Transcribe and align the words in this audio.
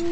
Oh, 0.00 0.06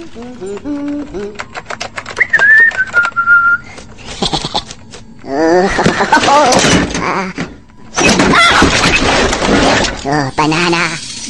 banana. 10.37 10.83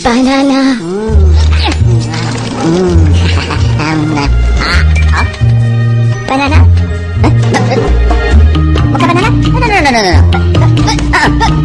Banana. 0.02 0.58
Banana? 6.26 6.58
Bukan 8.90 9.06
banana? 9.06 9.30
No, 9.38 9.54
no, 9.54 9.66
no, 9.70 9.78
no, 9.78 9.90
no, 9.94 10.00
no. 10.02 10.18
Ah, 11.14 11.30
banana. 11.30 11.57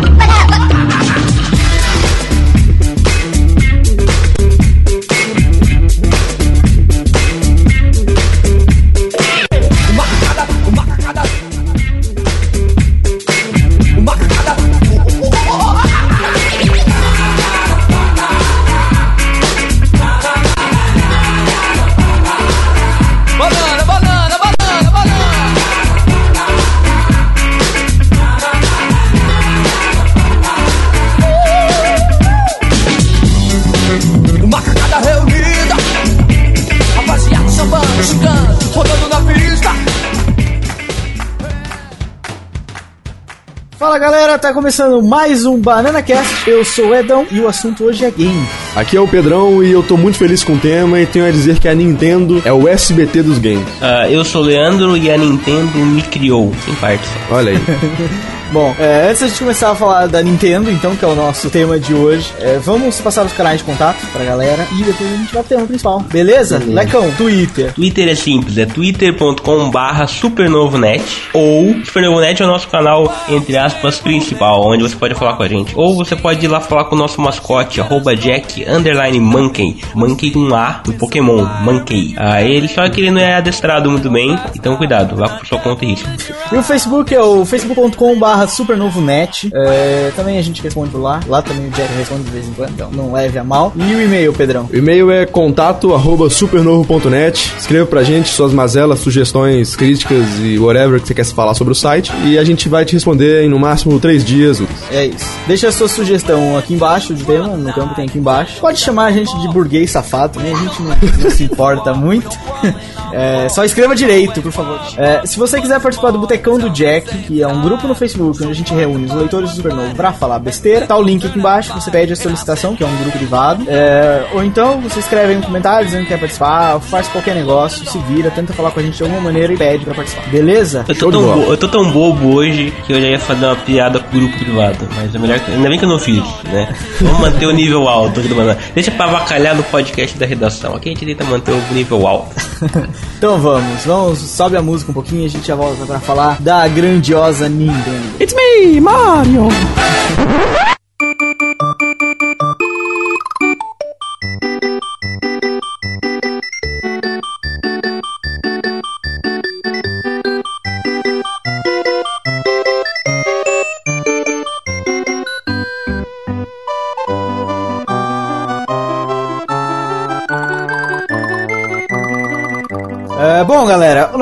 Começando 44.63 45.03
mais 45.03 45.43
um 45.43 45.59
Banana 45.59 46.01
Cast. 46.01 46.49
Eu 46.49 46.63
sou 46.63 46.87
o 46.87 46.95
Edão 46.95 47.27
e 47.29 47.37
o 47.37 47.49
assunto 47.49 47.83
hoje 47.83 48.05
é 48.05 48.09
game. 48.09 48.47
Aqui 48.73 48.95
é 48.95 49.01
o 49.01 49.05
Pedrão 49.05 49.61
e 49.61 49.69
eu 49.69 49.83
tô 49.83 49.97
muito 49.97 50.17
feliz 50.17 50.41
com 50.41 50.53
o 50.53 50.57
tema 50.57 51.01
e 51.01 51.05
tenho 51.05 51.25
a 51.25 51.31
dizer 51.31 51.59
que 51.59 51.67
a 51.67 51.75
Nintendo 51.75 52.41
é 52.45 52.53
o 52.53 52.65
SBT 52.65 53.23
dos 53.23 53.39
games. 53.39 53.67
Ah, 53.81 54.09
eu 54.09 54.23
sou 54.23 54.41
o 54.41 54.45
Leandro 54.45 54.95
e 54.95 55.11
a 55.11 55.17
Nintendo 55.17 55.79
me 55.79 56.01
criou, 56.01 56.53
em 56.65 56.75
parte. 56.75 57.09
Olha 57.29 57.51
aí. 57.51 57.57
Bom, 58.53 58.75
é, 58.77 59.09
antes 59.09 59.21
da 59.21 59.27
gente 59.29 59.39
começar 59.39 59.71
a 59.71 59.75
falar 59.75 60.05
da 60.05 60.21
Nintendo, 60.21 60.69
então, 60.69 60.95
que 60.95 61.03
é 61.03 61.07
o 61.07 61.15
nosso 61.15 61.49
tema 61.49 61.79
de 61.79 61.91
hoje, 61.91 62.31
é, 62.39 62.59
vamos 62.59 63.01
passar 63.01 63.25
os 63.25 63.33
canais 63.33 63.57
de 63.57 63.63
contato 63.63 64.05
pra 64.13 64.23
galera 64.23 64.67
e 64.73 64.83
depois 64.83 65.11
a 65.11 65.15
gente 65.15 65.33
vai 65.33 65.41
pro 65.41 65.49
tema 65.55 65.65
principal. 65.65 65.99
Beleza? 66.01 66.61
Lecão, 66.63 67.09
Twitter. 67.17 67.73
Twitter 67.73 68.07
é 68.07 68.13
simples, 68.13 68.59
é 68.59 68.67
twitter.com 68.67 69.71
barra 69.71 70.05
supernovonet 70.05 71.03
ou 71.33 71.83
supernovonet 71.83 72.43
é 72.43 72.45
o 72.45 72.47
nosso 72.47 72.67
canal, 72.67 73.11
entre 73.27 73.57
aspas, 73.57 73.97
principal, 73.97 74.63
onde 74.67 74.83
você 74.83 74.95
pode 74.95 75.15
falar 75.15 75.33
com 75.33 75.41
a 75.41 75.47
gente. 75.47 75.73
Ou 75.75 75.95
você 75.95 76.15
pode 76.15 76.45
ir 76.45 76.47
lá 76.47 76.61
falar 76.61 76.85
com 76.85 76.95
o 76.95 76.99
nosso 76.99 77.19
mascote, 77.19 77.81
arroba 77.81 78.15
jack, 78.15 78.63
underline 78.69 79.19
monkey, 79.19 79.81
monkey 79.95 80.29
com 80.29 80.53
A, 80.53 80.81
do 80.85 80.93
Pokémon, 80.93 81.43
monkey. 81.63 82.13
Ah, 82.17 82.43
ele 82.43 82.67
só 82.67 82.87
que 82.87 83.01
ele 83.01 83.09
não 83.09 83.19
é 83.19 83.33
adestrado 83.33 83.89
muito 83.89 84.11
bem, 84.11 84.37
então 84.55 84.77
cuidado, 84.77 85.15
vá 85.15 85.27
por 85.29 85.47
sua 85.47 85.57
conta 85.57 85.83
e 85.85 85.87
risco. 85.87 86.07
E 86.51 86.55
o 86.55 86.61
Facebook 86.61 87.15
é 87.15 87.19
o 87.19 87.43
facebook.com 87.43 88.19
barra 88.19 88.42
supernovonet. 88.47 89.49
É, 89.53 90.11
também 90.15 90.37
a 90.37 90.41
gente 90.41 90.61
responde 90.61 90.95
lá. 90.95 91.19
Lá 91.27 91.41
também 91.41 91.67
o 91.67 91.71
Jack 91.71 91.93
responde 91.93 92.23
de 92.23 92.31
vez 92.31 92.47
em 92.47 92.53
quando, 92.53 92.71
então 92.71 92.91
não 92.91 93.13
leve 93.13 93.37
a 93.37 93.43
mal. 93.43 93.71
E 93.75 93.81
o 93.81 94.01
e-mail, 94.01 94.33
Pedrão? 94.33 94.69
O 94.71 94.75
e-mail 94.75 95.11
é 95.11 95.25
contato 95.25 95.93
arroba 95.93 96.29
supernovo.net. 96.29 97.53
Escreva 97.57 97.85
pra 97.85 98.03
gente 98.03 98.29
suas 98.29 98.53
mazelas, 98.53 98.99
sugestões, 98.99 99.75
críticas 99.75 100.25
e 100.41 100.57
whatever 100.59 100.99
que 100.99 101.07
você 101.07 101.13
quer 101.13 101.25
falar 101.25 101.53
sobre 101.53 101.73
o 101.73 101.75
site. 101.75 102.11
E 102.25 102.37
a 102.37 102.43
gente 102.43 102.67
vai 102.69 102.85
te 102.85 102.93
responder 102.93 103.43
em 103.43 103.49
no 103.49 103.59
máximo 103.59 103.99
três 103.99 104.23
dias. 104.23 104.61
É 104.91 105.05
isso. 105.05 105.25
Deixa 105.47 105.69
a 105.69 105.71
sua 105.71 105.87
sugestão 105.87 106.57
aqui 106.57 106.73
embaixo 106.73 107.13
de 107.13 107.23
tema, 107.23 107.47
no 107.55 107.73
campo 107.73 107.95
tem 107.95 108.05
aqui 108.05 108.17
embaixo. 108.17 108.59
Pode 108.59 108.79
chamar 108.79 109.05
a 109.05 109.11
gente 109.11 109.35
de 109.39 109.47
burguês 109.47 109.91
safado 109.91 110.33
também, 110.33 110.53
a 110.53 110.57
gente 110.57 110.81
não, 110.81 110.95
não 111.23 111.29
se 111.29 111.43
importa 111.43 111.93
muito. 111.93 112.37
É, 113.13 113.47
só 113.47 113.63
escreva 113.63 113.95
direito, 113.95 114.41
por 114.41 114.51
favor. 114.51 114.79
É, 114.97 115.23
se 115.23 115.37
você 115.37 115.61
quiser 115.61 115.79
participar 115.79 116.09
do 116.09 116.17
Botecão 116.17 116.57
do 116.57 116.67
Jack, 116.71 117.15
que 117.19 117.43
é 117.43 117.47
um 117.47 117.61
grupo 117.61 117.87
no 117.87 117.93
Facebook 117.93 118.32
onde 118.41 118.51
a 118.51 118.55
gente 118.55 118.73
reúne 118.73 119.05
os 119.05 119.13
leitores 119.13 119.49
do 119.51 119.55
Supernovo 119.55 119.95
pra 119.95 120.11
falar 120.13 120.39
besteira, 120.39 120.85
tá 120.85 120.95
o 120.97 121.01
link 121.01 121.25
aqui 121.25 121.37
embaixo, 121.39 121.73
você 121.73 121.89
pede 121.91 122.13
a 122.13 122.15
solicitação, 122.15 122.75
que 122.75 122.83
é 122.83 122.87
um 122.87 122.95
grupo 122.97 123.17
privado. 123.17 123.63
É, 123.67 124.25
ou 124.33 124.43
então 124.43 124.79
você 124.81 124.99
escreve 124.99 125.33
aí 125.33 125.37
um 125.37 125.41
comentário 125.41 125.85
dizendo 125.85 126.03
que 126.03 126.09
quer 126.09 126.19
participar, 126.19 126.79
faz 126.79 127.07
qualquer 127.07 127.35
negócio, 127.35 127.85
se 127.89 127.97
vira, 127.99 128.29
tenta 128.31 128.53
falar 128.53 128.71
com 128.71 128.79
a 128.79 128.83
gente 128.83 128.97
de 128.97 129.03
alguma 129.03 129.21
maneira 129.21 129.53
e 129.53 129.57
pede 129.57 129.85
pra 129.85 129.93
participar. 129.93 130.27
Beleza? 130.29 130.85
Eu 130.87 130.95
tô, 130.95 131.11
tão 131.11 131.21
bo- 131.23 131.51
eu 131.51 131.57
tô 131.57 131.67
tão 131.67 131.91
bobo 131.91 132.33
hoje 132.35 132.73
que 132.85 132.93
eu 132.93 132.99
já 133.01 133.07
ia 133.07 133.19
fazer 133.19 133.45
uma 133.45 133.55
piada 133.55 133.99
com 133.99 134.15
o 134.17 134.19
grupo 134.19 134.37
privado. 134.37 134.87
Mas 134.95 135.13
é 135.13 135.19
melhor 135.19 135.39
que. 135.39 135.51
Ainda 135.51 135.69
bem 135.69 135.77
que 135.79 135.85
eu 135.85 135.89
não 135.89 135.99
fiz, 135.99 136.23
né? 136.51 136.73
Vamos 137.01 137.19
manter 137.19 137.45
o 137.45 137.51
nível 137.51 137.87
alto 137.87 138.19
aqui 138.19 138.29
do. 138.29 138.35
Deixa 138.73 138.91
pra 138.91 139.05
avacalhar 139.05 139.55
no 139.55 139.63
podcast 139.63 140.17
da 140.17 140.25
redação. 140.25 140.75
Aqui 140.75 140.89
a 140.89 140.91
gente 140.93 141.05
tenta 141.05 141.23
manter 141.23 141.51
o 141.51 141.73
nível 141.73 142.05
alto. 142.07 142.33
Então 143.17 143.39
vamos, 143.39 143.85
vamos, 143.85 144.19
sobe 144.19 144.57
a 144.57 144.61
música 144.61 144.91
um 144.91 144.93
pouquinho 144.93 145.21
e 145.21 145.25
a 145.25 145.29
gente 145.29 145.47
já 145.47 145.55
volta 145.55 145.85
pra 145.85 145.97
falar 145.99 146.41
da 146.41 146.67
grandiosa 146.67 147.47
Nintendo. 147.47 148.03
It's 148.25 148.33
me, 148.33 148.79
Mario! 148.79 149.49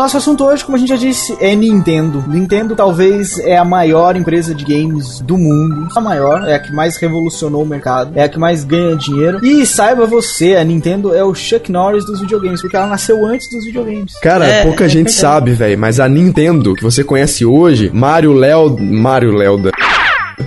Nosso 0.01 0.17
assunto 0.17 0.43
hoje, 0.43 0.65
como 0.65 0.75
a 0.75 0.79
gente 0.79 0.89
já 0.89 0.95
disse, 0.95 1.37
é 1.39 1.55
Nintendo. 1.55 2.23
Nintendo 2.27 2.75
talvez 2.75 3.37
é 3.39 3.55
a 3.55 3.63
maior 3.63 4.15
empresa 4.15 4.55
de 4.55 4.65
games 4.65 5.19
do 5.21 5.37
mundo. 5.37 5.87
A 5.95 6.01
maior, 6.01 6.47
é 6.47 6.55
a 6.55 6.59
que 6.59 6.73
mais 6.73 6.97
revolucionou 6.97 7.61
o 7.61 7.65
mercado, 7.67 8.11
é 8.15 8.23
a 8.23 8.29
que 8.29 8.39
mais 8.39 8.63
ganha 8.63 8.95
dinheiro. 8.95 9.45
E 9.45 9.63
saiba 9.63 10.07
você, 10.07 10.55
a 10.55 10.63
Nintendo 10.63 11.13
é 11.13 11.23
o 11.23 11.35
Chuck 11.35 11.71
Norris 11.71 12.03
dos 12.03 12.19
videogames, 12.19 12.61
porque 12.61 12.75
ela 12.75 12.87
nasceu 12.87 13.23
antes 13.27 13.47
dos 13.51 13.63
videogames. 13.63 14.17
Cara, 14.23 14.45
É, 14.45 14.63
pouca 14.63 14.89
gente 14.89 15.11
sabe, 15.11 15.51
velho, 15.51 15.77
mas 15.77 15.99
a 15.99 16.09
Nintendo 16.09 16.73
que 16.73 16.83
você 16.83 17.03
conhece 17.03 17.45
hoje, 17.45 17.91
Mario 17.93 18.33
Léo, 18.33 18.75
Mario 18.79 19.31
Lelda. 19.31 19.71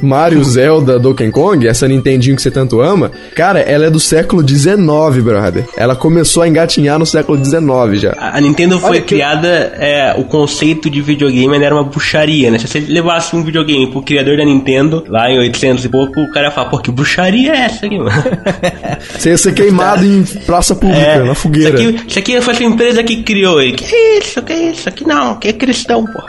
Mario, 0.03 0.43
Zelda, 0.45 0.99
Donkey 0.99 1.31
Kong, 1.31 1.67
essa 1.67 1.87
Nintendinho 1.89 2.37
que 2.37 2.43
você 2.43 2.51
tanto 2.51 2.81
ama, 2.81 3.11
cara, 3.35 3.61
ela 3.61 3.87
é 3.87 3.91
do 3.91 4.01
século 4.01 4.47
XIX, 4.47 4.77
brother. 5.23 5.65
Ela 5.77 5.95
começou 5.97 6.43
a 6.43 6.49
engatinhar 6.49 6.99
no 6.99 7.07
século 7.07 7.43
XIX 7.43 8.01
já. 8.01 8.13
A 8.19 8.35
a 8.37 8.41
Nintendo 8.41 8.79
foi 8.79 9.01
que- 9.01 9.15
criada, 9.15 9.49
é, 9.49 10.15
o 10.19 10.25
conceito 10.25 10.91
de 10.91 11.01
videogame 11.01 11.57
era 11.63 11.75
uma 11.75 11.85
bucharia, 11.85 12.51
né? 12.51 12.59
Se 12.59 12.67
você 12.69 12.81
levasse 12.81 13.35
um 13.35 13.43
videogame 13.43 13.87
pro 13.91 14.03
criador 14.03 14.37
da 14.37 14.45
Nintendo, 14.45 15.05
lá 15.09 15.31
em 15.31 15.39
800 15.39 15.85
e 15.85 15.89
pouco, 15.89 16.21
o 16.21 16.31
cara 16.31 16.47
ia 16.47 16.53
falar, 16.53 16.69
pô, 16.69 16.79
que 16.79 16.91
bucharia 16.91 17.53
é 17.53 17.61
essa 17.61 17.87
aqui, 17.87 17.97
mano? 17.99 18.11
Você 19.19 19.31
ia 19.31 19.39
ser 19.39 19.53
queimado 19.55 20.05
em 20.05 20.23
praça 20.45 20.75
pública, 20.75 21.25
na 21.25 21.35
fogueira. 21.35 21.79
Isso 21.81 21.89
aqui, 21.89 22.05
isso 22.09 22.19
aqui 22.19 22.41
foi 22.41 22.55
essa 22.55 22.65
empresa 22.65 23.03
que 23.05 23.23
criou 23.23 23.61
ele. 23.61 23.73
Que 23.77 23.95
isso, 24.19 24.43
que 24.43 24.53
isso? 24.53 24.89
Aqui 24.89 25.07
não, 25.07 25.37
que 25.37 25.49
é 25.49 25.53
cristão, 25.53 26.05
pô. 26.05 26.23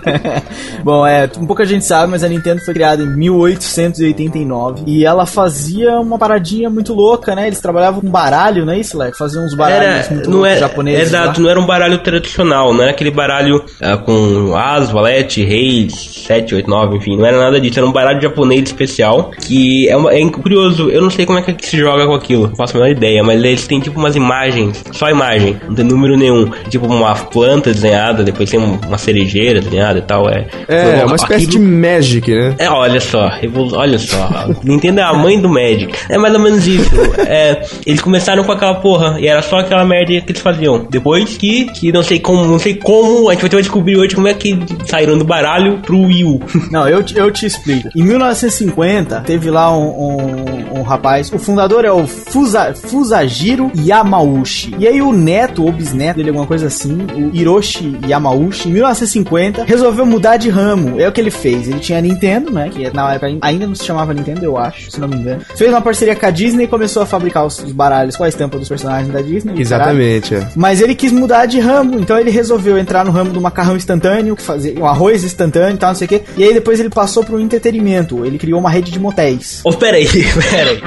Bom, 0.82 1.06
é, 1.06 1.26
pouca 1.26 1.64
gente 1.64 1.84
sabe, 1.84 2.10
mas 2.10 2.22
a 2.22 2.28
Nintendo 2.28 2.60
foi 2.66 2.74
criada 2.74 3.02
em 3.02 3.06
1889 3.16 4.82
e 4.86 5.04
ela 5.04 5.26
fazia 5.26 5.98
uma 6.00 6.18
paradinha 6.18 6.68
muito 6.70 6.92
louca, 6.94 7.34
né? 7.34 7.46
Eles 7.46 7.60
trabalhavam 7.60 8.00
com 8.00 8.08
baralho, 8.10 8.64
não 8.64 8.72
é 8.72 8.78
isso, 8.78 8.96
Leco? 8.98 9.16
Faziam 9.16 9.44
uns 9.44 9.54
baralhos 9.54 10.06
Era, 10.06 10.14
muito 10.14 10.30
não 10.30 10.38
loucos 10.38 10.56
é, 10.56 10.58
japoneses. 10.60 11.02
exato, 11.08 11.40
lá. 11.40 11.44
não 11.44 11.50
era 11.50 11.60
um 11.60 11.66
baralho 11.66 11.98
tradicional, 11.98 12.72
não 12.74 12.82
era 12.82 12.90
aquele 12.90 13.10
baralho 13.10 13.64
ah, 13.80 13.96
com 13.96 14.54
as, 14.56 14.90
valete, 14.90 15.42
reis, 15.44 15.94
7, 16.26 16.54
8, 16.54 16.68
9, 16.68 16.96
enfim, 16.96 17.16
não 17.16 17.26
era 17.26 17.38
nada 17.38 17.60
disso, 17.60 17.78
era 17.78 17.86
um 17.86 17.92
baralho 17.92 18.20
japonês 18.20 18.64
especial, 18.64 19.30
que 19.40 19.88
é, 19.88 19.96
uma- 19.96 20.12
é 20.12 20.26
curioso, 20.30 20.90
eu 20.90 21.00
não 21.02 21.10
sei 21.10 21.24
como 21.26 21.38
é 21.38 21.42
que 21.42 21.66
se 21.66 21.78
joga 21.78 22.06
com 22.06 22.14
aquilo, 22.14 22.48
não 22.48 22.56
faço 22.56 22.76
a 22.76 22.80
menor 22.80 22.90
ideia, 22.92 23.22
mas 23.22 23.42
eles 23.42 23.66
têm 23.66 23.80
tipo 23.80 23.98
umas 23.98 24.16
imagens, 24.16 24.82
só 24.92 25.08
imagem, 25.10 25.56
não 25.68 25.74
tem 25.74 25.84
número 25.84 26.16
nenhum, 26.16 26.50
tipo 26.68 26.86
uma 26.86 27.14
planta 27.14 27.72
desenhada, 27.72 28.22
depois 28.24 28.50
tem 28.50 28.58
um- 28.60 28.78
uma 28.86 28.98
cerejeira 28.98 29.60
desenhada 29.60 29.98
e 29.98 30.02
tal, 30.02 30.28
é... 30.28 30.46
É, 30.68 30.96
Foi- 30.96 31.04
uma 31.06 31.16
espécie 31.16 31.46
de 31.46 31.56
aquilo- 31.56 31.76
Magic, 31.76 32.34
né? 32.34 32.55
É, 32.58 32.68
olha 32.68 33.00
só, 33.00 33.30
olha 33.74 33.98
só. 33.98 34.28
Nintendo 34.62 35.00
é 35.00 35.02
a 35.02 35.12
mãe 35.12 35.40
do 35.40 35.48
Magic. 35.48 35.92
É 36.08 36.18
mais 36.18 36.34
ou 36.34 36.40
menos 36.40 36.66
isso. 36.66 36.90
É, 37.26 37.62
eles 37.84 38.00
começaram 38.00 38.44
com 38.44 38.52
aquela 38.52 38.74
porra 38.74 39.20
e 39.20 39.26
era 39.26 39.42
só 39.42 39.58
aquela 39.58 39.84
merda 39.84 40.20
que 40.20 40.32
eles 40.32 40.40
faziam. 40.40 40.86
Depois 40.90 41.36
que, 41.36 41.66
que 41.66 41.92
não 41.92 42.02
sei 42.02 42.18
como, 42.18 42.44
não 42.44 42.58
sei 42.58 42.74
como, 42.74 43.28
a 43.28 43.34
gente 43.34 43.50
vai 43.50 43.60
descobrir 43.60 43.96
hoje 43.96 44.14
como 44.14 44.28
é 44.28 44.34
que 44.34 44.58
saíram 44.86 45.18
do 45.18 45.24
baralho 45.24 45.78
pro 45.78 46.02
Wii 46.02 46.24
U. 46.24 46.40
Não, 46.70 46.88
eu, 46.88 47.04
eu 47.14 47.30
te 47.30 47.46
explico. 47.46 47.88
Em 47.94 48.02
1950, 48.02 49.20
teve 49.20 49.50
lá 49.50 49.76
um, 49.76 49.86
um, 49.86 50.80
um 50.80 50.82
rapaz, 50.82 51.32
o 51.32 51.38
fundador 51.38 51.84
é 51.84 51.90
o 51.90 52.06
Fusa, 52.06 52.74
Fusajiro 52.74 53.70
Yamauchi. 53.76 54.74
E 54.78 54.86
aí 54.86 55.00
o 55.00 55.12
neto 55.12 55.64
ou 55.64 55.72
bisneto 55.72 56.16
dele, 56.16 56.30
alguma 56.30 56.46
coisa 56.46 56.66
assim, 56.66 57.06
o 57.14 57.34
Hiroshi 57.34 57.98
Yamauchi, 58.06 58.68
em 58.68 58.72
1950, 58.72 59.64
resolveu 59.64 60.06
mudar 60.06 60.36
de 60.36 60.50
ramo. 60.50 61.00
É 61.00 61.08
o 61.08 61.12
que 61.12 61.20
ele 61.20 61.30
fez. 61.30 61.68
Ele 61.68 61.80
tinha 61.80 61.98
a 61.98 62.02
Nintendo, 62.02 62.45
né, 62.50 62.68
que 62.68 62.90
na 62.94 63.14
época 63.14 63.38
ainda 63.40 63.66
não 63.66 63.74
se 63.74 63.84
chamava 63.84 64.12
Nintendo, 64.14 64.44
eu 64.44 64.56
acho, 64.56 64.90
se 64.90 65.00
não 65.00 65.08
me 65.08 65.16
engano. 65.16 65.42
Fez 65.56 65.70
uma 65.70 65.80
parceria 65.80 66.16
com 66.16 66.26
a 66.26 66.30
Disney 66.30 66.64
e 66.64 66.68
começou 66.68 67.02
a 67.02 67.06
fabricar 67.06 67.44
os, 67.44 67.58
os 67.58 67.72
baralhos 67.72 68.16
com 68.16 68.24
a 68.24 68.28
estampa 68.28 68.58
dos 68.58 68.68
personagens 68.68 69.12
da 69.12 69.20
Disney. 69.20 69.52
caralho. 69.52 69.60
Exatamente, 69.62 70.34
é. 70.34 70.48
Mas 70.54 70.80
ele 70.80 70.94
quis 70.94 71.12
mudar 71.12 71.46
de 71.46 71.58
ramo, 71.58 71.98
então 71.98 72.18
ele 72.18 72.30
resolveu 72.30 72.78
entrar 72.78 73.04
no 73.04 73.10
ramo 73.10 73.30
do 73.30 73.40
macarrão 73.40 73.76
instantâneo, 73.76 74.36
que 74.36 74.42
fazia 74.42 74.78
um 74.78 74.86
arroz 74.86 75.24
instantâneo 75.24 75.74
e 75.74 75.78
tal, 75.78 75.90
não 75.90 75.96
sei 75.96 76.06
o 76.06 76.08
quê. 76.08 76.22
E 76.36 76.44
aí 76.44 76.54
depois 76.54 76.80
ele 76.80 76.90
passou 76.90 77.24
pro 77.24 77.40
entretenimento. 77.40 78.24
Ele 78.24 78.38
criou 78.38 78.60
uma 78.60 78.70
rede 78.70 78.90
de 78.90 78.98
motéis. 78.98 79.60
Ô, 79.64 79.72
peraí, 79.72 80.06
peraí. 80.50 80.80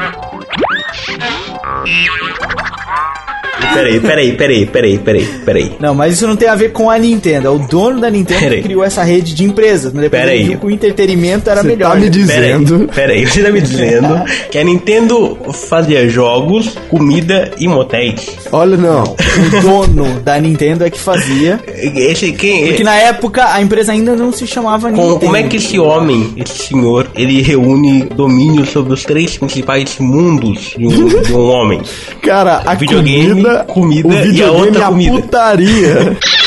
Peraí, 3.73 3.99
peraí, 3.99 4.31
peraí, 4.33 4.65
peraí, 4.65 4.97
peraí, 4.97 5.25
peraí. 5.45 5.71
Não, 5.79 5.93
mas 5.95 6.13
isso 6.13 6.27
não 6.27 6.35
tem 6.35 6.47
a 6.47 6.55
ver 6.55 6.71
com 6.71 6.89
a 6.89 6.97
Nintendo. 6.97 7.47
É 7.47 7.51
o 7.51 7.59
dono 7.59 7.99
da 7.99 8.09
Nintendo 8.09 8.55
que 8.55 8.61
criou 8.63 8.83
essa 8.83 9.03
rede 9.03 9.33
de 9.33 9.43
empresas. 9.43 9.93
Mas 9.93 10.03
depois 10.03 10.21
Pera 10.21 10.33
ele 10.33 10.43
aí. 10.43 10.49
viu 10.49 10.59
que 10.59 10.65
o 10.65 10.71
entretenimento 10.71 11.49
era 11.49 11.61
Você 11.61 11.67
melhor. 11.67 11.89
tá 11.91 11.95
me 11.95 12.01
né? 12.05 12.09
dizendo. 12.09 12.89
Peraí, 12.93 13.25
você 13.25 13.43
tá 13.43 13.49
me 13.51 13.61
dizendo 13.61 14.23
que 14.51 14.57
a 14.57 14.63
Nintendo 14.63 15.37
fazia 15.53 16.07
jogos, 16.09 16.75
comida 16.89 17.51
e 17.59 17.67
motéis. 17.67 18.37
Olha, 18.51 18.77
não. 18.77 19.03
O 19.03 19.61
dono 19.61 20.19
da 20.21 20.39
Nintendo 20.39 20.83
é 20.85 20.89
que 20.89 20.99
fazia. 20.99 21.59
Esse, 21.67 22.31
quem, 22.33 22.67
Porque 22.67 22.83
na 22.83 22.95
época 22.95 23.53
a 23.53 23.61
empresa 23.61 23.91
ainda 23.91 24.15
não 24.15 24.31
se 24.31 24.45
chamava 24.47 24.91
Com- 24.91 24.95
Nintendo. 25.01 25.19
como 25.19 25.35
é 25.35 25.43
que 25.43 25.57
esse 25.57 25.79
homem, 25.79 26.33
esse 26.37 26.67
senhor, 26.67 27.07
ele 27.15 27.41
reúne 27.41 28.03
domínio 28.15 28.65
sobre 28.65 28.93
os 28.93 29.03
três 29.03 29.37
principais 29.37 29.97
mundos 29.99 30.73
de 30.77 30.85
um, 30.87 31.07
de 31.21 31.33
um 31.33 31.49
homem? 31.49 31.81
Cara, 32.21 32.61
a 32.65 32.73
Videogame, 32.75 33.29
comida, 33.29 33.58
comida 33.63 34.07
o 34.07 34.13
e 34.13 34.17
a 34.17 34.21
videogame 34.21 34.67
outra 34.67 34.85
a 34.85 34.89
comida. 34.89 35.21
putaria. 35.21 36.17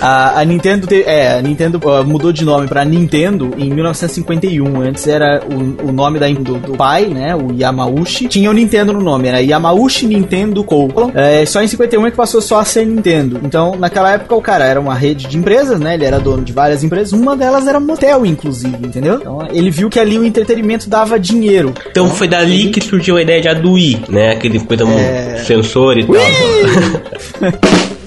A, 0.00 0.40
a 0.40 0.44
Nintendo 0.44 0.86
te- 0.86 1.02
é, 1.06 1.38
a 1.38 1.42
Nintendo 1.42 1.80
ah, 1.90 2.02
mudou 2.02 2.32
de 2.32 2.44
nome 2.44 2.66
pra 2.68 2.84
Nintendo 2.84 3.50
em 3.58 3.70
1951. 3.72 4.80
Antes 4.82 5.06
era 5.06 5.42
o, 5.48 5.88
o 5.88 5.92
nome 5.92 6.18
da, 6.18 6.28
do, 6.28 6.54
do 6.58 6.72
pai, 6.74 7.06
né? 7.06 7.34
O 7.34 7.52
Yamauchi. 7.52 8.28
Tinha 8.28 8.50
o 8.50 8.52
Nintendo 8.52 8.92
no 8.92 9.00
nome, 9.02 9.28
era 9.28 9.40
Yamauchi 9.40 10.06
Nintendo 10.06 10.62
Co. 10.64 10.88
É, 11.14 11.44
só 11.46 11.62
em 11.62 11.66
51 11.66 12.06
é 12.06 12.10
que 12.10 12.16
passou 12.16 12.40
só 12.40 12.58
a 12.60 12.64
ser 12.64 12.86
Nintendo. 12.86 13.40
Então, 13.42 13.76
naquela 13.76 14.12
época, 14.12 14.34
o 14.34 14.42
cara 14.42 14.64
era 14.64 14.80
uma 14.80 14.94
rede 14.94 15.26
de 15.26 15.36
empresas, 15.38 15.78
né? 15.80 15.94
Ele 15.94 16.04
era 16.04 16.18
dono 16.18 16.42
de 16.42 16.52
várias 16.52 16.82
empresas. 16.84 17.12
Uma 17.12 17.36
delas 17.36 17.66
era 17.66 17.78
motel, 17.80 18.24
inclusive, 18.26 18.76
entendeu? 18.86 19.16
Então, 19.16 19.46
ele 19.52 19.70
viu 19.70 19.88
que 19.90 19.98
ali 20.00 20.18
o 20.18 20.24
entretenimento 20.24 20.88
dava 20.88 21.18
dinheiro. 21.18 21.72
Então 21.90 22.08
foi 22.10 22.28
dali 22.28 22.68
que 22.70 22.80
surgiu 22.80 23.16
a 23.16 23.22
ideia 23.22 23.40
de 23.40 23.48
Adui, 23.48 24.00
né? 24.08 24.32
Aquele 24.32 24.58
coisa 24.60 24.84
É. 24.84 25.42
sensor 25.44 25.96
e 25.98 26.04
tal. 26.04 26.14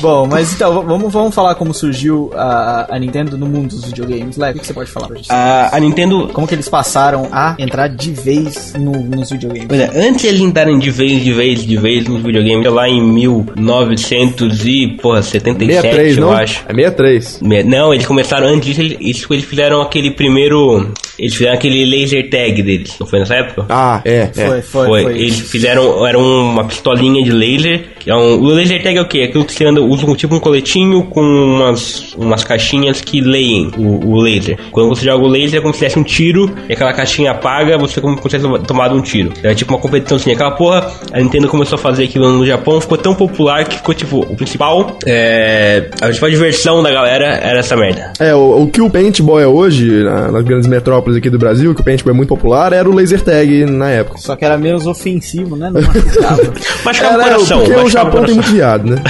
Bom, 0.00 0.26
mas 0.30 0.52
então, 0.54 0.82
vamos, 0.86 1.12
vamos 1.12 1.34
falar 1.34 1.54
como 1.54 1.72
surgiu 1.74 2.30
a, 2.34 2.86
a 2.94 2.98
Nintendo 2.98 3.36
no 3.38 3.46
mundo 3.46 3.68
dos 3.68 3.84
videogames. 3.86 4.36
Léo, 4.36 4.56
o 4.56 4.58
que 4.58 4.66
você 4.66 4.74
pode 4.74 4.90
falar 4.90 5.08
pra 5.08 5.16
gente? 5.16 5.30
A, 5.30 5.76
a 5.76 5.80
Nintendo 5.80 6.28
Como 6.32 6.46
que 6.46 6.54
eles 6.54 6.68
passaram 6.68 7.28
a 7.32 7.54
entrar 7.58 7.88
de 7.88 8.10
vez 8.12 8.74
no- 8.74 9.00
nos 9.02 9.30
videogames? 9.30 9.66
Pois 9.68 9.80
é, 9.80 9.90
antes 9.94 10.22
de 10.22 10.28
eles 10.28 10.40
entrarem 10.40 10.78
de 10.78 10.90
vez, 10.90 11.22
de 11.22 11.32
vez, 11.32 11.66
de 11.66 11.76
vez 11.76 12.06
nos 12.08 12.22
videogames, 12.22 12.66
lá 12.72 12.88
em 12.88 13.02
1977, 13.02 15.82
63, 15.82 16.16
eu 16.18 16.24
não? 16.26 16.32
acho. 16.32 16.64
É 16.68 16.74
63. 16.74 17.40
Me- 17.42 17.62
Não, 17.62 17.92
eles 17.92 18.06
começaram 18.06 18.46
antes 18.48 18.66
disso, 18.68 18.80
eles, 18.80 19.26
eles 19.30 19.44
fizeram 19.44 19.80
aquele 19.80 20.10
primeiro. 20.10 20.92
Eles 21.18 21.34
fizeram 21.34 21.54
aquele 21.54 21.84
laser 21.84 22.28
tag 22.28 22.62
deles, 22.62 22.94
não 23.00 23.06
foi 23.06 23.20
nessa 23.20 23.34
época? 23.34 23.64
Ah, 23.70 24.02
é, 24.04 24.30
é. 24.36 24.46
Foi, 24.46 24.62
foi, 24.62 24.86
foi. 25.02 25.12
Eles 25.18 25.40
fizeram. 25.40 26.06
Era 26.06 26.18
uma 26.18 26.64
pistolinha 26.64 27.22
de 27.24 27.30
laser. 27.32 27.95
É 28.06 28.14
um, 28.14 28.40
o 28.40 28.46
laser 28.46 28.82
tag 28.82 28.96
é 28.96 29.00
o 29.02 29.06
quê? 29.08 29.22
Aquilo 29.22 29.44
que 29.44 29.52
você 29.52 29.64
anda, 29.66 29.80
usa 29.82 30.06
um, 30.06 30.14
tipo 30.14 30.34
um 30.34 30.40
coletinho 30.40 31.04
com 31.04 31.20
umas, 31.22 32.14
umas 32.14 32.44
caixinhas 32.44 33.00
que 33.00 33.20
leem 33.20 33.70
o, 33.76 34.10
o 34.12 34.20
laser. 34.20 34.58
Quando 34.70 34.88
você 34.88 35.04
joga 35.04 35.24
o 35.24 35.28
laser 35.28 35.58
é 35.58 35.62
como 35.62 35.74
se 35.74 35.80
desse 35.80 35.98
um 35.98 36.02
tiro 36.04 36.50
e 36.68 36.72
aquela 36.72 36.92
caixinha 36.92 37.32
apaga, 37.32 37.76
você 37.78 38.00
como 38.00 38.16
se 38.16 38.28
tivesse 38.28 38.64
tomado 38.66 38.94
um 38.94 39.00
tiro. 39.02 39.32
Era 39.42 39.54
tipo 39.54 39.72
uma 39.74 39.80
competição 39.80 40.16
assim. 40.16 40.32
Aquela 40.32 40.52
porra, 40.52 40.90
a 41.12 41.18
Nintendo 41.18 41.48
começou 41.48 41.76
a 41.76 41.78
fazer 41.78 42.04
aquilo 42.04 42.30
no 42.32 42.46
Japão, 42.46 42.80
ficou 42.80 42.96
tão 42.98 43.14
popular 43.14 43.64
que 43.64 43.76
ficou 43.76 43.94
tipo, 43.94 44.20
o 44.20 44.36
principal. 44.36 44.96
É, 45.04 45.88
a 46.00 46.06
principal 46.06 46.30
diversão 46.30 46.82
da 46.82 46.90
galera 46.92 47.26
era 47.26 47.58
essa 47.58 47.76
merda. 47.76 48.12
É, 48.20 48.34
o, 48.34 48.62
o 48.62 48.66
que 48.70 48.80
o 48.80 48.88
paintball 48.90 49.40
é 49.40 49.46
hoje, 49.46 49.90
na- 50.04 50.30
nas 50.30 50.44
grandes 50.44 50.68
metrópoles 50.68 51.16
aqui 51.18 51.28
do 51.30 51.38
Brasil, 51.38 51.74
que 51.74 51.80
o 51.80 51.84
paintball 51.84 52.12
é 52.12 52.16
muito 52.16 52.28
popular, 52.28 52.72
era 52.72 52.88
o 52.88 52.94
laser 52.94 53.20
tag 53.20 53.64
na 53.66 53.90
época. 53.90 54.18
Só 54.18 54.36
que 54.36 54.44
era 54.44 54.56
menos 54.58 54.86
ofensivo, 54.86 55.56
né? 55.56 55.70
Não 55.72 55.80
machucava. 55.82 56.52
Machucava 56.84 57.16
o 57.16 57.20
Era, 57.20 57.30
coração. 57.34 57.58
porque 57.58 57.72
o 57.74 57.82
machucava 57.82 57.95
Japão 58.04 58.24
tem 58.24 58.34
muito 58.34 58.50
viado, 58.50 58.86
né? 58.86 59.02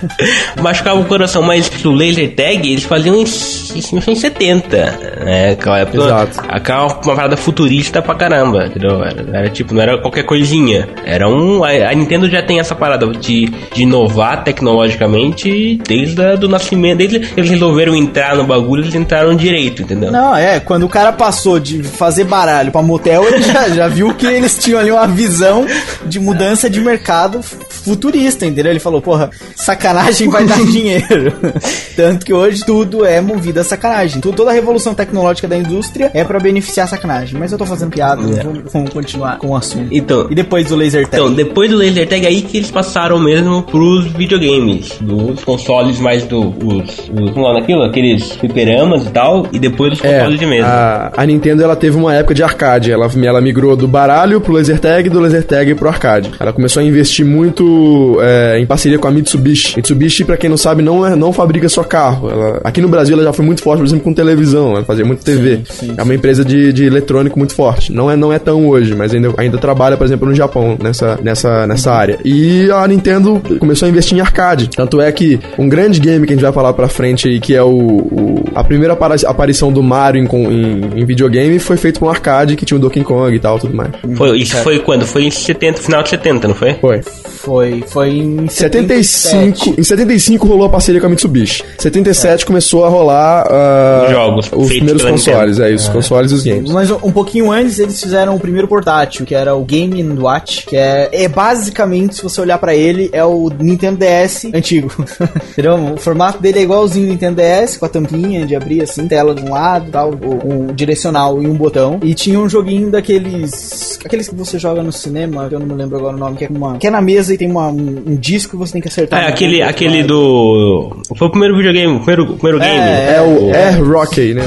Machucava 0.60 1.00
o 1.00 1.04
coração, 1.04 1.42
mas 1.42 1.70
o 1.84 1.90
laser 1.90 2.34
tag 2.34 2.68
eles 2.68 2.84
faziam 2.84 3.16
em, 3.16 3.24
em 3.24 3.82
1970, 3.82 4.76
né? 5.24 5.50
Aquela 5.52 5.78
época, 5.80 5.98
Exato. 5.98 6.42
aquela 6.48 6.86
uma 6.86 7.14
parada 7.14 7.36
futurista 7.36 8.00
pra 8.02 8.14
caramba, 8.14 8.66
entendeu? 8.66 9.02
Era, 9.02 9.38
era 9.38 9.50
tipo, 9.50 9.74
não 9.74 9.82
era 9.82 9.98
qualquer 10.00 10.24
coisinha. 10.24 10.88
Era 11.04 11.28
um. 11.28 11.64
A, 11.64 11.70
a 11.70 11.94
Nintendo 11.94 12.28
já 12.28 12.42
tem 12.42 12.60
essa 12.60 12.74
parada 12.74 13.06
de, 13.06 13.46
de 13.72 13.82
inovar 13.82 14.44
tecnologicamente 14.44 15.80
desde 15.86 16.22
a, 16.22 16.36
do 16.36 16.48
nascimento. 16.48 16.98
Desde 16.98 17.20
que 17.20 17.40
eles 17.40 17.50
resolveram 17.50 17.94
entrar 17.94 18.36
no 18.36 18.44
bagulho, 18.44 18.82
eles 18.82 18.94
entraram 18.94 19.34
direito, 19.34 19.82
entendeu? 19.82 20.10
Não, 20.10 20.34
é, 20.34 20.60
quando 20.60 20.84
o 20.84 20.88
cara 20.88 21.12
passou 21.12 21.58
de 21.58 21.82
fazer 21.82 22.24
baralho 22.24 22.70
pra 22.70 22.82
motel, 22.82 23.24
ele 23.24 23.42
já, 23.42 23.68
já 23.68 23.88
viu 23.88 24.14
que 24.14 24.26
eles 24.26 24.58
tinham 24.58 24.80
ali 24.80 24.90
uma 24.90 25.06
visão 25.06 25.66
de 26.06 26.18
mudança 26.18 26.68
de 26.68 26.80
mercado 26.80 27.40
futurista, 27.42 28.23
entendeu? 28.28 28.70
Ele 28.72 28.78
falou, 28.80 29.00
porra, 29.00 29.30
sacanagem 29.54 30.28
vai 30.28 30.44
dar 30.44 30.58
dinheiro. 30.64 31.32
Tanto 31.96 32.24
que 32.24 32.32
hoje 32.32 32.64
tudo 32.64 33.04
é 33.04 33.20
movido 33.20 33.60
a 33.60 33.64
sacanagem. 33.64 34.20
Toda 34.20 34.50
a 34.50 34.52
revolução 34.54 34.94
tecnológica 34.94 35.46
da 35.48 35.56
indústria 35.56 36.10
é 36.14 36.24
pra 36.24 36.38
beneficiar 36.40 36.86
a 36.86 36.88
sacanagem. 36.90 37.38
Mas 37.38 37.52
eu 37.52 37.58
tô 37.58 37.66
fazendo 37.66 37.90
piada, 37.90 38.22
vamos, 38.22 38.72
vamos 38.72 38.90
continuar 38.90 39.38
com 39.38 39.48
o 39.48 39.56
assunto. 39.56 39.88
Então, 39.90 40.26
E 40.30 40.34
depois 40.34 40.66
do 40.66 40.76
laser 40.76 41.06
tag? 41.06 41.22
Então, 41.22 41.32
depois 41.34 41.70
do 41.70 41.76
laser 41.76 42.08
tag 42.08 42.26
aí 42.26 42.42
que 42.42 42.56
eles 42.58 42.70
passaram 42.70 43.18
mesmo 43.18 43.62
pros 43.62 44.06
videogames, 44.12 44.98
dos 45.00 45.42
consoles 45.44 45.98
mais 46.00 46.24
do 46.24 46.48
os, 46.64 46.98
os 47.10 47.30
como 47.30 47.46
lá 47.46 47.54
naquilo, 47.54 47.82
aqueles 47.82 48.32
fliperamas 48.32 49.06
e 49.06 49.10
tal, 49.10 49.46
e 49.52 49.58
depois 49.58 49.90
dos 49.92 50.04
É, 50.04 50.18
consoles 50.18 50.38
de 50.40 50.46
mesa. 50.46 50.66
a, 50.66 51.22
a 51.22 51.26
Nintendo 51.26 51.62
ela 51.62 51.76
teve 51.76 51.96
uma 51.96 52.14
época 52.14 52.34
de 52.34 52.42
arcade. 52.42 52.90
Ela, 52.92 53.08
ela 53.24 53.40
migrou 53.40 53.76
do 53.76 53.86
baralho 53.88 54.40
pro 54.40 54.52
laser 54.52 54.78
tag 54.78 55.06
e 55.06 55.10
do 55.10 55.20
laser 55.20 55.44
tag 55.44 55.74
pro 55.74 55.88
arcade. 55.88 56.30
Ela 56.38 56.52
começou 56.52 56.80
a 56.80 56.84
investir 56.84 57.24
muito 57.24 58.13
é, 58.20 58.58
em 58.58 58.66
parceria 58.66 58.98
com 58.98 59.08
a 59.08 59.10
Mitsubishi. 59.10 59.76
Mitsubishi, 59.76 60.24
pra 60.24 60.36
quem 60.36 60.48
não 60.50 60.56
sabe, 60.56 60.82
não, 60.82 61.06
é, 61.06 61.14
não 61.16 61.32
fabrica 61.32 61.68
só 61.68 61.82
carro. 61.82 62.30
Ela- 62.30 62.60
aqui 62.64 62.80
no 62.80 62.88
Brasil 62.88 63.14
ela 63.14 63.24
já 63.24 63.32
foi 63.32 63.44
muito 63.44 63.62
forte, 63.62 63.78
por 63.80 63.86
exemplo, 63.86 64.04
com 64.04 64.12
televisão. 64.14 64.72
Ela 64.72 64.84
fazia 64.84 65.04
muito 65.04 65.24
TV. 65.24 65.60
sim, 65.68 65.94
é 65.96 66.02
uma 66.02 66.14
empresa 66.14 66.44
de, 66.44 66.72
de 66.72 66.84
eletrônico 66.84 67.38
muito 67.38 67.54
forte. 67.54 67.92
Não 67.92 68.10
é, 68.10 68.16
não 68.16 68.32
é 68.32 68.38
tão 68.38 68.66
hoje, 68.68 68.94
mas 68.94 69.14
ainda, 69.14 69.32
ainda 69.36 69.58
trabalha, 69.58 69.96
por 69.96 70.04
exemplo, 70.04 70.28
no 70.28 70.34
Japão, 70.34 70.76
nessa, 70.82 71.18
nessa, 71.22 71.66
nessa 71.66 71.92
área. 71.92 72.18
E 72.24 72.70
a 72.70 72.86
Nintendo 72.86 73.40
começou 73.58 73.86
a 73.86 73.88
investir 73.88 74.16
em 74.16 74.20
arcade. 74.20 74.68
Tanto 74.74 75.00
é 75.00 75.10
que 75.12 75.38
um 75.58 75.68
grande 75.68 76.00
game 76.00 76.26
que 76.26 76.32
a 76.32 76.36
gente 76.36 76.42
vai 76.44 76.52
falar 76.52 76.72
pra 76.72 76.88
frente 76.88 77.28
aí, 77.28 77.40
que 77.40 77.54
é 77.54 77.62
o, 77.62 77.68
o- 77.68 78.44
a 78.54 78.62
primeira 78.62 78.96
aparição 79.26 79.72
do 79.72 79.82
Mario 79.82 80.22
em, 80.22 80.26
em- 80.36 81.00
em 81.00 81.04
videogame, 81.04 81.58
foi 81.58 81.76
feito 81.76 82.00
com 82.00 82.06
um 82.06 82.10
arcade 82.10 82.56
que 82.56 82.64
tinha 82.64 82.76
o 82.76 82.80
Donkey 82.80 83.02
Kong 83.02 83.34
e 83.34 83.38
tal, 83.40 83.58
tudo 83.58 83.74
mais. 83.76 83.90
Foi, 84.16 84.38
isso 84.38 84.56
foi 84.58 84.78
quando? 84.78 85.04
Foi 85.06 85.24
em 85.24 85.30
70, 85.30 85.80
final 85.80 86.02
de 86.02 86.10
70, 86.10 86.48
não 86.48 86.54
foi? 86.54 86.74
Foi. 86.74 87.00
Foi, 87.02 87.82
foi 87.94 88.10
em 88.10 88.48
75, 88.48 89.76
em 89.78 89.84
75 89.84 90.48
rolou 90.48 90.66
a 90.66 90.68
parceria 90.68 91.00
com 91.00 91.06
a 91.06 91.10
Mitsubishi. 91.10 91.62
77 91.78 92.44
começou 92.44 92.84
a 92.84 92.88
rolar 92.88 93.46
ah, 93.48 94.06
Jogos 94.10 94.50
os 94.52 94.68
primeiros 94.68 95.04
consoles, 95.04 95.60
é 95.60 95.70
isso, 95.70 95.86
os 95.86 95.94
consoles 95.94 96.32
e 96.32 96.34
os 96.34 96.42
games. 96.42 96.72
Mas 96.72 96.90
um 96.90 97.12
pouquinho 97.12 97.52
antes 97.52 97.78
eles 97.78 98.02
fizeram 98.02 98.34
o 98.34 98.40
primeiro 98.40 98.66
portátil, 98.66 99.24
que 99.24 99.32
era 99.32 99.54
o 99.54 99.64
Game 99.64 100.02
Watch, 100.18 100.66
que 100.66 100.76
é, 100.76 101.08
é 101.12 101.28
basicamente, 101.28 102.16
se 102.16 102.22
você 102.24 102.40
olhar 102.40 102.58
pra 102.58 102.74
ele, 102.74 103.10
é 103.12 103.24
o 103.24 103.48
Nintendo 103.60 103.98
DS 103.98 104.46
antigo. 104.52 104.90
Entendeu? 105.52 105.94
O 105.94 105.96
formato 105.96 106.42
dele 106.42 106.58
é 106.58 106.62
igualzinho 106.62 107.06
ao 107.06 107.12
Nintendo 107.12 107.40
DS, 107.40 107.76
com 107.76 107.86
a 107.86 107.88
tampinha 107.88 108.44
de 108.44 108.56
abrir 108.56 108.82
assim, 108.82 109.06
tela 109.06 109.36
de 109.36 109.42
um 109.44 109.50
lado, 109.50 109.92
tal, 109.92 110.10
o, 110.10 110.52
um 110.52 110.74
direcional 110.74 111.40
e 111.40 111.46
um 111.46 111.54
botão. 111.54 112.00
E 112.02 112.12
tinha 112.12 112.40
um 112.40 112.48
joguinho 112.48 112.90
daqueles, 112.90 114.00
aqueles 114.04 114.26
que 114.26 114.34
você 114.34 114.58
joga 114.58 114.82
no 114.82 114.90
cinema, 114.90 115.48
que 115.48 115.54
eu 115.54 115.60
não 115.60 115.66
me 115.66 115.74
lembro 115.74 115.96
agora 115.96 116.16
o 116.16 116.18
nome, 116.18 116.36
que 116.36 116.44
é, 116.44 116.48
uma, 116.50 116.76
que 116.76 116.88
é 116.88 116.90
na 116.90 117.00
mesa 117.00 117.32
e 117.32 117.38
tem 117.38 117.48
uma, 117.48 117.68
um, 117.84 118.12
um 118.12 118.16
disco 118.16 118.52
que 118.52 118.56
você 118.56 118.72
tem 118.72 118.82
que 118.82 118.88
acertar. 118.88 119.20
Ah, 119.20 119.22
no 119.24 119.28
aquele, 119.28 119.62
aquele 119.62 120.02
do. 120.02 121.02
Foi 121.16 121.28
o 121.28 121.30
primeiro 121.30 121.56
videogame, 121.56 121.94
o 121.94 121.98
primeiro, 121.98 122.24
o 122.24 122.36
primeiro 122.36 122.58
game. 122.58 122.78
É 122.78 123.20
o 123.20 123.54
Air 123.54 123.84
Rocky, 123.84 124.34
né? 124.34 124.42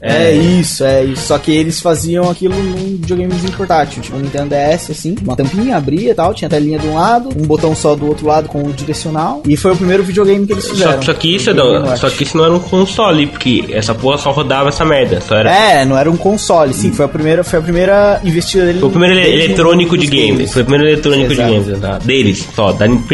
É 0.00 0.32
isso, 0.32 0.84
é 0.84 1.04
isso. 1.04 1.26
Só 1.26 1.38
que 1.38 1.50
eles 1.50 1.80
faziam 1.80 2.30
aquilo 2.30 2.54
num 2.54 2.96
videogamezinho 2.96 3.52
portátil, 3.52 4.02
tipo 4.02 4.16
um 4.16 4.20
Nintendo 4.20 4.50
DS, 4.54 4.90
assim, 4.90 5.14
uma 5.22 5.34
tampinha, 5.36 5.76
abria 5.76 6.10
e 6.10 6.14
tal, 6.14 6.32
tinha 6.34 6.46
a 6.46 6.50
telinha 6.50 6.78
de 6.78 6.86
um 6.86 6.94
lado, 6.94 7.28
um 7.36 7.46
botão 7.46 7.74
só 7.74 7.94
do 7.94 8.06
outro 8.06 8.26
lado 8.26 8.48
com 8.48 8.62
o 8.62 8.72
direcional, 8.72 9.42
e 9.46 9.56
foi 9.56 9.72
o 9.72 9.76
primeiro 9.76 10.02
videogame 10.02 10.46
que 10.46 10.52
eles 10.52 10.68
fizeram. 10.68 11.02
Só, 11.02 11.12
só 11.12 11.14
que 11.14 11.34
isso 11.34 11.52
não, 11.54 11.96
só 11.96 12.08
que 12.10 12.22
isso 12.22 12.36
não 12.36 12.44
era 12.44 12.54
um 12.54 12.60
console, 12.60 13.26
porque 13.26 13.64
essa 13.70 13.94
porra 13.94 14.18
só 14.18 14.30
rodava 14.30 14.68
essa 14.68 14.84
merda. 14.84 15.20
Só 15.20 15.36
era 15.36 15.50
É, 15.50 15.84
não 15.84 15.96
era 15.98 16.10
um 16.10 16.16
console, 16.16 16.72
sim, 16.72 16.92
foi 16.92 17.04
a 17.04 17.08
primeira, 17.08 17.42
foi 17.42 17.58
a 17.58 17.62
primeira 17.62 18.20
investida 18.24 18.66
dele. 18.66 18.78
Foi 18.80 18.88
o 18.88 18.92
primeiro 18.92 19.18
ele- 19.18 19.44
eletrônico 19.44 19.96
de 19.98 20.06
games. 20.06 20.52
Foi 20.52 20.62
o 20.62 20.64
primeiro 20.64 20.88
eletrônico 20.92 21.32
Exato. 21.32 21.48
de 21.52 21.58
games, 21.64 21.80
tá? 21.80 21.98
Deles, 21.98 22.46
só. 22.54 22.72
Da 22.72 22.86
Nintendo. 22.86 23.08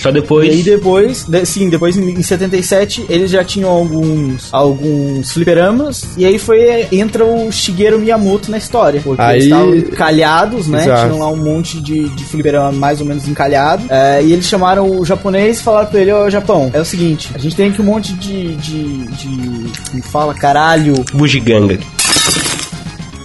Só 0.00 0.08
E 0.08 0.10
aí 0.10 0.14
depois. 0.14 0.64
depois, 0.64 1.24
de- 1.24 1.46
sim, 1.46 1.68
depois 1.68 1.96
em 1.96 2.06
em 2.16 2.22
77 2.22 3.04
eles 3.08 3.30
já 3.30 3.44
tinham 3.44 3.68
alguns 3.70 4.48
alguns 4.52 5.32
fliperamas 5.32 6.15
e 6.16 6.24
aí 6.24 6.38
foi 6.38 6.86
entra 6.92 7.24
o 7.24 7.50
Shigeru 7.52 7.98
Miyamoto 7.98 8.50
na 8.50 8.58
história, 8.58 9.00
porque 9.02 9.20
Aí- 9.22 9.34
eles 9.36 9.44
estavam 9.44 9.74
encalhados, 9.74 10.66
né? 10.68 10.82
Exato. 10.84 11.02
Tinham 11.08 11.18
lá 11.18 11.30
um 11.30 11.36
monte 11.36 11.80
de, 11.80 12.08
de 12.08 12.24
fliperama 12.24 12.72
mais 12.72 13.00
ou 13.00 13.06
menos 13.06 13.26
encalhado. 13.28 13.84
É, 13.88 14.22
e 14.22 14.32
eles 14.32 14.46
chamaram 14.46 14.90
o 14.98 15.04
japonês 15.04 15.58
e 15.60 15.62
falaram 15.62 15.88
pra 15.88 16.00
ele, 16.00 16.12
ô 16.12 16.28
Japão, 16.30 16.70
é 16.72 16.80
o 16.80 16.84
seguinte, 16.84 17.30
a 17.34 17.38
gente 17.38 17.54
tem 17.56 17.70
aqui 17.70 17.80
um 17.80 17.84
monte 17.84 18.12
de 18.14 18.54
de, 18.56 19.06
de 19.06 19.72
como 19.90 20.02
fala, 20.02 20.34
caralho, 20.34 20.94
Bugiganga. 21.12 21.78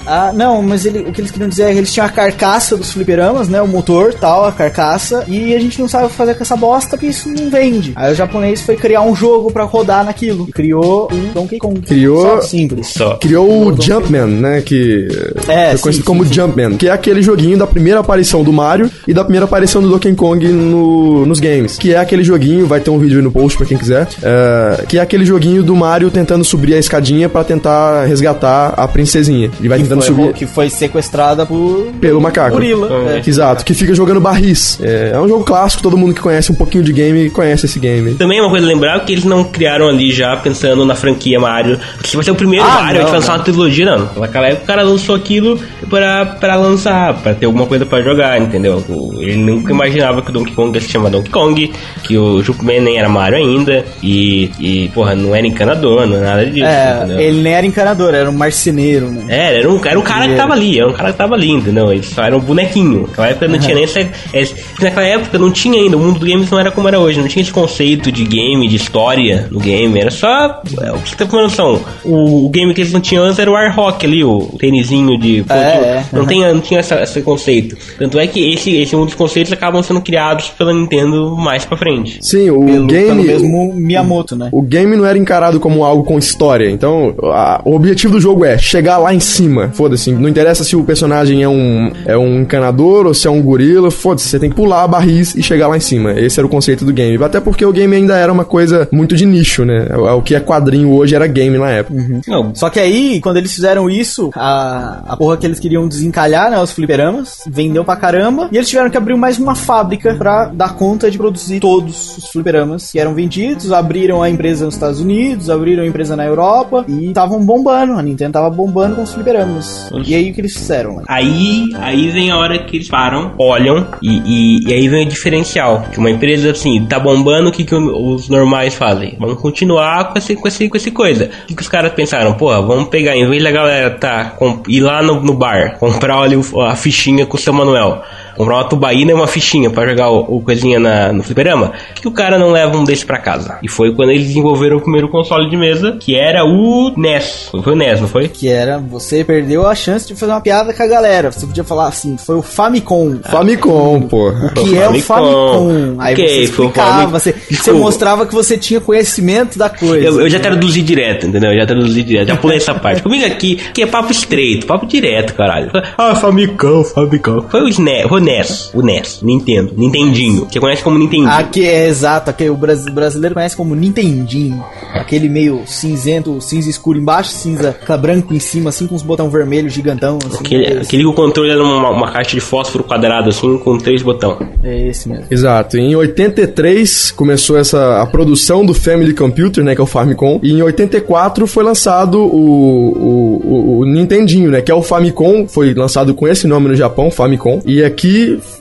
Ah, 0.05 0.31
não, 0.33 0.61
mas 0.61 0.85
ele- 0.85 0.99
o 0.99 1.11
que 1.11 1.21
eles 1.21 1.31
queriam 1.31 1.49
dizer 1.49 1.63
é 1.63 1.71
que 1.73 1.77
eles 1.79 1.91
tinham 1.93 2.05
a 2.05 2.09
carcaça 2.09 2.75
dos 2.77 2.91
fliperamas, 2.91 3.47
né? 3.47 3.61
O 3.61 3.67
motor 3.67 4.13
tal, 4.13 4.45
a 4.45 4.51
carcaça. 4.51 5.23
E 5.27 5.55
a 5.55 5.59
gente 5.59 5.79
não 5.79 5.87
sabe 5.87 6.05
o 6.05 6.09
que 6.09 6.15
fazer 6.15 6.35
com 6.35 6.43
essa 6.43 6.55
bosta 6.55 6.91
porque 6.91 7.07
isso 7.07 7.29
não 7.29 7.49
vende. 7.49 7.93
Aí 7.95 8.11
o 8.11 8.15
japonês 8.15 8.61
foi 8.61 8.75
criar 8.75 9.01
um 9.01 9.15
jogo 9.15 9.51
pra 9.51 9.63
rodar 9.63 10.03
naquilo. 10.05 10.45
E 10.49 10.51
criou 10.51 11.09
um 11.11 11.33
Donkey 11.33 11.57
Kong. 11.57 11.81
Criou- 11.81 12.21
Só 12.21 12.41
simples. 12.41 12.87
Só. 12.87 13.15
Criou 13.17 13.67
o 13.67 13.81
Jumpman, 13.81 14.25
né? 14.27 14.61
Que 14.61 15.07
É, 15.47 15.69
foi 15.69 15.77
sim, 15.77 15.81
conhecido 15.83 15.93
sim, 15.93 16.01
como 16.03 16.25
sim. 16.25 16.33
Jumpman, 16.33 16.77
que 16.77 16.87
é 16.87 16.91
aquele 16.91 17.21
joguinho 17.21 17.57
da 17.57 17.67
primeira 17.67 17.99
aparição 17.99 18.43
do 18.43 18.51
Mario 18.53 18.89
e 19.07 19.13
da 19.13 19.23
primeira 19.23 19.45
aparição 19.45 19.81
do 19.81 19.89
Donkey 19.89 20.13
Kong 20.15 20.45
no- 20.47 21.25
nos 21.25 21.39
games. 21.39 21.77
Que 21.77 21.93
é 21.93 21.97
aquele 21.97 22.23
joguinho, 22.23 22.65
vai 22.67 22.79
ter 22.79 22.89
um 22.89 22.99
vídeo 22.99 23.17
aí 23.17 23.23
no 23.23 23.31
post 23.31 23.57
pra 23.57 23.65
quem 23.67 23.77
quiser, 23.77 24.07
é, 24.23 24.83
que 24.87 24.97
é 24.97 25.01
aquele 25.01 25.25
joguinho 25.25 25.63
do 25.63 25.75
Mario 25.75 26.09
tentando 26.11 26.43
subir 26.43 26.73
a 26.73 26.77
escadinha 26.77 27.29
pra 27.29 27.43
tentar 27.43 28.05
resgatar 28.05 28.73
a 28.77 28.87
princesinha. 28.87 29.49
Ele 29.59 29.69
vai 29.69 29.79
tentando 29.91 30.01
foi, 30.03 30.15
subir 30.15 30.33
que 30.33 30.45
foi 30.45 30.69
sequestrada 30.69 31.45
por 31.45 31.87
pelo 31.99 32.21
macaco. 32.21 32.51
gorila. 32.51 32.89
É. 33.15 33.21
Exato, 33.27 33.63
que 33.65 33.73
fica 33.73 33.93
jogando 33.93 34.19
barris. 34.19 34.79
É, 34.81 35.11
é 35.13 35.19
um 35.19 35.27
jogo 35.27 35.43
clássico, 35.43 35.83
todo 35.83 35.97
mundo 35.97 36.13
que 36.13 36.21
conhece 36.21 36.51
um 36.51 36.55
pouquinho 36.55 36.83
de 36.83 36.93
game 36.93 37.29
conhece 37.29 37.65
esse 37.65 37.79
game. 37.79 38.15
Também 38.15 38.39
é 38.39 38.41
uma 38.41 38.49
coisa 38.49 38.65
a 38.65 38.69
lembrar 38.69 38.99
que 39.05 39.11
eles 39.11 39.23
não 39.23 39.43
criaram 39.43 39.87
ali 39.87 40.11
já 40.11 40.35
pensando 40.37 40.85
na 40.85 40.95
franquia 40.95 41.39
Mario. 41.39 41.79
Que 42.03 42.15
vai 42.15 42.23
ser 42.23 42.31
o 42.31 42.35
primeiro 42.35 42.65
Ah, 42.65 42.81
Mario, 42.83 43.01
não, 43.01 43.07
vai 43.07 43.15
lançar 43.19 43.31
não. 43.33 43.37
uma 43.39 43.43
trilogia, 43.43 43.85
não. 43.85 44.09
Naquela 44.21 44.47
época 44.47 44.63
o 44.63 44.67
cara 44.67 44.83
lançou 44.83 45.15
aquilo 45.15 45.59
pra, 45.89 46.25
pra 46.25 46.55
lançar, 46.55 47.13
pra 47.21 47.33
ter 47.33 47.45
alguma 47.45 47.65
coisa 47.65 47.85
pra 47.85 48.01
jogar, 48.01 48.39
entendeu? 48.41 48.83
Ele 49.19 49.35
nunca 49.37 49.71
imaginava 49.71 50.21
que 50.21 50.29
o 50.29 50.33
Donkey 50.33 50.53
Kong 50.53 50.75
ia 50.77 50.81
se 50.81 50.89
chamar 50.89 51.09
Donkey 51.09 51.29
Kong, 51.31 51.71
que 52.03 52.17
o 52.17 52.41
Jumpman 52.41 52.81
nem 52.81 52.97
era 52.97 53.09
Mario 53.09 53.37
ainda, 53.37 53.85
e, 54.01 54.51
e 54.59 54.89
porra, 54.93 55.15
não 55.15 55.35
era 55.35 55.45
encanador, 55.45 56.05
não 56.07 56.17
era 56.17 56.25
nada 56.25 56.45
disso, 56.45 56.65
É, 56.65 56.97
entendeu? 56.97 57.19
ele 57.19 57.41
nem 57.41 57.53
era 57.53 57.65
encanador, 57.65 58.13
era 58.13 58.29
um 58.29 58.33
marceneiro, 58.33 59.09
né? 59.09 59.25
É, 59.29 59.57
era 59.59 59.69
um, 59.71 59.79
era 59.85 59.99
um 59.99 60.03
cara 60.03 60.27
que 60.27 60.35
tava 60.35 60.53
ali, 60.53 60.77
era 60.79 60.87
um 60.89 60.93
cara 60.93 61.11
que 61.11 61.17
tava 61.17 61.35
ali, 61.35 61.51
entendeu? 61.51 61.91
Ele 61.91 62.03
só 62.03 62.23
era 62.23 62.35
um 62.35 62.39
bonequinho. 62.39 63.07
Naquela 63.07 63.27
época 63.29 63.47
não 63.47 63.59
tinha 63.59 63.75
nem 63.75 63.83
essa, 63.83 64.07
esse- 64.33 64.55
Naquela 64.81 65.05
época 65.05 65.37
não 65.37 65.51
tinha 65.51 65.79
ainda, 65.81 65.97
o 65.97 65.99
mundo 65.99 66.19
do 66.19 66.25
games 66.25 66.49
não 66.49 66.59
era 66.59 66.71
como 66.71 66.87
era 66.87 66.99
hoje, 66.99 67.19
não 67.19 67.27
tinha 67.27 67.41
esse 67.43 67.51
conceito 67.51 68.11
de 68.11 68.23
game, 68.23 68.67
de 68.67 68.75
história 68.75 69.47
no 69.51 69.59
game, 69.59 69.99
era 69.99 70.11
só. 70.11 70.61
é, 70.81 70.91
O 70.91 70.99
que 70.99 71.09
você 71.09 71.15
tem 71.15 71.27
uma 71.31 71.43
noção? 71.43 71.81
O, 72.03 72.45
o 72.45 72.49
game 72.49 72.73
que 72.73 72.81
eles 72.81 72.93
não 72.93 72.99
tinham 73.01 73.23
antes 73.23 73.39
era 73.39 73.49
o 73.51 73.55
Air 73.55 73.77
Hockey 73.79 74.05
ali, 74.05 74.23
o 74.23 74.41
tênisinho 74.59 75.17
de. 75.19 75.43
É, 75.49 75.70
é. 75.71 76.05
Não, 76.13 76.25
tem, 76.25 76.41
não 76.41 76.59
tinha 76.61 76.79
essa- 76.79 77.01
esse 77.01 77.21
conceito. 77.21 77.75
Tanto 77.97 78.19
é 78.19 78.27
que 78.27 78.53
esse, 78.53 78.75
esse 78.77 78.95
um 78.95 79.05
dos 79.05 79.13
conceitos 79.15 79.51
acabam 79.51 79.81
sendo 79.83 80.01
criados 80.01 80.49
pela 80.49 80.73
Nintendo 80.73 81.35
mais 81.35 81.65
pra 81.65 81.77
frente. 81.77 82.19
Sim, 82.21 82.49
o 82.49 82.65
Pelo, 82.65 82.87
game. 82.87 83.05
pelo 83.07 83.23
mesmo 83.23 83.73
Miyamoto, 83.73 84.35
né? 84.35 84.49
O 84.51 84.61
game 84.61 84.95
não 84.95 85.05
era 85.05 85.17
encarado 85.17 85.59
como 85.59 85.83
algo 85.83 86.03
com 86.03 86.17
história. 86.17 86.69
Então, 86.69 87.13
a- 87.23 87.61
o 87.65 87.75
objetivo 87.75 88.13
do 88.13 88.19
jogo 88.19 88.45
é 88.45 88.57
chegar 88.57 88.97
lá 88.97 89.13
em 89.13 89.19
cima. 89.19 89.69
Foda-se. 89.73 90.11
Não 90.11 90.29
interessa 90.29 90.63
se 90.63 90.75
o 90.75 90.83
personagem 90.83 91.43
é 91.43 91.49
um, 91.49 91.91
é 92.05 92.17
um 92.17 92.41
encanador 92.41 93.05
ou 93.07 93.13
se 93.13 93.27
é 93.27 93.29
um 93.31 93.41
gorila. 93.41 93.89
Foda-se. 93.91 94.27
Você 94.27 94.39
tem 94.39 94.49
que 94.49 94.55
pular 94.55 94.87
barris 94.87 95.35
e 95.35 95.41
chegar 95.43 95.67
lá 95.67 95.77
em 95.77 95.81
cima. 95.81 96.13
Esse 96.19 96.39
era 96.39 96.45
o 96.47 96.49
conceito 96.49 96.85
do 96.85 96.93
game. 96.93 97.21
Até 97.23 97.39
porque 97.39 97.65
o 97.65 97.71
game 97.71 97.95
ainda 97.95 98.17
era 98.17 98.31
uma 98.31 98.45
coisa 98.45 98.87
muito 98.91 99.15
de 99.15 99.25
nicho, 99.25 99.63
né? 99.65 99.87
O, 99.95 100.17
o 100.17 100.21
que 100.21 100.35
é 100.35 100.39
quadrinho 100.39 100.91
hoje 100.91 101.15
era 101.15 101.27
game 101.27 101.57
na 101.57 101.69
época. 101.69 102.21
Não, 102.27 102.53
Só 102.55 102.69
que 102.69 102.79
aí, 102.79 103.19
quando 103.21 103.37
eles 103.37 103.53
fizeram 103.53 103.89
isso, 103.89 104.29
a, 104.35 105.03
a 105.13 105.17
porra 105.17 105.37
que 105.37 105.45
eles 105.45 105.59
queriam 105.61 105.87
desencalhar, 105.87 106.49
né, 106.49 106.59
os 106.59 106.71
fliperamas, 106.71 107.43
vendeu 107.47 107.85
pra 107.85 107.95
caramba, 107.95 108.49
e 108.51 108.57
eles 108.57 108.69
tiveram 108.69 108.89
que 108.89 108.97
abrir 108.97 109.15
mais 109.15 109.37
uma 109.37 109.55
fábrica 109.55 110.15
pra 110.15 110.45
dar 110.45 110.75
conta 110.75 111.09
de 111.09 111.17
produzir 111.17 111.59
todos 111.59 112.17
os 112.17 112.29
fliperamas 112.29 112.91
que 112.91 112.99
eram 112.99 113.13
vendidos, 113.13 113.71
abriram 113.71 114.21
a 114.21 114.29
empresa 114.29 114.65
nos 114.65 114.73
Estados 114.73 114.99
Unidos, 114.99 115.49
abriram 115.49 115.83
a 115.83 115.87
empresa 115.87 116.15
na 116.15 116.25
Europa, 116.25 116.85
e 116.87 117.07
estavam 117.07 117.43
bombando, 117.45 117.93
a 117.93 118.01
Nintendo 118.01 118.33
tava 118.33 118.49
bombando 118.49 118.95
com 118.95 119.03
os 119.03 119.13
fliperamas. 119.13 119.89
E 120.05 120.15
aí, 120.15 120.31
o 120.31 120.33
que 120.33 120.41
eles 120.41 120.53
fizeram? 120.53 120.97
Né? 120.97 121.03
Aí, 121.07 121.69
aí 121.75 122.09
vem 122.09 122.31
a 122.31 122.37
hora 122.37 122.57
que 122.59 122.77
eles 122.77 122.89
param, 122.89 123.33
olham 123.37 123.87
e, 124.01 124.21
e, 124.25 124.69
e 124.69 124.73
aí 124.73 124.87
vem 124.87 125.05
o 125.05 125.09
diferencial. 125.09 125.85
Que 125.91 125.99
uma 125.99 126.09
empresa 126.09 126.51
assim, 126.51 126.85
tá 126.85 126.99
bombando, 126.99 127.49
o 127.49 127.51
que, 127.51 127.63
que 127.63 127.75
os 127.75 128.29
normais 128.29 128.73
fazem? 128.73 129.15
Vamos 129.19 129.39
continuar 129.39 130.11
com 130.11 130.17
esse, 130.17 130.35
com 130.35 130.47
esse, 130.47 130.69
com 130.69 130.77
esse 130.77 130.91
coisa. 130.91 131.29
O 131.43 131.47
que, 131.47 131.55
que 131.55 131.61
os 131.61 131.69
caras 131.69 131.93
pensaram? 131.93 132.33
Porra, 132.33 132.61
vamos 132.61 132.89
pegar, 132.89 133.15
em 133.15 133.29
vez 133.29 133.43
da 133.43 133.51
galera 133.51 133.91
tá, 133.91 134.25
com, 134.31 134.61
ir 134.67 134.81
lá 134.81 135.01
no, 135.01 135.21
no 135.21 135.33
bar, 135.33 135.50
comprar 135.79 136.19
ali 136.19 136.35
a 136.67 136.75
fichinha 136.75 137.25
com 137.25 137.37
o 137.37 137.39
seu 137.39 137.53
Manuel. 137.53 138.03
Comprar 138.35 138.55
uma 138.55 138.63
tubaína 138.63 139.11
e 139.11 139.13
uma 139.13 139.27
fichinha 139.27 139.69
pra 139.69 139.87
jogar 139.87 140.09
o, 140.09 140.37
o 140.37 140.41
coisinha 140.41 140.79
na, 140.79 141.13
no 141.13 141.23
fliperama. 141.23 141.73
Que, 141.95 142.07
o 142.07 142.11
cara 142.11 142.37
não 142.37 142.51
leva 142.51 142.77
um 142.77 142.83
desse 142.83 143.05
pra 143.05 143.17
casa? 143.17 143.57
E 143.61 143.67
foi 143.67 143.93
quando 143.93 144.11
eles 144.11 144.27
desenvolveram 144.27 144.77
o 144.77 144.81
primeiro 144.81 145.07
console 145.09 145.49
de 145.49 145.55
mesa, 145.55 145.97
que 145.99 146.15
era 146.15 146.43
o 146.43 146.93
NES. 146.97 147.49
Foi 147.63 147.73
o 147.73 147.75
NES, 147.75 148.01
não 148.01 148.07
foi? 148.07 148.27
Que 148.27 148.47
era, 148.47 148.79
você 148.79 149.23
perdeu 149.23 149.67
a 149.67 149.75
chance 149.75 150.07
de 150.07 150.15
fazer 150.15 150.31
uma 150.31 150.41
piada 150.41 150.73
com 150.73 150.83
a 150.83 150.87
galera. 150.87 151.31
Você 151.31 151.45
podia 151.45 151.63
falar 151.63 151.87
assim, 151.87 152.17
foi 152.17 152.35
o 152.35 152.41
Famicom. 152.41 153.19
Famicom, 153.23 154.01
pô. 154.01 154.31
que 154.63 154.77
é 154.77 154.89
o 154.89 154.99
Famicom. 154.99 155.95
Aí 155.99 156.13
Ok, 156.13 156.47
você 156.47 156.51
foi 156.51 156.65
o 156.65 156.71
explicava, 156.71 157.07
você, 157.07 157.35
você 157.49 157.71
mostrava 157.71 158.25
que 158.25 158.33
você 158.33 158.57
tinha 158.57 158.79
conhecimento 158.79 159.57
da 159.57 159.69
coisa. 159.69 160.05
Eu, 160.07 160.21
eu 160.21 160.29
já 160.29 160.39
traduzi 160.39 160.81
direto, 160.81 161.27
entendeu? 161.27 161.51
Eu 161.51 161.59
já 161.59 161.65
traduzi 161.65 162.03
direto, 162.03 162.27
já 162.29 162.35
pulei 162.35 162.57
essa 162.57 162.73
parte. 162.73 163.01
Comigo 163.01 163.25
aqui, 163.25 163.55
que 163.55 163.83
é 163.83 163.87
papo 163.87 164.11
estreito, 164.11 164.65
papo 164.65 164.85
direto, 164.85 165.33
caralho. 165.33 165.71
Ah, 165.97 166.15
Famicom, 166.15 166.83
Famicom. 166.83 167.45
Foi 167.49 167.61
o 167.61 167.67
SNES, 167.67 168.05
o 168.05 168.09
NES, 168.21 168.71
o 168.73 168.81
NES, 168.81 169.19
Nintendo, 169.21 169.73
Nintendinho. 169.75 170.47
Você 170.49 170.59
conhece 170.59 170.83
como 170.83 170.97
Nintendinho. 170.97 171.29
Aqui 171.29 171.65
é 171.65 171.87
exato, 171.87 172.29
aqui 172.29 172.49
o 172.49 172.55
bras- 172.55 172.85
brasileiro 172.85 173.35
conhece 173.35 173.55
como 173.55 173.75
Nintendinho. 173.75 174.63
Aquele 174.93 175.27
meio 175.29 175.61
cinzento, 175.65 176.39
cinza 176.41 176.69
escuro 176.69 176.97
embaixo, 176.99 177.31
cinza 177.31 177.75
branco 177.99 178.33
em 178.33 178.39
cima, 178.39 178.69
assim, 178.69 178.87
com 178.87 178.95
uns 178.95 179.03
botão 179.03 179.29
vermelho 179.29 179.69
gigantão. 179.69 180.17
Assim, 180.25 180.37
Aquele, 180.39 180.65
é, 180.65 180.77
aquele 180.81 181.03
que 181.03 181.07
o 181.09 181.13
controle 181.13 181.49
era 181.49 181.61
uma, 181.63 181.89
uma 181.89 182.11
caixa 182.11 182.31
de 182.31 182.39
fósforo 182.39 182.83
quadrado, 182.83 183.29
assim, 183.29 183.57
com 183.57 183.77
três 183.77 184.01
botões. 184.01 184.37
é 184.63 184.87
esse 184.87 185.07
mesmo. 185.09 185.25
Exato. 185.29 185.77
Em 185.77 185.95
83 185.95 187.11
começou 187.11 187.57
essa 187.57 188.01
a 188.01 188.05
produção 188.05 188.65
do 188.65 188.73
Family 188.73 189.13
Computer, 189.13 189.63
né, 189.63 189.75
que 189.75 189.81
é 189.81 189.83
o 189.83 189.87
Famicom. 189.87 190.39
E 190.41 190.51
em 190.51 190.61
84 190.61 191.45
foi 191.47 191.63
lançado 191.63 192.19
o, 192.19 192.91
o, 192.91 193.41
o, 193.43 193.79
o 193.79 193.85
Nintendinho, 193.85 194.49
né, 194.51 194.61
que 194.61 194.71
é 194.71 194.75
o 194.75 194.81
Famicom. 194.81 195.47
Foi 195.47 195.73
lançado 195.73 196.13
com 196.13 196.27
esse 196.27 196.47
nome 196.47 196.67
no 196.69 196.75
Japão, 196.75 197.11
Famicom. 197.11 197.61
E 197.65 197.83
aqui 197.83 198.10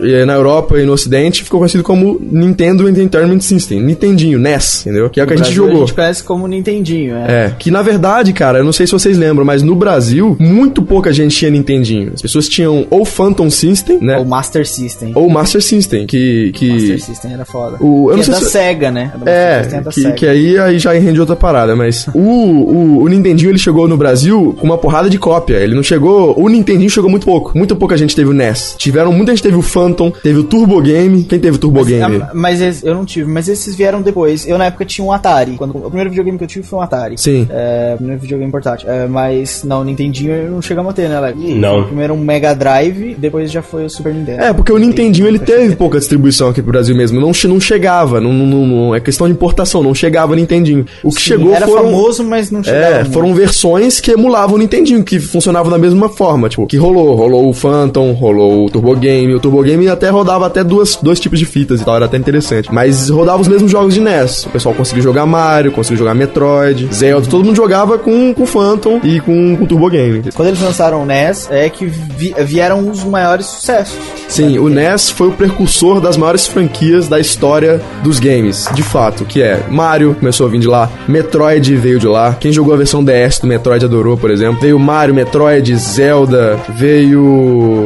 eh, 0.01 0.25
na 0.25 0.35
Europa 0.35 0.79
e 0.81 0.85
no 0.85 0.93
Ocidente 0.93 1.43
ficou 1.45 1.61
conhecido 1.61 1.83
como 1.83 2.19
Nintendo 2.21 2.89
Entertainment 2.89 3.41
System, 3.41 3.83
Nintendinho, 3.83 4.39
NES, 4.39 4.83
entendeu? 4.87 5.11
Que 5.11 5.21
é 5.21 5.25
o 5.25 5.27
que 5.27 5.33
a 5.35 5.37
gente 5.37 5.45
Brasil 5.47 5.65
jogou. 5.67 5.83
A 5.83 5.87
gente 5.87 5.95
conhece 5.95 6.25
como 6.25 6.47
Nintendinho, 6.47 7.17
é. 7.17 7.47
É, 7.47 7.55
que 7.59 7.71
na 7.71 7.83
verdade, 7.83 8.33
cara, 8.33 8.59
eu 8.59 8.65
não 8.65 8.73
sei 8.73 8.87
se 8.87 8.93
vocês 8.93 9.17
lembram, 9.17 9.45
mas 9.45 9.63
no 9.63 9.75
Brasil, 9.75 10.37
muito 10.39 10.83
pouca 10.83 11.13
gente 11.13 11.37
tinha 11.37 11.51
Nintendinho. 11.51 12.13
As 12.15 12.23
pessoas 12.23 12.49
tinham 12.49 12.87
ou 12.91 13.05
Phantom 13.05 13.51
System, 13.51 13.99
né? 14.01 14.19
O 14.19 14.25
Master 14.25 14.67
System. 14.67 15.13
Ou 15.15 15.29
Master 15.29 15.63
System, 15.63 16.07
que. 16.07 16.51
que 16.53 16.69
Master 16.73 17.01
System 17.03 17.33
era 17.33 17.45
foda. 17.45 17.77
O- 17.81 18.11
eu 18.11 18.17
não 18.17 18.23
que 18.25 18.31
é 18.31 18.33
sei 18.33 18.35
da 18.35 18.41
se- 18.41 18.51
SEGA, 18.51 18.91
né? 18.91 19.13
É, 19.27 19.67
é 19.73 19.81
da 19.81 19.91
que, 19.91 20.01
SEGA. 20.01 20.13
que 20.15 20.27
aí, 20.27 20.59
aí 20.59 20.79
já 20.79 20.93
rende 20.93 21.21
outra 21.21 21.37
parada, 21.37 21.75
mas 21.77 22.07
o, 22.15 22.19
o, 22.21 23.03
o 23.05 23.09
Nintendinho 23.09 23.51
ele 23.51 23.59
chegou 23.59 23.87
no 23.89 23.97
Brasil 23.97 24.55
com 24.59 24.67
uma 24.67 24.79
porrada 24.79 25.09
de 25.11 25.19
cópia. 25.19 25.57
Ele 25.57 25.75
não 25.75 25.83
chegou. 25.83 26.35
O 26.39 26.49
Nintendinho 26.49 26.91
chegou 26.91 27.09
muito 27.11 27.25
pouco. 27.27 27.57
Muito 27.57 27.75
pouca 27.77 27.97
gente 27.97 28.15
teve 28.15 28.29
o 28.31 28.33
NES. 28.33 28.75
Tiveram 28.79 29.13
muita, 29.13 29.33
gente 29.33 29.40
teve 29.43 29.57
o 29.57 29.63
Phantom, 29.63 30.11
teve 30.11 30.39
o 30.39 30.45
Turbo 30.45 30.81
Game. 30.81 31.25
Quem 31.25 31.39
teve 31.39 31.57
o 31.57 31.59
Turbo 31.61 31.85
Game? 31.85 32.23
Ah, 32.23 32.31
mas 32.35 32.61
esse- 32.61 32.87
eu 32.87 32.95
não 32.95 33.05
tive, 33.05 33.31
mas 33.31 33.49
esses 33.49 33.75
vieram 33.75 34.03
depois. 34.03 34.47
Eu 34.47 34.59
na 34.59 34.67
época 34.67 34.85
tinha 34.85 35.05
um 35.05 35.13
Atari. 35.13 35.53
Quando, 35.57 35.77
o 35.77 35.83
primeiro 35.83 36.11
videogame 36.11 36.39
que 36.39 36.45
eu 36.45 36.49
tive 36.49 36.67
foi 36.67 36.79
um 36.79 36.83
Atari. 36.83 37.17
Sim. 37.19 37.47
É, 37.51 37.93
o 37.95 37.97
primeiro 37.99 38.21
videogame 38.21 38.51
portátil. 38.53 38.89
É, 38.91 39.07
mas 39.07 39.63
não, 39.65 39.81
o 39.81 39.85
Nintendinho 39.85 40.51
não 40.51 40.63
chegamos 40.63 40.91
a 40.91 40.95
ter, 40.95 41.09
né, 41.09 41.17
Alex? 41.17 41.39
Não. 41.39 41.75
Foi 41.81 41.85
Primeiro 41.91 42.15
um 42.15 42.19
Mega 42.19 42.55
Drive, 42.55 43.15
depois 43.19 43.51
já 43.51 43.63
foi 43.63 43.85
o 43.85 43.91
Super 43.91 44.15
Nintendo. 44.15 44.43
É, 44.43 44.53
porque 44.53 44.73
o 44.73 44.79
Nintendinho 44.79 45.27
ele 45.27 45.39
teve 45.39 45.75
pouca 45.77 45.99
distribuição 45.99 46.49
aqui 46.49 46.63
pro 46.63 46.73
Brasil 46.73 46.95
mesmo. 46.97 47.21
Não, 47.21 47.33
não 47.49 47.61
chegava. 47.61 48.21
Não, 48.21 48.33
não- 48.33 48.67
não- 48.67 48.95
é 48.95 49.01
questão 49.01 49.27
de 49.27 49.33
importação, 49.33 49.83
não 49.83 49.95
chegava 49.95 50.33
o 50.33 50.37
Nintendinho. 50.37 50.85
O 51.03 51.09
que 51.11 51.17
Sim, 51.21 51.29
chegou 51.31 51.53
era 51.55 51.67
foram. 51.67 51.85
famoso, 51.85 52.25
mas 52.25 52.51
não 52.51 52.63
chegava. 52.63 52.85
É, 52.85 52.95
muito. 53.01 53.13
foram 53.13 53.35
versões 53.35 54.01
que 54.01 54.11
emulavam 54.13 54.57
o 54.57 54.59
Nintendinho, 54.59 55.03
que 55.05 55.19
funcionavam 55.19 55.71
da 55.71 55.79
mesma 55.79 56.09
forma. 56.09 56.49
Tipo, 56.49 56.67
que 56.67 56.77
rolou. 56.77 57.15
Rolou 57.15 57.49
o 57.49 57.53
Phantom, 57.53 58.13
rolou 58.13 58.67
o 58.67 58.71
Turbo 58.71 58.95
Game. 58.97 59.30
O 59.35 59.41
Turbo 59.41 59.63
Game 59.63 59.89
até 59.89 60.09
rodava 60.11 60.47
até 60.47 60.63
duas, 60.65 60.97
dois 60.97 61.19
tipos 61.21 61.39
de 61.39 61.45
fitas 61.47 61.81
e 61.81 61.85
tal, 61.85 61.97
era 61.97 62.05
até 62.07 62.17
interessante. 62.17 62.73
Mas 62.73 63.09
rodava 63.09 63.41
os 63.43 63.49
mesmos 63.49 63.71
jogos 63.71 63.95
de 63.95 64.01
NES. 64.01 64.45
O 64.47 64.51
pessoal 64.51 64.75
conseguiu 64.75 65.03
jogar 65.03 65.27
Mario, 65.27 65.73
conseguiu 65.73 65.99
jogar 65.99 66.15
Metroid, 66.15 66.89
Zelda. 66.93 67.27
Todo 67.29 67.45
mundo 67.45 67.57
jogava 67.57 67.99
com 67.99 68.35
o 68.37 68.47
Phantom 68.47 69.01
e 69.05 69.21
com 69.21 69.55
o 69.61 69.67
Turbo 69.67 69.89
Game. 69.89 70.23
Quando 70.35 70.49
eles 70.49 70.61
lançaram 70.61 71.03
o 71.03 71.07
NES, 71.07 71.49
é 71.51 71.69
que 71.69 71.87
vi- 71.87 72.35
vieram 72.45 72.89
os 72.89 73.05
maiores 73.05 73.47
sucessos. 73.47 73.97
Sim, 74.29 74.59
o 74.59 74.69
NES 74.69 75.11
foi 75.11 75.29
o 75.29 75.33
precursor 75.33 76.01
das 76.01 76.17
maiores 76.17 76.47
franquias 76.47 77.09
da 77.09 77.19
história 77.19 77.81
dos 78.03 78.19
games, 78.19 78.69
de 78.75 78.83
fato, 78.83 79.25
que 79.25 79.43
é 79.43 79.65
Mario, 79.69 80.15
começou 80.19 80.47
a 80.47 80.51
vir 80.51 80.61
de 80.61 80.69
lá, 80.69 80.89
Metroid 81.09 81.75
veio 81.77 81.99
de 81.99 82.07
lá. 82.07 82.37
Quem 82.39 82.53
jogou 82.53 82.73
a 82.73 82.77
versão 82.77 83.03
DS 83.05 83.39
do 83.41 83.47
Metroid 83.47 83.85
adorou, 83.85 84.17
por 84.17 84.31
exemplo. 84.31 84.61
Veio 84.61 84.79
Mario, 84.79 85.15
Metroid, 85.15 85.75
Zelda, 85.77 86.59
veio. 86.69 87.21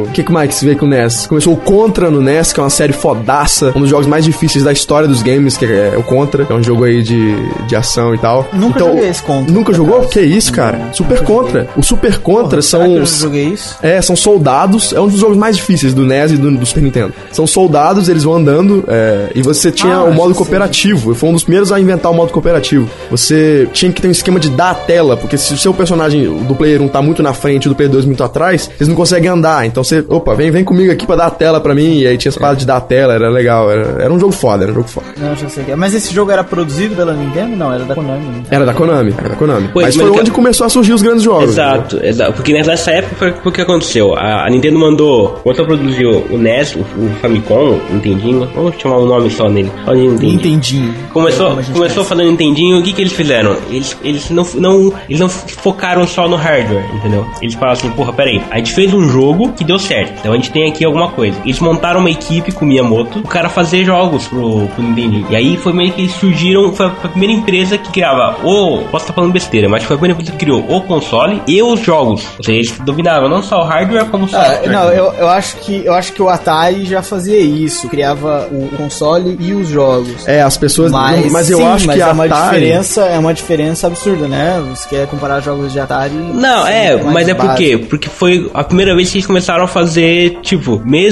O 0.05 0.09
que, 0.13 0.23
que 0.23 0.31
mais 0.31 0.57
que 0.59 0.65
veio 0.65 0.77
com 0.77 0.85
o 0.85 0.89
NES? 0.89 1.27
Começou 1.35 1.51
o 1.53 1.57
Contra 1.57 2.09
no 2.09 2.21
NES, 2.21 2.53
que 2.53 2.61
é 2.61 2.63
uma 2.63 2.69
série 2.69 2.93
fodaça, 2.93 3.73
um 3.75 3.81
dos 3.81 3.89
jogos 3.89 4.07
mais 4.07 4.23
difíceis 4.23 4.63
da 4.63 4.71
história 4.71 5.05
dos 5.05 5.21
games, 5.21 5.57
que 5.57 5.65
é 5.65 5.93
o 5.97 6.01
Contra, 6.01 6.47
é 6.49 6.53
um 6.53 6.63
jogo 6.63 6.85
aí 6.85 7.03
de, 7.03 7.35
de 7.67 7.75
ação 7.75 8.15
e 8.15 8.17
tal. 8.17 8.47
Nunca 8.53 8.77
então, 8.79 8.93
joguei 8.93 9.09
esse 9.09 9.21
Contra, 9.21 9.53
Nunca 9.53 9.73
jogou? 9.73 9.95
acaso. 9.97 10.09
Que 10.11 10.21
isso, 10.21 10.53
cara? 10.53 10.77
Não, 10.77 10.93
Super 10.93 11.23
Contra. 11.23 11.59
joguei. 11.63 11.73
O 11.75 11.83
Super 11.83 12.19
Contra 12.19 12.61
são 12.61 12.79
Será 12.79 12.93
que 12.93 12.99
eu 13.01 13.05
joguei 13.05 13.43
isso? 13.49 13.75
É, 13.81 14.01
são 14.01 14.15
soldados. 14.15 14.93
É 14.93 15.01
um 15.01 15.09
dos 15.09 15.19
jogos 15.19 15.35
mais 15.35 15.57
difíceis 15.57 15.93
do 15.93 16.05
NES 16.05 16.31
e 16.31 16.37
do, 16.37 16.51
do 16.51 16.65
Super 16.65 16.83
Nintendo. 16.83 17.13
São 17.33 17.45
soldados, 17.45 18.07
eles 18.07 18.23
vão 18.23 18.35
andando 18.35 18.85
é, 18.87 19.31
e 19.35 19.41
você 19.41 19.73
tinha 19.73 19.95
Ah, 19.95 20.03
o 20.05 20.13
modo 20.13 20.33
cooperativo. 20.33 21.13
Foi 21.15 21.27
um 21.27 21.33
dos 21.33 21.43
primeiros 21.43 21.69
a 21.69 21.77
inventar 21.81 22.13
o 22.13 22.15
modo 22.15 22.31
cooperativo. 22.31 22.89
Você 23.11 23.67
tinha 23.73 23.91
que 23.91 24.01
ter 24.01 24.07
um 24.07 24.11
esquema 24.11 24.39
de 24.39 24.49
dar 24.51 24.69
a 24.71 24.75
tela, 24.75 25.17
porque 25.17 25.37
se 25.37 25.53
o 25.53 25.57
seu 25.57 25.73
personagem 25.73 26.23
do 26.45 26.55
player 26.55 26.81
1 26.81 26.87
tá 26.87 27.01
muito 27.01 27.21
na 27.21 27.33
frente 27.33 27.65
e 27.65 27.67
do 27.69 27.75
player 27.75 27.91
2 27.91 28.05
muito 28.05 28.23
atrás, 28.23 28.71
eles 28.79 28.87
não 28.87 28.95
conseguem 28.95 29.29
andar. 29.29 29.65
Então 29.65 29.83
você, 29.83 30.01
opa, 30.07 30.33
vem, 30.33 30.49
vem 30.49 30.63
comigo 30.63 30.93
aqui 30.93 31.05
pra 31.05 31.17
dar 31.17 31.24
a 31.27 31.31
tela 31.31 31.59
pra 31.59 31.73
mim. 31.75 31.99
E 31.99 32.07
aí 32.07 32.17
tinha 32.17 32.29
essa 32.29 32.39
parada 32.39 32.57
de 32.57 32.65
dar 32.65 32.77
a 32.77 32.81
tela, 32.81 33.13
era 33.13 33.29
legal. 33.29 33.71
Era, 33.71 34.03
era 34.03 34.13
um 34.13 34.19
jogo 34.19 34.31
foda, 34.31 34.63
era 34.63 34.71
um 34.71 34.75
jogo 34.75 34.87
foda. 34.87 35.07
Não, 35.17 35.35
já 35.35 35.47
sei 35.49 35.63
o 35.63 35.65
que 35.65 35.71
é. 35.71 35.75
Mas 35.75 35.93
esse 35.93 36.13
jogo 36.13 36.31
era 36.31 36.43
produzido 36.43 36.95
pela 36.95 37.13
Nintendo? 37.13 37.55
Não, 37.55 37.73
era 37.73 37.83
da 37.85 37.95
Konami. 37.95 38.25
né? 38.25 38.43
Era 38.51 38.65
da 38.65 38.73
Konami, 38.73 39.13
era 39.17 39.29
da 39.29 39.35
Konami. 39.35 39.69
Pois, 39.73 39.85
mas 39.87 39.95
mas 39.95 40.05
foi 40.05 40.13
que- 40.13 40.19
onde 40.21 40.31
começou 40.31 40.65
a 40.65 40.69
surgir 40.69 40.93
os 40.93 41.01
grandes 41.01 41.23
jogos. 41.23 41.49
Exato, 41.49 41.99
exato. 42.03 42.33
Porque 42.33 42.53
nessa 42.53 42.91
época 42.91 43.35
o 43.43 43.51
que 43.51 43.61
aconteceu. 43.61 44.15
A, 44.15 44.45
a 44.45 44.49
Nintendo 44.49 44.77
mandou, 44.79 45.29
começou 45.43 45.63
a 45.63 45.67
produzir 45.67 46.05
o 46.05 46.37
NES, 46.37 46.75
o, 46.75 46.79
o 46.79 47.09
Famicom, 47.21 47.79
o 47.89 47.93
Nintendinho, 47.93 48.47
vamos 48.53 48.75
chamar 48.77 48.97
um 48.99 49.05
nome 49.05 49.29
só 49.29 49.49
nele. 49.49 49.71
Só 49.85 49.93
de 49.93 50.01
Nintendinho. 50.01 50.31
Nintendinho. 50.33 50.93
Começou, 51.13 51.57
começou 51.73 52.03
fazendo 52.03 52.29
Nintendinho, 52.29 52.79
o 52.79 52.83
que, 52.83 52.93
que 52.93 53.01
eles 53.01 53.13
fizeram? 53.13 53.55
Eles, 53.69 53.97
eles, 54.03 54.29
não, 54.29 54.45
não, 54.55 54.93
eles 55.09 55.19
não 55.19 55.29
focaram 55.29 56.05
só 56.07 56.27
no 56.27 56.35
hardware, 56.35 56.85
entendeu? 56.93 57.25
Eles 57.41 57.53
falaram 57.55 57.73
assim, 57.73 57.89
porra, 57.91 58.13
peraí, 58.13 58.41
a 58.51 58.57
gente 58.57 58.73
fez 58.73 58.93
um 58.93 59.07
jogo 59.07 59.51
que 59.53 59.63
deu 59.63 59.79
certo, 59.79 60.13
então 60.19 60.31
a 60.33 60.35
gente 60.35 60.51
tem 60.51 60.69
aqui 60.69 60.83
alguma 60.85 61.09
coisa. 61.15 61.37
Eles 61.43 61.59
montaram 61.59 61.99
uma 61.99 62.09
equipe 62.11 62.51
com 62.51 62.65
o 62.65 62.67
Miyamoto, 62.67 63.19
o 63.19 63.27
cara 63.27 63.49
fazer 63.49 63.83
jogos 63.85 64.27
pro, 64.27 64.67
pro 64.67 64.83
Nintendinho. 64.83 65.27
E 65.29 65.35
aí 65.35 65.57
foi 65.57 65.73
meio 65.73 65.91
que 65.93 66.01
eles 66.01 66.11
surgiram, 66.13 66.73
foi 66.73 66.87
a 66.87 66.89
primeira 66.89 67.33
empresa 67.33 67.77
que 67.77 67.89
criava 67.91 68.37
o, 68.43 68.79
posso 68.91 69.03
estar 69.05 69.13
falando 69.13 69.31
besteira, 69.31 69.67
mas 69.69 69.83
foi 69.83 69.95
a 69.95 69.99
primeira 69.99 70.13
empresa 70.13 70.31
que 70.31 70.37
criou 70.37 70.65
o 70.69 70.81
console 70.81 71.41
e 71.47 71.61
os 71.61 71.79
jogos. 71.79 72.23
Ou 72.37 72.43
seja, 72.43 72.57
eles 72.57 72.79
dominavam 72.79 73.29
não 73.29 73.41
só 73.41 73.61
o 73.61 73.63
hardware, 73.63 74.05
como 74.05 74.25
o 74.25 74.29
Ah, 74.33 74.45
software. 74.45 74.71
não, 74.71 74.89
eu, 74.91 75.13
eu 75.13 75.27
acho 75.29 75.55
que 75.57 75.85
eu 75.85 75.93
acho 75.93 76.13
que 76.13 76.21
o 76.21 76.29
Atari 76.29 76.85
já 76.85 77.01
fazia 77.01 77.39
isso, 77.39 77.87
criava 77.87 78.47
o 78.51 78.69
console 78.77 79.37
e 79.39 79.53
os 79.53 79.67
jogos. 79.69 80.27
É, 80.27 80.41
as 80.41 80.57
pessoas. 80.57 80.91
Mas, 80.91 81.31
mas 81.31 81.49
eu 81.49 81.57
sim, 81.57 81.63
acho 81.65 81.87
mas 81.87 81.95
que 81.95 82.01
é 82.01 82.05
a 82.05 82.11
uma 82.11 82.25
Atari. 82.25 82.59
diferença, 82.59 83.01
é 83.05 83.19
uma 83.19 83.33
diferença 83.33 83.87
absurda, 83.87 84.27
né? 84.27 84.63
Você 84.69 84.89
quer 84.89 85.07
comparar 85.07 85.39
jogos 85.39 85.71
de 85.71 85.79
Atari? 85.79 86.13
Não, 86.13 86.59
são 86.61 86.67
é, 86.67 86.95
mais 86.95 87.13
mas 87.13 87.29
é 87.29 87.33
por 87.33 87.55
quê? 87.55 87.77
Porque 87.89 88.09
foi 88.09 88.49
a 88.53 88.63
primeira 88.63 88.95
vez 88.95 89.09
que 89.11 89.17
eles 89.17 89.25
começaram 89.27 89.63
a 89.63 89.67
fazer, 89.67 90.39
tipo, 90.41 90.81
mesmo, 90.85 91.04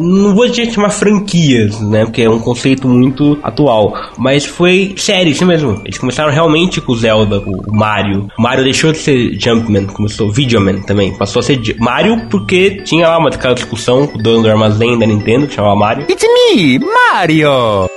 não 0.00 0.34
vou 0.34 0.48
dizer 0.48 0.70
chamar 0.72 0.90
franquias, 0.90 1.80
né? 1.80 2.04
Porque 2.04 2.22
é 2.22 2.30
um 2.30 2.38
conceito 2.38 2.88
muito 2.88 3.38
atual. 3.42 3.94
Mas 4.18 4.44
foi 4.44 4.94
sério, 4.96 5.30
isso 5.30 5.46
mesmo. 5.46 5.80
Eles 5.84 5.98
começaram 5.98 6.32
realmente 6.32 6.80
com 6.80 6.92
o 6.92 6.96
Zelda, 6.96 7.40
com 7.40 7.50
o 7.50 7.76
Mario. 7.76 8.28
O 8.38 8.42
Mario 8.42 8.64
deixou 8.64 8.92
de 8.92 8.98
ser 8.98 9.38
Jumpman, 9.38 9.86
começou 9.86 10.30
Videoman 10.30 10.80
também. 10.82 11.14
Passou 11.16 11.40
a 11.40 11.42
ser 11.42 11.60
Mario 11.78 12.28
porque 12.30 12.82
tinha 12.84 13.08
lá 13.08 13.18
uma 13.18 13.28
aquela 13.28 13.54
discussão 13.54 14.06
com 14.06 14.18
o 14.18 14.22
dono 14.22 14.42
do 14.42 14.50
armazém 14.50 14.98
da 14.98 15.06
Nintendo, 15.06 15.46
que 15.46 15.54
chamava 15.54 15.76
Mario. 15.76 16.06
It's 16.08 16.24
me, 16.24 16.78
Mario! 16.78 17.93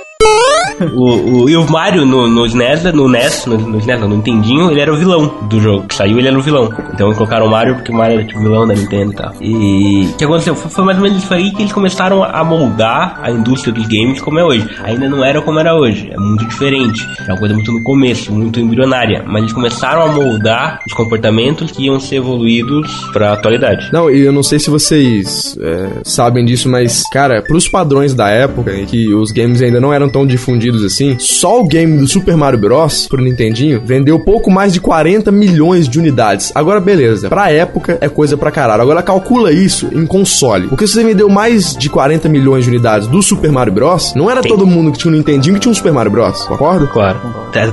O, 0.94 1.42
o, 1.42 1.50
e 1.50 1.56
o 1.56 1.68
Mario 1.68 2.04
no, 2.04 2.28
no 2.28 2.46
SNES, 2.46 2.84
no 2.92 3.08
NES, 3.08 3.46
no, 3.46 3.56
no 3.56 3.78
SNES, 3.78 4.00
não, 4.00 4.08
no 4.08 4.16
Nintendinho, 4.16 4.70
ele 4.70 4.80
era 4.80 4.92
o 4.92 4.96
vilão 4.96 5.32
do 5.48 5.60
jogo. 5.60 5.86
Que 5.86 5.94
saiu, 5.94 6.18
ele 6.18 6.28
era 6.28 6.38
o 6.38 6.42
vilão. 6.42 6.72
Então 6.92 7.12
colocaram 7.14 7.46
o 7.46 7.50
Mario 7.50 7.76
porque 7.76 7.90
o 7.90 7.94
Mario 7.94 8.18
era 8.18 8.26
tipo 8.26 8.40
vilão 8.40 8.66
da 8.66 8.74
Nintendo 8.74 9.12
e 9.12 9.14
tal. 9.14 9.34
E 9.40 10.08
o 10.12 10.16
que 10.16 10.24
aconteceu? 10.24 10.54
Foi, 10.54 10.70
foi 10.70 10.84
mais 10.84 10.98
ou 10.98 11.04
menos 11.04 11.22
isso 11.22 11.32
aí 11.32 11.50
que 11.52 11.62
eles 11.62 11.72
começaram 11.72 12.22
a 12.22 12.44
moldar 12.44 13.18
a 13.22 13.30
indústria 13.30 13.72
dos 13.72 13.86
games 13.86 14.20
como 14.20 14.38
é 14.38 14.44
hoje. 14.44 14.68
Ainda 14.82 15.08
não 15.08 15.24
era 15.24 15.40
como 15.40 15.58
era 15.58 15.74
hoje, 15.74 16.10
é 16.12 16.16
muito 16.16 16.44
diferente. 16.46 17.08
É 17.26 17.32
uma 17.32 17.38
coisa 17.38 17.54
muito 17.54 17.72
no 17.72 17.82
começo, 17.82 18.32
muito 18.32 18.60
embrionária. 18.60 19.24
Mas 19.26 19.42
eles 19.42 19.52
começaram 19.52 20.02
a 20.02 20.08
moldar 20.08 20.80
os 20.86 20.92
comportamentos 20.92 21.70
que 21.70 21.86
iam 21.86 21.98
ser 21.98 22.16
evoluídos 22.16 22.88
pra 23.12 23.32
atualidade. 23.32 23.88
Não, 23.92 24.10
e 24.10 24.20
eu 24.20 24.32
não 24.32 24.42
sei 24.42 24.58
se 24.58 24.70
vocês 24.70 25.56
é, 25.60 26.00
sabem 26.04 26.44
disso, 26.44 26.68
mas, 26.68 27.02
cara, 27.12 27.42
pros 27.42 27.68
padrões 27.68 28.14
da 28.14 28.28
época, 28.28 28.72
que 28.86 29.12
os 29.14 29.32
games 29.32 29.60
ainda 29.62 29.80
não 29.80 29.92
eram 29.92 30.07
tão 30.08 30.26
difundidos 30.26 30.84
assim, 30.84 31.16
só 31.18 31.60
o 31.60 31.66
game 31.66 31.98
do 31.98 32.06
Super 32.06 32.36
Mario 32.36 32.58
Bros. 32.58 33.06
pro 33.08 33.22
Nintendinho 33.22 33.80
vendeu 33.84 34.18
pouco 34.20 34.50
mais 34.50 34.72
de 34.72 34.80
40 34.80 35.30
milhões 35.30 35.88
de 35.88 35.98
unidades. 35.98 36.52
Agora, 36.54 36.80
beleza, 36.80 37.28
pra 37.28 37.50
época 37.50 37.98
é 38.00 38.08
coisa 38.08 38.36
pra 38.36 38.50
caralho. 38.50 38.82
Agora, 38.82 39.02
calcula 39.02 39.52
isso 39.52 39.88
em 39.92 40.06
console. 40.06 40.68
Porque 40.68 40.86
se 40.86 40.94
você 40.94 41.04
vendeu 41.04 41.28
mais 41.28 41.76
de 41.76 41.88
40 41.88 42.28
milhões 42.28 42.64
de 42.64 42.70
unidades 42.70 43.08
do 43.08 43.22
Super 43.22 43.50
Mario 43.52 43.72
Bros., 43.72 44.12
não 44.14 44.30
era 44.30 44.42
Sim. 44.42 44.48
todo 44.48 44.66
mundo 44.66 44.92
que 44.92 44.98
tinha 44.98 45.12
um 45.12 45.16
Nintendinho 45.16 45.54
que 45.54 45.60
tinha 45.60 45.72
um 45.72 45.74
Super 45.74 45.92
Mario 45.92 46.10
Bros., 46.12 46.42
concorda? 46.46 46.86
Claro. 46.86 47.18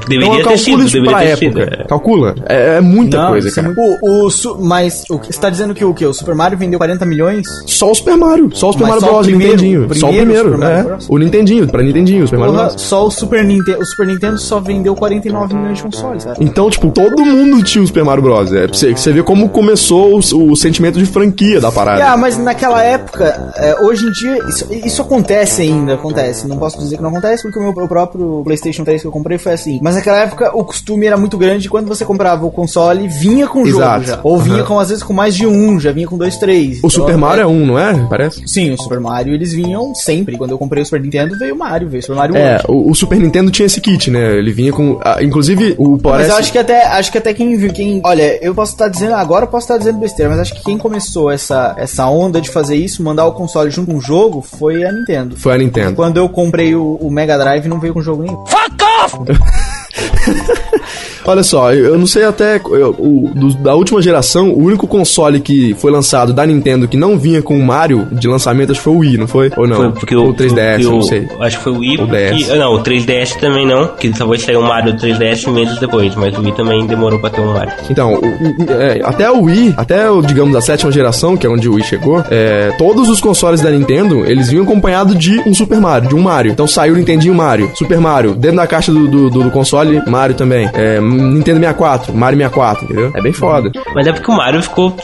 Deveria 0.07 0.25
Então, 0.25 0.37
ter 0.37 0.43
calcula 0.43 0.57
sido, 0.57 0.83
isso 0.83 0.93
deveria 0.93 1.11
pra 1.17 1.19
ter 1.25 1.37
sido. 1.37 1.59
época. 1.61 1.81
é. 1.83 1.87
Calcula. 1.87 2.35
É, 2.47 2.77
é 2.77 2.81
muita 2.81 3.17
Não, 3.17 3.29
coisa, 3.29 3.49
é 3.49 3.51
cara. 3.51 3.73
O, 4.01 4.25
o 4.25 4.29
su- 4.29 4.57
mas 4.61 5.03
o 5.09 5.19
que 5.19 5.33
você 5.33 5.39
tá 5.39 5.49
dizendo 5.49 5.73
que 5.73 5.83
o 5.83 5.93
que? 5.93 6.05
O 6.05 6.13
Super 6.13 6.33
Mario 6.35 6.57
vendeu 6.57 6.79
40 6.79 7.05
milhões? 7.05 7.45
Só 7.67 7.91
o 7.91 7.95
Super 7.95 8.15
Mario. 8.17 8.49
Só 8.53 8.69
o 8.69 8.73
Super 8.73 8.83
Mas 8.87 9.01
Mario 9.01 9.01
só 9.01 9.07
o 9.09 9.13
Bros. 9.13 9.25
primeiro? 9.27 9.53
Nintendinho. 9.53 9.87
O 9.89 9.95
só 9.95 10.07
o 10.09 10.13
primeiro 10.13 10.49
primeiro. 10.51 10.59
Mario 10.59 10.91
é. 10.93 10.97
O 11.09 11.17
Nintendinho, 11.17 11.67
pra 11.67 11.83
Nintendinho, 11.83 12.24
o 12.25 12.27
Super 12.27 12.39
Mario 12.39 12.55
Porra, 12.55 12.77
só 12.77 13.05
o 13.05 13.11
Super 13.11 13.43
Nintendo, 13.43 13.79
o 13.79 13.85
Super 13.85 14.07
Nintendo 14.07 14.37
só 14.37 14.59
vendeu 14.59 14.95
49 14.95 15.53
milhões 15.55 15.77
de 15.77 15.83
consoles, 15.83 16.23
cara. 16.25 16.37
Então, 16.39 16.69
tipo, 16.69 16.89
todo 16.91 17.25
mundo 17.25 17.63
tinha 17.63 17.83
o 17.83 17.87
Super 17.87 18.03
Mario 18.03 18.23
Bros. 18.23 18.51
É, 18.51 18.67
pra 18.67 18.75
você, 18.75 18.91
você 18.91 19.11
vê 19.11 19.23
como 19.23 19.49
começou 19.49 20.19
o, 20.19 20.51
o 20.51 20.55
sentimento 20.55 20.97
de 20.99 21.05
franquia 21.05 21.61
da 21.61 21.71
parada. 21.71 22.05
Ah, 22.05 22.17
mas 22.17 22.37
naquela 22.37 22.83
época, 22.83 23.53
é, 23.55 23.81
hoje 23.81 24.05
em 24.05 24.11
dia, 24.11 24.37
isso, 24.47 24.67
isso 24.71 25.01
acontece 25.01 25.61
ainda, 25.61 25.93
acontece. 25.93 26.47
Não 26.47 26.57
posso 26.57 26.77
dizer 26.77 26.97
que 26.97 27.01
não 27.01 27.09
acontece, 27.09 27.43
porque 27.43 27.59
o 27.59 27.61
meu 27.61 27.75
o 27.75 27.87
próprio 27.87 28.41
PlayStation 28.43 28.83
3 28.83 29.01
que 29.01 29.07
eu 29.07 29.11
comprei 29.11 29.37
foi 29.37 29.53
assim. 29.53 29.79
Mas 29.81 29.95
naquela 29.95 30.19
época, 30.19 30.51
o 30.55 30.63
costume 30.63 31.05
era 31.05 31.17
muito 31.17 31.37
grande. 31.37 31.69
Quando 31.69 31.87
você 31.87 32.05
comprava 32.05 32.45
o 32.45 32.51
console, 32.51 33.07
vinha 33.07 33.47
com 33.47 33.61
o 33.61 33.65
jogo 33.65 33.83
Exato. 33.83 34.03
já. 34.05 34.19
Ou 34.23 34.39
vinha 34.39 34.57
Aham. 34.57 34.65
com, 34.65 34.79
às 34.79 34.89
vezes, 34.89 35.03
com 35.03 35.13
mais 35.13 35.35
de 35.35 35.45
um, 35.45 35.79
já 35.79 35.91
vinha 35.91 36.07
com 36.07 36.17
dois, 36.17 36.37
três. 36.37 36.79
O 36.83 36.89
Super 36.89 37.17
Mario 37.17 37.43
é 37.43 37.47
um, 37.47 37.65
não 37.65 37.79
é? 37.79 37.93
Parece. 38.09 38.47
Sim, 38.47 38.71
o 38.71 38.81
Super 38.81 38.99
Mario, 38.99 39.33
eles 39.33 39.53
vinham 39.53 39.93
sempre. 39.93 40.37
Quando 40.37 40.51
eu 40.51 40.57
comprei 40.57 40.81
o 40.81 40.85
Super 40.85 41.01
Nintendo, 41.01 41.37
veio 41.37 41.55
o 41.55 41.57
Mario, 41.57 41.87
veio 41.89 41.99
o 41.99 42.03
Super 42.03 42.14
Mario 42.15 42.35
É, 42.35 42.51
World. 42.51 42.65
o, 42.69 42.91
o 42.91 42.95
Super 42.95 43.19
Nintendo 43.19 43.51
tinha 43.51 43.65
esse 43.65 43.79
kit, 43.81 44.09
né? 44.09 44.37
Ele 44.37 44.51
vinha 44.51 44.71
com. 44.71 44.99
ah, 45.03 45.21
inclusive, 45.21 45.75
o 45.77 45.91
Mas 45.93 46.01
parece. 46.01 46.29
eu 46.31 46.35
acho 46.37 46.51
que 46.51 46.57
até, 46.57 46.85
acho 46.85 47.11
que 47.11 47.17
até 47.17 47.33
quem 47.33 47.55
viu, 47.57 47.71
quem, 47.73 48.01
olha, 48.03 48.37
eu 48.43 48.53
posso 48.55 48.73
estar 48.73 48.87
dizendo, 48.87 49.13
agora 49.15 49.45
eu 49.45 49.49
posso 49.49 49.65
estar 49.65 49.77
dizendo 49.77 49.99
besteira, 49.99 50.31
mas 50.31 50.39
acho 50.39 50.53
que 50.55 50.63
quem 50.63 50.77
começou 50.77 51.29
essa, 51.31 51.75
essa 51.77 52.07
onda 52.07 52.39
de 52.41 52.49
fazer 52.49 52.75
isso, 52.75 53.03
mandar 53.03 53.25
o 53.25 53.33
console 53.33 53.69
junto 53.69 53.91
com 53.91 53.97
o 53.97 54.01
jogo, 54.01 54.41
foi 54.41 54.83
a 54.83 54.91
Nintendo. 54.91 55.35
Foi 55.37 55.53
a 55.53 55.57
Nintendo. 55.57 55.95
Quando 55.95 56.17
eu 56.17 56.27
comprei 56.29 56.73
o, 56.75 56.95
o 57.01 57.11
Mega 57.11 57.37
Drive, 57.37 57.67
não 57.67 57.79
veio 57.79 57.93
com 57.93 58.01
jogo 58.01 58.23
nenhum. 58.23 58.43
Olha 61.27 61.41
só, 61.41 61.73
eu 61.73 61.85
eu 61.85 61.97
não 61.97 62.05
sei 62.05 62.23
até. 62.23 62.57
eu- 62.57 62.95
o, 62.99 63.31
do- 63.33 63.55
da 63.55 63.73
última 63.73 63.99
geração, 64.01 64.51
o 64.51 64.63
único 64.63 64.85
console 64.87 65.39
que 65.39 65.73
foi 65.79 65.91
lançado 65.91 66.31
da 66.33 66.45
Nintendo 66.45 66.87
que 66.87 66.95
não 66.95 67.17
vinha 67.17 67.41
com 67.41 67.57
o 67.57 67.63
Mario 67.65 68.07
de 68.11 68.27
lançamento 68.27 68.71
acho 68.71 68.79
que 68.79 68.83
foi 68.83 68.93
o 68.93 68.97
Wii, 68.99 69.17
não 69.17 69.27
foi? 69.27 69.51
Ou 69.57 69.67
não? 69.67 69.77
Foi 69.77 69.91
porque 69.91 70.15
o, 70.15 70.29
o 70.29 70.33
3DS, 70.35 70.73
porque 70.83 70.83
não 70.95 71.01
sei. 71.01 71.27
Acho 71.39 71.57
que 71.57 71.63
foi 71.63 71.71
o 71.73 71.77
Wii. 71.79 71.95
O 71.95 72.07
porque- 72.07 72.45
ah, 72.51 72.55
Não, 72.57 72.73
o 72.75 72.83
3DS 72.83 73.39
também 73.39 73.65
não. 73.65 73.87
Que 73.87 74.09
talvez 74.11 74.43
saiu 74.43 74.59
o 74.59 74.63
Mario 74.63 74.93
do 74.93 74.99
3DS 74.99 75.51
meses 75.51 75.79
depois. 75.79 76.13
Mas 76.15 76.37
o 76.37 76.41
Wii 76.41 76.51
também 76.53 76.85
demorou 76.85 77.17
pra 77.19 77.31
ter 77.31 77.41
um 77.41 77.53
Mario. 77.53 77.73
Então, 77.89 78.13
o- 78.15 78.71
é, 78.71 79.01
até 79.03 79.31
o 79.31 79.41
Wii, 79.43 79.73
até 79.77 80.05
digamos, 80.27 80.55
a 80.55 80.61
sétima 80.61 80.91
geração, 80.91 81.35
que 81.35 81.47
é 81.47 81.49
onde 81.49 81.67
o 81.67 81.73
Wii 81.73 81.85
chegou, 81.85 82.23
é, 82.29 82.71
todos 82.77 83.09
os 83.09 83.19
consoles 83.19 83.61
da 83.61 83.71
Nintendo, 83.71 84.23
eles 84.27 84.49
vinham 84.49 84.63
acompanhados 84.63 85.17
de 85.17 85.39
um 85.47 85.53
Super 85.55 85.79
Mario, 85.81 86.07
de 86.09 86.15
um 86.15 86.21
Mario. 86.21 86.51
Então 86.51 86.67
saiu 86.67 86.93
o 86.93 86.97
Nintendinho 86.97 87.33
Mario, 87.33 87.71
Super 87.73 87.99
Mario, 87.99 88.35
dentro 88.35 88.57
da 88.57 88.67
caixa 88.67 88.91
do, 88.91 89.07
do, 89.07 89.29
do- 89.31 89.43
do 89.45 89.51
console, 89.85 90.09
Mario 90.09 90.35
também. 90.35 90.69
É, 90.73 90.99
Nintendo 90.99 91.59
64, 91.59 92.13
Mario 92.13 92.37
64, 92.37 92.85
entendeu? 92.85 93.11
É 93.15 93.21
bem 93.21 93.33
foda. 93.33 93.71
Mas 93.93 94.07
é 94.07 94.11
porque 94.13 94.29
o 94.31 94.35
Mario 94.35 94.61
ficou 94.61 94.95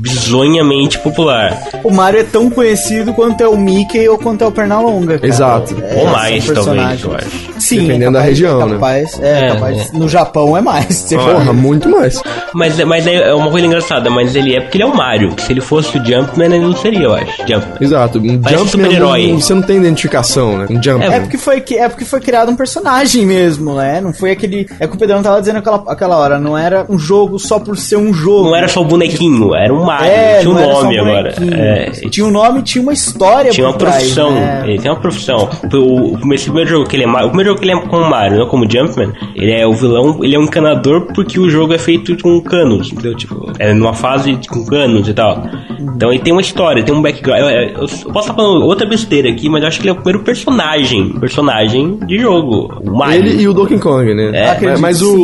bizonhamente 0.00 0.98
popular. 1.00 1.56
O 1.82 1.90
Mario 1.90 2.20
é 2.20 2.24
tão 2.24 2.48
conhecido 2.50 3.12
quanto 3.12 3.40
é 3.42 3.48
o 3.48 3.56
Mickey 3.56 4.08
ou 4.08 4.18
quanto 4.18 4.42
é 4.42 4.46
o 4.46 4.52
Pernalonga. 4.52 5.18
cara. 5.18 5.26
Exato. 5.26 5.76
É, 5.82 5.94
Ou 5.96 6.06
mais, 6.08 6.46
talvez, 6.46 7.02
eu 7.02 7.14
acho. 7.14 7.46
Sim, 7.60 7.80
Dependendo 7.80 8.02
é 8.02 8.06
da 8.06 8.12
capaz- 8.12 8.28
região, 8.28 8.66
né? 8.66 8.74
capaz, 8.74 9.20
É, 9.20 9.38
É, 9.40 9.48
capaz. 9.54 9.92
No 9.92 10.08
Japão 10.08 10.56
é 10.56 10.60
mais. 10.60 10.86
Você 11.06 11.16
Porra, 11.16 11.52
muito 11.52 11.88
mais. 11.88 12.20
Mas, 12.54 12.78
mas 12.84 13.06
é 13.06 13.32
uma 13.34 13.50
coisa 13.50 13.66
engraçada, 13.66 14.08
mas 14.10 14.34
ele 14.34 14.54
é 14.54 14.60
porque 14.60 14.76
ele 14.78 14.84
é 14.84 14.86
o 14.86 14.94
Mario. 14.96 15.34
Se 15.38 15.52
ele 15.52 15.60
fosse 15.60 15.96
o 15.98 16.04
Jumpman, 16.04 16.46
ele 16.46 16.58
não 16.60 16.74
seria, 16.76 17.04
eu 17.04 17.14
acho. 17.14 17.36
Jumpman. 17.46 17.76
Exato. 17.80 18.18
Um 18.18 18.38
Parece 18.40 18.62
Jumpman, 18.64 18.84
super-herói. 18.84 19.28
não- 19.32 19.40
você 19.40 19.54
não 19.54 19.62
tem 19.62 19.76
identificação, 19.78 20.58
né? 20.58 20.66
Um 20.70 20.82
Jump. 20.82 21.04
É 21.04 21.20
porque, 21.20 21.38
foi, 21.38 21.60
que- 21.60 21.76
é 21.76 21.88
porque 21.88 22.04
foi 22.04 22.20
criado 22.20 22.50
um 22.50 22.56
personagem 22.56 23.24
mesmo, 23.26 23.74
né? 23.74 24.00
Não 24.00 24.12
foi 24.12 24.25
aquele. 24.32 24.66
É 24.80 24.86
que 24.86 24.94
o 24.96 24.98
Pedrão 24.98 25.22
tava 25.22 25.40
dizendo 25.40 25.58
aquela, 25.58 25.82
aquela 25.88 26.16
hora, 26.16 26.38
não 26.38 26.56
era 26.56 26.86
um 26.88 26.98
jogo 26.98 27.38
só 27.38 27.58
por 27.58 27.76
ser 27.76 27.96
um 27.96 28.12
jogo. 28.12 28.48
Não 28.48 28.56
era 28.56 28.68
só 28.68 28.80
o 28.80 28.84
bonequinho, 28.84 29.54
era 29.54 29.72
um 29.72 29.84
Mario. 29.84 30.06
É, 30.10 30.38
tinha 30.40 30.50
um 30.50 30.54
nome 30.54 30.98
agora. 30.98 31.34
É, 31.54 31.90
Tinha 32.10 32.26
um 32.26 32.30
nome, 32.30 32.62
tinha 32.62 32.82
uma 32.82 32.92
história 32.92 33.50
tinha 33.50 33.66
uma 33.66 33.74
trás, 33.76 33.96
profissão. 33.96 34.32
né? 34.32 34.62
Ele 34.66 34.78
tem 34.78 34.90
uma 34.90 35.00
profissão. 35.00 35.48
O, 35.72 36.26
o, 36.26 36.34
esse 36.34 36.44
primeiro 36.44 36.70
jogo 36.70 36.88
que 36.88 36.96
ele 36.96 37.04
é 37.04 37.06
Mario, 37.06 37.28
o 37.28 37.30
primeiro 37.30 37.50
jogo 37.50 37.60
que 37.60 37.66
ele 37.68 37.78
é 37.78 37.80
com 37.86 37.96
o 37.98 38.10
Mario, 38.10 38.38
não 38.38 38.46
como 38.46 38.70
Jumpman, 38.70 39.12
ele 39.34 39.52
é 39.52 39.66
o 39.66 39.72
vilão, 39.72 40.18
ele 40.22 40.34
é 40.34 40.38
um 40.38 40.44
encanador 40.44 41.06
porque 41.14 41.38
o 41.38 41.48
jogo 41.48 41.72
é 41.72 41.78
feito 41.78 42.16
com 42.22 42.40
canos, 42.40 42.90
entendeu? 42.92 43.14
Tipo, 43.14 43.52
é 43.58 43.72
numa 43.72 43.94
fase 43.94 44.38
com 44.48 44.64
canos 44.64 45.08
e 45.08 45.14
tal. 45.14 45.42
Então 45.78 46.10
ele 46.10 46.18
tem 46.20 46.32
uma 46.32 46.40
história, 46.42 46.82
tem 46.84 46.94
um 46.94 47.02
background. 47.02 47.40
Eu, 47.40 47.48
eu- 47.48 47.68
eu 47.70 47.88
posso 48.12 48.20
estar 48.20 48.34
falando 48.34 48.64
outra 48.64 48.86
besteira 48.86 49.28
aqui, 49.30 49.48
mas 49.48 49.62
eu 49.62 49.68
acho 49.68 49.78
que 49.80 49.82
ele 49.84 49.90
é 49.90 49.92
o 49.92 49.96
primeiro 50.02 50.24
personagem, 50.24 51.10
personagem 51.18 51.98
de 52.06 52.18
jogo. 52.18 52.72
O 52.84 52.96
Mario. 52.96 53.16
Ele 53.26 53.42
e 53.42 53.48
o 53.48 53.52
Donkey 53.54 53.78
Kong, 53.78 54.14
né? 54.16 54.30
É. 54.34 54.46
Mas- 54.46 54.56
Acredito 54.56 54.80
mas 54.80 55.02
o, 55.02 55.16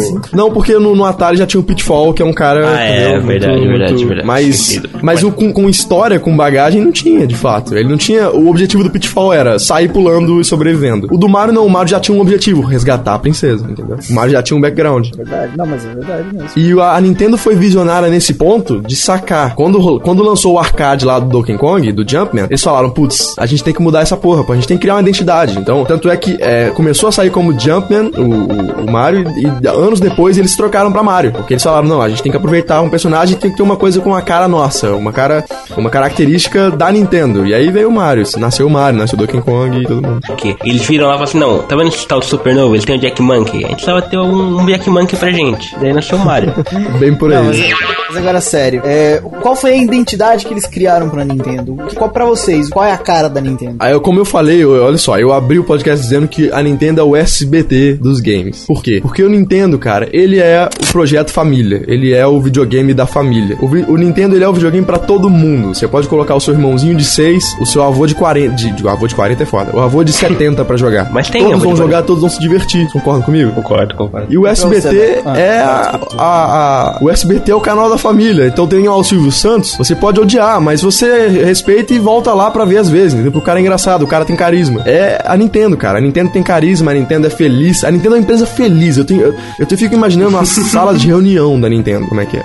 sim, 0.00 0.16
o- 0.16 0.20
Não, 0.36 0.50
porque 0.50 0.74
no, 0.78 0.94
no 0.94 1.04
Atari 1.04 1.36
já 1.36 1.46
tinha 1.46 1.60
o 1.60 1.64
Pitfall, 1.64 2.12
que 2.14 2.22
é 2.22 2.24
um 2.24 2.32
cara. 2.32 2.68
Ah, 2.76 2.80
é, 2.82 3.02
entendeu? 3.10 3.22
verdade, 3.26 3.66
verdade, 3.68 4.04
verdade. 4.04 4.26
Mas, 4.26 4.82
mas 5.02 5.22
o, 5.22 5.32
com, 5.32 5.52
com 5.52 5.68
história, 5.68 6.18
com 6.20 6.36
bagagem, 6.36 6.80
não 6.82 6.92
tinha, 6.92 7.26
de 7.26 7.34
fato. 7.34 7.74
Ele 7.76 7.88
não 7.88 7.96
tinha. 7.96 8.30
O 8.30 8.48
objetivo 8.48 8.84
do 8.84 8.90
Pitfall 8.90 9.32
era 9.32 9.58
sair 9.58 9.88
pulando 9.88 10.40
e 10.40 10.44
sobrevivendo. 10.44 11.08
O 11.10 11.16
do 11.18 11.28
Mario 11.28 11.52
não, 11.52 11.66
o 11.66 11.70
Mario 11.70 11.90
já 11.90 12.00
tinha 12.00 12.16
um 12.16 12.20
objetivo, 12.20 12.60
resgatar 12.62 13.14
a 13.14 13.18
princesa, 13.18 13.64
entendeu? 13.68 13.96
O 14.08 14.12
Mario 14.12 14.32
já 14.32 14.42
tinha 14.42 14.56
um 14.56 14.60
background. 14.60 15.08
Verdade. 15.16 15.52
Não, 15.56 15.66
mas 15.66 15.84
é 15.84 15.94
verdade 15.94 16.24
mesmo. 16.32 16.48
E 16.56 16.80
a 16.80 16.98
a 16.98 17.00
Nintendo 17.00 17.38
foi 17.38 17.54
visionária 17.54 18.08
nesse 18.08 18.34
ponto 18.34 18.80
de 18.80 18.96
sacar. 18.96 19.54
Quando, 19.54 20.00
quando 20.00 20.22
lançou 20.22 20.54
o 20.54 20.58
arcade 20.58 21.04
lá 21.04 21.18
do 21.20 21.26
Donkey 21.28 21.56
Kong, 21.56 21.92
do 21.92 22.08
Jumpman, 22.08 22.46
eles 22.50 22.62
falaram, 22.62 22.90
putz, 22.90 23.34
a 23.38 23.46
gente 23.46 23.62
tem 23.62 23.72
que 23.72 23.80
mudar 23.80 24.00
essa 24.00 24.16
porra, 24.16 24.42
pô, 24.42 24.52
a 24.52 24.56
gente 24.56 24.66
tem 24.66 24.76
que 24.76 24.80
criar 24.82 24.94
uma 24.96 25.00
identidade. 25.02 25.56
Então, 25.58 25.84
tanto 25.84 26.10
é 26.10 26.16
que 26.16 26.36
é, 26.40 26.70
começou 26.70 27.08
a 27.08 27.12
sair 27.12 27.30
como 27.30 27.58
Jumpman, 27.58 28.10
o, 28.18 28.27
o, 28.28 28.84
o 28.84 28.90
Mario, 28.90 29.24
e 29.36 29.66
anos 29.66 30.00
depois 30.00 30.38
eles 30.38 30.56
trocaram 30.56 30.92
pra 30.92 31.02
Mario. 31.02 31.32
Porque 31.32 31.54
eles 31.54 31.62
falaram, 31.62 31.86
não, 31.88 32.00
a 32.00 32.08
gente 32.08 32.22
tem 32.22 32.30
que 32.30 32.38
aproveitar 32.38 32.80
um 32.82 32.88
personagem 32.88 33.36
que 33.36 33.42
tem 33.42 33.50
que 33.50 33.56
ter 33.56 33.62
uma 33.62 33.76
coisa 33.76 34.00
com 34.00 34.14
a 34.14 34.22
cara 34.22 34.46
nossa, 34.48 34.92
uma 34.92 35.12
cara, 35.12 35.44
uma 35.76 35.90
característica 35.90 36.70
da 36.70 36.90
Nintendo. 36.90 37.46
E 37.46 37.54
aí 37.54 37.70
veio 37.70 37.88
o 37.88 37.92
Mario, 37.92 38.24
nasceu 38.38 38.66
o 38.66 38.70
Mario, 38.70 38.98
nasceu 38.98 39.16
o 39.16 39.20
Donkey 39.20 39.40
Kong 39.40 39.78
e 39.80 39.86
todo 39.86 40.02
mundo. 40.06 40.20
Que 40.36 40.56
eles 40.64 40.82
viram 40.86 41.06
lá 41.06 41.14
e 41.14 41.18
falaram 41.18 41.24
assim: 41.24 41.38
não, 41.38 41.58
tá 41.62 41.76
vendo 41.76 41.88
esse 41.88 42.06
tal 42.06 42.22
Supernova? 42.22 42.74
Eles 42.74 42.84
têm 42.84 42.96
o 42.96 43.00
Jack 43.00 43.20
Monkey. 43.22 43.58
A 43.64 43.68
gente 43.68 43.74
precisava 43.76 44.02
ter 44.02 44.18
um, 44.18 44.60
um 44.60 44.66
Jack 44.66 44.88
Monkey 44.90 45.16
pra 45.16 45.30
gente. 45.30 45.76
Daí 45.78 45.92
nasceu 45.92 46.18
o 46.18 46.24
Mario. 46.24 46.52
Bem 46.98 47.14
por 47.14 47.30
Não, 47.30 47.38
aí. 47.38 47.46
mas, 47.70 47.78
mas 48.08 48.16
agora 48.16 48.40
sério, 48.40 48.82
é, 48.84 49.22
qual 49.40 49.54
foi 49.56 49.72
a 49.72 49.76
identidade 49.76 50.44
que 50.44 50.52
eles 50.52 50.66
criaram 50.66 51.08
pra 51.08 51.24
Nintendo? 51.24 51.76
Qual 51.94 52.10
pra 52.10 52.24
vocês? 52.24 52.68
Qual 52.68 52.84
é 52.84 52.92
a 52.92 52.98
cara 52.98 53.28
da 53.28 53.40
Nintendo? 53.40 53.76
Aí, 53.78 53.98
como 54.00 54.20
eu 54.20 54.24
falei, 54.24 54.62
eu- 54.62 54.82
olha 54.84 54.98
só, 54.98 55.18
eu 55.18 55.32
abri 55.32 55.58
o 55.58 55.64
podcast 55.64 56.02
dizendo 56.04 56.26
que 56.28 56.50
a 56.52 56.62
Nintendo 56.62 57.00
é 57.00 57.04
o 57.04 57.14
SBT 57.16 57.94
dos 58.00 58.17
games. 58.20 58.64
Por 58.66 58.82
quê? 58.82 58.98
Porque 59.02 59.22
o 59.22 59.28
Nintendo, 59.28 59.78
cara, 59.78 60.08
ele 60.12 60.38
é 60.38 60.68
o 60.82 60.86
projeto 60.92 61.30
família. 61.30 61.82
Ele 61.86 62.12
é 62.12 62.26
o 62.26 62.40
videogame 62.40 62.92
da 62.94 63.06
família. 63.06 63.56
O, 63.60 63.68
vi- 63.68 63.84
o 63.88 63.96
Nintendo, 63.96 64.34
ele 64.36 64.44
é 64.44 64.48
o 64.48 64.52
videogame 64.52 64.84
pra 64.84 64.98
todo 64.98 65.28
mundo. 65.30 65.74
Você 65.74 65.86
pode 65.88 66.08
colocar 66.08 66.34
o 66.34 66.40
seu 66.40 66.54
irmãozinho 66.54 66.94
de 66.96 67.04
6, 67.04 67.56
o 67.60 67.66
seu 67.66 67.82
avô 67.82 68.06
de 68.06 68.14
40. 68.14 68.54
De, 68.54 68.70
de- 68.72 68.84
o 68.84 68.88
avô 68.88 69.06
de 69.06 69.14
40 69.14 69.42
é 69.42 69.46
foda. 69.46 69.76
O 69.76 69.80
avô 69.80 70.02
de 70.04 70.12
70 70.12 70.64
pra 70.64 70.76
jogar. 70.76 71.10
Mas 71.12 71.28
tem 71.30 71.42
Todos 71.42 71.62
vão 71.62 71.76
jogar, 71.76 72.02
todos 72.02 72.20
vão 72.20 72.30
se 72.30 72.40
divertir. 72.40 72.88
Concordam 72.92 73.22
comigo? 73.22 73.52
concordo, 73.52 73.94
concordo. 73.94 74.26
E 74.30 74.36
o 74.38 74.46
SBT 74.46 75.22
Ah, 75.24 75.38
é 75.38 75.58
a, 75.60 76.00
a- 76.18 76.96
a- 76.98 76.98
o 77.02 77.10
SBT 77.10 77.50
é 77.50 77.54
o 77.54 77.60
canal 77.60 77.88
da 77.90 77.98
família. 77.98 78.46
Então 78.46 78.66
tem 78.66 78.86
lá 78.86 78.96
o 78.96 79.04
Silvio 79.04 79.30
Santos, 79.32 79.76
você 79.76 79.94
pode 79.94 80.20
odiar, 80.20 80.60
mas 80.60 80.82
você 80.82 81.28
respeita 81.44 81.94
e 81.94 81.98
volta 81.98 82.32
lá 82.34 82.50
pra 82.50 82.64
ver 82.64 82.78
às 82.78 82.88
vezes, 82.88 83.14
entendeu? 83.14 83.32
Porque 83.32 83.42
o 83.42 83.46
cara 83.46 83.58
é 83.58 83.62
engraçado, 83.62 84.02
o 84.02 84.06
cara 84.06 84.24
tem 84.24 84.36
carisma. 84.36 84.82
É 84.86 85.22
a 85.24 85.36
Nintendo, 85.36 85.76
cara. 85.76 85.98
A 85.98 86.00
Nintendo 86.00 86.30
tem 86.30 86.42
carisma, 86.42 86.90
a 86.90 86.94
Nintendo 86.94 87.26
é 87.26 87.30
feliz. 87.30 87.84
A 87.84 87.90
Nintendo 87.90 88.07
é 88.08 88.16
uma 88.16 88.22
empresa 88.22 88.46
feliz. 88.46 88.96
Eu 88.96 89.04
tenho 89.04 89.18
eu, 89.22 89.34
eu 89.58 89.78
fico 89.78 89.94
imaginando 89.94 90.30
uma 90.30 90.44
sala 90.46 90.94
de 90.94 91.06
reunião 91.06 91.60
da 91.60 91.68
Nintendo, 91.68 92.06
como 92.06 92.20
é 92.20 92.26
que 92.26 92.36
é. 92.36 92.44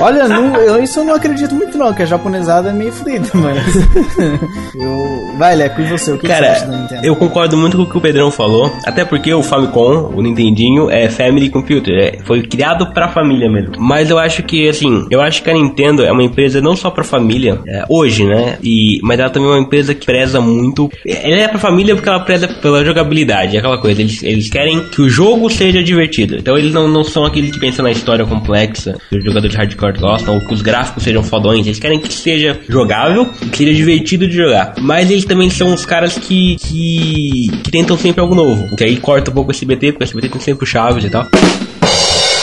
Olha, 0.00 0.28
não, 0.28 0.56
eu, 0.56 0.82
isso 0.82 1.00
eu 1.00 1.04
não 1.04 1.14
acredito 1.14 1.54
muito 1.54 1.76
não, 1.76 1.92
que 1.92 2.02
a 2.02 2.06
japonesada 2.06 2.70
é 2.70 2.72
meio 2.72 2.92
fodida, 2.92 3.28
mas... 3.34 3.76
eu... 4.74 5.34
Vai, 5.36 5.54
Leco, 5.54 5.80
e 5.80 5.86
você? 5.86 6.12
O 6.12 6.18
que, 6.18 6.26
que 6.26 6.34
você 6.34 6.44
acha 6.44 6.66
da 6.66 6.66
Cara, 6.66 6.82
Nintendo? 6.82 7.06
eu 7.06 7.16
concordo 7.16 7.56
muito 7.56 7.76
com 7.76 7.82
o 7.84 7.86
que 7.86 7.96
o 7.96 8.00
Pedrão 8.00 8.30
falou, 8.30 8.72
até 8.84 9.04
porque 9.04 9.32
o 9.32 9.42
Famicom, 9.42 10.12
o 10.14 10.20
Nintendinho, 10.20 10.90
é 10.90 11.08
Family 11.08 11.48
Computer, 11.48 11.94
é, 11.94 12.18
foi 12.24 12.42
criado 12.42 12.92
pra 12.92 13.08
família 13.08 13.48
mesmo. 13.48 13.74
Mas 13.78 14.10
eu 14.10 14.18
acho 14.18 14.42
que, 14.42 14.68
assim, 14.68 15.06
eu 15.10 15.20
acho 15.20 15.42
que 15.42 15.50
a 15.50 15.54
Nintendo 15.54 16.04
é 16.04 16.10
uma 16.10 16.22
empresa 16.22 16.60
não 16.60 16.74
só 16.74 16.90
pra 16.90 17.04
família, 17.04 17.60
é, 17.66 17.84
hoje, 17.88 18.24
né, 18.24 18.58
e, 18.62 18.98
mas 19.02 19.18
ela 19.18 19.30
também 19.30 19.48
é 19.48 19.52
uma 19.52 19.60
empresa 19.60 19.94
que 19.94 20.06
preza 20.06 20.40
muito, 20.40 20.90
ela 21.06 21.36
é 21.36 21.48
pra 21.48 21.58
família 21.58 21.94
porque 21.94 22.08
ela 22.08 22.20
preza 22.20 22.48
pela 22.48 22.84
jogabilidade, 22.84 23.56
é 23.56 23.58
aquela 23.58 23.78
coisa, 23.78 24.00
eles, 24.00 24.22
eles 24.22 24.50
querem 24.50 24.80
que 24.88 24.97
o 25.02 25.08
jogo 25.08 25.48
seja 25.50 25.82
divertido, 25.82 26.36
então 26.36 26.56
eles 26.56 26.72
não, 26.72 26.88
não 26.88 27.04
são 27.04 27.24
aqueles 27.24 27.50
que 27.50 27.60
pensam 27.60 27.82
na 27.82 27.90
história 27.90 28.24
complexa, 28.24 28.96
que 29.08 29.18
os 29.18 29.24
jogadores 29.24 29.56
hardcore 29.56 29.98
gostam, 29.98 30.34
ou 30.34 30.40
que 30.40 30.54
os 30.54 30.62
gráficos 30.62 31.02
sejam 31.02 31.22
fodões, 31.22 31.66
eles 31.66 31.78
querem 31.78 31.98
que 31.98 32.12
seja 32.12 32.58
jogável, 32.68 33.26
que 33.50 33.58
seja 33.58 33.74
divertido 33.74 34.26
de 34.26 34.34
jogar. 34.34 34.74
Mas 34.80 35.10
eles 35.10 35.24
também 35.24 35.50
são 35.50 35.72
os 35.72 35.84
caras 35.84 36.18
que, 36.18 36.56
que, 36.56 37.48
que 37.62 37.70
tentam 37.70 37.96
sempre 37.96 38.20
algo 38.20 38.34
novo. 38.34 38.76
Que 38.76 38.84
aí 38.84 38.96
corta 38.96 39.30
um 39.30 39.34
pouco 39.34 39.50
o 39.50 39.54
SBT, 39.54 39.92
porque 39.92 40.04
o 40.04 40.06
SBT 40.06 40.28
tem 40.28 40.40
sempre 40.40 40.66
Chaves 40.66 41.04
e 41.04 41.10
tal. 41.10 41.26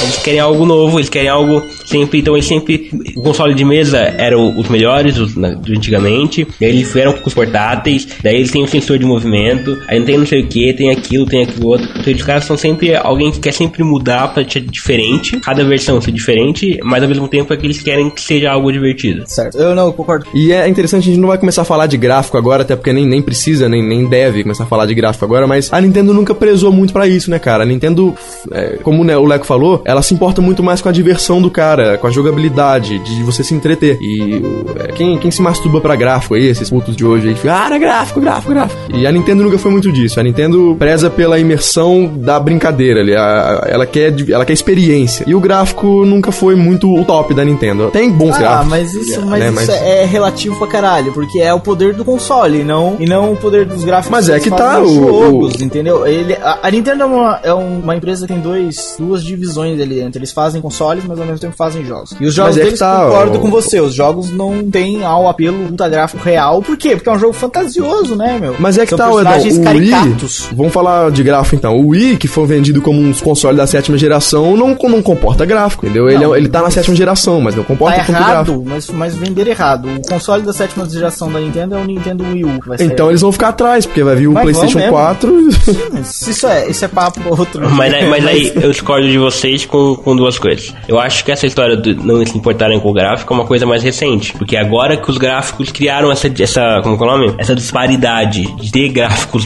Eles 0.01 0.17
querem 0.17 0.39
algo 0.39 0.65
novo, 0.65 0.97
eles 0.99 1.10
querem 1.10 1.29
algo 1.29 1.63
sempre. 1.86 2.19
Então, 2.19 2.36
eles 2.36 2.45
sempre. 2.45 2.89
O 3.15 3.21
console 3.21 3.53
de 3.53 3.63
mesa 3.65 3.97
era 4.17 4.38
o- 4.38 4.60
os 4.60 4.67
melhores 4.69 5.17
os, 5.17 5.34
de 5.34 5.73
antigamente. 5.75 6.45
Daí 6.60 6.69
eles 6.69 6.91
vieram 6.93 7.13
com 7.13 7.27
os 7.27 7.34
portáteis. 7.34 8.08
Daí 8.21 8.36
eles 8.36 8.51
têm 8.51 8.63
o 8.63 8.67
sensor 8.67 8.97
de 8.99 9.05
movimento. 9.05 9.77
Aí 9.88 10.01
tem 10.03 10.17
não 10.17 10.25
sei 10.25 10.41
o 10.41 10.47
que, 10.47 10.73
tem 10.73 10.91
aquilo, 10.91 11.25
tem 11.25 11.43
aquilo 11.43 11.67
outro. 11.69 11.88
Então, 11.99 12.13
os 12.13 12.23
caras 12.23 12.43
são 12.45 12.58
sempre 12.58 12.95
alguém 12.95 13.31
que 13.31 13.39
quer 13.39 13.53
sempre 13.53 13.84
mudar 13.84 14.34
pra 14.34 14.47
ser 14.47 14.62
diferente. 14.62 15.39
Cada 15.39 15.63
versão 15.63 15.99
ser 16.01 16.12
diferente, 16.12 16.79
mas 16.84 17.01
ao 17.01 17.10
mesmo 17.10 17.27
tempo 17.27 17.53
é 17.53 17.58
que 17.58 17.65
eles 17.65 17.81
querem 17.81 18.10
que 18.10 18.21
seja 18.21 18.51
algo 18.51 18.71
divertido. 18.71 19.23
Certo, 19.27 19.58
eu 19.58 19.73
não 19.75 19.88
eu 19.88 19.93
concordo. 19.93 20.25
E 20.34 20.51
é 20.51 20.67
interessante, 20.67 21.03
a 21.03 21.12
gente 21.12 21.19
não 21.19 21.29
vai 21.29 21.38
começar 21.38 21.62
a 21.62 21.65
falar 21.65 21.88
de 21.88 21.97
gráfico 21.97 22.38
agora, 22.38 22.62
até 22.63 22.75
porque 22.75 22.91
nem, 22.93 23.05
nem 23.05 23.21
precisa, 23.21 23.67
nem, 23.69 23.81
nem 23.81 24.05
deve 24.08 24.43
começar 24.43 24.63
a 24.63 24.67
falar 24.67 24.86
de 24.86 24.93
gráfico 24.93 25.23
agora, 25.25 25.47
mas 25.47 25.71
a 25.71 25.79
Nintendo 25.81 26.13
nunca 26.13 26.34
prezou 26.36 26.71
muito 26.71 26.91
pra 26.93 27.08
isso, 27.08 27.29
né, 27.31 27.39
cara? 27.39 27.63
A 27.63 27.65
Nintendo, 27.65 28.13
é, 28.51 28.77
como 28.84 29.03
né, 29.03 29.15
o 29.17 29.25
Leco 29.25 29.45
falou, 29.45 29.81
ela 29.86 30.02
se 30.02 30.13
importa 30.13 30.41
muito 30.41 30.63
mais 30.63 30.82
com 30.82 30.89
a 30.89 30.91
diversão 30.91 31.41
do 31.41 31.50
cara, 31.52 31.98
com 31.98 32.08
a 32.08 32.10
jogabilidade, 32.12 32.98
de 33.00 33.24
você 33.24 33.43
se 33.43 33.54
entreter. 33.54 33.98
E 34.02 34.41
é, 34.80 34.91
quem, 34.91 35.17
quem 35.17 35.30
se 35.32 35.41
masturba 35.41 35.80
pra 35.80 35.95
gráfico 35.95 36.34
aí, 36.34 36.45
esses 36.48 36.69
putos 36.69 36.95
de 36.95 37.06
hoje 37.06 37.30
aí, 37.30 37.36
fica, 37.36 37.54
ah, 37.54 37.65
era 37.67 37.78
gráfico, 37.78 38.19
gráfico, 38.19 38.52
gráfico. 38.52 38.82
E 38.93 39.06
a 39.06 39.12
Nintendo 39.12 39.43
nunca 39.43 39.58
foi 39.60 39.71
muito 39.71 39.91
disso. 39.91 40.19
A 40.19 40.24
Nintendo 40.24 40.76
preza 40.80 41.10
pela 41.10 41.38
imersão 41.39 42.08
da 42.17 42.39
brincadeira 42.39 43.02
ali. 43.02 43.13
ela, 43.13 43.86
quer, 43.86 44.13
ela 44.30 44.43
quer 44.45 44.54
experiência. 44.54 45.24
E 45.28 45.36
o 45.36 45.39
gráfico 45.39 46.04
nunca 46.06 46.32
foi 46.32 46.56
muito 46.56 46.91
o 46.91 47.06
top 47.06 47.34
da 47.34 47.45
Nintendo. 47.45 47.89
Tem 47.91 48.10
bons 48.12 48.36
Ah, 48.36 48.39
gráficos. 48.39 48.67
mas 48.69 48.93
isso, 48.93 49.26
mas 49.26 49.54
né, 49.54 49.62
isso 49.62 49.71
é 49.71 50.06
relativo 50.06 50.56
pra 50.58 50.67
caralho, 50.67 51.12
porque 51.13 51.39
é 51.39 51.54
o 51.54 51.60
poder 51.60 51.93
do 51.93 52.04
console, 52.04 52.63
não, 52.63 52.95
e 53.00 53.06
não 53.06 53.34
o 53.34 53.38
poder 53.38 53.65
dos 53.65 53.84
gráficos 53.84 54.10
Mas 54.12 54.30
é 54.30 54.39
que 54.39 54.50
tá, 54.50 54.80
nos 54.80 54.91
o- 54.91 54.95
jogos, 55.08 55.62
entendeu? 55.62 56.08
Ele, 56.08 56.34
a, 56.34 56.60
a 56.63 56.71
Nintendo 56.71 57.04
é 57.04 57.06
uma, 57.06 57.39
é 57.43 57.54
uma 57.54 57.95
empresa 57.95 58.26
que 58.26 58.34
tem 58.34 58.41
dois, 58.41 58.95
duas 58.98 59.24
divisões 59.24 59.74
operações 59.75 59.81
ali 59.81 59.95
dentro. 59.95 60.19
Eles 60.19 60.31
fazem 60.31 60.61
consoles, 60.61 61.03
mas 61.05 61.19
ao 61.19 61.25
mesmo 61.25 61.39
tempo 61.39 61.55
fazem 61.55 61.85
jogos. 61.85 62.15
E 62.19 62.25
os 62.25 62.33
jogos 62.33 62.51
Mas 62.51 62.57
é 62.57 62.59
que 62.61 62.65
deles, 62.65 62.79
tá, 62.79 63.05
concordo 63.05 63.38
o- 63.38 63.41
com 63.41 63.49
você, 63.51 63.79
os 63.79 63.93
jogos 63.93 64.31
não 64.31 64.63
têm 64.69 65.03
ao 65.03 65.27
apelo 65.27 65.57
gráfico 65.89 66.23
real. 66.23 66.61
Por 66.61 66.77
quê? 66.77 66.95
Porque 66.95 67.09
é 67.09 67.11
um 67.11 67.19
jogo 67.19 67.33
fantasioso, 67.33 68.15
né, 68.15 68.38
meu? 68.39 68.55
Mas 68.59 68.77
é 68.77 68.83
que 68.85 68.89
São 68.89 68.97
tá, 68.97 69.05
Edão, 69.09 69.21
o 69.21 69.63
caricatos. 69.63 70.45
Wii, 70.47 70.55
vamos 70.55 70.73
falar 70.73 71.11
de 71.11 71.23
gráfico 71.23 71.55
então. 71.55 71.77
O 71.77 71.89
Wii, 71.89 72.17
que 72.17 72.27
foi 72.27 72.45
vendido 72.45 72.81
como 72.81 72.99
um 73.01 73.13
console 73.13 73.57
da 73.57 73.67
sétima 73.67 73.97
geração, 73.97 74.55
não, 74.55 74.69
não 74.89 75.01
comporta 75.01 75.45
gráfico, 75.45 75.85
entendeu? 75.85 76.09
ele, 76.09 76.23
Não, 76.23 76.33
é- 76.33 76.38
ele 76.38 76.47
tá 76.49 76.61
na 76.61 76.69
sétima 76.71 76.95
geração, 76.95 77.41
mas 77.41 77.55
não 77.55 77.63
comporta 77.63 77.95
Tá 78.03 78.11
errado, 78.11 78.63
mas, 78.65 78.89
mas 78.89 79.15
vender 79.15 79.47
errado. 79.47 79.88
O 79.97 80.01
console 80.09 80.43
da 80.43 80.53
sétima 80.53 80.88
geração 80.89 81.31
da 81.31 81.39
Nintendo 81.39 81.75
é 81.75 81.79
o 81.81 81.85
Nintendo 81.85 82.23
Wii 82.23 82.45
U. 82.45 82.61
Que 82.61 82.67
vai 82.69 82.77
sair. 82.77 82.88
Então 82.88 83.09
eles 83.09 83.21
vão 83.21 83.31
ficar 83.31 83.49
atrás, 83.49 83.85
porque 83.85 84.03
vai 84.03 84.15
vir 84.15 84.27
o 84.27 84.33
Mas 84.33 84.43
PlayStation 84.43 84.79
vão 84.79 84.89
4. 84.89 85.49
Mas 85.91 86.21
Isso 86.27 86.47
é, 86.47 86.69
isso 86.69 86.85
é 86.85 86.88
papo 86.88 87.21
outro. 87.29 87.69
Mas, 87.69 88.07
mas 88.09 88.25
aí 88.25 88.51
eu 88.55 88.71
discordo 88.71 89.07
de 89.07 89.17
vocês 89.17 89.64
com, 89.65 89.95
com 89.95 90.15
duas 90.15 90.38
coisas. 90.39 90.73
Eu 90.88 90.99
acho 90.99 91.23
que 91.25 91.32
essa 91.32 91.45
história 91.45 91.75
de 91.78 91.93
não 91.93 92.25
se 92.25 92.38
importarem 92.38 92.80
com 92.80 92.89
o 92.89 92.93
gráfico 92.93 93.34
é 93.34 93.38
uma 93.38 93.45
coisa 93.45 93.65
mais 93.65 93.84
recente. 93.84 94.34
Porque 94.34 94.56
agora 94.58 94.97
que 94.97 95.10
os 95.10 95.17
gráficos 95.17 95.71
criaram 95.71 96.12
essa, 96.12 96.28
essa 96.39 96.80
como 96.84 96.95
é 96.95 97.08
o 97.08 97.17
nome? 97.17 97.34
Essa 97.38 97.56
disparidade 97.56 98.43
de 98.56 98.71
ter 98.71 98.89
gráficos 98.89 99.45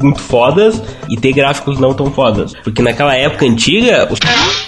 muito 0.00 0.20
fodas 0.20 0.82
e 1.08 1.16
ter 1.16 1.32
gráficos 1.32 1.78
não 1.78 1.94
tão 1.94 2.10
fodas. 2.10 2.52
Porque 2.62 2.82
naquela 2.82 3.14
época 3.14 3.44
antiga, 3.46 4.08
os, 4.10 4.18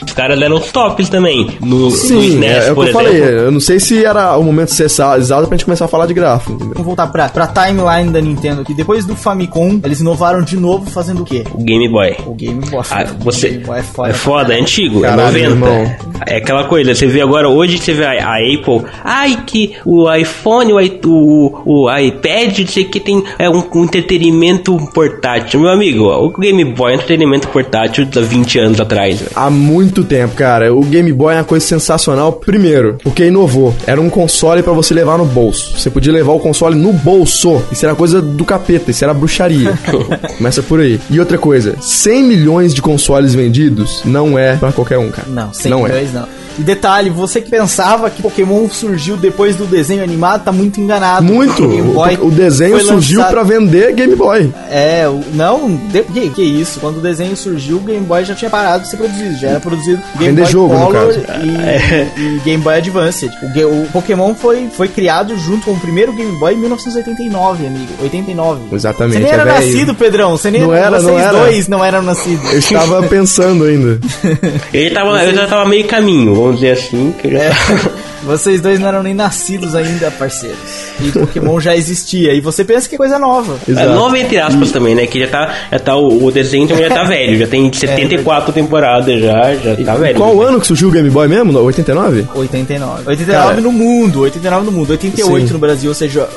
os 0.06 0.12
caras 0.12 0.40
eram 0.40 0.56
os 0.56 0.70
tops 0.72 1.08
também. 1.08 1.48
No, 1.60 1.86
no 1.86 1.90
Sim, 1.90 2.20
SNES, 2.28 2.50
é, 2.64 2.68
é 2.68 2.72
o 2.72 2.74
que 2.74 2.74
por 2.74 2.86
eu 2.86 2.92
falei. 2.92 3.14
exemplo. 3.16 3.30
Eu 3.40 3.52
não 3.52 3.60
sei 3.60 3.80
se 3.80 4.04
era 4.04 4.36
o 4.36 4.42
momento 4.42 4.68
cessar- 4.72 5.18
exato 5.18 5.46
pra 5.46 5.56
gente 5.56 5.64
começar 5.64 5.84
a 5.84 5.88
falar 5.88 6.06
de 6.06 6.14
gráfico, 6.14 6.52
entendeu? 6.52 6.72
Vamos 6.74 6.86
voltar 6.86 7.06
pra, 7.08 7.28
pra 7.28 7.46
timeline 7.46 8.10
da 8.12 8.20
Nintendo 8.20 8.62
aqui. 8.62 8.74
Depois 8.74 9.04
do 9.04 9.14
Famicom, 9.16 9.80
eles 9.84 10.00
inovaram 10.00 10.42
de 10.42 10.56
novo 10.56 10.90
fazendo 10.90 11.22
o 11.22 11.24
quê? 11.24 11.44
O 11.54 11.62
Game 11.62 11.88
Boy. 11.88 12.16
O 12.26 12.34
Game 12.34 12.60
Boy. 12.66 12.82
Ah, 12.90 13.04
O 13.20 13.24
você 13.24 13.48
Game 13.50 13.64
Boy 13.64 13.78
é 13.78 13.82
foda. 13.82 14.08
é 14.08 14.12
foda, 14.12 14.54
é 14.54 14.60
antigo, 14.60 14.79
Caralho, 15.00 15.36
é 15.36 15.48
90. 15.48 15.50
irmão. 15.50 15.96
É 16.26 16.36
aquela 16.36 16.64
coisa, 16.64 16.94
você 16.94 17.06
vê 17.06 17.20
agora, 17.20 17.48
hoje 17.48 17.78
você 17.78 17.92
vê 17.92 18.04
a, 18.04 18.10
a 18.10 18.36
Apple, 18.36 18.82
ai 19.02 19.42
que 19.46 19.72
o 19.84 20.12
iPhone, 20.12 20.72
o, 20.72 20.78
o, 21.06 21.62
o 21.64 21.98
iPad, 21.98 22.66
sei 22.68 22.84
que 22.84 23.00
tem 23.00 23.22
é 23.38 23.48
um, 23.48 23.62
um 23.74 23.84
entretenimento 23.84 24.76
portátil. 24.94 25.60
Meu 25.60 25.70
amigo, 25.70 26.04
o 26.04 26.30
Game 26.30 26.64
Boy 26.64 26.92
é 26.92 26.96
um 26.96 26.98
entretenimento 26.98 27.48
portátil 27.48 28.04
de 28.04 28.20
20 28.20 28.58
anos 28.58 28.80
atrás. 28.80 29.18
velho. 29.18 29.30
Há 29.34 29.50
muito 29.50 30.04
tempo, 30.04 30.34
cara. 30.34 30.74
O 30.74 30.82
Game 30.82 31.12
Boy 31.12 31.34
é 31.34 31.38
uma 31.38 31.44
coisa 31.44 31.64
sensacional. 31.64 32.32
Primeiro, 32.32 32.98
porque 33.02 33.24
inovou. 33.24 33.74
Era 33.86 34.00
um 34.00 34.10
console 34.10 34.62
pra 34.62 34.72
você 34.72 34.94
levar 34.94 35.18
no 35.18 35.24
bolso. 35.24 35.78
Você 35.78 35.90
podia 35.90 36.12
levar 36.12 36.32
o 36.32 36.38
console 36.38 36.76
no 36.76 36.92
bolso. 36.92 37.62
Isso 37.72 37.84
era 37.84 37.94
coisa 37.94 38.20
do 38.20 38.44
capeta, 38.44 38.90
isso 38.90 39.04
era 39.04 39.14
bruxaria. 39.14 39.72
Começa 40.38 40.62
por 40.62 40.80
aí. 40.80 41.00
E 41.10 41.18
outra 41.18 41.38
coisa, 41.38 41.76
100 41.80 42.22
milhões 42.22 42.74
de 42.74 42.82
consoles 42.82 43.34
vendidos 43.34 44.02
não 44.04 44.38
é 44.38 44.56
pra 44.56 44.69
qualquer 44.72 44.98
um, 44.98 45.10
cara. 45.10 45.28
Não, 45.28 45.52
100 45.52 45.70
não 45.70 45.86
é. 45.86 46.02
não. 46.12 46.28
E 46.58 46.62
detalhe, 46.62 47.10
você 47.10 47.40
que 47.40 47.50
pensava 47.50 48.10
que 48.10 48.20
Pokémon 48.22 48.68
surgiu 48.68 49.16
depois 49.16 49.56
do 49.56 49.64
desenho 49.64 50.02
animado, 50.02 50.44
tá 50.44 50.52
muito 50.52 50.80
enganado. 50.80 51.22
Muito. 51.24 51.64
O 51.64 51.68
Game 51.68 51.92
Boy 51.92 52.16
O, 52.20 52.26
o 52.26 52.30
desenho 52.30 52.80
surgiu 52.80 53.24
pra 53.24 53.42
vender 53.42 53.92
Game 53.94 54.14
Boy. 54.16 54.52
É, 54.70 55.06
o- 55.08 55.22
não, 55.34 55.74
de, 55.90 56.02
que, 56.02 56.28
que 56.30 56.42
isso? 56.42 56.80
Quando 56.80 56.98
o 56.98 57.00
desenho 57.00 57.36
surgiu, 57.36 57.76
o 57.78 57.80
Game 57.80 58.04
Boy 58.04 58.24
já 58.24 58.34
tinha 58.34 58.50
parado 58.50 58.82
de 58.82 58.88
ser 58.90 58.96
produzido. 58.96 59.36
Já 59.38 59.48
era 59.50 59.60
produzido 59.60 59.98
Game 60.18 60.30
Vender 60.32 60.42
Boy 60.42 60.52
jogo, 60.52 60.74
no 60.74 60.86
Color 60.86 61.14
caso. 61.22 61.40
e, 61.44 62.20
e 62.20 62.40
Game 62.44 62.62
Boy 62.62 62.74
Advance. 62.74 63.26
O, 63.42 63.48
Ga- 63.54 63.66
o 63.66 63.86
Pokémon 63.92 64.34
foi, 64.34 64.68
foi 64.76 64.88
criado 64.88 65.36
junto 65.38 65.64
com 65.66 65.72
o 65.72 65.80
primeiro 65.80 66.12
Game 66.12 66.36
Boy 66.38 66.54
em 66.54 66.58
1989, 66.58 67.66
amigo. 67.66 67.92
89. 68.02 68.60
Exatamente, 68.72 69.14
Você 69.14 69.18
nem 69.20 69.30
é 69.30 69.34
era 69.34 69.44
velho. 69.44 69.56
nascido, 69.66 69.94
Pedrão. 69.94 70.30
Você 70.36 70.50
nem 70.50 70.62
Não 70.62 70.74
era, 70.74 70.90
vocês 71.00 71.04
não 71.04 71.18
era. 71.18 71.38
dois 71.38 71.68
não 71.68 71.84
eram 71.84 72.02
nascidos. 72.02 72.52
Eu 72.52 72.58
estava 72.58 73.02
pensando 73.08 73.64
ainda. 73.64 73.98
Ele 74.72 74.90
tava, 74.90 75.24
eu 75.24 75.34
já 75.34 75.46
tava 75.46 75.68
meio 75.68 75.86
caminho, 75.86 76.34
vamos 76.42 76.60
dizer 76.60 76.72
assim, 76.72 77.12
que 77.18 77.26
eu 77.26 77.32
já 77.32 77.38
É, 77.44 77.52
vocês 78.24 78.60
dois 78.60 78.78
não 78.78 78.88
eram 78.88 79.02
nem 79.02 79.14
nascidos 79.14 79.74
ainda, 79.74 80.10
parceiros. 80.10 80.58
E 81.00 81.10
Pokémon 81.10 81.58
já 81.60 81.74
existia. 81.76 82.32
E 82.34 82.40
você 82.40 82.64
pensa 82.64 82.88
que 82.88 82.94
é 82.94 82.98
coisa 82.98 83.18
nova. 83.18 83.58
É 83.68 83.86
nova 83.86 84.18
entre 84.18 84.38
aspas 84.38 84.70
também, 84.70 84.94
né? 84.94 85.06
Que 85.06 85.20
já 85.20 85.28
tá, 85.28 85.54
já 85.72 85.78
tá 85.78 85.96
o, 85.96 86.24
o 86.24 86.30
desenho 86.30 86.68
também 86.68 86.88
já 86.88 86.94
tá 86.94 87.04
velho, 87.04 87.38
já 87.38 87.46
tem 87.46 87.70
74 87.72 88.52
temporadas 88.52 89.20
já, 89.20 89.54
já 89.54 89.76
tá 89.76 89.96
velho. 89.96 90.16
Qual 90.16 90.42
ano 90.42 90.60
que 90.60 90.66
surgiu 90.66 90.88
o 90.88 90.92
Game 90.92 91.10
Boy 91.10 91.28
mesmo? 91.28 91.58
89? 91.58 92.28
89. 92.34 93.02
89 93.06 93.48
Cara, 93.48 93.60
no 93.60 93.72
mundo, 93.72 94.20
89 94.20 94.66
no 94.66 94.72
mundo, 94.72 94.90
88 94.90 95.46
Sim. 95.46 95.52
no 95.52 95.58
Brasil, 95.58 95.90
ou 95.90 95.94
seja. 95.94 96.28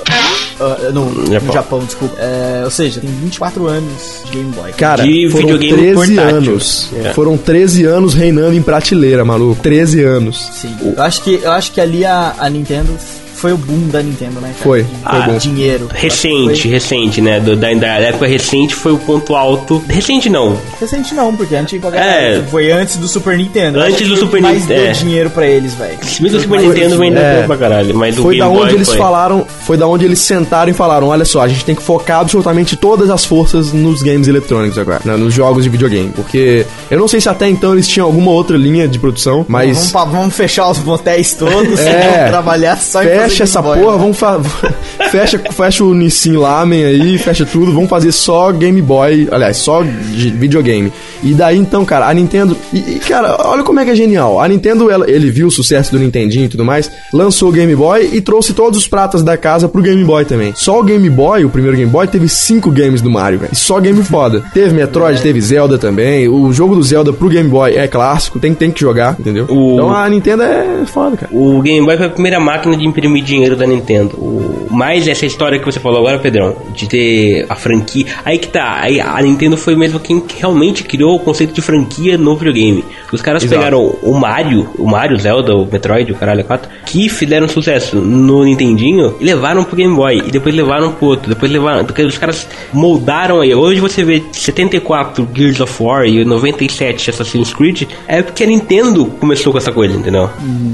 Ah, 0.60 0.92
no, 0.94 1.06
no 1.10 1.32
Japão. 1.34 1.54
Japão, 1.54 1.80
desculpa. 1.80 2.16
É, 2.20 2.62
ou 2.63 2.72
seja, 2.72 3.00
tem 3.02 3.10
24 3.10 3.68
anos 3.68 4.22
de 4.26 4.32
Game 4.32 4.52
Boy. 4.52 4.72
Cara, 4.74 5.04
De 5.04 5.30
foram 5.30 5.48
videogame 5.48 5.78
13 5.78 5.96
portátil. 6.16 6.38
anos. 6.38 6.89
É. 6.96 7.13
Foram 7.13 7.38
13 7.38 7.86
anos 7.86 8.13
reinando 8.13 8.54
em 8.56 8.62
prateleira, 8.62 9.24
maluco. 9.26 9.62
13 9.62 10.04
anos. 10.04 10.50
Sim. 10.54 10.76
Eu 10.96 11.02
acho 11.04 11.22
que, 11.22 11.39
eu 11.44 11.52
acho 11.52 11.72
que 11.72 11.82
ali 11.82 12.06
a, 12.06 12.36
a 12.38 12.50
Nintendo 12.50 12.96
foi 13.44 13.52
o 13.52 13.58
boom 13.58 13.90
da 13.90 14.02
Nintendo, 14.02 14.40
né? 14.40 14.54
cara? 14.58 14.64
Foi, 14.64 14.84
De- 14.84 15.26
foi. 15.30 15.38
Dinheiro. 15.38 15.90
Recente, 15.94 16.62
Foi- 16.62 16.72
recente, 16.72 17.22
né? 17.22 17.42
Do, 17.42 17.58
da, 17.58 17.74
da 17.74 17.88
época 18.00 18.26
recente 18.26 18.74
foi 18.74 18.94
o 18.94 18.98
ponto 18.98 19.36
alto. 19.36 19.84
Recente 19.90 20.30
não. 20.30 20.58
Recente 20.80 21.14
não, 21.14 21.36
porque 21.36 21.54
antigo 21.54 21.90
É. 21.94 22.42
foi 22.50 22.72
antes 22.72 22.96
do 22.96 23.06
Super 23.08 23.36
Nintendo. 23.38 23.80
Antes 23.82 24.08
do 24.08 24.16
Super 24.16 24.38
que 24.38 24.44
mais 24.44 24.62
Nintendo, 24.62 24.80
deu 24.82 24.90
é. 24.90 24.94
dinheiro 24.94 25.30
pra 25.30 25.46
eles, 25.46 25.74
velho. 25.74 25.98
Que 25.98 26.26
o 26.26 26.40
Super 26.40 26.60
Foi- 26.60 26.68
Nintendo 26.70 27.02
ainda 27.02 27.20
é. 27.20 27.38
deu 27.40 27.48
pra 27.48 27.58
caralho, 27.58 27.94
mas 27.96 28.18
o 28.18 28.22
Foi 28.22 28.36
Game 28.38 28.40
da 28.50 28.50
onde 28.50 28.66
Boy 28.70 28.76
eles 28.76 28.88
foi. 28.88 28.98
falaram, 28.98 29.46
foi 29.66 29.76
da 29.78 29.88
onde 29.88 30.06
eles 30.06 30.20
sentaram 30.20 30.72
e 30.72 30.74
falaram, 30.74 31.08
olha 31.08 31.26
só, 31.26 31.42
a 31.42 31.48
gente 31.50 31.66
tem 31.66 31.76
que 31.76 31.84
focar 31.84 32.22
absolutamente 32.22 32.78
todas 32.78 33.10
as 33.10 33.26
forças 33.26 33.74
nos 33.74 34.02
games 34.02 34.30
eletrônicos 34.30 34.78
agora, 34.78 35.02
né, 35.04 35.18
nos 35.18 35.34
jogos 35.34 35.66
de 35.66 35.70
videogame, 35.70 36.12
porque 36.16 36.66
eu 36.90 36.98
não 36.98 37.10
sei 37.10 37.20
se 37.20 37.28
até 37.28 37.50
então 37.50 37.74
eles 37.74 37.88
tinham 37.90 38.06
alguma 38.08 38.32
outra 38.32 38.56
linha 38.56 38.88
de 38.88 38.98
produção, 39.00 39.46
mas 39.50 39.92
Vamos, 39.92 40.14
vamos 40.14 40.36
fechar 40.36 40.70
os 40.70 40.80
motéis 40.80 41.34
todos 41.34 41.80
É. 41.80 42.02
vamos 42.14 42.30
trabalhar 42.30 42.78
só 42.78 43.04
em 43.04 43.08
fecha 43.34 43.43
essa 43.43 43.62
Boy, 43.62 43.80
porra, 43.80 43.93
né? 43.93 43.98
vamos 44.00 44.17
fa 44.17 44.39
fecha, 45.12 45.39
fecha 45.52 45.84
o 45.84 45.93
Nissin 45.93 46.34
Lamen 46.38 46.84
aí, 46.86 47.17
fecha 47.17 47.46
tudo, 47.46 47.72
vamos 47.74 47.89
fazer 47.89 48.12
só 48.12 48.52
Game 48.52 48.82
Boy, 48.82 49.28
aliás, 49.32 49.58
só 49.58 49.84
de 49.84 50.30
videogame. 50.32 50.91
E 51.24 51.34
daí 51.34 51.58
então, 51.58 51.86
cara, 51.86 52.08
a 52.08 52.13
Nintendo, 52.13 52.56
e, 52.74 52.78
e, 52.78 53.00
cara, 53.00 53.38
olha 53.46 53.63
como 53.63 53.80
é 53.80 53.86
que 53.86 53.91
é 53.91 53.96
genial. 53.96 54.39
A 54.39 54.48
Nintendo, 54.48 54.89
ela- 54.89 55.10
ele 55.10 55.30
viu 55.32 55.48
o 55.48 55.52
sucesso 55.52 55.91
do 55.91 56.00
Nintendinho 56.00 56.46
e 56.46 56.50
tudo 56.50 56.65
mais, 56.65 56.91
lançou 57.13 57.50
o 57.50 57.52
Game 57.52 57.76
Boy 57.76 58.10
e 58.13 58.22
trouxe 58.22 58.54
todos 58.54 58.78
os 58.80 58.88
pratas 58.88 59.24
da 59.24 59.38
casa 59.38 59.67
pro 59.67 59.82
Game 59.82 60.04
Boy 60.04 60.26
também. 60.26 60.54
Só 60.56 60.80
o 60.80 60.84
Game 60.84 61.10
Boy, 61.10 61.46
o 61.46 61.50
primeiro 61.50 61.78
Game 61.78 61.89
Boy, 61.89 62.08
teve 62.08 62.28
cinco 62.28 62.72
games 62.72 63.02
do 63.02 63.10
Mario, 63.10 63.39
velho. 63.39 63.56
Só 63.56 63.80
game 63.80 64.04
foda. 64.04 64.43
Teve 64.54 64.74
Metroid, 64.74 65.22
teve 65.22 65.39
Zelda 65.41 65.78
também. 65.78 66.28
O 66.28 66.52
jogo 66.52 66.76
do 66.76 66.84
Zelda 66.84 67.12
pro 67.13 67.30
Game 67.30 67.50
Boy 67.50 67.76
é 67.76 67.88
clássico, 67.88 68.39
tem, 68.39 68.54
tem 68.54 68.72
que 68.72 68.82
jogar, 68.82 69.15
entendeu? 69.19 69.46
O- 69.50 69.74
Então 69.76 69.93
a 69.93 70.08
Nintendo 70.10 70.43
é 70.43 70.86
foda, 70.86 71.15
cara. 71.17 71.32
O 71.34 71.62
Game 71.62 71.86
Boy 71.86 71.98
foi 71.98 72.06
a 72.08 72.10
primeira 72.10 72.39
máquina 72.39 72.76
de 72.78 72.86
imprimir 72.86 73.23
dinheiro 73.24 73.56
da 73.56 73.66
Nintendo. 73.66 74.18
O... 74.18 74.62
Mais 74.74 75.08
essa 75.08 75.26
história 75.26 75.60
que 75.60 75.66
você 75.66 75.80
falou 75.80 76.00
agora, 76.00 76.20
Pedrão, 76.20 76.56
de 76.74 76.88
ter 76.88 77.46
a 77.48 77.56
franquia. 77.56 78.06
Aí 78.26 78.38
que 78.38 78.48
tá, 78.48 78.80
aí 78.82 79.00
a 79.00 79.22
Nintendo 79.22 79.56
foi 79.56 79.76
mesmo 79.76 80.00
quem 80.00 80.22
realmente 80.38 80.84
criou 80.84 81.16
o 81.16 81.20
conceito 81.20 81.54
de 81.54 81.62
franquia 81.62 82.18
no 82.18 82.36
videogame. 82.36 82.84
Os 83.12 83.22
caras 83.22 83.44
Exato. 83.44 83.60
pegaram 83.60 83.96
o 84.02 84.14
Mario, 84.14 84.70
o 84.78 84.90
Mario, 84.90 85.18
Zelda, 85.20 85.56
o 85.56 85.66
Metroid, 85.66 86.12
o 86.12 86.16
caralho 86.16 86.44
4, 86.44 86.70
que 86.86 87.08
fizeram 87.10 87.48
sucesso 87.48 87.98
no 87.98 88.44
Nintendinho 88.44 89.16
e 89.20 89.24
levaram 89.24 89.64
pro 89.64 89.76
Game 89.76 89.96
Boy. 89.96 90.24
E 90.26 90.32
depois 90.32 90.56
levaram 90.56 90.92
pro 90.92 91.08
outro, 91.08 91.30
depois 91.30 91.52
levaram. 91.52 91.86
Porque 91.86 92.04
os 92.04 92.18
caras 92.18 92.48
moldaram 92.74 93.42
aí. 93.42 93.54
Hoje 93.54 93.80
você 93.80 94.04
vê 94.04 94.24
74 94.32 95.28
Gears 95.34 95.60
of 95.60 95.84
War 95.84 96.06
e 96.06 96.26
97 96.26 97.10
Assassin's 97.10 97.54
Creed. 97.54 97.84
É 98.08 98.22
porque 98.22 98.44
a 98.44 98.48
Nintendo 98.48 99.06
começou 99.20 99.52
com 99.52 99.58
essa 99.58 99.72
coisa, 99.72 99.96
entendeu? 99.96 100.30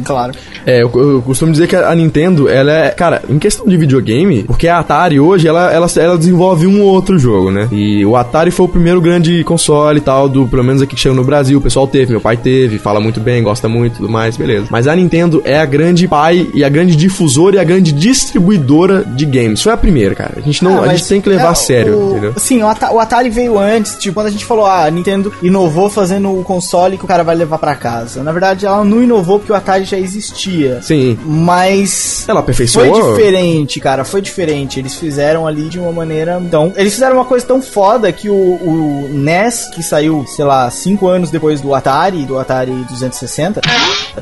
Claro. 0.05 0.33
É, 0.65 0.81
eu, 0.81 0.91
eu 0.95 1.21
costumo 1.21 1.51
dizer 1.51 1.67
que 1.67 1.75
a 1.75 1.93
Nintendo, 1.93 2.47
ela 2.47 2.71
é. 2.71 2.89
Cara, 2.91 3.21
em 3.29 3.39
questão 3.39 3.65
de 3.65 3.77
videogame, 3.89 4.43
porque 4.43 4.67
a 4.67 4.79
Atari 4.79 5.19
hoje, 5.19 5.47
ela, 5.47 5.71
ela, 5.73 5.87
ela 5.97 6.17
desenvolve 6.17 6.67
um 6.67 6.81
ou 6.81 6.87
outro 6.93 7.17
jogo, 7.17 7.49
né? 7.51 7.67
E 7.71 8.05
o 8.05 8.15
Atari 8.15 8.51
foi 8.51 8.65
o 8.65 8.69
primeiro 8.69 9.01
grande 9.01 9.43
console 9.43 9.97
e 9.97 10.01
tal, 10.01 10.29
do, 10.29 10.47
pelo 10.47 10.63
menos 10.63 10.81
aqui 10.81 10.95
que 10.95 11.01
chegou 11.01 11.15
no 11.15 11.23
Brasil. 11.23 11.57
O 11.57 11.61
pessoal 11.61 11.87
teve, 11.87 12.11
meu 12.11 12.21
pai 12.21 12.37
teve, 12.37 12.77
fala 12.77 12.99
muito 12.99 13.19
bem, 13.19 13.41
gosta 13.43 13.67
muito 13.67 13.97
tudo 13.97 14.09
mais, 14.09 14.37
beleza. 14.37 14.67
Mas 14.69 14.87
a 14.87 14.95
Nintendo 14.95 15.41
é 15.43 15.59
a 15.59 15.65
grande 15.65 16.07
pai 16.07 16.47
e 16.53 16.63
a 16.63 16.69
grande 16.69 16.95
difusora 16.95 17.55
e 17.55 17.59
a 17.59 17.63
grande 17.63 17.91
distribuidora 17.91 19.03
de 19.03 19.25
games. 19.25 19.61
Foi 19.61 19.71
a 19.73 19.77
primeira, 19.77 20.13
cara. 20.15 20.33
A 20.37 20.41
gente, 20.41 20.63
não, 20.63 20.79
Ah, 20.83 20.85
a 20.85 20.87
gente 20.95 21.07
tem 21.07 21.21
que 21.21 21.29
levar 21.29 21.43
é, 21.45 21.47
a 21.51 21.55
sério, 21.55 21.97
o- 21.97 22.11
entendeu? 22.11 22.33
Sim, 22.37 22.61
o, 22.63 22.67
Ata- 22.67 22.91
o 22.91 22.99
Atari 22.99 23.29
veio 23.29 23.57
antes, 23.57 23.95
tipo, 23.97 24.13
quando 24.15 24.27
a 24.27 24.31
gente 24.31 24.45
falou, 24.45 24.65
ah, 24.65 24.85
a 24.85 24.91
Nintendo 24.91 25.31
inovou 25.41 25.89
fazendo 25.89 26.29
o 26.37 26.43
console 26.43 26.97
que 26.97 27.05
o 27.05 27.07
cara 27.07 27.23
vai 27.23 27.35
levar 27.35 27.57
pra 27.57 27.75
casa. 27.75 28.23
Na 28.23 28.31
verdade, 28.31 28.65
ela 28.65 28.83
não 28.83 29.01
inovou 29.01 29.39
porque 29.39 29.51
o 29.51 29.55
Atari 29.55 29.85
já 29.85 29.97
existia. 29.97 30.79
Sim. 30.81 31.17
Mas 31.25 32.25
Ela 32.27 32.39
aperfeiçoou. 32.41 32.93
foi 32.93 33.09
diferente, 33.15 33.78
diferente, 33.79 33.81
cara, 33.81 34.03
foi 34.03 34.21
diferente. 34.21 34.79
Eles 34.79 34.95
fizeram 34.95 35.47
ali 35.47 35.63
de 35.69 35.79
uma 35.79 35.91
maneira. 35.91 36.39
Então, 36.43 36.71
eles 36.75 36.93
fizeram 36.93 37.15
uma 37.15 37.25
coisa 37.25 37.45
tão 37.45 37.61
foda 37.61 38.11
que 38.11 38.29
o, 38.29 38.33
o 38.33 39.09
NES, 39.11 39.69
que 39.73 39.81
saiu, 39.81 40.25
sei 40.27 40.45
lá, 40.45 40.69
cinco 40.69 41.07
anos 41.07 41.31
depois 41.31 41.61
do 41.61 41.73
Atari, 41.73 42.25
do 42.25 42.37
Atari 42.37 42.71
260, 42.89 43.61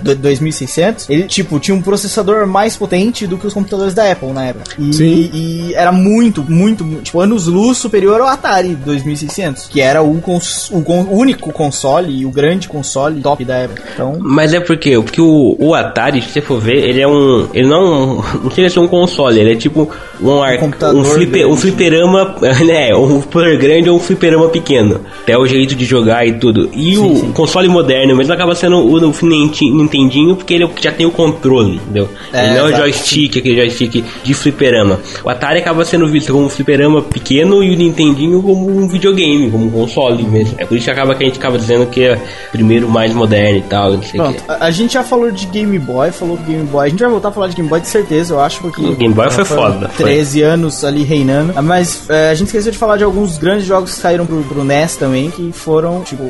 do 0.01 0.15
2600, 0.15 1.09
ele, 1.09 1.23
tipo, 1.23 1.59
tinha 1.59 1.75
um 1.75 1.81
processador 1.81 2.47
mais 2.47 2.75
potente 2.77 3.25
do 3.27 3.37
que 3.37 3.47
os 3.47 3.53
computadores 3.53 3.93
da 3.93 4.11
Apple 4.11 4.29
na 4.31 4.45
época. 4.45 4.75
E, 4.79 4.93
Sim. 4.93 5.29
e 5.33 5.73
era 5.73 5.91
muito, 5.91 6.43
muito, 6.47 6.83
mu- 6.85 7.01
tipo, 7.01 7.19
anos-luz 7.19 7.77
superior 7.77 8.21
ao 8.21 8.27
Atari 8.27 8.75
2600, 8.75 9.67
que 9.67 9.81
era 9.81 10.01
o, 10.01 10.19
cons- 10.21 10.69
o 10.71 10.81
con- 10.81 11.07
único 11.09 11.51
console 11.51 12.13
e 12.21 12.25
o 12.25 12.29
grande 12.31 12.67
console 12.67 13.21
top 13.21 13.43
da 13.43 13.55
época. 13.57 13.83
Então, 13.93 14.17
Mas 14.19 14.53
é 14.53 14.59
porque, 14.59 14.95
porque 14.99 15.21
o, 15.21 15.55
o 15.59 15.73
Atari, 15.73 16.21
se 16.21 16.29
você 16.29 16.41
for 16.41 16.59
ver, 16.59 16.77
ele 16.87 17.01
é 17.01 17.07
um. 17.07 17.47
Ele 17.53 17.67
não. 17.67 18.17
Não 18.47 18.51
chega 18.51 18.67
a 18.67 18.69
ser 18.69 18.79
um 18.79 18.87
console, 18.87 19.39
ele 19.47 19.55
é 19.55 19.59
tipo 19.59 19.89
um, 20.21 20.41
ar, 20.41 20.57
um, 20.93 21.03
fliper, 21.03 21.47
um 21.47 21.55
fliperama, 21.55 22.35
né? 22.65 22.95
Um 22.95 23.21
player 23.21 23.57
grande 23.57 23.89
ou 23.89 23.97
um 23.97 23.99
fliperama 23.99 24.49
pequeno. 24.49 25.01
Até 25.23 25.37
o 25.37 25.45
jeito 25.45 25.75
de 25.75 25.85
jogar 25.85 26.25
e 26.27 26.33
tudo. 26.33 26.69
E 26.73 26.97
o 26.97 27.31
console 27.33 27.67
moderno 27.67 28.15
mesmo 28.15 28.33
acaba 28.33 28.55
sendo 28.55 28.77
o, 28.77 28.97
o 28.97 29.25
Ninte- 29.25 29.69
Nintendinho, 29.69 30.35
porque 30.35 30.53
ele 30.53 30.63
é 30.65 30.69
já 30.79 30.91
tem 30.91 31.05
o 31.05 31.11
controle, 31.11 31.75
entendeu? 31.75 32.09
É, 32.33 32.45
ele 32.45 32.59
não 32.59 32.67
é 32.67 32.73
o 32.73 32.75
joystick, 32.77 33.37
aquele 33.37 33.55
joystick 33.55 34.03
de 34.23 34.33
fliperama. 34.33 34.99
O 35.23 35.29
Atari 35.29 35.59
acaba 35.59 35.83
sendo 35.85 36.07
visto 36.07 36.31
como 36.31 36.45
um 36.45 36.49
fliperama 36.49 37.01
pequeno 37.01 37.63
e 37.63 37.73
o 37.73 37.77
Nintendinho 37.77 38.41
como 38.41 38.67
um 38.69 38.87
videogame, 38.87 39.49
como 39.49 39.65
um 39.65 39.69
console 39.69 40.23
mesmo. 40.23 40.55
É 40.57 40.65
por 40.65 40.75
isso 40.75 40.85
que 40.85 40.91
acaba 40.91 41.15
que 41.15 41.23
a 41.23 41.27
gente 41.27 41.39
acaba 41.39 41.57
dizendo 41.57 41.85
que 41.87 42.03
é 42.03 42.19
primeiro 42.51 42.89
mais 42.89 43.13
moderno 43.13 43.59
e 43.59 43.61
tal, 43.61 43.93
não 43.93 44.03
sei 44.03 44.19
pronto. 44.19 44.43
que. 44.43 44.51
A, 44.51 44.71
gente 44.71 44.93
já 44.93 45.03
falou 45.03 45.31
de 45.31 45.45
Game 45.47 45.77
Boy, 45.79 46.11
falou 46.11 46.37
Game 46.37 46.65
Boy. 46.65 46.87
A 46.87 46.89
gente 46.89 46.99
vai 46.99 47.09
voltar 47.09 47.29
a 47.29 47.31
falar 47.31 47.47
de 47.47 47.55
Game 47.55 47.69
Boy 47.69 47.79
de 47.81 47.87
certeza, 47.87 48.33
eu 48.33 48.39
acho, 48.39 48.61
porque. 48.61 48.81
O 48.81 48.95
Game 48.95 49.13
Boy 49.13 49.29
foi 49.45 49.57
foda, 49.57 49.89
foi. 49.89 50.05
13 50.05 50.41
anos 50.41 50.83
ali 50.83 51.03
reinando. 51.03 51.53
Ah, 51.55 51.61
Mas 51.61 52.09
é, 52.09 52.29
a 52.29 52.33
gente 52.33 52.47
esqueceu 52.47 52.71
de 52.71 52.77
falar 52.77 52.97
de 52.97 53.03
alguns 53.03 53.37
grandes 53.37 53.65
jogos 53.65 53.93
que 53.93 53.99
saíram 53.99 54.25
pro, 54.25 54.41
pro 54.43 54.63
NES 54.63 54.95
também, 54.95 55.29
que 55.31 55.51
foram, 55.51 56.01
tipo. 56.01 56.23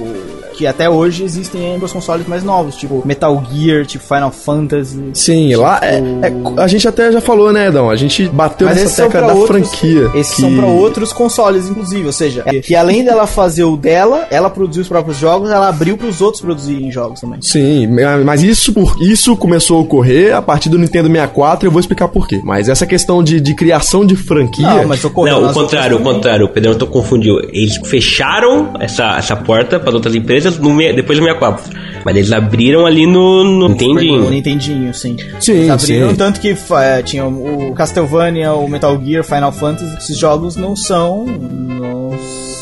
Que 0.53 0.65
até 0.65 0.89
hoje 0.89 1.23
existem 1.23 1.73
ainda 1.73 1.85
os 1.85 1.93
consoles 1.93 2.25
mais 2.27 2.43
novos, 2.43 2.75
tipo 2.75 3.03
Metal 3.05 3.43
Gear, 3.53 3.85
tipo 3.85 4.03
Final 4.03 4.31
Fantasy. 4.31 5.11
Sim, 5.13 5.55
lá 5.55 5.79
é, 5.83 5.97
é- 5.99 6.61
a 6.61 6.65
gente 6.67 6.87
até 6.87 7.11
já 7.11 7.21
falou, 7.21 7.53
né, 7.53 7.67
Edão? 7.67 7.91
A 7.91 7.95
gente 7.95 8.27
bateu 8.27 8.67
Mas 8.67 8.77
nessa 8.77 9.03
tecla 9.03 9.21
da 9.27 9.33
outros, 9.35 9.47
franquia. 9.69 10.09
Esses 10.15 10.33
que- 10.35 10.41
são 10.41 10.55
pra 10.57 10.65
outros 10.65 11.13
consoles, 11.13 11.69
inclusive. 11.69 12.07
Ou 12.07 12.11
seja, 12.11 12.43
que 12.63 12.75
além 12.75 13.03
dela 13.03 13.27
fazer 13.27 13.65
o 13.65 13.77
dela, 13.77 14.25
ela 14.31 14.49
produziu 14.49 14.81
os 14.81 14.87
próprios 14.87 15.17
jogos, 15.19 15.51
ela 15.51 15.69
abriu 15.69 15.95
pros 15.95 16.21
outros 16.21 16.41
produzirem 16.41 16.91
jogos 16.91 17.21
também. 17.21 17.39
Sim, 17.39 17.87
mas 18.25 18.41
isso, 18.41 18.73
por, 18.73 18.95
isso 18.99 19.37
começou 19.37 19.77
a 19.77 19.81
ocorrer 19.81 20.35
a 20.35 20.41
partir 20.41 20.69
do 20.69 20.79
Nintendo 20.79 21.07
64 21.07 21.67
eu 21.67 21.71
vou 21.71 21.79
explicar 21.79 22.07
por 22.07 22.27
quê. 22.27 22.41
Mas 22.43 22.67
essa 22.67 22.87
questão 22.87 22.96
de, 23.23 23.39
de 23.41 23.53
criação 23.55 24.05
de 24.05 24.15
franquia. 24.15 24.67
Não, 24.67 24.87
mas 24.87 25.03
ocorreu 25.03 25.41
Não, 25.41 25.49
o 25.49 25.53
contrário, 25.53 25.97
o 25.97 26.01
contrário. 26.01 26.45
O 26.45 26.49
Pedrão 26.49 26.75
tô 26.75 26.87
confundiu. 26.87 27.39
Eles 27.51 27.77
fecharam 27.85 28.73
essa, 28.79 29.17
essa 29.17 29.35
porta 29.35 29.79
para 29.79 29.93
outras 29.93 30.15
empresas 30.15 30.57
no, 30.57 30.73
me- 30.73 30.93
depois 30.93 31.17
do 31.19 31.23
64. 31.25 31.71
Mas 32.05 32.15
eles 32.15 32.31
abriram 32.31 32.85
ali 32.85 33.05
no, 33.05 33.43
no 33.43 33.53
No 33.53 33.67
Nintendinho. 33.69 34.29
Nintendinho, 34.29 34.93
sim. 34.93 35.17
Sim, 35.39 35.51
Eles 35.53 35.69
abriram 35.69 36.09
sim. 36.11 36.15
tanto 36.15 36.39
que 36.39 36.55
é, 36.81 37.01
tinha 37.01 37.25
o 37.25 37.73
Castlevania, 37.73 38.53
o 38.53 38.67
Metal 38.67 38.97
Gear, 39.03 39.23
Final 39.23 39.51
Fantasy. 39.51 39.97
Esses 39.97 40.17
jogos 40.17 40.55
não 40.55 40.75
são. 40.75 41.25
Não 41.25 42.11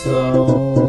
são. 0.04 0.85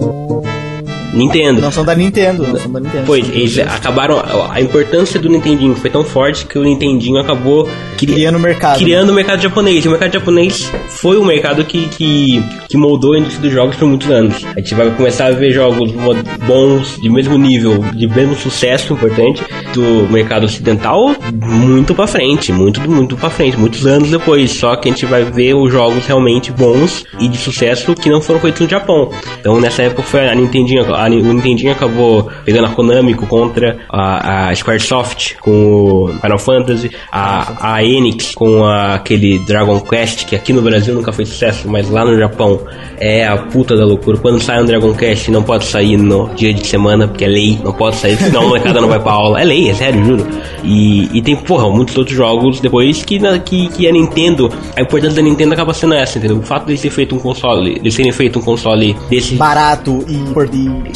Nintendo. 1.17 1.61
Não 1.61 1.71
são 1.73 1.85
da 1.85 1.95
Nintendo, 1.95 2.47
não 2.47 2.57
são 2.59 2.71
da 2.71 2.81
Nintendo. 2.81 3.05
Pois, 3.07 3.29
eles 3.31 3.59
acabaram. 3.59 4.23
A 4.51 4.61
importância 4.61 5.19
do 5.19 5.29
Nintendinho 5.29 5.75
foi 5.75 5.91
tão 5.91 6.05
forte 6.05 6.47
que 6.47 6.59
o 6.59 6.63
Nintendinho 6.63 7.19
acabou 7.19 7.69
cri- 7.97 8.13
Criando 8.13 8.37
o 8.37 8.41
mercado. 8.41 8.79
criando 8.79 9.11
o 9.11 9.15
mercado 9.15 9.43
japonês. 9.43 9.85
E 9.85 9.89
o 9.89 9.91
mercado 9.91 10.13
japonês 10.13 10.71
foi 10.89 11.19
um 11.19 11.25
mercado 11.25 11.65
que, 11.65 11.89
que, 11.89 12.43
que 12.69 12.77
moldou 12.77 13.15
a 13.15 13.19
indústria 13.19 13.43
dos 13.43 13.53
jogos 13.53 13.77
por 13.77 13.89
muitos 13.89 14.11
anos. 14.11 14.45
A 14.55 14.61
gente 14.61 14.75
vai 14.75 14.91
começar 14.91 15.27
a 15.27 15.31
ver 15.33 15.53
jogos 15.53 15.91
bons, 16.47 16.99
de 17.01 17.09
mesmo 17.09 17.37
nível, 17.39 17.79
de 17.95 18.07
mesmo 18.07 18.35
sucesso 18.37 18.93
importante 18.93 19.43
do 19.75 20.07
mercado 20.11 20.45
ocidental 20.45 21.15
muito 21.33 21.95
pra 21.95 22.07
frente, 22.07 22.53
muito, 22.53 22.81
muito 22.89 23.17
pra 23.17 23.31
frente, 23.31 23.57
muitos 23.59 23.87
anos 23.87 24.11
depois. 24.11 24.51
Só 24.53 24.77
que 24.77 24.89
a 24.89 24.93
gente 24.93 25.07
vai 25.07 25.25
ver 25.25 25.55
os 25.55 25.71
jogos 25.73 26.07
realmente 26.07 26.51
bons 26.53 27.05
e 27.19 27.29
de 27.29 27.39
sucesso 27.39 27.95
que 27.95 28.09
não 28.11 28.21
foram 28.21 28.41
feitos 28.41 28.61
no 28.63 28.69
Japão. 28.69 29.11
Então 29.41 29.61
nessa 29.61 29.83
época 29.83 30.03
foi 30.03 30.29
a 30.29 30.35
Nintendinho, 30.35 30.95
a, 30.95 31.06
O 31.15 31.33
Nintendinho 31.33 31.73
acabou 31.73 32.29
pegando 32.45 32.67
a 32.67 32.71
Konami 32.71 33.15
contra 33.15 33.79
a, 33.89 34.49
a 34.49 34.55
Squaresoft 34.55 35.37
com 35.41 35.51
o 36.05 36.09
Final 36.21 36.39
Fantasy, 36.39 36.91
a, 37.11 37.75
a 37.75 37.85
Enix 37.85 38.35
com 38.35 38.65
a- 38.65 38.95
aquele 38.95 39.39
Dragon 39.41 39.81
Quest 39.81 40.27
que 40.27 40.35
aqui 40.35 40.53
no 40.53 40.63
Brasil 40.63 40.95
nunca 40.95 41.13
foi 41.13 41.25
sucesso, 41.25 41.69
mas 41.69 41.89
lá 41.91 42.05
no 42.05 42.17
Japão 42.19 42.61
é 42.99 43.27
a 43.27 43.37
puta 43.37 43.77
da 43.77 43.85
loucura. 43.85 44.19
Quando 44.19 44.41
sai 44.41 44.61
um 44.63 44.67
Dragon 44.67 44.93
Quest 44.95 45.29
não 45.29 45.43
pode 45.43 45.65
sair 45.67 45.97
no 45.97 46.29
dia 46.35 46.53
de 46.53 46.67
semana 46.67 47.07
porque 47.09 47.25
é 47.25 47.29
lei, 47.29 47.59
não 47.63 47.73
pode 47.73 47.97
sair, 47.97 48.17
senão 48.17 48.43
a 48.43 48.47
molecada 48.49 48.81
não 48.81 48.89
vai 48.89 48.99
pra 49.01 49.13
aula. 49.13 49.41
É 49.41 49.45
lei, 49.45 49.69
é 49.71 49.75
sério, 49.75 50.05
juro. 50.05 50.27
E, 50.65 51.09
e 51.17 51.23
tem, 51.23 51.37
porra, 51.37 51.69
muitos 51.71 51.97
outros 51.97 52.17
jogos 52.17 52.61
depois 52.61 53.03
que, 53.05 53.19
na- 53.19 53.39
que, 53.39 53.69
que 53.69 53.87
a 53.89 53.93
Nintendo, 53.93 54.51
a 54.77 54.81
importância 54.83 55.17
da 55.17 55.23
Nintendo 55.23 55.53
acaba 55.55 55.73
sendo 55.75 55.95
essa, 55.95 56.19
entendeu? 56.19 56.39
O 56.39 56.43
fato 56.43 56.67
de 56.67 56.77
ter 56.81 56.91
feito 56.91 57.15
um 57.15 57.19
console, 57.19 57.79
de 57.81 57.95
terem 57.95 58.13
feito 58.13 58.39
um 58.39 58.43
console 58.43 58.97
desse 59.09 59.35
Barato 59.37 60.05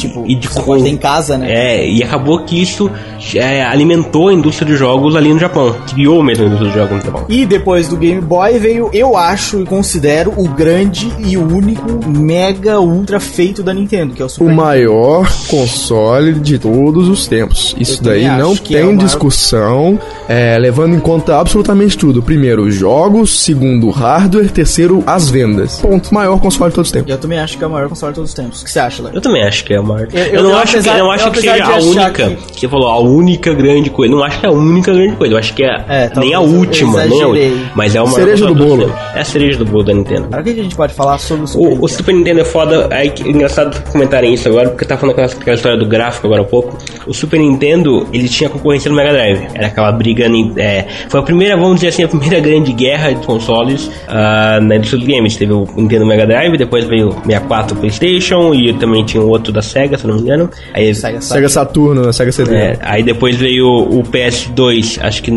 tipo, 0.07 0.23
E 0.27 0.35
de 0.35 0.49
com- 0.49 0.61
pode 0.63 0.83
ter 0.83 0.89
em 0.89 0.97
casa, 0.97 1.37
né? 1.37 1.51
É, 1.51 1.89
e 1.89 2.03
acabou 2.03 2.39
que 2.43 2.61
isso 2.61 2.89
é, 3.35 3.63
alimentou 3.63 4.27
a 4.29 4.33
indústria 4.33 4.67
dos 4.67 4.77
jogos 4.77 5.15
ali 5.15 5.33
no 5.33 5.39
Japão. 5.39 5.75
Criou 5.93 6.21
mesmo 6.23 6.43
a 6.43 6.47
indústria 6.47 6.71
dos 6.71 6.77
jogos 6.79 6.97
no 6.97 7.11
Japão. 7.11 7.25
E 7.29 7.45
depois 7.45 7.87
do 7.87 7.97
Game 7.97 8.21
Boy 8.21 8.59
veio, 8.59 8.89
eu 8.93 9.15
acho 9.17 9.61
e 9.61 9.65
considero 9.65 10.33
o 10.37 10.47
grande 10.47 11.11
e 11.25 11.37
único 11.37 12.07
mega 12.07 12.79
ultra 12.79 13.19
feito 13.19 13.63
da 13.63 13.73
Nintendo, 13.73 14.13
que 14.13 14.21
é 14.21 14.25
o 14.25 14.29
Super 14.29 14.51
O 14.51 14.55
maior 14.55 15.27
console 15.47 16.33
de 16.33 16.57
todos 16.59 17.07
os 17.07 17.27
tempos. 17.27 17.75
Isso 17.79 18.03
daí 18.03 18.25
não 18.27 18.53
é 18.53 18.57
tem 18.57 18.81
o 18.83 18.85
maior- 18.87 18.97
discussão, 18.97 19.99
é, 20.27 20.57
levando 20.57 20.95
em 20.95 20.99
conta 20.99 21.39
absolutamente 21.39 21.97
tudo. 21.97 22.21
Primeiro, 22.21 22.63
os 22.63 22.75
jogos. 22.75 23.39
Segundo, 23.41 23.87
o 23.87 23.91
hardware. 23.91 24.49
Terceiro, 24.51 25.03
as 25.05 25.29
vendas. 25.29 25.79
Ponto. 25.79 26.13
Maior 26.13 26.39
console 26.39 26.69
de 26.69 26.75
todos 26.75 26.87
os 26.89 26.91
tempos. 26.93 27.09
Eu 27.11 27.17
também 27.17 27.39
acho 27.39 27.57
que 27.57 27.63
é 27.63 27.67
o 27.67 27.69
maior 27.69 27.89
console 27.89 28.11
de 28.11 28.15
todos 28.15 28.29
os 28.31 28.35
tempos. 28.35 28.61
O 28.61 28.65
que 28.65 28.71
você 28.71 28.79
acha, 28.79 29.01
Léo? 29.03 29.13
Eu 29.15 29.21
também 29.21 29.43
acho 29.43 29.63
que 29.65 29.73
é 29.73 29.77
a 29.77 29.81
maior. 29.93 30.07
Eu, 30.13 30.19
Eu- 30.19 30.25
eu- 30.33 30.43
não 30.43 30.49
eu 30.51 30.57
acho 30.57 30.73
apesar- 30.77 30.93
que, 30.95 30.99
eu 31.01 31.11
acho 31.11 31.31
que 31.31 31.39
seja 31.41 31.63
a 31.65 31.77
única. 31.77 32.29
que- 32.29 32.59
Você 32.59 32.67
falou 32.67 32.87
a 32.89 32.99
única 32.99 33.53
grande 33.53 33.89
coisa. 33.89 34.13
Não 34.13 34.23
acho 34.23 34.39
que 34.39 34.45
é 34.45 34.49
a 34.49 34.51
única 34.51 34.93
grande 34.93 35.15
coisa. 35.15 35.33
Eu 35.33 35.37
acho 35.37 35.53
que 35.53 35.63
é, 35.63 35.85
É, 35.89 36.11
nem 36.17 36.33
a 36.33 36.39
última, 36.39 37.05
nem 37.05 37.21
a 37.21 37.27
última. 37.27 37.71
Mas 37.75 37.95
é 37.95 38.01
o 38.01 38.05
maior 38.05 38.15
Cereja 38.19 38.45
do 38.47 38.55
bolo. 38.55 38.93
É 39.15 39.19
a 39.19 39.25
cereja 39.25 39.57
do 39.57 39.65
bolo 39.65 39.83
da 39.83 39.93
Nintendo. 39.93 40.25
Agora 40.27 40.41
o 40.41 40.43
que 40.45 40.53
que 40.53 40.59
a 40.59 40.63
gente 40.63 40.75
pode 40.75 40.93
falar 40.93 41.17
sobre 41.17 41.45
o 41.45 41.47
Super 41.47 41.59
O, 41.61 41.63
o 41.65 41.69
Nintendo? 41.71 41.87
Super 41.89 42.13
Nintendo 42.13 42.39
é 42.41 42.45
foda, 42.45 42.87
é 42.91 43.07
que- 43.09 43.29
engraçado 43.29 43.81
comentarem 43.91 44.33
isso 44.33 44.47
agora, 44.47 44.69
porque 44.69 44.85
tá 44.85 44.97
falando 44.97 45.13
aquela, 45.19 45.27
aquela 45.41 45.55
história 45.55 45.77
do 45.77 45.85
gráfico 45.85 46.27
agora 46.27 46.41
há 46.41 46.45
pouco. 46.45 46.77
O 47.07 47.13
Super 47.13 47.39
Nintendo, 47.39 48.07
ele 48.13 48.27
tinha 48.29 48.49
concorrência 48.49 48.89
no 48.89 48.95
Mega 48.95 49.11
Drive. 49.13 49.47
Era 49.53 49.67
aquela 49.67 49.91
briga, 49.91 50.25
é, 50.57 50.85
foi 51.09 51.19
a 51.19 51.23
primeira, 51.23 51.55
vamos 51.57 51.75
dizer 51.75 51.87
assim, 51.87 52.03
a 52.03 52.07
primeira 52.07 52.39
grande 52.41 52.71
guerra 52.73 53.11
de 53.13 53.25
consoles 53.25 53.89
ah, 54.07 54.59
na 54.61 54.75
indústria 54.75 54.99
dos 54.99 55.07
games. 55.07 55.35
Teve 55.35 55.53
o 55.53 55.67
Nintendo 55.75 56.05
Mega 56.05 56.25
Drive, 56.25 56.57
depois 56.57 56.85
veio 56.85 57.09
o 57.09 57.13
64 57.25 57.75
Playstation 57.75 58.53
e 58.53 58.73
também 58.73 59.03
tinha 59.03 59.21
um 59.23 59.27
outro 59.27 59.51
da 59.51 59.61
Sega, 59.71 59.97
se 59.97 60.05
não 60.07 60.15
me 60.15 60.21
engano. 60.21 60.49
Aí, 60.73 60.93
Sega 60.93 61.21
Sega 61.21 61.49
Saturno, 61.49 62.05
né? 62.05 62.11
Sega 62.11 62.31
CD. 62.31 62.55
é, 62.55 62.77
aí 62.81 63.03
depois 63.03 63.35
veio 63.35 63.65
o 63.67 64.03
PS2, 64.03 64.99
acho 65.01 65.23
que 65.23 65.31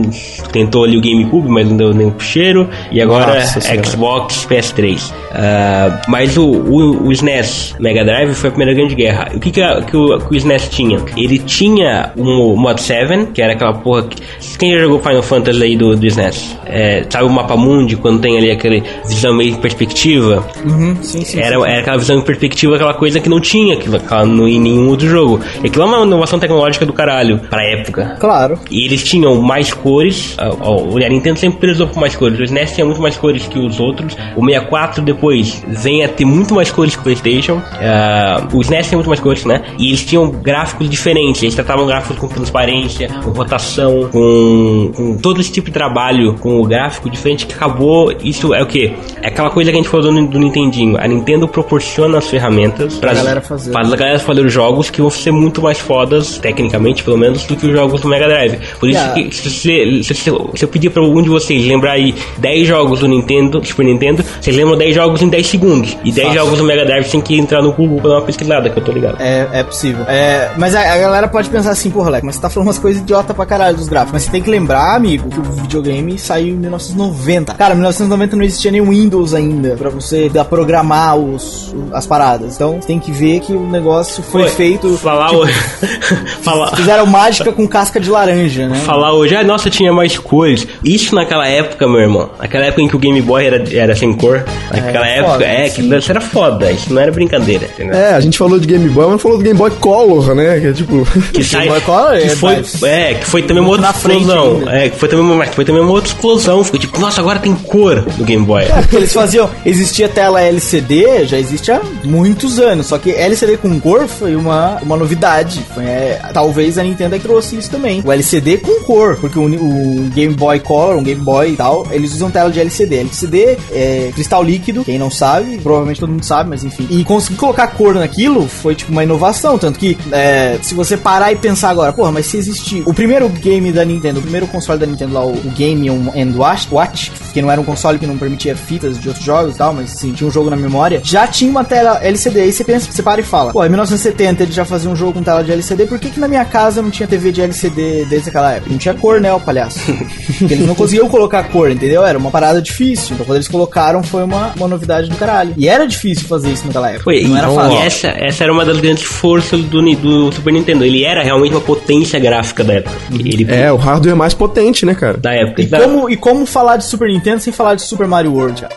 tentou 0.53 0.85
ali 0.85 0.97
o 0.97 1.01
GameCube, 1.01 1.49
mas 1.49 1.69
não 1.69 1.77
deu 1.77 1.95
nem 1.95 2.11
pro 2.11 2.25
cheiro. 2.25 2.69
E 2.91 3.01
agora 3.01 3.35
Nossa. 3.35 3.61
Xbox, 3.85 4.47
PS3. 4.49 5.13
Ah, 5.33 6.01
mas 6.09 6.37
o, 6.37 6.45
o, 6.45 7.07
o 7.09 7.13
SNES 7.13 7.75
Mega 7.81 8.05
Drive 8.05 8.35
foi 8.35 8.49
a 8.49 8.53
primeira 8.53 8.75
grande 8.75 8.95
guerra. 8.95 9.31
O 9.35 9.41
que, 9.41 9.51
que, 9.51 9.61
a- 9.61 9.83
que 9.83 9.97
o, 9.97 10.19
que 10.19 10.33
o 10.33 10.37
SNES 10.37 10.69
tinha? 10.69 10.99
Ele 11.17 11.39
tinha 11.39 12.13
um 12.17 12.55
Mod 12.57 12.81
7, 12.81 13.27
que 13.33 13.43
era 13.43 13.53
aquela 13.55 13.73
porra. 13.75 14.05
Que, 14.05 14.17
quem 14.59 14.73
já 14.73 14.81
jogou 14.81 15.01
Final 15.01 15.23
Fantasy 15.23 15.63
aí 15.63 15.77
do, 15.77 15.97
do 15.97 16.07
SNES? 16.07 16.57
É, 16.67 17.05
sabe 17.11 17.25
o 17.25 17.31
mapa 17.31 17.57
mundi, 17.57 17.97
quando 17.97 18.21
tem 18.21 18.39
ali 18.39 18.51
aquele 18.51 18.83
visão 19.09 19.35
meio 19.35 19.51
em 19.51 19.55
perspectiva? 19.57 20.47
Uhum, 20.65 20.97
sim, 21.03 21.25
sim. 21.25 21.41
Era, 21.41 21.57
sim. 21.57 21.67
era 21.67 21.81
aquela 21.81 21.97
visão 21.99 22.19
em 22.19 22.23
perspectiva, 22.23 22.77
aquela 22.77 22.95
coisa 22.95 23.19
que 23.21 23.29
não 23.29 23.41
tinha 23.41 23.75
aquilo, 23.75 23.97
no, 24.27 24.49
em 24.49 24.61
nenhum 24.61 24.89
outro 24.89 25.09
jogo. 25.09 25.41
E 25.63 25.67
aquilo 25.67 25.85
é 25.85 25.87
uma 25.87 26.05
inovação 26.07 26.39
tecnológica 26.39 26.85
do 26.87 26.93
caralho, 26.93 27.39
pra 27.51 27.63
época. 27.65 28.17
Claro. 28.19 28.59
E 28.71 28.85
eles 28.85 29.03
tinham 29.03 29.41
mais 29.41 29.73
cores. 29.73 30.35
A, 30.39 30.47
a- 30.49 31.07
a 31.07 31.09
Nintendo 31.09 31.39
sempre 31.39 31.59
prezou 31.61 31.87
por 31.87 31.99
mais 31.99 32.15
cores. 32.17 32.39
O 32.39 32.43
SNES 32.45 32.73
tinha 32.75 32.85
muito 32.85 33.01
mais 33.03 33.17
cores 33.17 33.47
que 33.47 33.59
os 33.59 33.79
outros. 33.81 34.17
O 34.37 34.45
64 34.45 35.03
depois 35.03 35.63
vem 35.69 36.05
a 36.05 36.09
ter 36.09 36.25
muito 36.25 36.55
mais 36.55 36.71
cores 36.71 36.95
que 36.95 37.01
o 37.01 37.03
PlayStation. 37.05 37.61
Ah, 37.81 38.47
o 38.53 38.61
SNES 38.61 38.87
tinha 38.89 38.97
muito 38.99 39.09
mais 39.09 39.21
cores, 39.21 39.45
né? 39.45 39.63
E 39.79 39.89
eles 39.89 40.05
tinham 40.05 40.31
gráficos 40.31 40.89
diferentes. 40.89 41.43
Eles 41.43 41.55
tratavam 41.55 41.87
gráficos 41.87 42.19
com 42.19 42.29
transparência, 42.29 43.09
com 43.23 43.31
rotação, 43.31 44.09
com, 44.11 44.91
com 44.95 45.17
todo 45.19 45.41
esse 45.41 45.53
tipo 45.53 45.67
de 45.69 45.73
trabalho 45.73 46.35
com 46.41 46.61
o 46.61 46.65
gráfico 46.65 47.11
diferente 47.11 47.47
que 47.47 47.55
acabou. 47.55 48.13
Isso 48.23 48.55
é 48.55 48.63
o 48.63 48.67
que? 48.67 48.95
É 49.23 49.29
aquela 49.29 49.51
coisa 49.51 49.71
que 49.71 49.77
a 49.77 49.81
gente 49.81 49.89
falou 49.91 50.13
do, 50.13 50.27
do 50.27 50.39
Nintendinho. 50.39 50.97
A 50.99 51.07
Nintendo 51.07 51.47
proporciona 51.49 52.19
as 52.19 52.29
ferramentas 52.29 52.95
Pra 52.99 53.13
galera 53.15 53.41
fazer. 53.41 53.73
pra 53.73 53.83
galera 53.85 54.14
vários 54.15 54.23
fodas 54.23 54.53
jogos 54.53 54.91
que 54.91 55.01
vão 55.01 55.11
ser 55.11 55.31
muito 55.33 55.61
mais 55.63 55.79
fodas, 55.79 56.39
tecnicamente 56.39 57.03
pelo 57.03 57.17
menos, 57.19 57.45
do 57.45 57.57
que 57.57 57.67
os 57.67 57.73
jogos 57.73 58.01
do 58.01 58.09
Mega 58.09 58.27
Drive. 58.29 58.59
Por 58.79 58.89
isso 58.89 58.95
Yeah. 59.01 59.15
que 59.29 59.35
se, 59.35 59.51
se, 59.51 60.05
se- 60.05 60.15
se 60.15 60.31
eu 60.65 60.69
pedir 60.69 60.91
pra 60.91 61.03
um 61.03 61.21
de 61.23 61.29
vocês 61.29 61.67
lembrar 61.67 61.93
aí 61.93 62.15
10 62.39 62.67
jogos 62.69 63.01
do 63.01 63.09
Nintendo, 63.09 63.61
Super 63.65 63.85
Nintendo, 63.85 64.25
vocês 64.41 64.55
lembram 64.57 64.77
10 64.77 64.95
jogos 64.95 65.21
em 65.23 65.29
10 65.29 65.47
segundos. 65.47 65.97
E 66.05 66.13
10 66.13 66.35
jogos 66.35 66.59
do 66.59 66.65
Mega 66.65 66.85
Drive 66.85 67.09
tem 67.11 67.21
que 67.21 67.37
entrar 67.39 67.61
no 67.63 67.73
Google 67.73 68.01
pra 68.01 68.11
dar 68.11 68.17
uma 68.17 68.23
pesquisada, 68.27 68.71
que 68.71 68.79
eu 68.79 68.85
tô 68.85 68.93
ligado. 68.93 69.17
É, 69.21 69.49
é 69.53 69.63
possível. 69.65 70.05
É, 70.07 70.51
mas 70.57 70.75
a, 70.75 70.81
a 70.81 70.99
galera 70.99 71.29
pode 71.29 71.49
pensar 71.51 71.71
assim, 71.71 71.91
porra, 71.91 72.11
Leco, 72.11 72.27
mas 72.27 72.37
você 72.37 72.43
tá 72.43 72.49
falando 72.51 72.69
umas 72.69 72.79
coisas 72.79 73.03
idiota 73.03 73.35
pra 73.35 73.45
caralho 73.47 73.77
dos 73.77 73.89
gráficos. 73.89 74.13
Mas 74.13 74.23
você 74.25 74.31
tem 74.31 74.43
que 74.43 74.51
lembrar, 74.51 74.95
amigo, 74.95 75.29
que 75.29 75.41
o 75.41 75.43
videogame 75.43 76.19
saiu 76.19 76.49
em 76.55 76.57
1990. 76.59 77.55
Cara, 77.55 77.73
em 77.75 77.77
1990 77.77 78.37
não 78.37 78.45
existia 78.45 78.71
nem 78.71 78.81
Windows 78.83 79.35
ainda 79.35 79.77
pra 79.77 79.91
você 79.91 80.29
dar- 80.29 80.45
programar 80.45 81.17
os, 81.17 81.75
as 81.93 82.07
paradas. 82.07 82.55
Então 82.55 82.81
você 82.81 82.87
tem 82.87 82.99
que 83.01 83.11
ver 83.11 83.41
que 83.41 83.53
o 83.53 83.67
negócio 83.69 84.04
foi 84.05 84.43
Pô, 84.45 84.49
feito. 84.49 84.97
Falar 84.99 85.27
tipo, 85.29 85.41
hoje. 85.41 85.55
falar, 86.43 86.77
Fizeram 86.77 87.07
mágica 87.07 87.53
com 87.53 87.67
casca 87.67 87.99
de 88.01 88.11
laranja, 88.11 88.69
né? 88.69 88.77
falar 88.85 89.13
hoje, 89.13 89.35
ah, 89.35 89.43
nossa, 89.45 89.71
tinha 89.71 89.93
mais 89.93 90.17
cores. 90.19 90.67
Isso 90.85 91.15
naquela 91.15 91.47
época, 91.49 91.87
meu 91.89 92.01
irmão. 92.01 92.31
Naquela 92.39 92.67
época 92.67 92.83
em 92.83 92.89
que 92.89 92.97
o 92.97 92.99
Game 92.99 93.21
Boy 93.21 93.45
era, 93.47 93.65
era 93.77 93.95
sem 93.97 94.13
cor. 94.13 94.45
Naquela 94.71 95.07
É, 95.09 95.19
época, 95.19 95.33
foda, 95.33 95.45
é, 95.45 95.69
que 95.69 95.83
isso 95.83 96.11
era 96.11 96.21
foda. 96.21 96.71
Isso 96.73 96.93
não 96.93 97.01
era 97.03 97.13
brincadeira, 97.13 97.65
entendeu? 97.67 97.95
É, 97.95 98.15
a 98.15 98.21
gente 98.21 98.37
falou 98.39 98.59
de 98.59 98.67
Game 98.67 98.89
Boy, 98.89 99.07
mas 99.11 99.23
falou 99.23 99.39
do 99.39 99.45
Game 99.45 99.59
Boy 99.59 99.71
Color, 99.81 100.35
né? 100.35 100.61
Que 100.61 100.67
é 100.69 100.73
tipo. 100.73 101.07
Que, 101.33 101.43
sai, 101.45 101.69
Boy 101.69 101.81
Color 101.81 102.19
que 102.19 102.25
é 102.25 102.29
foi, 102.37 102.53
mais- 102.55 102.83
é, 102.83 103.15
que 103.15 103.27
foi 103.27 103.43
também 103.43 103.63
uma 103.63 103.71
outra 103.71 103.87
na 103.89 103.93
frente 103.93 104.21
explosão. 104.23 104.57
ainda. 104.59 104.77
É, 104.77 104.89
que 104.89 104.97
foi 104.99 105.09
também, 105.09 105.25
uma, 105.25 105.35
mas 105.37 105.49
foi 105.55 105.65
também 105.65 105.83
uma 105.83 105.93
outra 105.93 106.09
explosão. 106.09 106.65
Ficou 106.65 106.81
tipo, 106.81 107.01
nossa, 107.01 107.21
agora 107.21 107.39
tem 107.39 107.55
cor 107.55 108.05
no 108.19 108.25
Game 108.25 108.45
Boy. 108.45 108.65
É, 108.65 108.81
porque 108.81 108.97
eles 108.97 109.13
faziam. 109.13 109.49
Existia 109.65 110.09
tela 110.09 110.41
LCD, 110.43 111.25
já 111.27 111.39
existe 111.39 111.71
há 111.73 111.81
muitos 112.05 112.59
anos. 112.59 112.87
Só 112.87 112.99
que 112.99 113.11
LCD 113.11 113.57
com 113.57 113.79
cor 113.81 113.94
foi 114.09 114.37
uma, 114.37 114.79
uma 114.83 114.97
novidade. 114.97 115.65
Foi, 115.75 115.85
é, 115.85 116.21
talvez 116.33 116.79
a 116.79 116.83
Nintendo 116.83 117.19
trouxe 117.19 117.57
isso 117.57 117.71
também. 117.71 118.03
O 118.05 118.13
LCD 118.13 118.59
com 118.59 118.83
cor. 118.83 119.17
Porque 119.17 119.39
o, 119.39 119.45
o 119.45 120.11
Game 120.11 120.35
Boy 120.35 120.61
Color, 120.61 120.97
um 120.97 121.03
Game 121.03 121.21
Boy 121.21 121.53
e 121.53 121.57
tal, 121.57 121.87
eles 121.91 122.13
usam 122.13 122.31
tela 122.31 122.51
de 122.51 122.61
LCD. 122.61 122.97
LCD 123.01 123.59
é 123.73 124.11
cristal 124.15 124.43
líquido, 124.43 124.85
quem 124.85 124.99
não 124.99 125.11
sabe, 125.11 125.59
provavelmente 125.59 126.01
todo 126.01 126.11
mundo 126.11 126.25
sabe, 126.25 126.51
mas 126.51 126.65
enfim. 126.65 126.87
E 126.91 127.05
conseguir 127.05 127.37
colocar 127.37 127.69
cor 127.69 127.95
naquilo 127.95 128.49
foi 128.49 128.75
tipo 128.75 128.93
uma 128.93 129.03
inovação. 129.03 129.59
Tanto 129.59 129.79
que 129.79 129.97
é, 130.13 130.59
se 130.63 130.75
você 130.75 130.97
parar 130.97 131.33
e 131.33 131.37
pensar 131.37 131.71
agora, 131.71 131.93
porra, 131.93 132.13
mas 132.13 132.27
se 132.27 132.37
existir. 132.37 132.83
O 132.87 132.95
primeiro 132.95 133.29
game 133.29 133.73
da 133.73 133.85
Nintendo, 133.85 134.19
o 134.19 134.23
primeiro 134.23 134.47
console 134.47 134.79
da 134.79 134.87
Nintendo 134.87 135.15
lá, 135.15 135.25
o, 135.25 135.33
o 135.33 135.51
Game 135.57 135.89
and 135.89 136.37
Watch, 136.37 136.69
Watch, 136.71 137.13
que 137.33 137.41
não 137.41 137.51
era 137.51 137.61
um 137.61 137.65
console 137.65 137.99
que 137.99 138.07
não 138.07 138.19
permitia 138.19 138.57
fitas 138.57 138.99
de 138.99 139.09
outros 139.09 139.25
jogos 139.25 139.55
e 139.55 139.59
tal, 139.59 139.73
mas 139.73 139.91
sim, 139.91 140.13
tinha 140.13 140.29
um 140.29 140.31
jogo 140.31 140.51
na 140.51 140.57
memória, 140.57 141.01
já 141.05 141.27
tinha 141.27 141.51
uma 141.51 141.65
tela 141.65 141.99
LCD. 142.03 142.41
Aí 142.41 142.53
você 142.53 142.65
pensa, 142.65 142.91
você 142.91 143.03
para 143.03 143.21
e 143.21 143.25
fala, 143.25 143.53
pô, 143.53 143.65
em 143.65 143.69
1970 143.85 144.43
ele 144.43 144.53
já 144.53 144.65
fazia 144.65 144.91
um 144.91 144.97
jogo 144.97 145.15
com 145.15 145.23
tela 145.23 145.43
de 145.45 145.53
LCD, 145.53 145.87
por 145.87 145.99
que, 145.99 146.11
que 146.11 146.21
na 146.21 146.27
minha 146.29 146.45
casa 146.45 146.81
não 146.83 146.91
tinha 146.91 147.07
TV 147.07 147.31
de 147.33 147.41
LCD 147.43 148.05
desde 148.07 148.29
aquela 148.29 148.53
época? 148.53 148.71
Não 148.71 148.79
tinha 148.79 148.95
cor, 148.95 149.21
né, 149.21 149.33
o 149.33 149.41
palhaço? 149.41 149.79
Porque 150.39 150.55
eles 150.55 150.67
não 150.67 150.75
conseguiam 150.75 151.09
colocar 151.09 151.45
cor, 151.45 151.71
entendeu? 151.71 152.05
Era 152.05 152.19
uma 152.19 152.31
parada 152.31 152.61
difícil. 152.61 153.15
Então 153.15 153.25
quando 153.27 153.37
eles 153.37 153.49
colocaram 153.49 154.03
foi 154.03 154.23
uma, 154.25 154.53
uma 154.57 154.69
novidade 154.69 155.09
do 155.09 155.17
caralho. 155.17 155.55
E 155.57 155.69
era 155.69 155.87
difícil 155.87 156.27
fazer 156.27 156.51
isso 156.53 156.67
naquela 156.67 156.89
época. 156.91 157.05
Foi, 157.05 157.23
não 157.25 157.37
e, 157.37 157.39
era 157.39 157.51
e 157.51 157.55
fácil. 157.55 157.79
essa, 157.79 158.09
essa 158.09 158.45
era 158.45 158.53
uma 158.53 158.65
das 158.65 158.81
grandes 158.81 159.05
forças 159.05 159.61
do, 159.65 159.83
do 159.97 160.33
Super 160.33 160.53
Nintendo. 160.53 160.85
Ele 160.85 161.05
era 161.05 161.23
realmente 161.23 161.53
uma 161.53 161.61
potência 161.61 162.19
gráfica 162.19 162.65
da 162.65 162.75
época. 162.75 162.97
Ele, 163.13 163.47
É, 163.51 163.71
o 163.73 163.77
hardware 163.77 164.17
mais 164.17 164.35
potente, 164.35 164.85
né, 164.87 164.95
cara? 164.95 165.17
Da 165.17 165.33
época. 165.35 165.63
E 165.63 165.67
Da- 165.67 165.81
como, 165.81 166.09
e 166.11 166.17
como 166.17 166.47
falar 166.47 166.77
de 166.77 166.85
Super 166.85 167.09
Nintendo 167.09 167.41
sem 167.41 167.53
falar 167.53 167.75
de 167.75 167.83
Super 167.83 168.07
Mario 168.07 168.33
World, 168.33 168.63
cara? 168.63 168.75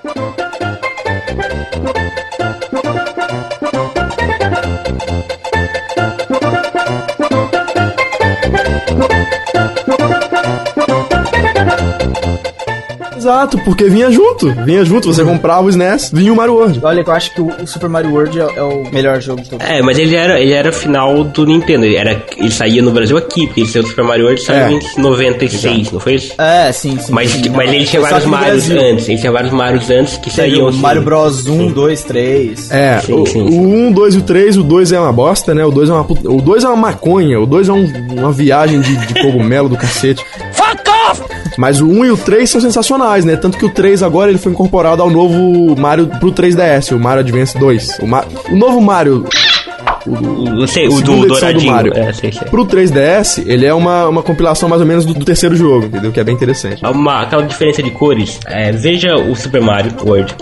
Exato, 13.27 13.57
porque 13.65 13.89
vinha 13.89 14.09
junto. 14.09 14.49
Vinha 14.63 14.85
junto, 14.85 15.11
você 15.13 15.21
comprava 15.21 15.63
o 15.65 15.69
SNES, 15.69 16.11
vinha 16.13 16.31
o 16.31 16.35
Mario 16.35 16.53
World. 16.53 16.79
Olha, 16.81 17.03
eu 17.05 17.11
acho 17.11 17.33
que 17.33 17.41
o, 17.41 17.51
Super 17.67 17.89
Mario 17.89 18.11
World 18.11 18.39
é, 18.39 18.43
é 18.55 18.63
o 18.63 18.83
melhor 18.89 19.19
jogo 19.21 19.41
de 19.41 19.49
todos. 19.49 19.65
É, 19.67 19.81
mas 19.81 19.97
ele 19.99 20.15
era, 20.15 20.39
ele 20.39 20.53
era 20.53 20.71
final 20.71 21.25
do 21.25 21.45
Nintendo. 21.45 21.83
Ele, 21.83 21.97
era, 21.97 22.23
ele 22.37 22.49
saía 22.51 22.81
no 22.81 22.91
Brasil 22.91 23.17
aqui, 23.17 23.45
porque 23.47 23.61
ele 23.61 23.67
saiu 23.69 23.83
do 23.83 23.89
Super 23.89 24.05
Mario 24.05 24.23
World 24.25 24.41
saiu 24.41 24.77
É. 24.77 24.79
em 24.97 25.01
96, 25.01 25.91
não 25.91 25.99
foi 25.99 26.15
isso? 26.15 26.33
É, 26.41 26.71
sim, 26.71 26.97
sim. 26.97 27.11
Mas, 27.11 27.31
sim, 27.31 27.49
mas 27.49 27.69
ele 27.73 27.85
tinha 27.85 28.01
vários 28.01 28.25
Marios 28.25 28.69
antes. 28.71 29.09
Ele 29.09 29.17
tinha 29.17 29.31
vários 29.33 29.51
Marios 29.51 29.89
antes 29.89 30.17
que 30.17 30.29
Teve 30.33 30.51
saíam. 30.51 30.65
o 30.65 30.69
assim. 30.69 30.79
Mario 30.79 31.01
Bros 31.01 31.47
1, 31.47 31.71
2, 31.73 32.03
3. 32.03 32.71
É, 32.71 32.99
Sim, 32.99 33.13
o, 33.13 33.25
sim, 33.25 33.41
o 33.43 33.47
sim. 33.51 33.87
1, 33.87 33.91
2 33.91 34.15
e 34.15 34.17
o 34.19 34.21
3, 34.21 34.57
o 34.57 34.63
2 34.63 34.91
é 34.93 34.99
uma 35.01 35.11
bosta, 35.11 35.53
né? 35.53 35.65
O 35.65 35.71
2 35.71 35.89
é 35.89 35.93
uma 35.93 36.03
puta- 36.05 36.29
O 36.31 36.41
2 36.41 36.63
é 36.63 36.67
uma 36.67 36.77
maconha, 36.77 37.39
o 37.41 37.45
2 37.45 37.67
é 37.67 37.73
um- 37.73 37.91
uma 38.17 38.31
viagem 38.31 38.79
de, 38.79 38.95
de 38.95 39.21
cogumelo 39.21 39.67
do 39.67 39.75
cacete. 39.75 40.23
Fuck 40.53 40.89
off! 41.09 41.21
Mas 41.57 41.81
o 41.81 41.87
1 41.87 42.05
e 42.05 42.11
o 42.11 42.17
3 42.17 42.49
são 42.49 42.61
sensacionais, 42.61 43.25
né? 43.25 43.35
Tanto 43.35 43.57
que 43.57 43.65
o 43.65 43.69
3 43.69 44.03
agora 44.03 44.29
ele 44.29 44.37
foi 44.37 44.51
incorporado 44.51 45.01
ao 45.01 45.09
novo 45.09 45.75
Mario 45.79 46.07
pro 46.19 46.31
3DS, 46.31 46.95
o 46.95 46.99
Mario 46.99 47.21
Advance 47.21 47.57
2. 47.57 47.99
O, 48.01 48.07
Ma- 48.07 48.25
o 48.51 48.55
novo 48.55 48.79
Mario. 48.79 49.25
O, 50.05 50.61
eu 50.61 50.67
sei, 50.67 50.87
o 50.87 51.01
do 51.01 51.25
Douradinho. 51.27 51.71
Mario. 51.73 51.91
É, 51.93 52.13
sei, 52.13 52.31
sei. 52.31 52.47
Pro 52.47 52.65
3DS, 52.65 53.43
ele 53.45 53.65
é 53.65 53.73
uma, 53.73 54.07
uma 54.07 54.23
compilação 54.23 54.69
mais 54.69 54.81
ou 54.81 54.87
menos 54.87 55.03
do, 55.05 55.13
do 55.13 55.25
terceiro 55.25 55.53
jogo, 55.55 55.87
entendeu? 55.87 56.11
Que 56.13 56.19
é 56.19 56.23
bem 56.23 56.33
interessante. 56.33 56.81
Uma, 56.85 57.23
aquela 57.23 57.43
diferença 57.43 57.83
de 57.83 57.91
cores. 57.91 58.39
É, 58.47 58.71
veja 58.71 59.15
o 59.15 59.35
Super 59.35 59.59
Mario 59.61 59.91
World. 60.05 60.33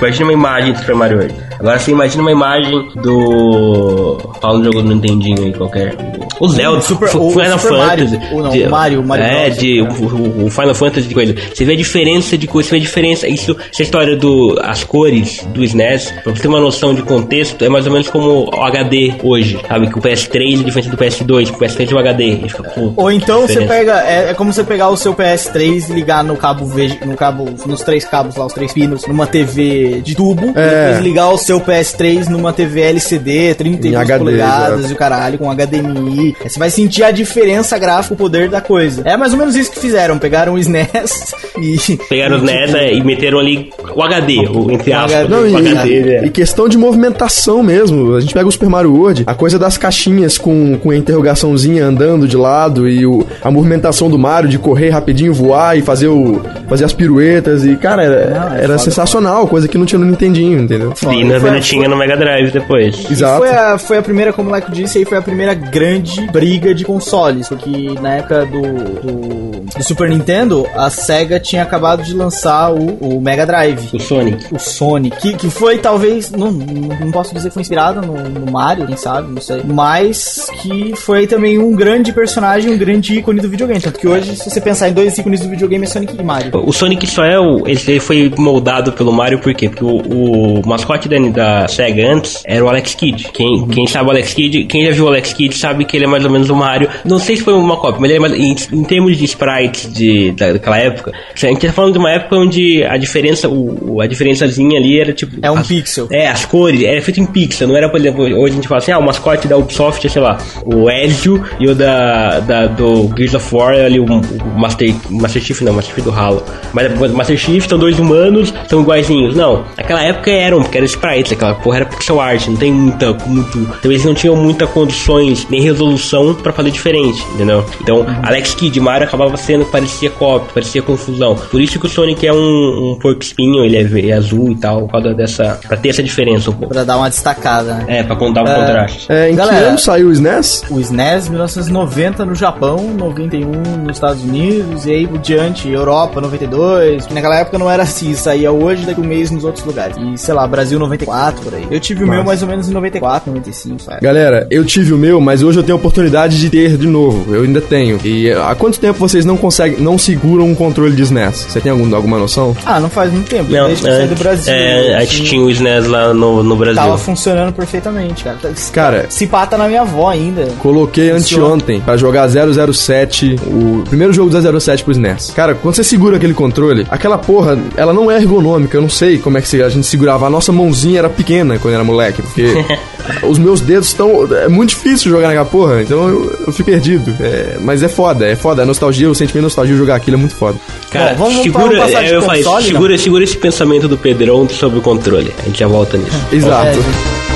Imagina 0.00 0.24
uma 0.24 0.32
imagem 0.32 0.72
do 0.72 0.78
Super 0.80 0.96
Mario 0.96 1.18
World. 1.18 1.34
Agora 1.58 1.78
você 1.78 1.90
imagina 1.90 2.22
uma 2.22 2.32
imagem 2.32 2.88
do. 2.96 4.18
Fala 4.40 4.58
um 4.58 4.64
jogo 4.64 4.82
do 4.82 4.88
Nintendinho 4.94 5.44
aí 5.44 5.52
qualquer. 5.52 5.94
O 6.38 6.48
Zelda, 6.48 6.80
Super- 6.82 7.16
o- 7.16 7.26
o 7.28 7.30
Final 7.30 7.58
Super 7.58 7.78
Mario. 7.78 8.08
Fantasy. 8.08 8.34
Ou 8.34 8.42
não, 8.42 8.50
de- 8.50 8.68
Mario, 8.68 9.00
o 9.00 9.06
Mario 9.06 9.24
É, 9.24 9.44
Bros. 9.46 9.58
de, 9.58 9.80
o, 9.82 10.44
o- 10.46 10.50
Final 10.50 10.74
Fantasy 10.74 11.08
de 11.08 11.14
coisa. 11.14 11.34
Você 11.54 11.64
vê 11.64 11.72
a 11.72 11.76
diferença 11.76 12.36
de 12.36 12.46
cores, 12.46 12.66
você 12.66 12.72
vê 12.72 12.76
a 12.76 12.80
diferença. 12.80 13.26
Isso, 13.28 13.56
essa 13.72 13.82
história 13.82 14.16
do. 14.16 14.58
as 14.62 14.84
cores 14.84 15.46
do 15.54 15.64
SNES, 15.64 16.12
pra 16.22 16.34
você 16.34 16.42
ter 16.42 16.48
uma 16.48 16.60
noção 16.60 16.94
de 16.94 17.02
contexto, 17.02 17.64
é 17.64 17.68
mais 17.68 17.86
ou 17.86 17.92
menos 17.92 18.08
como 18.08 18.50
o 18.54 18.62
HD 18.62 19.14
hoje. 19.22 19.58
Sabe? 19.66 19.86
Que 19.88 19.98
o 19.98 20.02
PS3 20.02 20.60
é 20.60 20.64
diferente 20.64 20.90
do 20.90 20.96
PS2, 20.96 21.50
que 21.50 21.56
o 21.56 21.58
PS3 21.58 21.90
é 21.90 21.94
o 21.94 21.98
HD. 21.98 22.24
Ele 22.24 22.48
fica, 22.48 22.62
pô, 22.64 22.92
Ou 22.96 23.10
então 23.10 23.42
você 23.46 23.62
pega. 23.66 24.00
É, 24.06 24.30
é 24.30 24.34
como 24.34 24.52
você 24.52 24.62
pegar 24.62 24.90
o 24.90 24.96
seu 24.96 25.14
PS3 25.14 25.88
e 25.90 25.92
ligar 25.94 26.22
no 26.22 26.36
cabo 26.36 26.66
no 27.06 27.16
cabo. 27.16 27.46
Nos 27.66 27.80
três 27.82 28.04
cabos 28.04 28.36
lá, 28.36 28.44
os 28.46 28.52
três 28.52 28.72
pinos, 28.72 29.06
numa 29.06 29.26
TV 29.26 30.00
de 30.02 30.14
tubo. 30.14 30.52
É. 30.54 30.66
E 30.66 30.84
depois 30.86 31.04
ligar 31.04 31.30
o 31.30 31.38
seu 31.46 31.60
PS3 31.60 32.26
numa 32.28 32.52
TV 32.52 32.80
LCD, 32.80 33.54
32 33.54 33.94
Em 33.94 33.96
HD, 33.96 34.18
polegadas 34.18 34.78
exato. 34.80 34.92
e 34.92 34.94
o 34.94 34.96
caralho, 34.96 35.38
com 35.38 35.50
HDMI. 35.50 36.36
Você 36.42 36.58
vai 36.58 36.70
sentir 36.70 37.04
a 37.04 37.10
diferença 37.10 37.78
gráfica, 37.78 38.14
o 38.14 38.16
poder 38.16 38.48
da 38.48 38.60
coisa. 38.60 39.02
É 39.04 39.16
mais 39.16 39.32
ou 39.32 39.38
menos 39.38 39.54
isso 39.54 39.70
que 39.70 39.78
fizeram. 39.78 40.18
Pegaram 40.18 40.54
o 40.54 40.58
SNES 40.58 41.34
e. 41.60 41.96
Pegaram 42.08 42.36
os 42.36 42.42
e, 42.42 42.46
NES 42.46 42.74
é, 42.74 42.92
e 42.94 43.02
meteram 43.04 43.38
ali 43.38 43.70
o 43.94 44.02
HD, 44.02 44.48
o, 44.48 44.70
entre 44.70 44.90
O 44.92 44.98
aspas. 44.98 45.28
Não, 45.28 45.42
o 45.42 45.48
e, 45.48 45.56
HD, 45.56 46.00
né? 46.00 46.26
e 46.26 46.30
questão 46.30 46.68
de 46.68 46.76
movimentação 46.76 47.62
mesmo. 47.62 48.14
A 48.14 48.20
gente 48.20 48.34
pega 48.34 48.48
o 48.48 48.52
Super 48.52 48.68
Mario 48.68 48.92
World, 48.94 49.22
a 49.26 49.34
coisa 49.34 49.58
das 49.58 49.78
caixinhas 49.78 50.36
com, 50.38 50.76
com 50.78 50.90
a 50.90 50.96
interrogaçãozinha 50.96 51.84
andando 51.86 52.26
de 52.26 52.36
lado 52.36 52.88
e 52.88 53.06
o, 53.06 53.24
a 53.42 53.50
movimentação 53.50 54.10
do 54.10 54.18
Mario 54.18 54.48
de 54.48 54.58
correr 54.58 54.90
rapidinho, 54.90 55.32
voar 55.32 55.78
e 55.78 55.82
fazer, 55.82 56.08
o, 56.08 56.42
fazer 56.68 56.84
as 56.84 56.92
piruetas. 56.92 57.64
E, 57.64 57.76
cara, 57.76 58.02
era, 58.02 58.30
Não, 58.30 58.54
é 58.54 58.58
era 58.58 58.66
foda, 58.66 58.78
sensacional, 58.78 59.46
coisa 59.46 59.68
que 59.68 59.78
não 59.78 59.86
tinha 59.86 59.98
no 59.98 60.04
Nintendinho, 60.06 60.60
entendeu? 60.60 60.92
E 61.12 61.24
na 61.24 61.35
Foi- 61.40 61.50
verdade 61.50 61.66
tinha 61.66 61.88
no 61.88 61.96
Mega 61.96 62.16
Drive 62.16 62.50
depois. 62.50 63.10
Exato. 63.10 63.38
Foi 63.38 63.50
a, 63.50 63.78
foi 63.78 63.98
a 63.98 64.02
primeira, 64.02 64.32
como 64.32 64.50
o 64.50 64.52
Leco 64.52 64.70
disse, 64.70 64.98
aí 64.98 65.04
foi 65.04 65.18
a 65.18 65.22
primeira 65.22 65.54
grande 65.54 66.26
briga 66.28 66.74
de 66.74 66.84
consoles. 66.84 67.48
Porque 67.48 67.94
na 68.00 68.16
época 68.16 68.46
do, 68.46 68.62
do, 68.62 69.66
do 69.76 69.82
Super 69.82 70.08
Nintendo, 70.08 70.66
a 70.74 70.90
SEGA 70.90 71.40
tinha 71.40 71.62
acabado 71.62 72.02
de 72.02 72.14
lançar 72.14 72.72
o, 72.72 72.96
o 73.00 73.20
Mega 73.20 73.46
Drive. 73.46 73.88
O 73.92 74.00
Sonic. 74.00 74.54
O 74.54 74.58
Sonic, 74.58 75.16
que, 75.18 75.34
que 75.34 75.50
foi 75.50 75.78
talvez, 75.78 76.30
não, 76.30 76.50
não 76.50 77.10
posso 77.10 77.34
dizer 77.34 77.48
que 77.48 77.54
foi 77.54 77.62
inspirado 77.62 78.00
no, 78.02 78.14
no 78.28 78.52
Mario, 78.52 78.86
quem 78.86 78.96
sabe, 78.96 79.32
não 79.32 79.40
sei, 79.40 79.62
mas 79.64 80.48
que 80.60 80.94
foi 80.96 81.26
também 81.26 81.58
um 81.58 81.74
grande 81.74 82.12
personagem, 82.12 82.72
um 82.72 82.78
grande 82.78 83.18
ícone 83.18 83.40
do 83.40 83.48
videogame. 83.48 83.80
Tanto 83.80 83.98
que 83.98 84.06
hoje, 84.06 84.36
se 84.36 84.50
você 84.50 84.60
pensar 84.60 84.88
em 84.88 84.92
dois 84.92 85.16
ícones 85.16 85.40
do 85.40 85.48
videogame, 85.48 85.84
é 85.84 85.88
Sonic 85.88 86.16
e 86.18 86.22
Mario. 86.22 86.50
O 86.54 86.72
Sonic 86.72 87.06
só 87.06 87.24
é 87.24 87.38
o. 87.38 87.66
Ele 87.66 87.76
ele 87.86 88.00
foi 88.00 88.32
moldado 88.36 88.92
pelo 88.92 89.12
Mario 89.12 89.38
por 89.38 89.54
quê? 89.54 89.68
Porque 89.68 89.84
o, 89.84 90.60
o 90.60 90.66
mascote 90.66 91.08
da, 91.08 91.16
da 91.30 91.66
SEGA 91.68 92.12
antes 92.12 92.42
era 92.46 92.64
o 92.64 92.68
Alex 92.68 92.94
Kidd. 92.94 93.28
Quem, 93.32 93.66
quem 93.68 93.86
sabe 93.86 94.08
o 94.08 94.10
Alex 94.10 94.34
Kidd, 94.34 94.64
quem 94.64 94.84
já 94.84 94.90
viu 94.92 95.04
o 95.04 95.08
Alex 95.08 95.32
Kidd 95.32 95.54
sabe 95.56 95.84
que 95.84 95.96
ele 95.96 96.04
é 96.04 96.08
mais 96.08 96.24
ou 96.24 96.30
menos 96.30 96.48
o 96.50 96.54
Mario. 96.56 96.88
Não 97.04 97.18
sei 97.18 97.36
se 97.36 97.42
foi 97.42 97.54
uma 97.54 97.76
cópia, 97.76 98.00
mas 98.00 98.10
ele 98.10 98.18
é 98.18 98.20
mais, 98.20 98.32
em, 98.34 98.56
em 98.78 98.84
termos 98.84 99.16
de 99.16 99.24
sprites 99.24 99.92
de, 99.92 100.32
da- 100.32 100.52
daquela 100.52 100.78
época. 100.78 101.12
A 101.34 101.38
gente 101.46 101.66
tá 101.66 101.72
falando 101.72 101.92
de 101.94 101.98
uma 101.98 102.10
época 102.10 102.36
onde 102.36 102.82
a 102.84 102.96
diferença, 102.96 103.48
o, 103.48 104.00
a 104.00 104.06
diferençazinha 104.06 104.78
ali 104.78 105.00
era 105.00 105.12
tipo. 105.12 105.36
É 105.42 105.50
um 105.50 105.56
as- 105.58 105.66
pixel. 105.66 106.08
É, 106.10 106.28
as 106.28 106.44
cores, 106.44 106.82
era 106.82 107.00
feito 107.02 107.20
em 107.20 107.26
pixel, 107.26 107.68
não 107.68 107.76
era, 107.76 107.88
por 107.88 107.98
exemplo, 108.00 108.22
hoje 108.24 108.52
a 108.52 108.56
gente 108.56 108.68
fala 108.68 108.78
assim, 108.78 108.92
ah, 108.92 108.98
o 108.98 109.02
mascote 109.04 109.46
da 109.48 109.56
Ubisoft 109.56 110.06
é, 110.06 110.10
sei 110.10 110.22
lá, 110.22 110.38
o 110.64 110.90
Ezio 110.90 111.42
e 111.60 111.68
o 111.68 111.74
da, 111.74 112.40
da 112.40 112.66
do 112.66 113.10
Gears 113.16 113.34
of 113.34 113.54
War 113.54 113.74
é 113.74 113.84
ali 113.86 114.00
o, 114.00 114.04
o 114.04 114.58
Master, 114.58 114.94
Master 115.10 115.42
Chief, 115.42 115.60
não, 115.62 115.72
Master 115.72 115.94
Chief 115.94 116.04
do 116.04 116.10
Halo. 116.12 116.42
Mas 116.72 117.12
Master 117.12 117.36
Chief 117.36 117.66
são 117.66 117.78
dois 117.78 117.98
humanos, 117.98 118.52
são 118.68 118.80
iguaizinhos. 118.82 119.34
Não, 119.36 119.64
naquela 119.76 120.02
época 120.02 120.30
eram, 120.30 120.62
porque 120.62 120.76
era 120.78 120.86
sprite. 120.86 121.15
Sprites, 121.16 121.32
aquela 121.32 121.54
porra 121.54 121.76
era 121.78 121.86
pixel 121.86 122.20
art, 122.20 122.46
não 122.46 122.56
tem 122.56 122.72
muita, 122.72 123.12
muito, 123.26 123.66
talvez 123.80 124.04
não 124.04 124.14
tinham 124.14 124.36
muitas 124.36 124.68
condições 124.70 125.46
nem 125.48 125.60
resolução 125.60 126.34
pra 126.34 126.52
fazer 126.52 126.70
diferente, 126.70 127.24
entendeu? 127.34 127.64
Então, 127.80 128.04
Alex 128.22 128.54
Kidd, 128.54 128.78
Mario 128.80 129.06
acabava 129.06 129.36
sendo, 129.36 129.64
parecia 129.66 130.10
copy, 130.10 130.52
parecia 130.52 130.82
confusão. 130.82 131.34
Por 131.34 131.60
isso 131.60 131.78
que 131.78 131.86
o 131.86 131.88
Sonic 131.88 132.26
é 132.26 132.32
um, 132.32 132.92
um 132.92 132.98
porco 133.00 133.22
espinho, 133.22 133.64
ele 133.64 133.76
é, 133.76 134.10
é 134.10 134.12
azul 134.12 134.50
e 134.50 134.56
tal, 134.56 134.82
por 134.82 134.92
causa 134.92 135.14
dessa, 135.14 135.60
pra 135.66 135.76
ter 135.76 135.90
essa 135.90 136.02
diferença 136.02 136.50
um 136.50 136.54
pouco. 136.54 136.72
Pra 136.72 136.84
dar 136.84 136.96
uma 136.96 137.08
destacada, 137.08 137.74
né? 137.74 137.84
É, 137.88 138.02
pra 138.02 138.16
contar 138.16 138.42
um 138.42 138.46
contraste. 138.46 139.06
É, 139.10 139.28
em 139.28 139.30
que 139.30 139.36
Galera. 139.36 139.68
ano 139.68 139.78
saiu 139.78 140.08
o 140.08 140.12
SNES? 140.12 140.64
O 140.70 140.80
SNES 140.80 141.28
1990 141.28 142.24
no 142.24 142.34
Japão, 142.34 142.94
91 142.96 143.50
nos 143.82 143.96
Estados 143.96 144.22
Unidos, 144.22 144.86
e 144.86 144.92
aí 144.92 145.06
por 145.06 145.18
diante, 145.18 145.68
Europa 145.70 146.20
92, 146.20 147.06
que 147.06 147.14
naquela 147.14 147.36
época 147.36 147.58
não 147.58 147.70
era 147.70 147.82
assim, 147.82 148.14
saía 148.14 148.52
hoje, 148.52 148.84
daqui 148.84 149.00
um 149.00 149.04
mês 149.04 149.30
nos 149.30 149.44
outros 149.44 149.64
lugares. 149.64 149.96
E 149.96 150.18
sei 150.18 150.34
lá, 150.34 150.46
Brasil 150.46 150.78
94 150.78 151.05
por 151.42 151.54
aí. 151.54 151.66
Eu 151.70 151.80
tive 151.80 152.04
o 152.04 152.06
meu 152.08 152.24
mais 152.24 152.42
ou 152.42 152.48
menos 152.48 152.68
em 152.68 152.72
94, 152.72 153.30
95, 153.30 153.82
sabe? 153.82 154.00
Galera, 154.00 154.46
eu 154.50 154.64
tive 154.64 154.92
o 154.92 154.98
meu, 154.98 155.20
mas 155.20 155.42
hoje 155.42 155.58
eu 155.58 155.62
tenho 155.62 155.76
a 155.76 155.78
oportunidade 155.78 156.38
de 156.38 156.50
ter 156.50 156.76
de 156.76 156.86
novo. 156.86 157.34
Eu 157.34 157.42
ainda 157.42 157.60
tenho. 157.60 157.98
E 158.04 158.30
há 158.32 158.54
quanto 158.54 158.78
tempo 158.78 158.98
vocês 158.98 159.24
não 159.24 159.36
conseguem, 159.36 159.80
não 159.80 159.96
seguram 159.98 160.44
um 160.46 160.54
controle 160.54 160.94
de 160.94 161.02
SNES? 161.02 161.46
Você 161.48 161.60
tem 161.60 161.70
algum, 161.72 161.94
alguma 161.94 162.18
noção? 162.18 162.56
Ah, 162.64 162.80
não 162.80 162.88
faz 162.90 163.12
muito 163.12 163.28
tempo, 163.28 163.50
Não, 163.50 163.66
desde 163.66 163.84
que 163.84 163.88
eu 163.90 163.92
saí 163.96 164.06
do 164.06 164.10
antes- 164.12 164.22
Brasil. 164.22 164.52
É, 164.52 164.94
a 164.96 165.00
gente 165.00 165.14
assim, 165.16 165.24
tinha 165.24 165.42
o 165.42 165.50
SNES 165.50 165.86
lá 165.86 166.12
no, 166.14 166.42
no 166.42 166.56
Brasil. 166.56 166.82
Tava 166.82 166.98
funcionando 166.98 167.52
perfeitamente, 167.52 168.24
cara. 168.24 168.36
Cara, 168.72 169.06
Se 169.08 169.26
pata 169.26 169.56
na 169.56 169.66
minha 169.68 169.82
avó 169.82 170.08
ainda. 170.08 170.46
Coloquei 170.58 171.10
Funciona. 171.12 171.44
anteontem 171.46 171.80
pra 171.80 171.96
jogar 171.96 172.28
007, 172.72 173.36
o 173.46 173.82
primeiro 173.88 174.12
jogo 174.12 174.30
do 174.30 174.60
007 174.60 174.82
pro 174.84 174.92
SNES. 174.92 175.30
Cara, 175.34 175.54
quando 175.54 175.74
você 175.74 175.84
segura 175.84 176.16
aquele 176.16 176.34
controle, 176.34 176.86
aquela 176.90 177.18
porra, 177.18 177.58
ela 177.76 177.92
não 177.92 178.10
é 178.10 178.16
ergonômica. 178.16 178.76
Eu 178.76 178.82
não 178.82 178.88
sei 178.88 179.18
como 179.18 179.38
é 179.38 179.42
que 179.42 179.62
a 179.62 179.68
gente 179.68 179.86
segurava. 179.86 180.26
A 180.26 180.30
nossa 180.30 180.52
mãozinha 180.52 180.95
era 180.98 181.08
pequena 181.08 181.58
quando 181.58 181.74
era 181.74 181.84
moleque, 181.84 182.22
porque 182.22 182.46
os 183.26 183.38
meus 183.38 183.60
dedos 183.60 183.88
estão. 183.88 184.26
É 184.36 184.48
muito 184.48 184.70
difícil 184.70 185.10
jogar 185.10 185.28
naquela 185.28 185.44
porra, 185.44 185.82
então 185.82 186.08
eu, 186.08 186.38
eu 186.46 186.52
fico 186.52 186.70
perdido. 186.70 187.14
É, 187.20 187.56
mas 187.60 187.82
é 187.82 187.88
foda, 187.88 188.26
é 188.26 188.36
foda. 188.36 188.62
A 188.62 188.66
nostalgia, 188.66 189.10
o 189.10 189.14
sentimento 189.14 189.42
de 189.42 189.46
nostalgia 189.46 189.74
de 189.74 189.78
jogar 189.78 189.96
aquilo 189.96 190.16
é 190.16 190.20
muito 190.20 190.34
foda. 190.34 190.58
Cara, 190.90 191.14
Bom, 191.14 191.24
vamos- 191.26 191.42
segura, 191.42 191.64
vamos 191.64 191.78
passar 191.92 192.04
de 192.04 192.12
eu 192.12 192.22
falei, 192.22 192.42
console, 192.42 192.66
segura, 192.66 192.98
segura 192.98 193.24
esse 193.24 193.36
pensamento 193.36 193.88
do 193.88 193.96
Pedrão 193.98 194.48
sobre 194.48 194.78
o 194.78 194.82
controle. 194.82 195.32
A 195.38 195.42
gente 195.46 195.58
já 195.60 195.66
volta 195.66 195.96
nisso. 195.96 196.16
Exato. 196.32 196.78
É, 196.78 197.35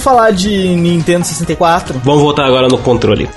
Vamos, 0.00 0.04
falar 0.04 0.30
de 0.30 0.48
Nintendo 0.76 1.26
64. 1.26 2.00
Vamos 2.02 2.22
voltar 2.22 2.46
agora 2.46 2.68
no 2.68 2.78
controle. 2.78 3.28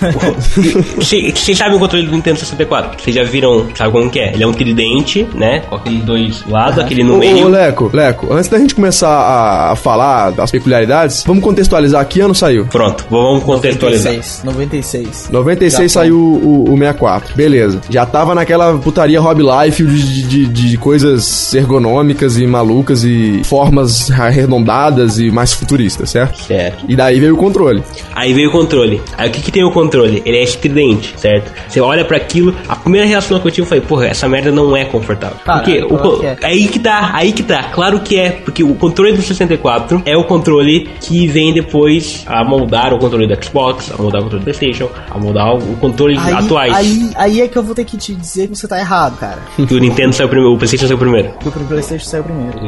Vocês 0.96 1.58
sabem 1.58 1.76
o 1.76 1.78
controle 1.78 2.06
do 2.06 2.12
Nintendo 2.12 2.38
64? 2.38 3.02
Vocês 3.02 3.14
já 3.14 3.24
viram, 3.24 3.66
sabe 3.74 3.90
como 3.92 4.08
que 4.10 4.20
é? 4.20 4.32
Ele 4.32 4.42
é 4.42 4.46
um 4.46 4.52
tridente, 4.52 5.26
né? 5.34 5.60
Com 5.60 5.76
aqueles 5.76 6.04
dois 6.04 6.44
lados, 6.46 6.78
aquele 6.78 7.02
no 7.02 7.14
Ô, 7.14 7.16
ô, 7.16 7.18
meio. 7.18 7.48
Leco, 7.48 7.90
Leco, 7.92 8.32
antes 8.32 8.48
da 8.48 8.58
gente 8.58 8.74
começar 8.74 9.08
a, 9.08 9.72
a 9.72 9.76
falar 9.76 10.30
das 10.30 10.50
peculiaridades, 10.50 11.24
vamos 11.26 11.42
contextualizar 11.42 12.06
que 12.06 12.20
ano 12.20 12.34
saiu. 12.34 12.66
Pronto, 12.66 13.04
vamos 13.10 13.42
contextualizar. 13.44 14.12
96. 14.12 14.44
96. 14.44 15.30
96 15.30 15.92
Já 15.92 16.00
saiu 16.00 16.18
o, 16.18 16.64
o 16.72 16.78
64. 16.78 17.34
Beleza. 17.34 17.80
Já 17.90 18.06
tava 18.06 18.34
naquela 18.34 18.78
putaria 18.78 19.20
Hobby 19.20 19.42
Life 19.42 19.84
de, 19.84 20.22
de, 20.22 20.46
de 20.46 20.76
coisas 20.76 21.52
ergonômicas 21.54 22.38
e 22.38 22.46
malucas 22.46 23.04
e 23.04 23.42
formas 23.44 24.10
arredondadas 24.10 25.18
e 25.18 25.30
mais 25.30 25.52
futuristas, 25.52 26.11
certo? 26.12 26.42
Certo. 26.42 26.84
E 26.88 26.94
daí 26.94 27.18
veio 27.18 27.34
o 27.34 27.36
controle. 27.36 27.82
Aí 28.14 28.32
veio 28.32 28.50
o 28.50 28.52
controle. 28.52 29.00
Aí 29.16 29.28
o 29.28 29.32
que, 29.32 29.40
que 29.40 29.50
tem 29.50 29.64
o 29.64 29.70
controle? 29.70 30.22
Ele 30.24 30.36
é 30.36 30.42
estridente, 30.42 31.14
certo? 31.16 31.50
Você 31.68 31.80
olha 31.80 32.04
pra 32.04 32.16
aquilo, 32.16 32.54
a 32.68 32.76
primeira 32.76 33.06
reação 33.06 33.40
que 33.40 33.48
eu 33.48 33.50
tive 33.50 33.66
foi, 33.66 33.80
porra, 33.80 34.06
essa 34.06 34.28
merda 34.28 34.52
não 34.52 34.76
é 34.76 34.84
confortável. 34.84 35.38
Caralho, 35.44 35.88
porque 35.88 36.08
o, 36.08 36.18
que 36.18 36.26
é. 36.26 36.36
aí 36.42 36.68
que 36.68 36.78
tá, 36.78 37.10
aí 37.14 37.32
que 37.32 37.42
tá. 37.42 37.64
Claro 37.64 38.00
que 38.00 38.18
é, 38.18 38.30
porque 38.30 38.62
o 38.62 38.74
controle 38.74 39.12
do 39.12 39.22
64 39.22 40.02
é 40.04 40.16
o 40.16 40.24
controle 40.24 40.90
que 41.00 41.26
vem 41.26 41.52
depois 41.52 42.24
a 42.26 42.44
moldar 42.44 42.92
o 42.92 42.98
controle 42.98 43.26
do 43.26 43.44
Xbox, 43.44 43.90
a 43.90 44.00
moldar 44.00 44.20
o 44.20 44.24
controle 44.24 44.44
do 44.44 44.44
PlayStation, 44.44 44.88
a 45.10 45.18
moldar 45.18 45.54
o 45.54 45.76
controle 45.76 46.18
Aí, 46.18 46.32
atuais. 46.32 46.74
aí, 46.74 47.10
aí 47.16 47.40
é 47.40 47.48
que 47.48 47.56
eu 47.56 47.62
vou 47.62 47.74
ter 47.74 47.84
que 47.84 47.96
te 47.96 48.14
dizer 48.14 48.48
que 48.48 48.56
você 48.56 48.68
tá 48.68 48.78
errado, 48.78 49.18
cara. 49.18 49.38
Que 49.72 49.74
o 49.74 49.78
Nintendo 49.78 50.12
saiu 50.12 50.28
primeiro, 50.28 50.54
o 50.54 50.58
PlayStation 50.58 50.86
saiu 50.86 50.98
primeiro. 50.98 51.30
Porque 51.40 51.58
o 51.58 51.64
PlayStation 51.64 52.04
saiu 52.04 52.24
primeiro. 52.24 52.58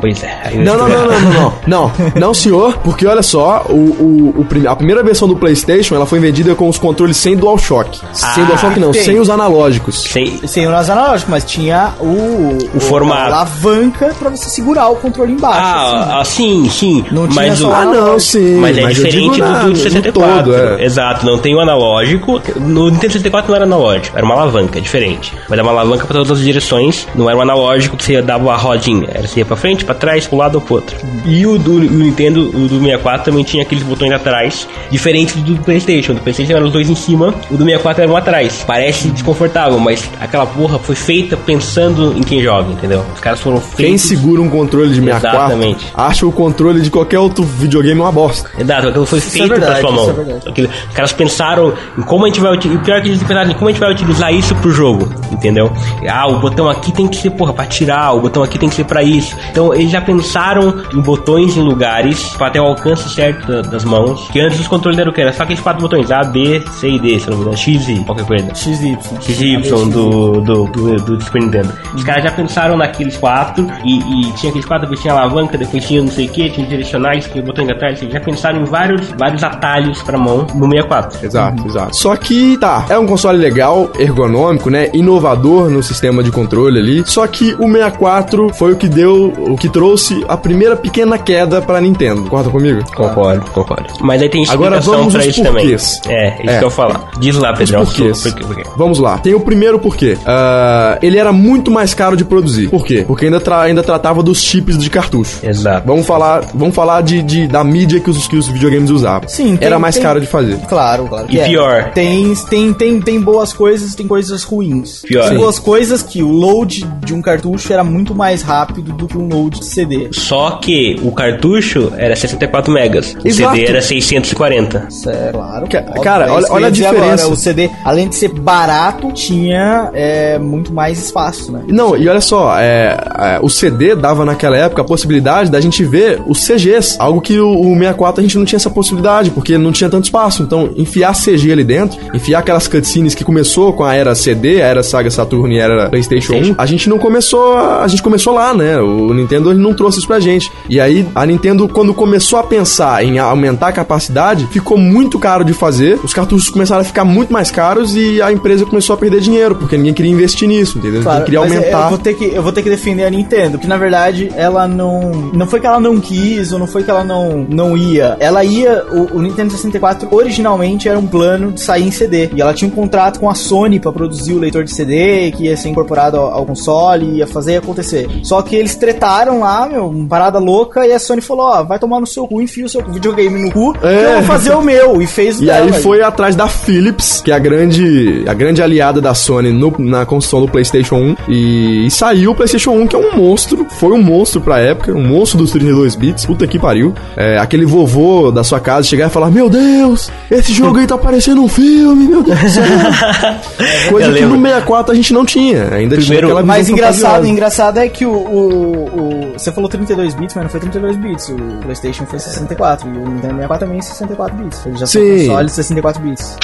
Pois 0.00 0.22
é. 0.24 0.54
Não, 0.56 0.76
não, 0.76 0.88
não, 0.88 1.06
não, 1.06 1.20
não, 1.20 1.32
não. 1.32 1.68
Não, 1.68 1.92
não, 2.16 2.34
senhor, 2.34 2.78
porque 2.88 3.06
olha 3.06 3.22
só, 3.22 3.66
o, 3.68 3.74
o, 3.74 4.34
o 4.40 4.68
a 4.68 4.74
primeira 4.74 5.02
versão 5.02 5.28
do 5.28 5.36
PlayStation 5.36 5.94
ela 5.94 6.06
foi 6.06 6.18
vendida 6.18 6.54
com 6.54 6.66
os 6.70 6.78
controles 6.78 7.18
sem 7.18 7.36
DualShock. 7.36 8.00
sem 8.14 8.44
Ah, 8.44 8.46
DualShock 8.46 8.80
não, 8.80 8.92
tem. 8.92 9.02
sem 9.02 9.20
os 9.20 9.28
analógicos. 9.28 10.04
Sem, 10.04 10.46
Sem 10.48 10.66
o 10.66 10.74
analógico, 10.74 11.30
mas 11.30 11.44
tinha 11.44 11.92
o, 12.00 12.56
O 12.74 12.80
formato. 12.80 13.20
A 13.20 13.26
alavanca 13.40 14.14
pra 14.18 14.30
você 14.30 14.48
segurar 14.48 14.88
o 14.88 14.96
controle 14.96 15.32
embaixo. 15.34 15.60
assim. 15.60 15.96
Ah, 15.96 16.20
ah, 16.20 16.24
sim, 16.24 16.68
sim. 16.70 17.04
Não 17.12 17.28
tinha 17.28 17.46
mas 17.50 17.58
só 17.58 17.68
o, 17.68 17.74
Ah, 17.74 17.84
não, 17.84 18.18
sim. 18.18 18.56
Mas 18.58 18.78
é 18.78 18.86
diferente 18.86 19.38
do, 19.38 19.60
do 19.60 19.68
no 19.68 19.76
64. 19.76 20.42
todo, 20.44 20.56
é. 20.56 20.82
Exato, 20.82 21.26
não 21.26 21.36
tem 21.36 21.54
o 21.54 21.60
analógico. 21.60 22.40
No 22.56 22.88
Nintendo 22.88 23.12
64 23.12 23.50
não 23.50 23.56
era 23.56 23.64
analógico, 23.66 24.16
era 24.16 24.24
uma 24.24 24.34
alavanca, 24.34 24.78
é 24.78 24.80
diferente. 24.80 25.34
Mas 25.46 25.58
era 25.58 25.62
uma 25.62 25.72
alavanca 25.72 26.06
pra 26.06 26.14
todas 26.16 26.30
as 26.38 26.40
direções, 26.40 27.06
não 27.14 27.28
era 27.28 27.38
um 27.38 27.42
analógico 27.42 27.98
que 27.98 28.04
você 28.04 28.22
dava 28.22 28.50
a 28.50 28.56
rodinha. 28.56 29.08
Era 29.12 29.28
você 29.28 29.40
ia 29.40 29.44
pra 29.44 29.56
frente, 29.56 29.84
pra 29.84 29.94
trás, 29.94 30.26
pro 30.26 30.38
lado 30.38 30.54
ou 30.54 30.60
pro 30.62 30.76
outro. 30.76 30.96
E 31.26 31.46
o 31.46 31.58
do 31.58 31.72
o 31.72 31.80
Nintendo, 31.80 32.48
o 32.48 32.66
do 32.68 32.77
64 32.84 33.24
também 33.24 33.44
tinha 33.44 33.62
aqueles 33.62 33.84
botões 33.84 34.12
atrás, 34.12 34.66
diferente 34.90 35.36
do 35.38 35.54
do 35.54 35.62
PlayStation. 35.62 36.14
Do 36.14 36.20
PlayStation 36.20 36.52
eram 36.52 36.66
os 36.66 36.72
dois 36.72 36.88
em 36.90 36.94
cima, 36.94 37.34
o 37.50 37.56
do 37.56 37.64
64 37.64 38.02
era 38.02 38.12
um 38.12 38.16
atrás. 38.16 38.64
Parece 38.66 39.08
desconfortável, 39.08 39.78
mas 39.78 40.08
aquela 40.20 40.46
porra 40.46 40.78
foi 40.78 40.94
feita 40.94 41.36
pensando 41.36 42.14
em 42.16 42.22
quem 42.22 42.42
joga, 42.42 42.70
entendeu? 42.72 43.04
Os 43.14 43.20
caras 43.20 43.40
foram 43.40 43.60
feitos. 43.60 43.76
Quem 43.76 43.98
segura 43.98 44.40
um 44.42 44.48
controle 44.48 44.90
de 44.90 45.00
64 45.00 45.38
Exatamente. 45.38 45.86
acha 45.94 46.26
o 46.26 46.32
controle 46.32 46.80
de 46.80 46.90
qualquer 46.90 47.18
outro 47.18 47.44
videogame 47.44 48.00
uma 48.00 48.12
bosta. 48.12 48.50
Exato, 48.58 48.88
aquilo 48.88 49.06
foi 49.06 49.18
Isso 49.18 49.28
é 49.28 49.30
feito 49.32 49.48
verdade, 49.48 49.80
pra 49.80 49.80
sua 49.80 49.92
mão. 49.92 50.10
isso 50.10 50.46
é. 50.46 50.50
Aquilo- 50.50 50.68
os 50.88 50.94
caras 50.94 51.12
pensaram 51.12 51.72
em 51.96 52.02
como 52.02 52.24
a 52.24 52.28
gente 52.28 52.40
vai 52.40 52.52
utilizar. 52.52 52.82
O 52.82 52.84
pior 52.84 52.98
é 52.98 53.00
que 53.00 53.08
eles 53.08 53.22
pensaram 53.22 53.50
em 53.50 53.54
como 53.54 53.68
a 53.68 53.72
gente 53.72 53.80
vai 53.80 53.90
utilizar 53.92 54.32
isso 54.34 54.54
pro 54.56 54.70
jogo, 54.70 55.08
entendeu? 55.32 55.72
Ah, 56.08 56.28
o 56.28 56.38
botão 56.38 56.68
aqui 56.68 56.92
tem 56.92 57.08
que 57.08 57.16
ser, 57.16 57.30
porra, 57.30 57.52
pra 57.52 57.64
tirar, 57.66 58.12
o 58.12 58.20
botão 58.20 58.42
aqui 58.42 58.58
tem 58.58 58.68
que 58.68 58.74
ser 58.74 58.84
pra 58.84 59.02
isso. 59.02 59.34
Então 59.50 59.74
eles 59.74 59.90
já 59.90 60.00
pensaram 60.00 60.74
em 60.94 61.00
botões 61.00 61.56
em 61.56 61.60
lugares 61.62 62.22
pra 62.36 62.50
ter 62.50 62.60
o 62.60 62.67
alcance 62.68 63.08
certo 63.08 63.46
da- 63.46 63.62
das 63.62 63.84
mãos. 63.84 64.28
Que 64.32 64.40
antes 64.40 64.58
os 64.60 64.68
controles 64.68 64.98
eram 64.98 65.10
o 65.10 65.14
que? 65.14 65.20
Era 65.20 65.32
só 65.32 65.42
aqueles 65.42 65.60
quatro 65.60 65.80
botões, 65.82 66.10
A, 66.10 66.24
B, 66.24 66.62
C 66.72 66.88
e 66.90 66.98
D, 66.98 67.18
se 67.18 67.28
não 67.30 67.36
me 67.36 67.42
engano, 67.42 67.56
X 67.56 67.88
e 67.88 68.04
qualquer 68.04 68.24
coisa. 68.26 68.54
XY. 68.54 68.98
XY 69.20 69.90
do, 69.90 70.40
do, 70.40 70.64
do, 70.66 70.96
do 70.96 71.20
Super 71.24 71.42
Nintendo. 71.42 71.72
Os 71.94 72.04
caras 72.04 72.24
já 72.24 72.30
pensaram 72.30 72.76
naqueles 72.76 73.16
quatro 73.16 73.66
e, 73.84 73.98
e 74.28 74.32
tinha 74.32 74.50
aqueles 74.50 74.66
quatro, 74.66 74.82
depois 74.86 75.00
tinha 75.00 75.12
alavanca, 75.14 75.56
depois 75.58 75.84
tinha 75.86 76.02
não 76.02 76.10
sei 76.10 76.26
o 76.26 76.30
que, 76.30 76.50
tinha 76.50 76.66
direcionais, 76.66 77.26
tinha 77.26 77.42
botões 77.44 77.68
atrás. 77.68 78.00
Eles 78.00 78.12
já 78.12 78.20
pensaram 78.20 78.60
em 78.60 78.64
vários, 78.64 79.08
vários 79.18 79.42
atalhos 79.44 80.02
pra 80.02 80.18
mão 80.18 80.46
no 80.54 80.66
64. 80.70 81.24
Exato, 81.24 81.66
exato. 81.66 81.96
Só 81.96 82.16
que, 82.16 82.56
tá, 82.58 82.86
é 82.88 82.98
um 82.98 83.06
console 83.06 83.38
legal, 83.38 83.90
ergonômico, 83.98 84.70
né? 84.70 84.88
Inovador 84.92 85.70
no 85.70 85.82
sistema 85.82 86.22
de 86.22 86.30
controle 86.30 86.78
ali. 86.78 87.02
Só 87.06 87.26
que 87.26 87.54
o 87.58 87.66
64 87.70 88.52
foi 88.54 88.72
o 88.72 88.76
que 88.76 88.88
deu, 88.88 89.32
o 89.36 89.56
que 89.56 89.68
trouxe 89.68 90.24
a 90.28 90.36
primeira 90.36 90.76
pequena 90.76 91.18
queda 91.18 91.60
pra 91.60 91.80
Nintendo. 91.80 92.22
Concorda 92.22 92.50
comigo? 92.58 92.84
Concordo, 92.94 93.50
concordo. 93.52 93.92
Mas 94.00 94.20
aí 94.22 94.28
tem 94.28 94.42
Agora 94.48 94.76
explicação 94.78 94.92
vamos 94.94 95.12
pra 95.14 95.22
aos 95.22 95.28
isso 95.30 95.42
também. 95.42 95.62
porquês. 95.62 96.00
É, 96.08 96.28
isso 96.42 96.50
É. 96.50 96.58
que 96.58 96.64
eu 96.64 96.70
falar. 96.70 97.10
Diz 97.18 97.36
lá, 97.36 97.52
Os 97.52 97.58
Pedrão. 97.58 97.84
porquês. 97.84 98.22
Por 98.22 98.34
quê, 98.34 98.44
por 98.44 98.56
quê? 98.56 98.62
Vamos 98.76 98.98
lá. 98.98 99.18
Tem 99.18 99.34
o 99.34 99.40
primeiro 99.40 99.78
porquê. 99.78 100.16
Ah, 100.26 100.98
ele 101.02 101.18
era 101.18 101.32
muito 101.32 101.70
mais 101.70 101.94
caro 101.94 102.16
de 102.16 102.24
produzir. 102.24 102.68
Por 102.68 102.84
quê? 102.84 103.04
Porque 103.06 103.24
ainda, 103.26 103.40
tra- 103.40 103.62
ainda 103.62 103.82
tratava 103.82 104.22
dos 104.22 104.42
chips 104.42 104.76
de 104.78 104.90
cartucho. 104.90 105.38
Exato. 105.42 105.86
Vamos 105.86 106.06
falar, 106.06 106.42
vamos 106.54 106.74
falar 106.74 107.02
de, 107.02 107.22
de- 107.22 107.46
da 107.46 107.62
mídia 107.64 108.00
que 108.00 108.10
os, 108.10 108.26
que 108.26 108.36
os 108.36 108.48
videogames 108.48 108.90
usavam. 108.90 109.28
Sim, 109.28 109.56
tem- 109.56 109.66
Era 109.66 109.78
mais 109.78 109.94
tem- 109.94 110.02
caro 110.04 110.20
de 110.20 110.26
fazer. 110.26 110.56
Claro, 110.68 111.06
claro. 111.08 111.26
E 111.30 111.38
é. 111.38 111.46
pior. 111.48 111.90
Tem, 111.94 112.34
tem, 112.48 112.72
tem, 112.72 113.00
tem 113.00 113.20
boas 113.20 113.52
coisas 113.52 113.94
tem 113.94 114.06
coisas 114.06 114.42
ruins. 114.44 115.02
Pior. 115.02 115.22
Tem 115.22 115.32
Sim. 115.32 115.38
boas 115.38 115.58
coisas 115.58 116.02
que 116.02 116.22
o 116.22 116.28
load 116.28 116.86
de 117.04 117.14
um 117.14 117.20
cartucho 117.22 117.72
era 117.72 117.82
muito 117.84 118.14
mais 118.14 118.42
rápido 118.42 118.92
do 118.92 119.06
que 119.06 119.16
um 119.18 119.28
load 119.28 119.58
de 119.60 119.64
CD. 119.64 120.08
Só 120.12 120.52
que 120.52 120.96
o 121.02 121.10
cartucho 121.12 121.92
era 121.96 122.14
64 122.48 122.72
megas. 122.72 123.14
O 123.22 123.28
Exato. 123.28 123.54
CD 123.56 123.66
era 123.68 123.80
640. 123.82 124.88
É, 125.06 125.30
claro. 125.32 125.66
Ca- 125.68 125.84
óbvio, 125.88 126.02
cara, 126.02 126.26
é 126.26 126.30
olha- 126.30 126.46
olha 126.50 126.66
a 126.68 126.70
diferença. 126.70 127.28
o 127.28 127.36
CD, 127.36 127.70
além 127.84 128.08
de 128.08 128.14
ser 128.16 128.28
barato, 128.28 129.12
tinha 129.12 129.90
é, 129.94 130.38
muito 130.38 130.72
mais 130.72 130.98
espaço, 131.02 131.52
né? 131.52 131.62
Não, 131.68 131.96
e 131.96 132.08
olha 132.08 132.20
só, 132.20 132.58
é, 132.58 132.96
é, 133.18 133.38
o 133.42 133.48
CD 133.48 133.94
dava 133.94 134.24
naquela 134.24 134.56
época 134.56 134.82
a 134.82 134.84
possibilidade 134.84 135.50
da 135.50 135.60
gente 135.60 135.84
ver 135.84 136.20
os 136.26 136.44
CGs, 136.46 136.96
algo 136.98 137.20
que 137.20 137.38
o, 137.38 137.48
o 137.60 137.74
64 137.74 138.20
a 138.20 138.22
gente 138.22 138.38
não 138.38 138.44
tinha 138.44 138.56
essa 138.56 138.70
possibilidade, 138.70 139.30
porque 139.30 139.56
não 139.58 139.72
tinha 139.72 139.88
tanto 139.90 140.04
espaço. 140.04 140.42
Então, 140.42 140.70
enfiar 140.76 141.14
CG 141.14 141.52
ali 141.52 141.64
dentro, 141.64 141.98
enfiar 142.14 142.40
aquelas 142.40 142.66
cutscenes 142.68 143.14
que 143.14 143.24
começou 143.24 143.72
com 143.72 143.84
a 143.84 143.94
era 143.94 144.14
CD, 144.14 144.62
a 144.62 144.66
era 144.66 144.82
Saga 144.82 145.10
Saturn 145.10 145.54
e 145.54 145.60
a 145.60 145.64
era 145.64 145.88
PlayStation 145.88 146.34
1, 146.34 146.54
a 146.56 146.66
gente 146.66 146.88
não 146.88 146.98
começou, 146.98 147.56
a 147.56 147.86
gente 147.88 148.02
começou 148.02 148.34
lá, 148.34 148.54
né? 148.54 148.78
O 148.80 149.12
Nintendo 149.12 149.52
não 149.54 149.74
trouxe 149.74 149.98
isso 149.98 150.06
pra 150.06 150.20
gente. 150.20 150.50
E 150.68 150.80
aí, 150.80 151.06
a 151.14 151.24
Nintendo, 151.26 151.68
quando 151.68 151.92
começou 151.94 152.37
a 152.38 152.42
pensar 152.42 153.04
em 153.04 153.18
aumentar 153.18 153.68
a 153.68 153.72
capacidade, 153.72 154.46
ficou 154.48 154.78
muito 154.78 155.18
caro 155.18 155.44
de 155.44 155.52
fazer, 155.52 155.98
os 156.02 156.12
cartuchos 156.12 156.48
começaram 156.48 156.82
a 156.82 156.84
ficar 156.84 157.04
muito 157.04 157.32
mais 157.32 157.50
caros 157.50 157.94
e 157.96 158.20
a 158.20 158.32
empresa 158.32 158.64
começou 158.64 158.94
a 158.94 158.96
perder 158.96 159.20
dinheiro, 159.20 159.54
porque 159.54 159.76
ninguém 159.76 159.94
queria 159.94 160.12
investir 160.12 160.48
nisso, 160.48 160.78
entendeu? 160.78 161.02
Claro, 161.02 161.24
queria 161.24 161.40
mas 161.40 161.52
aumentar. 161.52 161.84
Eu 161.84 161.88
vou, 161.88 161.98
ter 161.98 162.14
que, 162.14 162.24
eu 162.24 162.42
vou 162.42 162.52
ter 162.52 162.62
que 162.62 162.70
defender 162.70 163.04
a 163.04 163.10
Nintendo, 163.10 163.58
que 163.58 163.66
na 163.66 163.76
verdade 163.76 164.30
ela 164.36 164.66
não. 164.66 165.30
Não 165.32 165.46
foi 165.46 165.60
que 165.60 165.66
ela 165.66 165.80
não 165.80 166.00
quis, 166.00 166.52
ou 166.52 166.58
não 166.58 166.66
foi 166.66 166.82
que 166.82 166.90
ela 166.90 167.04
não, 167.04 167.46
não 167.48 167.76
ia. 167.76 168.16
Ela 168.20 168.44
ia. 168.44 168.84
O, 168.90 169.18
o 169.18 169.22
Nintendo 169.22 169.50
64 169.50 170.08
originalmente 170.10 170.88
era 170.88 170.98
um 170.98 171.06
plano 171.06 171.52
de 171.52 171.60
sair 171.60 171.86
em 171.86 171.90
CD. 171.90 172.30
E 172.34 172.40
ela 172.40 172.54
tinha 172.54 172.70
um 172.70 172.74
contrato 172.74 173.20
com 173.20 173.28
a 173.28 173.34
Sony 173.34 173.80
pra 173.80 173.92
produzir 173.92 174.32
o 174.34 174.38
leitor 174.38 174.64
de 174.64 174.72
CD, 174.72 175.32
que 175.32 175.44
ia 175.44 175.56
ser 175.56 175.68
incorporado 175.68 176.16
ao, 176.16 176.32
ao 176.32 176.46
console, 176.46 177.16
ia 177.16 177.26
fazer 177.26 177.56
acontecer. 177.56 178.08
Só 178.22 178.42
que 178.42 178.56
eles 178.56 178.74
tretaram 178.74 179.40
lá, 179.40 179.66
meu, 179.66 179.88
uma 179.88 180.08
parada 180.08 180.38
louca, 180.38 180.86
e 180.86 180.92
a 180.92 180.98
Sony 180.98 181.20
falou: 181.20 181.46
ó, 181.46 181.62
vai 181.62 181.78
tomar 181.78 182.00
no 182.00 182.06
seu 182.06 182.17
cu, 182.26 182.40
enfia 182.42 182.64
o 182.66 182.68
seu 182.68 182.82
videogame 182.90 183.44
no 183.44 183.52
cu, 183.52 183.72
que 183.74 183.86
É. 183.86 184.06
eu 184.06 184.12
vou 184.14 184.22
fazer 184.22 184.52
o 184.52 184.62
meu. 184.62 185.00
E 185.00 185.06
fez 185.06 185.38
o 185.38 185.44
E 185.44 185.50
aí 185.50 185.66
dela. 185.70 185.80
foi 185.82 186.02
atrás 186.02 186.34
da 186.34 186.48
Philips, 186.48 187.20
que 187.24 187.30
é 187.30 187.34
a 187.34 187.38
grande, 187.38 188.24
a 188.26 188.34
grande 188.34 188.62
aliada 188.62 189.00
da 189.00 189.14
Sony 189.14 189.52
no- 189.52 189.74
na 189.78 190.04
construção 190.06 190.40
do 190.40 190.48
PlayStation 190.48 190.96
1. 190.96 191.16
E, 191.28 191.86
e 191.86 191.90
saiu 191.90 192.32
o 192.32 192.34
PlayStation 192.34 192.72
1, 192.72 192.86
que 192.86 192.96
é 192.96 192.98
um 192.98 193.16
monstro. 193.16 193.66
Foi 193.70 193.92
um 193.92 194.02
monstro 194.02 194.40
pra 194.40 194.58
época, 194.58 194.92
um 194.92 195.02
monstro 195.06 195.38
dos 195.38 195.50
32 195.52 195.94
bits. 195.94 196.24
Puta 196.26 196.46
que 196.46 196.58
pariu. 196.58 196.94
É, 197.16 197.38
aquele 197.38 197.64
vovô 197.66 198.30
da 198.30 198.42
sua 198.42 198.60
casa 198.60 198.82
chegar 198.88 199.06
e 199.08 199.10
falar: 199.10 199.30
Meu 199.30 199.48
Deus, 199.48 200.10
esse 200.30 200.52
jogo 200.52 200.78
aí 200.78 200.86
tá 200.86 200.96
parecendo 200.98 201.42
um 201.42 201.48
filme, 201.48 202.06
meu 202.08 202.22
Deus 202.22 202.38
do 202.40 202.48
céu. 202.50 202.64
Coisa 203.90 204.12
que 204.12 204.20
no 204.24 204.32
lembro. 204.32 204.40
64 204.48 204.92
a 204.92 204.94
gente 204.94 205.12
não 205.12 205.24
tinha. 205.24 205.74
Ainda 205.74 205.96
tinha 205.96 206.18
Primeiro- 206.18 206.46
Mas 206.46 206.66
visão 206.68 206.74
engraçado, 206.76 207.26
engraçado 207.26 207.78
é 207.78 207.88
que 207.88 208.04
o, 208.06 208.10
o, 208.12 208.84
o- 208.84 209.32
Você 209.38 209.52
falou 209.52 209.68
32 209.68 210.14
bits, 210.14 210.34
mas 210.34 210.44
não 210.44 210.50
foi 210.50 210.60
32 210.60 210.96
bits. 210.96 211.28
O 211.28 211.36
PlayStation 211.62 212.06
foi 212.08 212.18
64 212.18 212.88
e 212.88 212.90
o 212.92 212.94
Nintendo 213.08 213.34
64 213.34 213.66
também 213.66 213.78
é 213.78 213.82
64 213.82 214.36
bits. 214.36 214.66
Ele 214.66 214.76
já 214.76 214.86
são 214.86 215.02
Sim. 215.02 215.18
consoles 215.28 215.52
64 215.52 216.02
bits. 216.02 216.36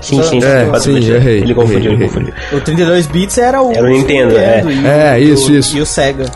Sim, 0.00 0.22
sim, 0.22 0.44
É, 0.44 0.66
pode 0.66 0.82
sim, 0.84 0.92
deixar. 0.94 1.14
errei, 1.14 1.38
Ele 1.38 1.54
confundiu, 1.54 1.92
errei, 1.92 1.94
ele 1.94 2.04
confundiu. 2.08 2.34
O 2.52 2.60
32 2.60 3.06
bits 3.06 3.38
era 3.38 3.62
o, 3.62 3.72
Era 3.72 3.84
o 3.84 3.88
Nintendo, 3.88 4.36
é. 4.36 4.62
e, 4.62 4.86
É, 4.86 5.20
e 5.20 5.32
isso, 5.32 5.50
o, 5.50 5.56
isso. 5.56 5.76
E 5.76 5.80
o 5.80 5.86
Sega. 5.86 6.26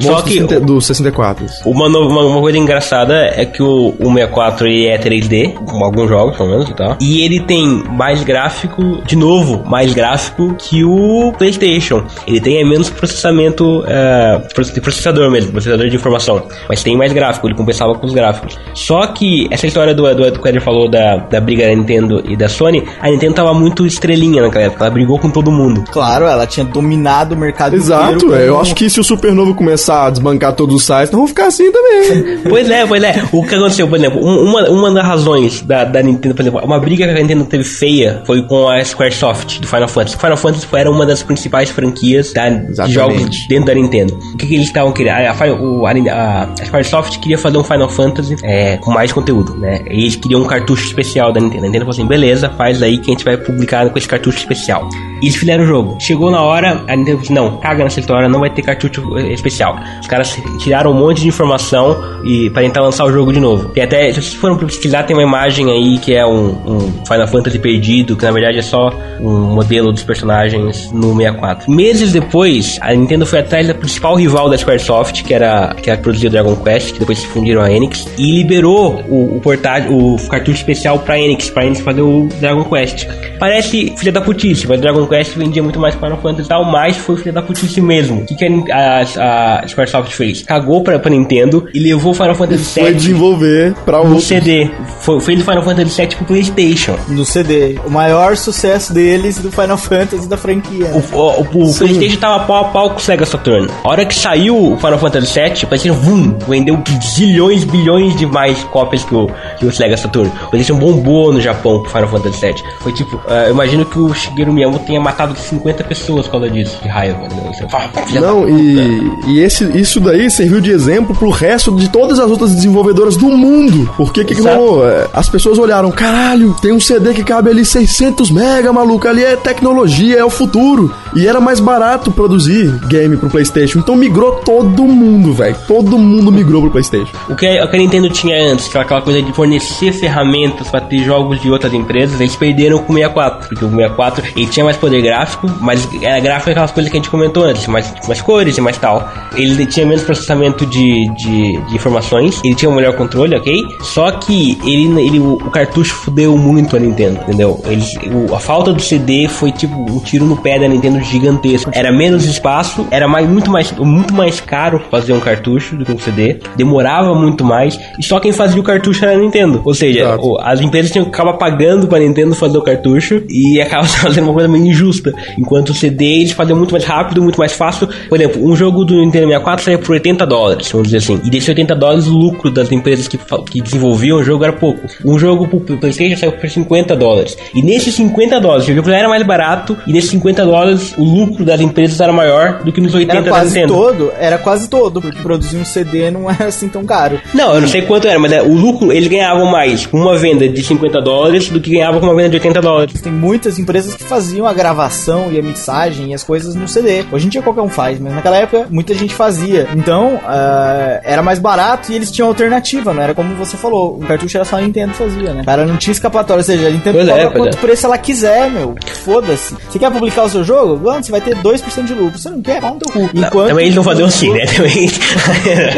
Só 0.00 0.22
que 0.22 0.40
do 0.40 0.46
30 0.48 0.60
do 0.60 0.80
64. 0.80 1.46
uma, 1.64 1.86
uma, 1.86 2.24
uma 2.24 2.40
coisa 2.40 2.58
engraçada 2.58 3.14
é 3.34 3.44
que 3.44 3.62
o, 3.62 3.94
o 3.98 4.12
64 4.12 4.66
ele 4.66 4.86
é 4.86 4.98
3D, 4.98 5.54
com 5.54 5.84
alguns 5.84 6.08
jogos 6.08 6.36
pelo 6.36 6.50
menos 6.50 6.68
e 6.68 6.74
tal. 6.74 6.96
E 7.00 7.22
ele 7.22 7.40
tem 7.40 7.66
mais 7.90 8.22
gráfico, 8.22 9.02
de 9.04 9.16
novo, 9.16 9.62
mais 9.66 9.92
gráfico 9.92 10.54
que 10.58 10.84
o 10.84 11.32
PlayStation. 11.36 12.04
Ele 12.26 12.40
tem 12.40 12.58
é, 12.58 12.64
menos 12.64 12.90
processamento 12.90 13.84
é, 13.86 14.38
processador 14.80 15.30
mesmo, 15.30 15.52
processador 15.52 15.88
de 15.88 15.96
informação. 15.96 16.42
Mas 16.68 16.82
tem 16.82 16.96
mais 16.96 17.12
gráfico, 17.12 17.46
ele 17.46 17.54
compensava 17.54 17.94
com 17.94 18.06
os 18.06 18.12
gráficos. 18.12 18.58
Só 18.74 19.06
que 19.08 19.48
essa 19.50 19.66
história 19.66 19.94
do, 19.94 20.02
do, 20.14 20.30
do 20.30 20.40
que 20.40 20.46
o 20.46 20.48
Eder 20.48 20.62
falou 20.62 20.88
da, 20.88 21.16
da 21.16 21.40
briga 21.40 21.66
da 21.66 21.74
Nintendo 21.74 22.22
e 22.26 22.36
da 22.36 22.48
Sony, 22.48 22.84
a 23.00 23.10
Nintendo 23.10 23.34
tava 23.34 23.54
muito 23.54 23.86
estrelinha 23.86 24.42
naquela 24.42 24.64
época. 24.64 24.84
Ela 24.84 24.94
brigou 24.94 25.18
com 25.18 25.30
todo 25.30 25.50
mundo. 25.50 25.84
Claro, 25.90 26.26
ela 26.26 26.46
tinha 26.46 26.64
dominado 26.64 27.34
o 27.34 27.38
mercado 27.38 27.74
Exato, 27.74 28.26
inteiro. 28.26 28.34
é, 28.34 28.48
eu 28.48 28.60
acho 28.60 28.74
que 28.74 28.88
se 28.88 29.00
o 29.00 29.04
Supernovo 29.04 29.54
começar 29.86 30.06
a 30.06 30.10
desbancar 30.10 30.52
todos 30.54 30.74
os 30.74 30.84
sites, 30.84 31.08
então 31.08 31.20
vão 31.20 31.28
ficar 31.28 31.46
assim 31.46 31.70
também. 31.70 32.38
Pois 32.48 32.68
é, 32.70 32.84
pois 32.86 33.02
é. 33.02 33.22
O 33.32 33.44
que 33.44 33.54
aconteceu, 33.54 33.86
por 33.88 33.96
exemplo, 33.98 34.20
um- 34.24 34.44
uma, 34.50 34.68
uma 34.68 34.90
das 34.90 35.04
razões 35.04 35.62
da, 35.62 35.84
da 35.84 36.02
Nintendo, 36.02 36.34
por 36.34 36.42
exemplo, 36.42 36.60
uma 36.64 36.78
briga 36.80 37.04
que 37.06 37.10
a 37.10 37.14
Nintendo 37.14 37.44
teve 37.44 37.64
feia 37.64 38.22
foi 38.26 38.42
com 38.42 38.68
a 38.68 38.82
Squaresoft 38.84 39.60
do 39.60 39.66
Final 39.66 39.88
Fantasy. 39.88 40.16
Final 40.16 40.36
Fantasy 40.36 40.66
era 40.74 40.90
uma 40.90 41.06
das 41.06 41.22
principais 41.22 41.70
franquias 41.70 42.32
da, 42.32 42.48
de 42.48 42.92
jogos 42.92 43.46
dentro 43.48 43.66
da 43.66 43.74
Nintendo. 43.74 44.14
O 44.34 44.36
que, 44.36 44.46
que 44.46 44.54
eles 44.54 44.66
estavam 44.66 44.92
querendo? 44.92 45.14
A, 45.16 45.46
o- 45.60 45.86
a, 45.86 45.90
a- 45.90 46.42
a 46.60 46.64
Squaresoft 46.64 47.18
queria 47.20 47.38
fazer 47.38 47.58
um 47.58 47.64
Final 47.64 47.88
Fantasy 47.88 48.36
é, 48.42 48.76
com 48.78 48.90
mais 48.90 49.12
conteúdo, 49.12 49.56
né? 49.56 49.80
E 49.90 50.00
eles 50.02 50.16
queriam 50.16 50.42
um 50.42 50.46
cartucho 50.46 50.84
especial 50.86 51.32
da 51.32 51.40
Nintendo. 51.40 51.62
A 51.64 51.66
Nintendo 51.66 51.84
falou 51.84 51.94
assim: 51.94 52.06
beleza, 52.06 52.50
faz 52.50 52.82
aí 52.82 52.98
que 52.98 53.10
a 53.10 53.14
gente 53.14 53.24
vai 53.24 53.36
publicar 53.36 53.88
com 53.90 53.98
esse 53.98 54.08
cartucho 54.08 54.38
especial. 54.38 54.88
E 55.22 55.26
eles 55.26 55.36
fizeram 55.36 55.64
o 55.64 55.66
jogo. 55.66 55.96
Chegou 56.00 56.30
na 56.30 56.42
hora, 56.42 56.84
a 56.86 56.96
Nintendo 56.96 57.18
falou 57.18 57.22
assim: 57.22 57.34
não, 57.34 57.56
caga 57.58 57.84
nessa 57.84 58.00
história, 58.00 58.28
não 58.28 58.40
vai 58.40 58.50
ter 58.50 58.62
cartucho 58.62 59.16
eh, 59.18 59.32
especial. 59.32 59.78
Os 60.00 60.06
caras 60.06 60.36
tiraram 60.58 60.90
um 60.90 60.94
monte 60.94 61.22
de 61.22 61.28
informação 61.28 61.96
e 62.24 62.50
para 62.50 62.62
tentar 62.62 62.82
lançar 62.82 63.04
o 63.04 63.12
jogo 63.12 63.32
de 63.32 63.40
novo. 63.40 63.68
Tem 63.70 63.82
até, 63.82 64.12
se 64.12 64.22
vocês 64.22 64.34
foram 64.34 64.56
pesquisar, 64.56 65.04
tem 65.04 65.16
uma 65.16 65.22
imagem 65.22 65.70
aí 65.70 65.98
que 65.98 66.14
é 66.14 66.26
um, 66.26 66.48
um 66.66 66.80
Final 67.06 67.28
Fantasy 67.28 67.58
perdido, 67.58 68.16
que 68.16 68.24
na 68.24 68.32
verdade 68.32 68.58
é 68.58 68.62
só 68.62 68.90
um 69.20 69.54
modelo 69.54 69.92
dos 69.92 70.02
personagens 70.02 70.90
no 70.92 71.14
64. 71.16 71.70
Meses 71.70 72.12
depois, 72.12 72.78
a 72.80 72.92
Nintendo 72.94 73.26
foi 73.26 73.40
atrás 73.40 73.66
da 73.66 73.74
principal 73.74 74.14
rival 74.16 74.48
da 74.48 74.58
Squaresoft, 74.58 75.22
que 75.24 75.32
era 75.32 75.74
que 75.74 75.90
era 75.90 76.00
produzia 76.00 76.30
Dragon 76.30 76.56
Quest, 76.56 76.92
que 76.92 76.98
depois 76.98 77.18
se 77.18 77.26
fundiram 77.26 77.62
a 77.62 77.70
Enix, 77.70 78.06
e 78.18 78.32
liberou 78.32 79.02
o, 79.08 79.36
o 79.36 79.40
portátil, 79.40 79.96
o 79.96 80.28
cartucho 80.28 80.58
especial 80.58 80.98
pra 80.98 81.18
Enix, 81.18 81.50
pra 81.50 81.64
Enix 81.64 81.80
fazer 81.80 82.02
o 82.02 82.28
Dragon 82.40 82.64
Quest. 82.64 83.06
Parece 83.38 83.94
filha 83.96 84.12
da 84.12 84.20
putice, 84.20 84.66
mas 84.66 84.80
Dragon 84.80 85.05
Quest 85.06 85.34
vendia 85.36 85.62
muito 85.62 85.78
mais 85.78 85.94
que 85.94 86.00
Final 86.00 86.18
Fantasy 86.18 86.46
e 86.46 86.48
tal, 86.48 86.64
mas 86.64 86.96
foi 86.96 87.16
filha 87.16 87.32
da 87.32 87.42
putice 87.42 87.80
mesmo. 87.80 88.20
O 88.22 88.24
que, 88.26 88.34
que 88.34 88.72
a, 88.72 89.02
a, 89.18 89.60
a 89.64 89.68
Squaresoft 89.68 90.12
fez? 90.12 90.42
Cagou 90.42 90.82
pra, 90.82 90.98
pra 90.98 91.10
Nintendo 91.10 91.68
e 91.74 91.78
levou 91.80 92.12
o 92.12 92.14
Final 92.14 92.34
Fantasy 92.34 92.80
Foi 92.80 92.84
VII 92.90 92.94
desenvolver 92.94 93.74
pra 93.84 93.98
no 93.98 94.04
outro. 94.10 94.20
CD. 94.20 94.70
Foi, 95.00 95.20
fez 95.20 95.40
o 95.40 95.44
Final 95.44 95.62
Fantasy 95.62 96.00
VII 96.02 96.16
pro 96.16 96.24
Playstation. 96.26 96.96
No 97.08 97.24
CD. 97.24 97.78
O 97.86 97.90
maior 97.90 98.36
sucesso 98.36 98.92
deles 98.92 99.38
do 99.38 99.50
Final 99.50 99.76
Fantasy 99.78 100.28
da 100.28 100.36
franquia. 100.36 100.86
O, 100.86 101.16
o, 101.16 101.40
o- 101.40 101.70
o 101.70 101.74
PlayStation 101.74 102.18
tava 102.18 102.44
pau 102.44 102.56
a 102.56 102.64
pau 102.68 102.90
com 102.90 102.96
o 102.96 103.00
Sega 103.00 103.24
Saturn. 103.26 103.68
A 103.84 103.88
hora 103.88 104.04
que 104.04 104.14
saiu 104.14 104.72
o 104.72 104.76
Final 104.76 104.98
Fantasy 104.98 105.40
VII, 105.40 105.64
o 105.64 105.66
PlayStation 105.66 105.94
vum, 106.00 106.36
vendeu 106.48 106.78
zilhões, 107.14 107.64
bilhões 107.64 108.16
de 108.16 108.26
mais 108.26 108.62
cópias 108.64 109.04
que 109.04 109.14
o, 109.14 109.28
que 109.58 109.66
o 109.66 109.72
Sega 109.72 109.96
Saturn. 109.96 110.30
O 110.46 110.50
PlayStation 110.50 110.78
bombou 110.78 111.32
no 111.32 111.40
Japão 111.40 111.80
com 111.80 111.86
o 111.86 111.90
Final 111.90 112.08
Fantasy 112.08 112.40
VII. 112.40 112.54
Foi 112.80 112.92
tipo, 112.92 113.20
eh, 113.28 113.46
eu 113.48 113.50
imagino 113.52 113.84
que 113.84 113.98
o 113.98 114.12
Shigeru 114.14 114.52
Miyamoto 114.52 114.84
tenha 114.84 114.95
matado 115.00 115.36
50 115.36 115.84
pessoas 115.84 116.26
por 116.26 116.32
causa 116.32 116.50
disso, 116.50 116.78
de 116.82 116.88
raiva. 116.88 117.18
né? 117.22 117.52
Você 117.54 117.68
fala, 117.68 117.88
"Filha 118.06 118.20
da 118.20 118.26
Não, 118.28 118.42
puta." 118.42 118.52
e, 118.52 119.10
e 119.28 119.40
esse, 119.40 119.64
isso 119.78 120.00
daí 120.00 120.30
serviu 120.30 120.60
de 120.60 120.70
exemplo 120.70 121.14
pro 121.16 121.30
resto 121.30 121.74
de 121.76 121.88
todas 121.88 122.18
as 122.18 122.30
outras 122.30 122.54
desenvolvedoras 122.54 123.16
do 123.16 123.26
mundo. 123.26 123.90
Porque 123.96 124.24
que, 124.24 124.34
que 124.34 124.40
Exato. 124.40 124.56
rolou? 124.56 124.88
É, 124.88 125.06
As 125.12 125.28
pessoas 125.28 125.58
olharam, 125.58 125.90
caralho, 125.90 126.54
tem 126.60 126.72
um 126.72 126.80
CD 126.80 127.12
que 127.14 127.22
cabe 127.24 127.50
ali 127.50 127.64
600 127.64 128.30
mega, 128.30 128.72
maluco, 128.72 129.06
ali 129.08 129.24
é 129.24 129.36
tecnologia, 129.36 130.18
é 130.18 130.24
o 130.24 130.30
futuro. 130.30 130.92
E 131.14 131.26
era 131.26 131.40
mais 131.40 131.60
barato 131.60 132.10
produzir 132.10 132.70
game 132.88 133.16
pro 133.16 133.28
PlayStation. 133.30 133.78
Então 133.78 133.96
migrou 133.96 134.32
todo 134.44 134.84
mundo, 134.84 135.32
velho. 135.32 135.56
Todo 135.66 135.98
mundo 135.98 136.30
migrou 136.30 136.62
pro 136.62 136.70
PlayStation. 136.70 137.12
O 137.28 137.34
que, 137.34 137.46
o 137.62 137.68
que 137.68 137.76
a 137.76 137.78
Nintendo 137.78 138.08
tinha 138.10 138.52
antes, 138.52 138.66
aquela, 138.68 138.84
aquela 138.84 139.02
coisa 139.02 139.22
de 139.22 139.32
fornecer 139.32 139.92
ferramentas 139.92 140.68
para 140.68 140.80
ter 140.80 141.02
jogos 141.04 141.40
de 141.40 141.50
outras 141.50 141.72
empresas, 141.72 142.20
eles 142.20 142.36
perderam 142.36 142.78
com 142.78 142.92
o 142.92 142.96
64. 142.96 143.48
Porque 143.48 143.64
o 143.64 143.68
64 143.70 144.24
ele 144.36 144.46
tinha 144.46 144.64
mais 144.64 144.76
poder 144.86 145.02
gráfico, 145.02 145.50
mas 145.60 145.88
era 146.00 146.20
gráfico 146.20 146.50
aquelas 146.50 146.70
coisas 146.70 146.90
que 146.90 146.96
a 146.96 147.00
gente 147.00 147.10
comentou 147.10 147.44
antes, 147.44 147.66
mais, 147.66 147.92
mais 148.06 148.20
cores 148.20 148.56
e 148.56 148.60
mais 148.60 148.78
tal. 148.78 149.08
Ele 149.34 149.66
tinha 149.66 149.84
menos 149.84 150.02
processamento 150.04 150.64
de, 150.66 151.08
de, 151.16 151.60
de 151.68 151.74
informações, 151.74 152.40
ele 152.44 152.54
tinha 152.54 152.70
um 152.70 152.74
melhor 152.74 152.94
controle, 152.94 153.34
ok? 153.36 153.62
Só 153.82 154.10
que 154.12 154.56
ele, 154.64 155.00
ele, 155.00 155.18
o, 155.18 155.34
o 155.34 155.50
cartucho 155.50 155.94
fudeu 155.94 156.36
muito 156.38 156.76
a 156.76 156.78
Nintendo, 156.78 157.20
entendeu? 157.22 157.60
Eles, 157.66 157.94
o- 158.30 158.34
a 158.34 158.38
falta 158.38 158.72
do 158.72 158.80
CD 158.80 159.26
foi 159.28 159.50
tipo 159.52 159.74
um 159.90 159.98
tiro 159.98 160.24
no 160.24 160.36
pé 160.36 160.58
da 160.58 160.68
Nintendo 160.68 161.00
gigantesco. 161.00 161.70
Era 161.74 161.90
menos 161.92 162.24
espaço, 162.24 162.86
era 162.90 163.08
mais, 163.08 163.28
muito, 163.28 163.50
mais, 163.50 163.72
muito 163.72 164.14
mais 164.14 164.40
caro 164.40 164.80
fazer 164.90 165.12
um 165.12 165.20
cartucho 165.20 165.76
do 165.76 165.84
que 165.84 165.92
um 165.92 165.98
CD, 165.98 166.38
demorava 166.56 167.14
muito 167.14 167.44
mais, 167.44 167.78
e 167.98 168.02
só 168.04 168.20
quem 168.20 168.32
fazia 168.32 168.60
o 168.60 168.64
cartucho 168.64 169.04
era 169.04 169.14
a 169.14 169.18
Nintendo. 169.18 169.60
Ou 169.64 169.74
seja, 169.74 170.00
Exato. 170.00 170.38
as 170.40 170.60
empresas 170.60 170.90
tinham 170.90 171.04
que 171.04 171.10
acabar 171.10 171.34
pagando 171.34 171.86
pra 171.88 171.98
Nintendo 171.98 172.34
fazer 172.34 172.56
o 172.58 172.62
cartucho 172.62 173.22
e 173.28 173.60
acaba 173.60 173.84
fazendo 173.96 174.24
uma 174.24 174.32
coisa 174.34 174.48
meio 174.48 174.64
injusta. 174.76 175.12
Enquanto 175.38 175.70
o 175.70 175.74
CD 175.74 176.04
eles 176.20 176.32
faziam 176.32 176.56
muito 176.56 176.72
mais 176.72 176.84
rápido, 176.84 177.22
muito 177.22 177.38
mais 177.38 177.52
fácil. 177.52 177.88
Por 178.08 178.18
exemplo, 178.20 178.44
um 178.44 178.54
jogo 178.54 178.84
do 178.84 178.94
Nintendo 178.94 179.26
64 179.26 179.64
saía 179.64 179.78
por 179.78 179.92
80 179.92 180.26
dólares, 180.26 180.70
vamos 180.70 180.88
dizer 180.88 180.98
assim. 180.98 181.20
E 181.24 181.30
desses 181.30 181.48
80 181.48 181.74
dólares, 181.74 182.06
o 182.06 182.12
lucro 182.12 182.50
das 182.50 182.70
empresas 182.70 183.08
que, 183.08 183.18
que 183.50 183.60
desenvolviam 183.60 184.18
o 184.18 184.22
jogo 184.22 184.44
era 184.44 184.52
pouco. 184.52 184.86
Um 185.04 185.18
jogo 185.18 185.46
pro 185.48 185.60
PlayStation 185.78 186.16
saiu 186.18 186.32
por 186.32 186.48
50 186.48 186.94
dólares. 186.96 187.36
E 187.54 187.62
nesses 187.62 187.94
50 187.94 188.40
dólares, 188.40 188.68
o 188.68 188.74
jogo 188.74 188.88
já 188.88 188.96
era 188.98 189.08
mais 189.08 189.24
barato. 189.24 189.76
E 189.86 189.92
nesses 189.92 190.10
50 190.10 190.44
dólares, 190.44 190.94
o 190.96 191.04
lucro 191.04 191.44
das 191.44 191.60
empresas 191.60 192.00
era 192.00 192.12
maior 192.12 192.62
do 192.62 192.72
que 192.72 192.80
nos 192.80 192.94
80 192.94 193.12
Era 193.12 193.22
da 193.22 193.30
quase 193.30 193.54
Nintendo. 193.54 193.74
todo, 193.74 194.12
era 194.18 194.38
quase 194.38 194.68
todo, 194.68 195.00
porque 195.00 195.20
produzir 195.22 195.56
um 195.56 195.64
CD 195.64 196.10
não 196.10 196.28
era 196.30 196.46
assim 196.46 196.68
tão 196.68 196.84
caro. 196.84 197.20
Não, 197.34 197.54
eu 197.54 197.60
não 197.60 197.68
sei 197.68 197.82
quanto 197.82 198.06
era, 198.06 198.18
mas 198.18 198.32
é, 198.32 198.42
o 198.42 198.52
lucro 198.54 198.92
eles 198.92 199.08
ganhavam 199.08 199.50
mais 199.50 199.86
com 199.86 199.98
uma 199.98 200.16
venda 200.16 200.48
de 200.48 200.62
50 200.62 201.00
dólares 201.00 201.48
do 201.48 201.60
que 201.60 201.70
ganhavam 201.70 202.00
com 202.00 202.06
uma 202.06 202.14
venda 202.14 202.30
de 202.30 202.36
80 202.36 202.60
dólares. 202.60 203.00
Tem 203.00 203.12
muitas 203.12 203.58
empresas 203.58 203.94
que 203.94 204.04
faziam 204.04 204.46
a 204.46 204.52
gravação 204.66 205.32
e 205.32 205.38
a 205.38 205.42
mixagem 205.42 206.10
e 206.10 206.14
as 206.14 206.24
coisas 206.24 206.54
no 206.56 206.66
CD. 206.66 207.04
Hoje 207.12 207.26
em 207.26 207.28
dia 207.28 207.40
qualquer 207.40 207.60
um 207.60 207.68
faz, 207.68 208.00
mas 208.00 208.12
naquela 208.12 208.36
época 208.36 208.66
muita 208.68 208.94
gente 208.94 209.14
fazia. 209.14 209.68
Então, 209.74 210.20
ah, 210.24 211.00
era 211.04 211.22
mais 211.22 211.38
barato 211.38 211.92
e 211.92 211.94
eles 211.94 212.10
tinham 212.10 212.28
alternativa, 212.28 212.92
não 212.92 213.02
era 213.02 213.14
como 213.14 213.34
você 213.36 213.56
falou. 213.56 213.96
O 213.96 214.06
cartucho 214.06 214.36
era 214.36 214.44
só 214.44 214.56
a 214.56 214.60
Nintendo 214.60 214.92
que 214.92 214.98
fazia, 214.98 215.32
né? 215.32 215.42
O 215.42 215.44
cara 215.44 215.64
não 215.64 215.76
tinha 215.76 215.92
escapatória, 215.92 216.40
ou 216.40 216.44
seja, 216.44 216.66
a 216.66 216.70
Nintendo 216.70 216.98
Pois 216.98 217.08
é, 217.08 217.12
cobra 217.12 217.30
pois 217.30 217.42
quanto 217.42 217.56
é. 217.56 217.60
preço 217.60 217.86
ela 217.86 217.98
quiser, 217.98 218.50
meu. 218.50 218.74
Foda-se. 219.04 219.54
Você 219.70 219.78
quer 219.78 219.90
publicar 219.92 220.24
o 220.24 220.28
seu 220.28 220.42
jogo? 220.42 220.84
Mano, 220.84 221.04
você 221.04 221.12
vai 221.12 221.20
ter 221.20 221.36
2% 221.36 221.84
de 221.84 221.94
lucro. 221.94 222.18
Você 222.18 222.30
não 222.30 222.42
quer? 222.42 222.60
Pau 222.60 222.74
no 222.74 222.80
teu 222.80 222.92
cu. 222.92 223.10
Não, 223.14 223.30
também 223.30 223.66
eles 223.66 223.76
não 223.76 223.84
faziam 223.84 224.08
assim, 224.08 224.32
né? 224.34 224.46
Também. 224.46 224.90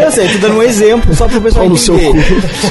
Eu 0.02 0.10
sei, 0.10 0.28
tô 0.28 0.38
dando 0.38 0.58
um 0.58 0.62
exemplo 0.62 1.14
só 1.14 1.28
pro 1.28 1.40
pessoal 1.40 1.64
Pau 1.64 1.70
no 1.70 1.76
seu 1.76 1.94
entender. 1.94 2.24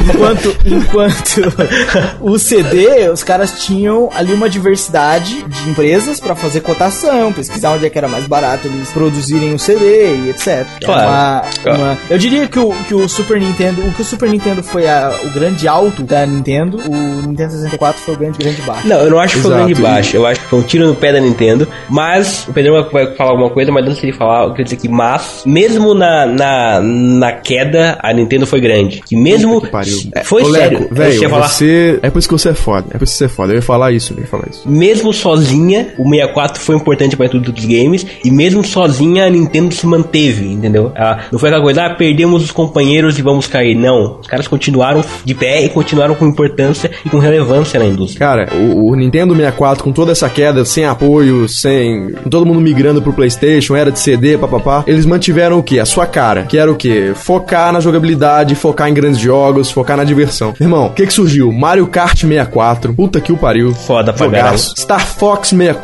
Enquanto, 0.09 0.57
enquanto 0.65 1.53
o 2.21 2.39
CD, 2.39 3.09
os 3.09 3.23
caras 3.23 3.63
tinham 3.63 4.09
ali 4.15 4.33
uma 4.33 4.49
diversidade 4.49 5.43
de 5.43 5.69
empresas 5.69 6.06
pra 6.19 6.35
fazer 6.35 6.61
cotação, 6.61 7.31
pesquisar 7.33 7.71
onde 7.71 7.85
é 7.85 7.89
que 7.89 7.97
era 7.97 8.07
mais 8.07 8.25
barato 8.25 8.67
eles 8.67 8.89
produzirem 8.91 9.53
o 9.53 9.59
CD 9.59 10.15
e 10.15 10.29
etc. 10.29 10.65
Claro, 10.83 11.07
uma- 11.07 11.41
claro. 11.63 11.79
uma- 11.81 11.97
eu 12.09 12.17
diria 12.17 12.47
que 12.47 12.57
o, 12.59 12.71
que 12.87 12.93
o 12.95 13.07
Super 13.09 13.39
Nintendo, 13.39 13.81
o 13.81 13.91
que 13.91 14.01
o 14.01 14.05
Super 14.05 14.29
Nintendo 14.29 14.63
foi 14.63 14.87
a- 14.87 15.13
o 15.25 15.29
grande 15.29 15.67
alto 15.67 16.03
da 16.03 16.25
Nintendo, 16.25 16.77
o 16.77 17.27
Nintendo 17.27 17.51
64 17.51 18.01
foi 18.01 18.13
o 18.15 18.17
grande 18.17 18.37
grande 18.37 18.61
baixo. 18.61 18.87
Não, 18.87 18.97
eu 18.97 19.09
não 19.11 19.19
acho 19.19 19.35
que 19.35 19.41
foi 19.41 19.51
Exato, 19.51 19.65
grande 19.65 19.81
baixo. 19.81 20.17
Eu 20.17 20.25
acho 20.25 20.39
que 20.41 20.47
foi 20.47 20.59
um 20.59 20.63
tiro 20.63 20.87
no 20.87 20.95
pé 20.95 21.11
da 21.13 21.19
Nintendo. 21.19 21.67
Mas, 21.89 22.45
o 22.47 22.53
Pedro 22.53 22.83
vai 22.91 23.15
falar 23.15 23.31
alguma 23.31 23.49
coisa, 23.49 23.71
mas 23.71 23.85
antes 23.85 23.99
de 23.99 24.07
ele 24.07 24.13
falar, 24.17 24.43
eu 24.45 24.51
queria 24.51 24.63
dizer 24.65 24.77
que, 24.77 24.87
mas, 24.89 25.43
mesmo 25.45 25.93
na, 25.93 26.25
na, 26.25 26.79
na 26.81 27.31
queda, 27.33 27.97
a 28.01 28.13
Nintendo 28.13 28.45
foi 28.47 28.59
grande. 28.61 29.01
Que 29.05 29.15
mesmo. 29.15 29.61
Que 29.61 29.67
pariu. 29.67 29.97
É, 30.15 30.23
Foi 30.23 30.43
Ô, 30.43 30.51
sério. 30.51 30.87
Leco, 30.91 31.29
falar. 31.29 31.47
você... 31.47 31.99
É 32.01 32.09
por 32.09 32.19
isso 32.19 32.27
que 32.27 32.33
você 32.33 32.49
é 32.49 32.53
foda. 32.53 32.85
É 32.91 32.97
por 32.97 33.03
isso 33.03 33.13
que 33.13 33.17
você 33.19 33.25
é 33.25 33.29
foda. 33.29 33.53
Eu 33.53 33.57
ia 33.57 33.61
falar 33.61 33.91
isso, 33.91 34.13
eu 34.13 34.19
ia 34.21 34.27
falar 34.27 34.45
isso. 34.49 34.67
Mesmo 34.69 35.13
sozinha, 35.13 35.93
o 35.97 36.03
64 36.03 36.61
foi 36.61 36.75
importante 36.75 37.15
para 37.15 37.29
tudo 37.29 37.51
dos 37.51 37.65
games, 37.65 38.05
e 38.23 38.31
mesmo 38.31 38.63
sozinha 38.63 39.25
a 39.25 39.29
Nintendo 39.29 39.73
se 39.73 39.85
manteve, 39.85 40.45
entendeu? 40.45 40.91
Ah, 40.95 41.25
não 41.31 41.39
foi 41.39 41.49
aquela 41.49 41.63
coisa, 41.63 41.85
ah, 41.85 41.95
perdemos 41.95 42.43
os 42.43 42.51
companheiros 42.51 43.17
e 43.17 43.21
vamos 43.21 43.47
cair. 43.47 43.75
Não, 43.75 44.19
os 44.19 44.27
caras 44.27 44.47
continuaram 44.47 45.03
de 45.23 45.33
pé 45.33 45.63
e 45.63 45.69
continuaram 45.69 46.15
com 46.15 46.25
importância 46.27 46.91
e 47.05 47.09
com 47.09 47.17
relevância 47.17 47.79
na 47.79 47.85
indústria. 47.85 48.19
Cara, 48.19 48.49
o, 48.53 48.91
o 48.91 48.95
Nintendo 48.95 49.33
64, 49.33 49.83
com 49.83 49.91
toda 49.91 50.11
essa 50.11 50.29
queda, 50.29 50.63
sem 50.65 50.85
apoio, 50.85 51.47
sem. 51.47 52.13
todo 52.29 52.45
mundo 52.45 52.61
migrando 52.61 53.01
pro 53.01 53.13
PlayStation, 53.13 53.75
era 53.75 53.91
de 53.91 53.99
CD, 53.99 54.37
papapá, 54.37 54.83
eles 54.87 55.05
mantiveram 55.05 55.59
o 55.59 55.63
quê? 55.63 55.79
A 55.79 55.85
sua 55.85 56.05
cara. 56.05 56.43
Que 56.43 56.57
era 56.57 56.71
o 56.71 56.75
quê? 56.75 57.11
Focar 57.15 57.71
na 57.71 57.79
jogabilidade, 57.79 58.55
focar 58.55 58.89
em 58.89 58.93
grandes 58.93 59.19
jogos, 59.19 59.71
focar 59.71 59.97
na 59.97 60.03
diversão. 60.03 60.53
Irmão, 60.59 60.87
o 60.87 60.93
que 60.93 61.05
que 61.05 61.13
surgiu? 61.13 61.51
Mario 61.51 61.87
Kart 61.87 62.21
64, 62.21 62.93
puta 62.93 63.19
que 63.19 63.31
o 63.31 63.37
pariu. 63.37 63.73
Foda 63.73 64.13
pra 64.13 64.25
Jogaço. 64.25 64.73
Star 64.77 65.05
Fox 65.05 65.49
64, 65.49 65.76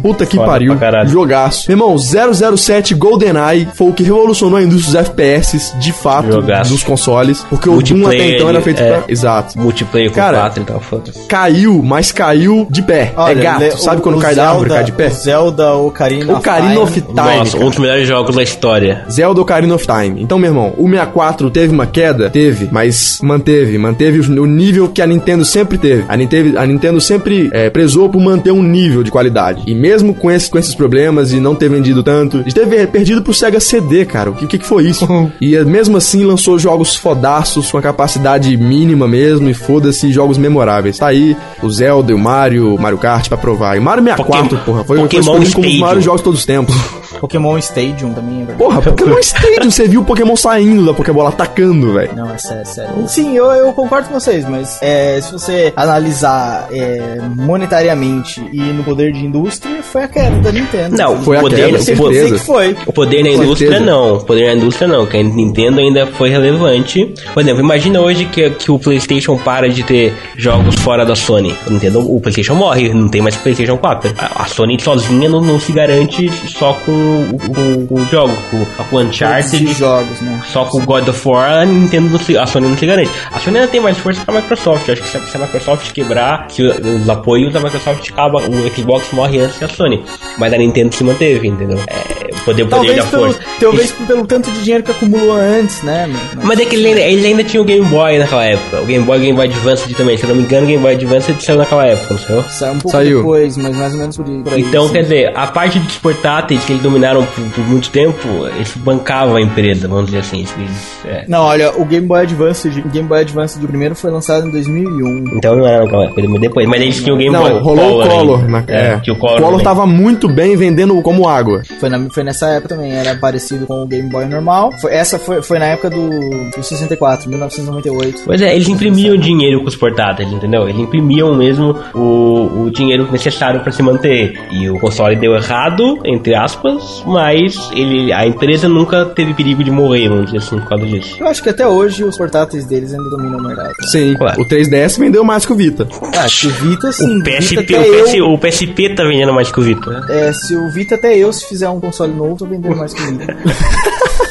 puta 0.00 0.24
que 0.26 0.36
Foda 0.36 0.48
pariu. 0.48 0.76
Jogaço. 1.06 1.70
Irmão, 1.70 1.96
007 1.98 2.94
GoldenEye 2.94 3.68
foi 3.74 3.88
o 3.88 3.92
que 3.92 4.02
revolucionou 4.02 4.58
a 4.58 4.62
indústria 4.62 5.02
dos 5.02 5.08
FPS, 5.10 5.74
de 5.78 5.92
fato, 5.92 6.32
Jogaço. 6.32 6.70
dos 6.72 6.82
consoles. 6.82 7.44
Porque 7.48 7.68
o 7.68 7.72
Doom 7.72 7.78
até 7.80 7.94
Multiplayer, 7.94 8.34
então 8.36 8.48
era 8.48 8.60
feito 8.60 8.80
é. 8.82 8.90
pra. 8.92 9.04
Exato. 9.08 9.58
Multiplayer 9.58 10.10
com 10.10 10.16
Cara, 10.16 10.38
4 10.40 10.62
e 10.62 10.66
tal, 10.66 10.80
foda-se. 10.80 11.26
Caiu, 11.26 11.82
mas 11.82 12.12
caiu 12.12 12.66
de 12.70 12.82
pé. 12.82 13.12
é 13.16 13.34
gato. 13.34 13.60
le- 13.60 13.70
Sabe 13.72 13.98
o- 13.98 14.02
quando 14.02 14.18
o 14.18 14.20
cai 14.20 14.34
da 14.34 14.48
árvore, 14.48 14.68
Zelda- 14.68 14.74
cai 14.74 14.84
de 14.84 14.92
pé? 14.92 15.06
O 15.06 15.10
Zelda 15.10 15.74
Ocarina 15.74 16.32
Ocarina 16.38 16.80
of 16.80 16.92
Time. 16.92 17.06
Time. 17.14 17.16
Nossa, 17.38 17.52
cara. 17.52 17.64
um 17.66 17.68
dos 17.70 17.78
melhores 17.78 18.08
jogos 18.08 18.36
da 18.36 18.42
história. 18.42 19.04
Zelda 19.10 19.40
Ocarina 19.40 19.74
of 19.74 19.86
Time. 19.86 20.22
Então, 20.22 20.38
meu 20.38 20.50
irmão, 20.50 20.72
o 20.76 20.88
64 20.88 21.50
teve 21.50 21.72
uma 21.72 21.86
queda? 21.86 22.30
Teve, 22.30 22.68
mas 22.70 23.18
manteve. 23.22 23.76
Manteve 23.78 24.18
o 24.20 24.40
o 24.40 24.46
nível 24.46 24.88
que 24.88 25.02
a 25.02 25.06
Nintendo 25.06 25.44
sempre 25.44 25.76
teve. 25.76 26.04
A 26.08 26.16
Nintendo, 26.16 26.58
a 26.58 26.66
Nintendo 26.66 27.00
sempre 27.00 27.50
é, 27.52 27.68
prezou 27.68 28.08
por 28.08 28.20
manter 28.20 28.50
um 28.52 28.62
nível 28.62 29.02
de 29.02 29.10
qualidade. 29.10 29.39
E 29.66 29.74
mesmo 29.74 30.14
com, 30.14 30.30
esse, 30.30 30.50
com 30.50 30.58
esses 30.58 30.74
problemas 30.74 31.32
e 31.32 31.40
não 31.40 31.54
ter 31.54 31.68
vendido 31.68 32.02
tanto, 32.02 32.38
a 32.38 32.42
gente 32.42 32.54
teve 32.54 32.86
perdido 32.86 33.22
pro 33.22 33.32
Sega 33.32 33.60
CD, 33.60 34.04
cara. 34.04 34.30
O 34.30 34.34
que, 34.34 34.46
que, 34.58 34.66
foi 34.66 34.84
isso? 34.84 35.06
e 35.40 35.56
eh, 35.56 35.64
mesmo 35.64 35.96
assim 35.96 36.24
lançou 36.24 36.58
jogos 36.58 36.96
fodaços 36.96 37.70
com 37.70 37.78
a 37.78 37.82
capacidade 37.82 38.56
mínima 38.56 39.06
mesmo 39.08 39.48
e 39.48 39.54
foda-se, 39.54 40.12
jogos 40.12 40.38
memoráveis. 40.38 40.98
Tá 40.98 41.08
aí 41.08 41.36
o 41.62 41.70
Zelda 41.70 42.12
e 42.12 42.14
o 42.14 42.18
Mario, 42.18 42.76
Mario 42.78 42.98
Kart 42.98 43.28
pra 43.28 43.38
provar. 43.38 43.76
E 43.76 43.80
Mario 43.80 44.02
64, 44.04 44.48
Pokémon- 44.48 44.64
porra, 44.64 44.84
foi, 44.84 44.96
foi 44.98 45.08
Pokémon 45.08 45.20
escolhido 45.20 45.52
como 45.52 45.66
os 45.66 45.68
Stadium. 45.68 45.80
maiores 45.80 46.04
jogos 46.04 46.20
de 46.20 46.24
todos 46.24 46.40
os 46.40 46.46
tempos. 46.46 46.74
Pokémon 47.20 47.58
Stadium 47.58 48.12
também, 48.14 48.36
é 48.42 48.44
verdade. 48.44 48.58
Porra, 48.58 48.82
Pokémon 48.82 49.18
Stadium, 49.18 49.70
você 49.70 49.86
viu 49.88 50.00
o 50.00 50.04
Pokémon 50.04 50.36
saindo 50.36 50.86
da 50.86 50.94
Pokébola, 50.94 51.28
atacando, 51.28 51.92
velho. 51.92 52.14
Não, 52.14 52.30
é 52.30 52.38
sério, 52.38 52.62
é 52.62 52.64
sério. 52.64 53.08
Sim, 53.08 53.36
eu, 53.36 53.46
eu 53.46 53.72
concordo 53.72 54.08
com 54.08 54.14
vocês, 54.18 54.48
mas 54.48 54.78
é, 54.80 55.20
se 55.20 55.32
você 55.32 55.72
analisar 55.76 56.68
é, 56.70 57.18
monetariamente 57.36 58.40
e 58.52 58.60
no 58.60 58.82
poder 58.84 59.12
de 59.12 59.24
indústria, 59.30 59.82
foi 59.82 60.02
a 60.02 60.08
queda 60.08 60.36
da 60.40 60.52
Nintendo. 60.52 60.96
Não, 60.96 61.22
Foi 61.22 61.36
o 61.36 61.38
a 61.38 61.42
poder, 61.42 61.66
queda, 61.66 61.78
certeza. 61.78 62.34
que 62.34 62.38
foi. 62.40 62.76
O 62.86 62.92
poder 62.92 63.22
na 63.22 63.30
indústria 63.30 63.70
certeza. 63.70 63.90
não, 63.90 64.14
o 64.16 64.24
poder 64.24 64.46
na 64.46 64.54
indústria 64.54 64.88
não, 64.88 65.06
que 65.06 65.16
a 65.16 65.22
Nintendo 65.22 65.80
ainda 65.80 66.06
foi 66.06 66.30
relevante. 66.30 67.14
Por 67.32 67.42
exemplo, 67.42 67.60
imagina 67.60 68.00
hoje 68.00 68.24
que, 68.26 68.50
que 68.50 68.70
o 68.70 68.78
PlayStation 68.78 69.36
para 69.38 69.68
de 69.68 69.82
ter 69.82 70.12
jogos 70.36 70.74
fora 70.76 71.04
da 71.06 71.14
Sony. 71.14 71.54
O, 71.66 71.70
Nintendo, 71.70 72.00
o 72.00 72.20
PlayStation 72.20 72.54
morre, 72.54 72.92
não 72.92 73.08
tem 73.08 73.22
mais 73.22 73.36
PlayStation 73.36 73.76
4. 73.76 74.14
A, 74.18 74.42
a 74.42 74.46
Sony 74.46 74.80
sozinha 74.80 75.28
não, 75.28 75.40
não 75.40 75.60
se 75.60 75.72
garante 75.72 76.30
só 76.48 76.72
com 76.84 76.92
o, 76.92 77.38
com, 77.38 77.86
com 77.86 77.94
o 77.94 78.06
jogo, 78.06 78.34
com, 78.50 78.84
com 78.84 78.96
o 78.96 79.00
Uncharted, 79.00 79.72
jogos, 79.74 80.20
né? 80.20 80.42
só 80.46 80.64
com 80.64 80.78
o 80.78 80.84
God 80.84 81.08
of 81.08 81.28
War, 81.28 81.60
a 81.60 81.64
Nintendo 81.64 82.10
não 82.10 82.18
se, 82.18 82.36
a 82.36 82.46
Sony 82.46 82.68
não 82.68 82.76
se 82.76 82.86
garante. 82.86 83.10
A 83.32 83.38
Sony 83.38 83.58
ainda 83.58 83.70
tem 83.70 83.80
mais 83.80 83.96
força 83.98 84.24
que 84.24 84.30
a 84.30 84.34
Microsoft. 84.34 84.88
Acho 84.88 85.02
que 85.02 85.08
se 85.08 85.16
a, 85.16 85.20
se 85.20 85.36
a 85.36 85.40
Microsoft 85.40 85.92
quebrar, 85.92 86.46
se 86.50 86.62
os 86.62 87.08
apoios 87.08 87.52
da 87.52 87.60
Microsoft 87.60 88.10
acaba, 88.10 88.40
o 88.40 88.74
Xbox 88.74 89.12
morre 89.12 89.19
antes 89.24 89.56
que 89.58 89.64
a 89.64 89.68
Sony. 89.68 90.02
Mas 90.38 90.52
a 90.52 90.58
Nintendo 90.58 90.94
se 90.94 91.04
manteve, 91.04 91.48
entendeu? 91.48 91.78
É, 91.86 92.30
poder, 92.44 92.64
poder 92.64 92.68
Talvez, 92.68 92.96
da 92.96 93.04
pelo, 93.04 93.22
força. 93.24 93.40
talvez 93.60 93.92
pelo 93.92 94.26
tanto 94.26 94.50
de 94.50 94.62
dinheiro 94.62 94.82
que 94.84 94.90
acumulou 94.90 95.32
antes, 95.32 95.82
né? 95.82 96.06
meu? 96.06 96.44
Mas 96.44 96.58
é 96.60 96.64
que 96.64 96.76
ele 96.76 96.88
ainda, 96.88 97.00
ele 97.00 97.26
ainda 97.26 97.44
tinha 97.44 97.60
o 97.60 97.64
Game 97.64 97.84
Boy 97.86 98.18
naquela 98.18 98.44
época. 98.44 98.80
O 98.80 98.86
Game 98.86 99.04
Boy 99.04 99.16
e 99.18 99.20
o 99.20 99.22
Game 99.24 99.36
Boy 99.36 99.46
Advance 99.48 99.94
também. 99.94 100.16
Se 100.16 100.24
eu 100.24 100.28
não 100.30 100.36
me 100.36 100.42
engano, 100.42 100.64
o 100.64 100.66
Game 100.68 100.82
Boy 100.82 100.94
Advance 100.94 101.34
saiu 101.40 101.58
naquela 101.58 101.86
época, 101.86 102.14
não 102.14 102.18
saiu? 102.20 102.42
Saiu 102.44 102.72
um 102.74 102.78
pouco 102.78 102.96
Saiu. 102.96 103.18
depois, 103.18 103.56
mas 103.56 103.76
mais 103.76 103.92
ou 103.92 103.98
menos 104.00 104.16
por, 104.16 104.24
por 104.24 104.52
aí. 104.52 104.60
Então, 104.62 104.86
sim. 104.86 104.92
quer 104.94 105.02
dizer, 105.02 105.32
a 105.36 105.46
parte 105.48 105.78
dos 105.78 105.96
portáteis 105.98 106.64
que 106.64 106.72
eles 106.72 106.82
dominaram 106.82 107.24
por, 107.24 107.44
por 107.50 107.64
muito 107.66 107.90
tempo, 107.90 108.28
eles 108.54 108.72
bancavam 108.76 109.36
a 109.36 109.40
empresa, 109.42 109.86
vamos 109.88 110.06
dizer 110.06 110.18
assim. 110.18 110.38
Eles, 110.40 110.70
é. 111.04 111.24
Não, 111.28 111.42
olha, 111.42 111.72
o 111.76 111.84
Game 111.84 112.06
Boy 112.06 112.22
Advance, 112.22 112.68
o 112.68 112.88
Game 112.88 113.06
Boy 113.08 113.20
Advance 113.20 113.58
do 113.58 113.66
primeiro 113.68 113.94
foi 113.94 114.10
lançado 114.10 114.46
em 114.46 114.50
2001. 114.50 115.36
Então 115.36 115.56
não 115.56 115.66
era 115.66 115.84
naquela 115.84 116.04
época, 116.04 116.22
mas 116.28 116.40
depois. 116.40 116.66
Mas 116.68 116.80
eles 116.80 117.02
tinham 117.02 117.16
o 117.16 117.18
Game 117.18 117.32
Não, 117.32 117.42
Boy 117.42 117.60
rolou 117.60 118.02
o 118.02 118.08
Collor. 118.08 118.40
ainda. 118.40 118.50
na- 118.50 118.64
É, 118.68 118.86
é. 118.94 119.00
Tinha 119.10 119.14
o 119.14 119.16
O 119.16 119.18
Collor. 119.20 119.40
Collor 119.40 119.62
tava 119.62 119.86
muito 119.86 120.28
bem 120.28 120.56
vendendo 120.56 121.00
como 121.02 121.28
água. 121.28 121.62
Foi, 121.78 121.88
na- 121.88 122.08
foi 122.10 122.22
nessa 122.24 122.48
época 122.48 122.74
também, 122.74 122.92
era 122.92 123.14
parecido 123.16 123.66
com 123.66 123.82
o 123.82 123.86
Game 123.86 124.08
Boy 124.08 124.26
normal. 124.26 124.72
Foi- 124.80 124.92
essa 124.92 125.18
foi, 125.18 125.42
foi 125.42 125.58
na 125.58 125.66
época 125.66 125.90
do, 125.90 126.08
do 126.56 126.62
64, 126.62 127.28
1998. 127.28 128.22
Pois 128.24 128.40
é, 128.42 128.54
eles 128.54 128.68
imprimiam 128.68 129.16
dinheiro 129.16 129.60
com 129.60 129.68
os 129.68 129.76
portáteis, 129.76 130.30
entendeu? 130.32 130.68
Eles 130.68 130.80
imprimiam 130.80 131.34
mesmo 131.34 131.76
o, 131.94 132.64
o 132.64 132.70
dinheiro 132.70 133.08
necessário 133.10 133.60
para 133.60 133.72
se 133.72 133.82
manter. 133.82 134.34
E 134.50 134.68
o 134.68 134.78
console 134.78 135.16
deu 135.16 135.34
errado, 135.34 135.98
entre 136.04 136.34
aspas, 136.34 137.02
mas 137.06 137.70
ele, 137.74 138.12
a 138.12 138.26
empresa 138.26 138.68
nunca 138.68 139.04
teve 139.06 139.34
perigo 139.34 139.62
de 139.64 139.70
morrer, 139.70 140.08
vamos 140.08 140.26
dizer 140.26 140.38
assim, 140.38 140.58
por 140.60 140.68
causa 140.68 140.86
disso. 140.86 141.16
Eu 141.20 141.26
acho 141.28 141.42
que 141.42 141.48
até 141.48 141.66
hoje 141.66 142.04
os 142.04 142.16
portáteis 142.16 142.64
deles 142.66 142.92
ainda 142.92 143.08
dominam 143.10 143.38
o 143.38 143.42
mercado. 143.42 143.72
Sim. 143.90 144.14
Claro. 144.14 144.40
O 144.40 144.44
3DS 144.46 144.98
vendeu 144.98 145.24
mais 145.24 145.44
que 145.46 145.52
o 145.52 145.56
Vita. 145.56 145.86
Ah, 146.18 146.28
se 146.28 146.46
o 146.46 146.50
Vita, 146.50 146.92
sim. 146.92 147.18
O 147.20 147.22
PSP, 147.22 147.56
Vita 147.60 147.80
o, 147.80 147.84
PS, 148.04 148.14
eu, 148.14 148.26
o 148.32 148.38
PSP 148.38 148.94
tá 149.02 149.08
vendendo 149.08 149.32
mais 149.32 149.50
que 149.50 149.60
o 149.60 149.62
Vita. 149.62 150.04
é, 150.08 150.32
se 150.32 150.56
o 150.56 150.70
Vita 150.70 150.94
até 150.94 151.16
eu, 151.16 151.32
se 151.32 151.46
fizer 151.46 151.68
um 151.68 151.80
console 151.80 152.12
novo, 152.12 152.36
tô 152.36 152.46
vendendo 152.46 152.76
mais 152.76 152.92
que 152.92 153.02
o 153.02 153.06
Vita. 153.06 153.36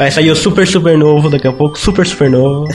Vai 0.00 0.10
sair 0.10 0.30
o 0.30 0.34
super, 0.34 0.66
super 0.66 0.96
novo 0.96 1.28
daqui 1.28 1.46
a 1.46 1.52
pouco. 1.52 1.78
Super, 1.78 2.06
super 2.06 2.30
novo. 2.30 2.66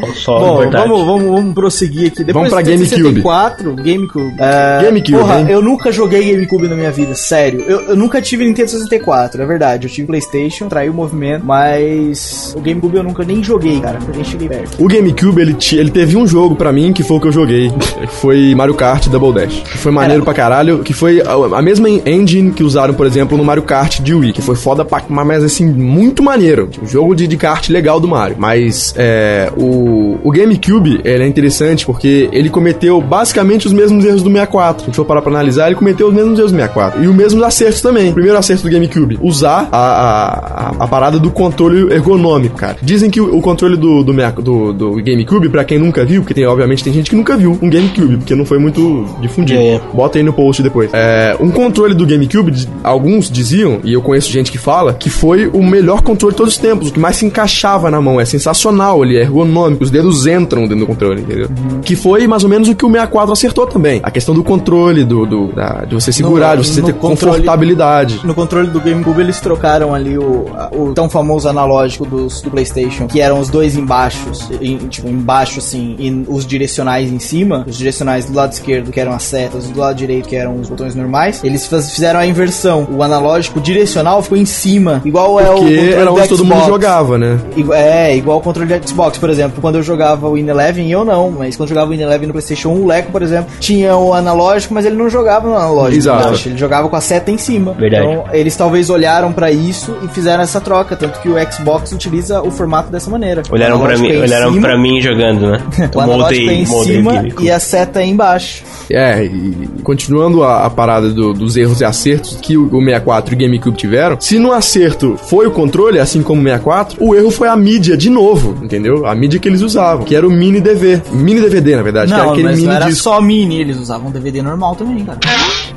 Console, 0.00 0.38
Bom, 0.44 0.58
verdade. 0.58 0.88
vamos, 0.88 1.04
vamos, 1.04 1.26
vamos 1.34 1.52
prosseguir 1.52 2.06
aqui. 2.12 2.22
Depois 2.22 2.48
Vamos 2.48 2.50
pra 2.50 2.62
GameCube. 2.62 2.86
64, 3.02 3.74
GameCube. 3.74 4.34
É, 4.38 4.84
GameCube, 4.84 5.18
Porra, 5.18 5.40
hein? 5.40 5.46
eu 5.50 5.60
nunca 5.60 5.90
joguei 5.90 6.30
GameCube 6.32 6.68
na 6.68 6.76
minha 6.76 6.92
vida, 6.92 7.12
sério. 7.16 7.62
Eu, 7.62 7.80
eu 7.88 7.96
nunca 7.96 8.22
tive 8.22 8.44
Nintendo 8.44 8.70
64, 8.70 9.42
é 9.42 9.46
verdade. 9.46 9.88
Eu 9.88 9.92
tive 9.92 10.06
PlayStation, 10.06 10.68
traí 10.68 10.88
o 10.88 10.94
movimento, 10.94 11.44
mas 11.44 12.54
o 12.56 12.60
GameCube 12.60 12.98
eu 12.98 13.02
nunca 13.02 13.24
nem 13.24 13.42
joguei, 13.42 13.80
cara. 13.80 13.98
Eu 14.06 14.14
nem 14.14 14.22
cheguei 14.22 14.48
perto. 14.48 14.80
O 14.80 14.86
GameCube, 14.86 15.40
ele, 15.40 15.56
ele 15.72 15.90
teve 15.90 16.16
um 16.16 16.24
jogo 16.24 16.54
pra 16.54 16.72
mim 16.72 16.92
que 16.92 17.02
foi 17.02 17.16
o 17.16 17.20
que 17.20 17.26
eu 17.26 17.32
joguei. 17.32 17.68
que 18.00 18.06
Foi 18.06 18.54
Mario 18.54 18.74
Kart 18.76 19.08
Double 19.08 19.32
Dash. 19.32 19.60
Que 19.60 19.76
foi 19.76 19.90
maneiro 19.90 20.22
pra 20.22 20.34
caralho. 20.34 20.84
Que 20.84 20.92
foi 20.92 21.20
a, 21.20 21.32
a 21.32 21.60
mesma 21.62 21.88
engine 21.88 22.52
que 22.52 22.62
usaram, 22.62 22.94
por 22.94 23.08
exemplo, 23.08 23.36
no 23.36 23.42
Mario 23.44 23.64
Kart 23.64 23.98
de 23.98 24.14
Wii. 24.14 24.34
Que 24.34 24.40
foi 24.40 24.54
foda 24.54 24.84
pra... 24.84 25.02
Mas, 25.08 25.42
assim, 25.42 25.66
muito 25.66 26.22
maneiro. 26.22 26.59
Um 26.82 26.86
jogo 26.86 27.14
de, 27.14 27.26
de 27.26 27.36
kart 27.36 27.68
legal 27.68 28.00
do 28.00 28.08
Mario. 28.08 28.36
Mas, 28.38 28.94
é... 28.96 29.50
O, 29.56 30.18
o 30.22 30.30
GameCube, 30.30 31.00
ele 31.04 31.24
é 31.24 31.26
interessante 31.26 31.84
porque 31.86 32.28
ele 32.32 32.50
cometeu 32.50 33.00
basicamente 33.00 33.66
os 33.66 33.72
mesmos 33.72 34.04
erros 34.04 34.22
do 34.22 34.30
64. 34.30 34.80
Se 34.80 34.84
a 34.84 34.86
gente 34.86 34.96
for 34.96 35.04
parar 35.04 35.22
pra 35.22 35.30
analisar, 35.30 35.66
ele 35.66 35.76
cometeu 35.76 36.08
os 36.08 36.14
mesmos 36.14 36.38
erros 36.38 36.52
do 36.52 36.56
64. 36.56 37.02
E 37.02 37.06
os 37.06 37.14
mesmos 37.14 37.42
acertos 37.42 37.80
também. 37.80 38.10
O 38.10 38.14
primeiro 38.14 38.38
acerto 38.38 38.62
do 38.62 38.70
GameCube. 38.70 39.18
Usar 39.22 39.68
a, 39.70 39.78
a, 39.78 40.84
a, 40.84 40.88
parada 40.88 41.18
do 41.18 41.30
controle 41.30 41.92
ergonômico, 41.92 42.56
cara. 42.56 42.76
Dizem 42.82 43.10
que 43.10 43.20
o, 43.20 43.36
o 43.36 43.40
controle 43.40 43.76
do, 43.76 44.02
do, 44.02 44.12
do, 44.12 44.72
do 44.72 44.94
GameCube, 44.96 45.48
pra 45.48 45.64
quem 45.64 45.78
nunca 45.78 46.04
viu, 46.04 46.22
porque 46.22 46.34
tem, 46.34 46.46
obviamente 46.46 46.84
tem 46.84 46.92
gente 46.92 47.10
que 47.10 47.16
nunca 47.16 47.36
viu 47.36 47.58
um 47.60 47.70
GameCube, 47.70 48.18
porque 48.18 48.34
não 48.34 48.44
foi 48.44 48.58
muito 48.58 49.06
difundido. 49.20 49.58
É, 49.58 49.74
é. 49.74 49.80
Bota 49.92 50.18
aí 50.18 50.24
no 50.24 50.32
post 50.32 50.62
depois. 50.62 50.90
É, 50.92 51.36
um 51.40 51.50
controle 51.50 51.94
do 51.94 52.06
GameCube, 52.06 52.52
alguns 52.82 53.30
diziam, 53.30 53.80
e 53.84 53.92
eu 53.92 54.02
conheço 54.02 54.30
gente 54.30 54.50
que 54.50 54.58
fala, 54.58 54.94
que 54.94 55.10
foi 55.10 55.46
o 55.46 55.62
melhor 55.62 56.02
controle 56.02 56.34
todos 56.40 56.54
os 56.54 56.58
tempos, 56.58 56.88
o 56.88 56.92
que 56.92 56.98
mais 56.98 57.16
se 57.16 57.26
encaixava 57.26 57.90
na 57.90 58.00
mão. 58.00 58.18
É 58.20 58.24
sensacional, 58.24 59.04
ele 59.04 59.18
é 59.18 59.22
ergonômico, 59.22 59.84
os 59.84 59.90
dedos 59.90 60.26
entram 60.26 60.62
dentro 60.62 60.78
do 60.78 60.86
controle, 60.86 61.20
entendeu? 61.20 61.48
Que 61.82 61.94
foi 61.94 62.26
mais 62.26 62.42
ou 62.44 62.48
menos 62.48 62.68
o 62.68 62.74
que 62.74 62.84
o 62.84 62.88
64 62.88 63.32
acertou 63.32 63.66
também. 63.66 64.00
A 64.02 64.10
questão 64.10 64.34
do 64.34 64.42
controle, 64.42 65.04
do, 65.04 65.26
do- 65.26 65.52
da- 65.52 65.84
de 65.86 65.94
você 65.94 66.10
segurar, 66.12 66.56
de 66.56 66.66
você 66.66 66.80
no 66.80 66.86
ter 66.86 66.92
controle- 66.94 67.32
confortabilidade. 67.42 68.20
No 68.24 68.34
controle 68.34 68.68
do 68.68 68.80
GameCube 68.80 69.20
eles 69.20 69.38
trocaram 69.40 69.94
ali 69.94 70.16
o, 70.16 70.46
o 70.72 70.92
tão 70.94 71.08
famoso 71.10 71.48
analógico 71.48 72.06
dos, 72.06 72.40
do 72.40 72.50
PlayStation, 72.50 73.06
que 73.06 73.20
eram 73.20 73.38
os 73.38 73.48
dois 73.50 73.76
embaixo, 73.76 74.30
em, 74.60 74.78
tipo, 74.88 75.08
embaixo 75.08 75.58
assim, 75.58 75.94
e 75.98 76.24
os 76.28 76.46
direcionais 76.46 77.10
em 77.12 77.18
cima, 77.18 77.64
os 77.68 77.76
direcionais 77.76 78.24
do 78.24 78.34
lado 78.34 78.52
esquerdo 78.52 78.90
que 78.90 78.98
eram 79.00 79.12
as 79.12 79.22
setas, 79.24 79.66
do 79.68 79.78
lado 79.78 79.96
direito 79.96 80.28
que 80.28 80.36
eram 80.36 80.58
os 80.58 80.68
botões 80.68 80.94
normais. 80.94 81.42
Eles 81.44 81.66
faz- 81.66 81.90
fizeram 81.92 82.18
a 82.20 82.26
inversão. 82.26 82.88
O 82.90 83.02
analógico 83.02 83.60
direcional 83.60 84.22
ficou 84.22 84.38
em 84.38 84.46
cima, 84.46 85.02
igual 85.04 85.38
é 85.38 85.50
o 85.50 85.56
Porque 85.56 85.76
controle 85.76 86.04
do 86.06 86.20
todo 86.36 86.44
mundo 86.44 86.66
jogava, 86.66 87.18
né? 87.18 87.38
É, 87.72 88.16
igual 88.16 88.38
o 88.38 88.40
controle 88.40 88.78
de 88.78 88.88
Xbox, 88.88 89.18
por 89.18 89.30
exemplo. 89.30 89.60
Quando 89.60 89.76
eu 89.76 89.82
jogava 89.82 90.28
o 90.28 90.34
Win 90.34 90.48
Eleven, 90.48 90.90
eu 90.90 91.04
não, 91.04 91.30
mas 91.30 91.56
quando 91.56 91.68
eu 91.68 91.74
jogava 91.74 91.90
o 91.90 91.90
Win 91.96 92.02
Eleven 92.02 92.26
no 92.26 92.32
PlayStation 92.32 92.70
1, 92.70 92.82
o 92.82 92.86
Leco, 92.86 93.12
por 93.12 93.22
exemplo, 93.22 93.50
tinha 93.60 93.96
o 93.96 94.12
analógico, 94.14 94.72
mas 94.74 94.84
ele 94.86 94.96
não 94.96 95.08
jogava 95.08 95.48
no 95.48 95.54
analógico. 95.56 95.96
Exato. 95.98 96.22
embaixo, 96.26 96.48
Ele 96.48 96.58
jogava 96.58 96.88
com 96.88 96.96
a 96.96 97.00
seta 97.00 97.30
em 97.30 97.38
cima. 97.38 97.72
Verdade. 97.72 98.06
Então, 98.06 98.24
eles 98.32 98.56
talvez 98.56 98.90
olharam 98.90 99.32
pra 99.32 99.50
isso 99.50 99.94
e 100.02 100.08
fizeram 100.08 100.42
essa 100.42 100.60
troca, 100.60 100.96
tanto 100.96 101.20
que 101.20 101.28
o 101.28 101.34
Xbox 101.52 101.92
utiliza 101.92 102.40
o 102.42 102.50
formato 102.50 102.90
dessa 102.90 103.10
maneira. 103.10 103.42
Olharam 103.50 103.76
O 103.76 103.80
pra 103.82 103.96
mim, 103.98 104.10
é 104.10 104.18
olharam 104.20 104.60
pra 104.60 104.78
mim 104.78 105.00
jogando, 105.00 105.50
né? 105.50 105.58
O 105.94 106.00
analógico 106.00 106.50
é 106.50 106.54
em 106.54 106.66
moldei 106.66 106.96
cima 106.96 107.24
e 107.40 107.50
a 107.50 107.58
seta 107.58 108.00
é 108.02 108.06
embaixo. 108.06 108.62
É, 108.90 109.24
e 109.24 109.68
continuando 109.82 110.42
a, 110.42 110.64
a 110.66 110.70
parada 110.70 111.10
do- 111.10 111.32
dos 111.32 111.56
erros 111.56 111.80
e 111.80 111.84
acertos 111.84 112.38
que 112.40 112.56
o, 112.56 112.66
o 112.66 112.80
64 112.84 113.32
e 113.32 113.36
o 113.36 113.38
GameCube 113.38 113.76
tiveram, 113.76 114.16
se 114.20 114.38
no 114.38 114.52
acerto 114.52 115.16
foi 115.16 115.46
o 115.46 115.50
controle, 115.50 115.98
assim 115.98 116.19
como 116.22 116.40
o 116.40 116.44
64, 116.44 116.96
o 117.04 117.14
erro 117.14 117.30
foi 117.30 117.48
a 117.48 117.56
mídia 117.56 117.96
de 117.96 118.10
novo, 118.10 118.58
entendeu? 118.62 119.06
A 119.06 119.14
mídia 119.14 119.38
que 119.38 119.48
eles 119.48 119.62
usavam, 119.62 120.04
que 120.04 120.14
era 120.14 120.26
o 120.26 120.30
mini 120.30 120.60
DV. 120.60 121.02
Mini 121.12 121.40
DVD, 121.40 121.76
na 121.76 121.82
verdade, 121.82 122.08
que 122.08 122.14
era 122.14 122.24
Não, 122.24 122.32
aquele 122.32 122.48
mas 122.48 122.56
mini 122.56 122.68
não 122.68 122.74
era 122.76 122.86
disco. 122.86 123.02
só 123.02 123.20
mini, 123.20 123.60
eles 123.60 123.78
usavam 123.78 124.10
DVD 124.10 124.42
normal 124.42 124.74
também, 124.76 125.04
cara. 125.04 125.18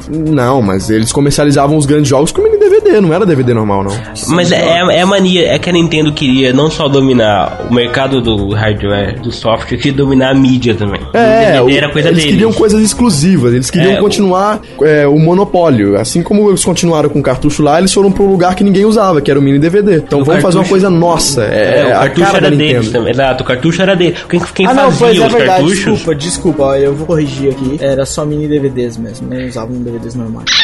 Não, 0.09 0.61
mas 0.61 0.89
eles 0.89 1.11
comercializavam 1.11 1.77
os 1.77 1.85
grandes 1.85 2.07
jogos 2.09 2.31
com 2.31 2.41
mini 2.41 2.57
DVD, 2.57 2.99
não 3.01 3.13
era 3.13 3.25
DVD 3.25 3.53
normal, 3.53 3.83
não. 3.83 3.91
Mas 4.29 4.51
é, 4.51 4.79
é 4.79 5.01
a 5.01 5.05
mania, 5.05 5.53
é 5.53 5.59
que 5.59 5.69
a 5.69 5.73
Nintendo 5.73 6.11
queria 6.13 6.51
não 6.53 6.69
só 6.69 6.87
dominar 6.87 7.67
o 7.69 7.73
mercado 7.73 8.21
do 8.21 8.49
hardware, 8.53 9.19
do 9.21 9.31
software, 9.31 9.77
queria 9.77 9.93
dominar 9.93 10.31
a 10.31 10.33
mídia 10.35 10.75
também. 10.75 11.01
É, 11.13 11.59
o 11.61 11.63
o- 11.63 11.67
DVD 11.67 11.77
era 11.77 11.89
coisa 11.91 12.07
eles 12.09 12.19
deles. 12.19 12.31
queriam 12.33 12.53
coisas 12.53 12.81
exclusivas, 12.81 13.53
eles 13.53 13.69
queriam 13.69 13.93
É, 13.93 13.97
o- 13.99 14.01
continuar 14.01 14.61
é, 14.81 15.07
o 15.07 15.17
monopólio. 15.17 15.97
Assim 15.97 16.21
como 16.23 16.49
eles 16.49 16.63
continuaram 16.63 17.09
com 17.09 17.19
o 17.19 17.23
cartucho 17.23 17.61
lá, 17.63 17.79
eles 17.79 17.93
foram 17.93 18.11
pra 18.11 18.23
um 18.23 18.27
lugar 18.29 18.55
que 18.55 18.63
ninguém 18.63 18.85
usava, 18.85 19.21
que 19.21 19.29
era 19.31 19.39
o 19.39 19.43
mini 19.43 19.59
DVD. 19.59 19.97
Então 19.97 20.21
O 20.21 20.23
vamos 20.23 20.41
fazer 20.41 20.57
uma 20.57 20.63
cartucho- 20.63 20.69
coisa 20.69 20.89
nossa. 20.89 21.43
É, 21.45 21.79
É, 21.79 21.85
o 21.85 21.87
a 21.87 21.99
cartucho 21.99 22.25
cara 22.25 22.37
era 22.37 22.49
da 22.51 22.55
deles 22.55 22.89
também. 22.91 23.11
Exato, 23.11 23.43
o 23.43 23.47
cartucho 23.47 23.81
era 23.81 23.95
dele. 23.95 24.15
Quem, 24.29 24.39
quem 24.53 24.65
ah, 24.67 24.73
não, 24.73 24.91
fazia 24.91 25.07
pois 25.07 25.17
é 25.21 25.25
os 25.27 25.33
verdade, 25.33 25.59
cartuchos. 25.61 25.77
desculpa, 25.93 26.15
desculpa, 26.15 26.63
eu 26.79 26.93
vou 26.93 27.05
corrigir 27.07 27.51
aqui. 27.51 27.77
Era 27.81 28.05
só 28.05 28.25
mini 28.25 28.47
DVDs 28.47 28.97
mesmo, 28.97 29.27
não 29.29 29.45
usavam 29.47 29.75
DVDs 29.93 30.15
normais. 30.15 30.62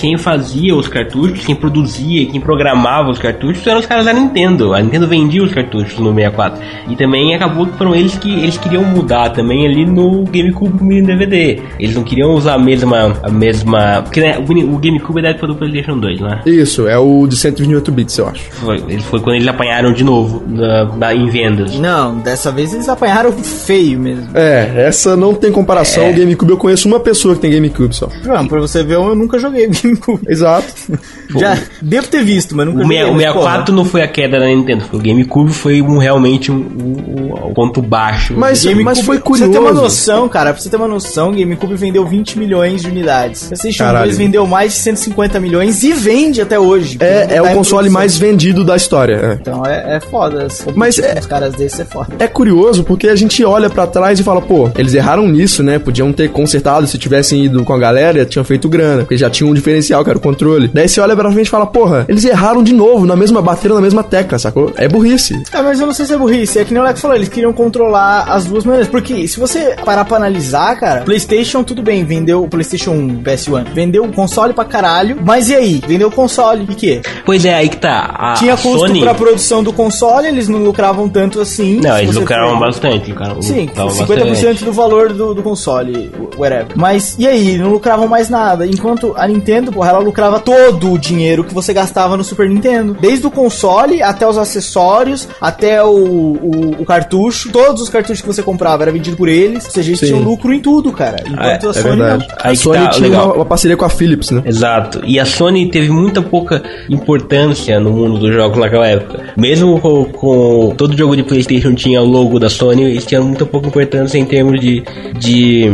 Quem 0.00 0.16
fazia 0.18 0.74
os 0.74 0.88
cartuchos, 0.88 1.44
quem 1.44 1.54
produzia, 1.54 2.26
quem 2.26 2.40
programava 2.40 3.10
os 3.10 3.18
cartuchos 3.18 3.66
eram 3.66 3.80
os 3.80 3.86
caras 3.86 4.04
da 4.04 4.12
Nintendo. 4.12 4.74
A 4.74 4.80
Nintendo 4.80 5.06
vendia 5.06 5.42
os 5.42 5.52
cartuchos 5.52 5.98
no 5.98 6.14
64. 6.14 6.60
E 6.88 6.96
também 6.96 7.34
acabou 7.34 7.66
que 7.66 7.76
foram 7.78 7.94
eles 7.94 8.16
que 8.18 8.30
eles 8.32 8.56
queriam 8.58 8.84
mudar 8.84 9.30
também 9.30 9.66
ali 9.66 9.84
no 9.86 10.24
GameCube 10.24 10.82
mini 10.82 11.06
DVD. 11.06 11.60
Eles 11.78 11.94
não 11.94 12.02
queriam 12.02 12.34
usar 12.34 12.54
a 12.54 12.58
mesma. 12.58 13.16
A 13.22 13.30
mesma 13.30 14.02
porque 14.02 14.20
né, 14.20 14.38
o, 14.38 14.74
o 14.74 14.78
GameCube 14.78 15.18
é 15.20 15.22
da 15.22 15.28
época 15.30 15.46
do 15.48 15.54
PlayStation 15.56 15.98
2, 15.98 16.20
né? 16.20 16.40
Isso, 16.46 16.86
é 16.88 16.98
o 16.98 17.26
de 17.26 17.36
128 17.36 17.92
bits, 17.92 18.18
eu 18.18 18.28
acho. 18.28 18.44
Foi, 18.52 18.76
ele 18.88 19.00
foi 19.02 19.20
quando 19.20 19.36
eles 19.36 19.48
apanharam 19.48 19.92
de 19.92 20.04
novo 20.04 20.42
na, 20.46 20.84
na- 20.96 21.14
em 21.14 21.26
vendas. 21.28 21.78
Não, 21.78 22.18
dessa 22.18 22.50
vez 22.50 22.72
eles 22.74 22.88
apanharam 22.88 23.32
feio 23.32 23.98
mesmo. 23.98 24.28
É, 24.34 24.84
essa 24.86 25.16
não 25.16 25.34
tem 25.34 25.50
comparação. 25.52 26.04
É. 26.04 26.10
O 26.10 26.14
GameCube 26.14 26.50
eu 26.50 26.56
conheço 26.56 26.88
uma 26.88 27.00
pessoa 27.00 27.34
que 27.34 27.40
tem 27.40 27.50
GameCube 27.50 27.94
só. 27.94 28.08
Não, 28.24 28.46
pra 28.46 28.60
você 28.60 28.82
ver, 28.82 28.94
eu 28.94 29.14
nunca 29.14 29.38
joguei. 29.38 29.68
Exato. 30.28 30.72
Já 31.36 31.58
devo 31.82 32.06
ter 32.08 32.22
visto, 32.24 32.54
mas 32.56 32.66
nunca 32.66 32.82
O, 32.84 32.86
meia- 32.86 33.06
o 33.08 33.12
mas, 33.14 33.22
64 33.24 33.74
não 33.74 33.84
foi 33.84 34.02
a 34.02 34.08
queda 34.08 34.38
da 34.38 34.46
Nintendo, 34.46 34.84
o 34.92 34.98
GameCube 34.98 35.52
foi 35.52 35.82
um, 35.82 35.98
realmente 35.98 36.50
um, 36.52 36.54
um- 36.56 37.48
um 37.48 37.54
ponto 37.54 37.80
baixo. 37.82 38.34
Mas- 38.36 38.62
GameCube, 38.62 38.84
mas 38.84 39.00
foi 39.00 39.18
Pra 39.18 39.30
você 39.30 39.42
ter 39.48 39.58
uma 39.58 39.68
curioso. 39.70 39.82
noção, 39.82 40.28
cara, 40.28 40.52
pra 40.52 40.62
você 40.62 40.68
ter 40.68 40.76
uma 40.76 40.88
noção, 40.88 41.30
o 41.30 41.34
GameCube 41.34 41.74
vendeu 41.74 42.06
20 42.06 42.38
milhões 42.38 42.82
de 42.82 42.88
unidades. 42.88 43.44
PlayStation 43.44 43.84
Caralho. 43.84 44.04
2 44.06 44.18
vendeu 44.18 44.46
mais 44.46 44.72
de 44.74 44.78
150 44.80 45.40
milhões 45.40 45.82
e 45.82 45.92
vende 45.92 46.40
até 46.40 46.58
hoje. 46.58 46.96
É, 47.00 47.22
é 47.22 47.26
Tá 47.36 47.42
o 47.42 47.46
em 47.48 47.54
console 47.54 47.64
produção. 47.88 47.92
mais 47.92 48.16
vendido 48.18 48.64
da 48.64 48.76
história. 48.76 49.14
é. 49.14 49.38
Então 49.40 49.64
é, 49.66 49.96
é 49.96 50.00
foda. 50.00 50.46
Mas 50.74 50.98
é- 50.98 51.18
Os 51.18 51.26
caras 51.26 51.54
desses 51.54 51.80
é 51.80 51.84
foda. 51.84 52.08
É 52.18 52.26
curioso 52.26 52.84
porque 52.84 53.08
a 53.08 53.16
gente 53.16 53.42
olha 53.44 53.68
pra 53.70 53.86
trás 53.86 54.18
e 54.20 54.22
fala, 54.22 54.40
pô, 54.40 54.70
eles 54.76 54.94
erraram 54.94 55.26
nisso, 55.28 55.62
né? 55.62 55.78
Podiam 55.78 56.12
ter 56.12 56.30
consertado 56.30 56.86
se 56.86 56.98
tivessem 56.98 57.44
ido 57.44 57.64
com 57.64 57.72
a 57.72 57.78
galera, 57.78 58.24
tinham 58.24 58.44
feito 58.44 58.68
grana, 58.68 59.02
porque 59.02 59.16
já 59.16 59.30
tinha 59.30 59.48
um 59.48 59.54
diferencial, 59.64 60.04
que 60.04 60.10
era 60.10 60.18
o 60.18 60.22
controle. 60.22 60.70
Daí 60.72 60.86
você 60.88 61.00
olha 61.00 61.16
pra 61.16 61.30
frente 61.32 61.46
e 61.46 61.50
fala, 61.50 61.64
porra, 61.66 62.04
eles 62.08 62.24
erraram 62.24 62.62
de 62.62 62.74
novo, 62.74 63.06
na 63.06 63.16
mesma 63.16 63.40
bateram 63.40 63.74
na 63.76 63.80
mesma 63.80 64.02
tecla, 64.02 64.38
sacou? 64.38 64.70
É 64.76 64.86
burrice. 64.86 65.42
É, 65.52 65.62
mas 65.62 65.80
eu 65.80 65.86
não 65.86 65.94
sei 65.94 66.04
se 66.04 66.12
é 66.12 66.18
burrice. 66.18 66.58
É 66.58 66.64
que 66.64 66.72
nem 66.74 66.82
o 66.82 66.86
Lex 66.86 67.00
falou, 67.00 67.16
eles 67.16 67.28
queriam 67.28 67.52
controlar 67.52 68.24
as 68.28 68.44
duas 68.44 68.64
maneiras. 68.64 68.88
Porque 68.88 69.26
se 69.26 69.40
você 69.40 69.74
parar 69.84 70.04
pra 70.04 70.18
analisar, 70.18 70.78
cara, 70.78 71.00
PlayStation, 71.02 71.64
tudo 71.64 71.82
bem, 71.82 72.04
vendeu 72.04 72.42
o 72.44 72.48
PlayStation 72.48 72.90
1, 72.92 73.22
PS1, 73.22 73.72
vendeu 73.72 74.04
o 74.04 74.12
console 74.12 74.52
pra 74.52 74.64
caralho. 74.64 75.16
Mas 75.24 75.48
e 75.48 75.54
aí? 75.54 75.82
Vendeu 75.86 76.08
o 76.08 76.10
console. 76.12 76.66
E 76.68 76.74
que? 76.74 77.00
Pois 77.24 77.44
é, 77.44 77.54
aí 77.54 77.68
que 77.68 77.78
tá. 77.78 78.14
A 78.18 78.34
Tinha 78.34 78.56
custo 78.56 78.86
Sony... 78.86 79.00
pra 79.00 79.14
produção 79.14 79.62
do 79.62 79.72
console, 79.72 80.26
eles 80.28 80.48
não 80.48 80.58
lucravam 80.62 81.08
tanto 81.08 81.40
assim. 81.40 81.80
Não, 81.80 81.98
eles 81.98 82.14
lucraram 82.14 82.50
for- 82.50 82.60
bastante. 82.60 83.10
Lucraram, 83.10 83.40
Sim, 83.40 83.66
lucravam 83.66 83.94
50% 83.94 84.28
bastante. 84.28 84.64
do 84.64 84.72
valor 84.72 85.12
do, 85.12 85.34
do 85.34 85.42
console, 85.42 86.10
whatever. 86.36 86.66
Mas, 86.74 87.16
e 87.18 87.26
aí? 87.26 87.56
Não 87.58 87.70
lucravam 87.70 88.06
mais 88.06 88.28
nada. 88.28 88.66
Enquanto 88.66 89.14
a 89.16 89.26
Nintendo, 89.26 89.53
porra, 89.72 89.90
ela 89.90 89.98
lucrava 89.98 90.40
todo 90.40 90.92
o 90.92 90.98
dinheiro 90.98 91.44
que 91.44 91.54
você 91.54 91.72
gastava 91.72 92.16
no 92.16 92.24
Super 92.24 92.48
Nintendo. 92.48 92.96
Desde 93.00 93.26
o 93.26 93.30
console 93.30 94.02
até 94.02 94.26
os 94.26 94.36
acessórios, 94.38 95.28
até 95.40 95.82
o, 95.82 95.88
o, 95.88 96.70
o 96.80 96.84
cartucho. 96.84 97.50
Todos 97.52 97.82
os 97.82 97.88
cartuchos 97.88 98.20
que 98.20 98.26
você 98.26 98.42
comprava 98.42 98.82
era 98.84 98.92
vendido 98.92 99.16
por 99.16 99.28
eles. 99.28 99.64
Ou 99.64 99.70
seja, 99.70 99.90
eles 99.90 100.00
Sim. 100.00 100.06
tinham 100.06 100.20
lucro 100.20 100.52
em 100.52 100.60
tudo, 100.60 100.92
cara. 100.92 101.16
Enquanto 101.26 101.42
É, 101.64 101.66
a 101.66 101.70
É 101.70 101.72
Sony 101.72 101.96
não. 101.96 102.06
A 102.06 102.48
Aí 102.48 102.56
que 102.56 102.62
Sony 102.62 102.78
tá 102.78 102.88
tinha 102.90 103.08
legal. 103.08 103.26
uma, 103.26 103.34
uma 103.36 103.44
parceria 103.44 103.76
com 103.76 103.84
a 103.84 103.88
Philips, 103.90 104.30
né? 104.30 104.42
Exato. 104.44 105.00
E 105.04 105.18
a 105.20 105.24
Sony 105.26 105.70
teve 105.70 105.90
muita 105.90 106.22
pouca 106.22 106.62
importância 106.88 107.78
no 107.80 107.90
mundo 107.90 108.18
dos 108.18 108.34
jogos 108.34 108.58
naquela 108.58 108.86
época. 108.86 109.24
Mesmo 109.36 109.80
com, 109.80 110.04
com 110.06 110.74
todo 110.76 110.96
jogo 110.96 111.16
de 111.16 111.22
PlayStation 111.22 111.74
tinha 111.74 112.00
o 112.00 112.04
logo 112.04 112.38
da 112.38 112.48
Sony, 112.48 112.84
eles 112.84 113.04
tinham 113.04 113.24
muita 113.24 113.44
pouca 113.46 113.68
importância 113.68 114.18
em 114.18 114.24
termos 114.24 114.60
de, 114.60 114.82
de 115.18 115.70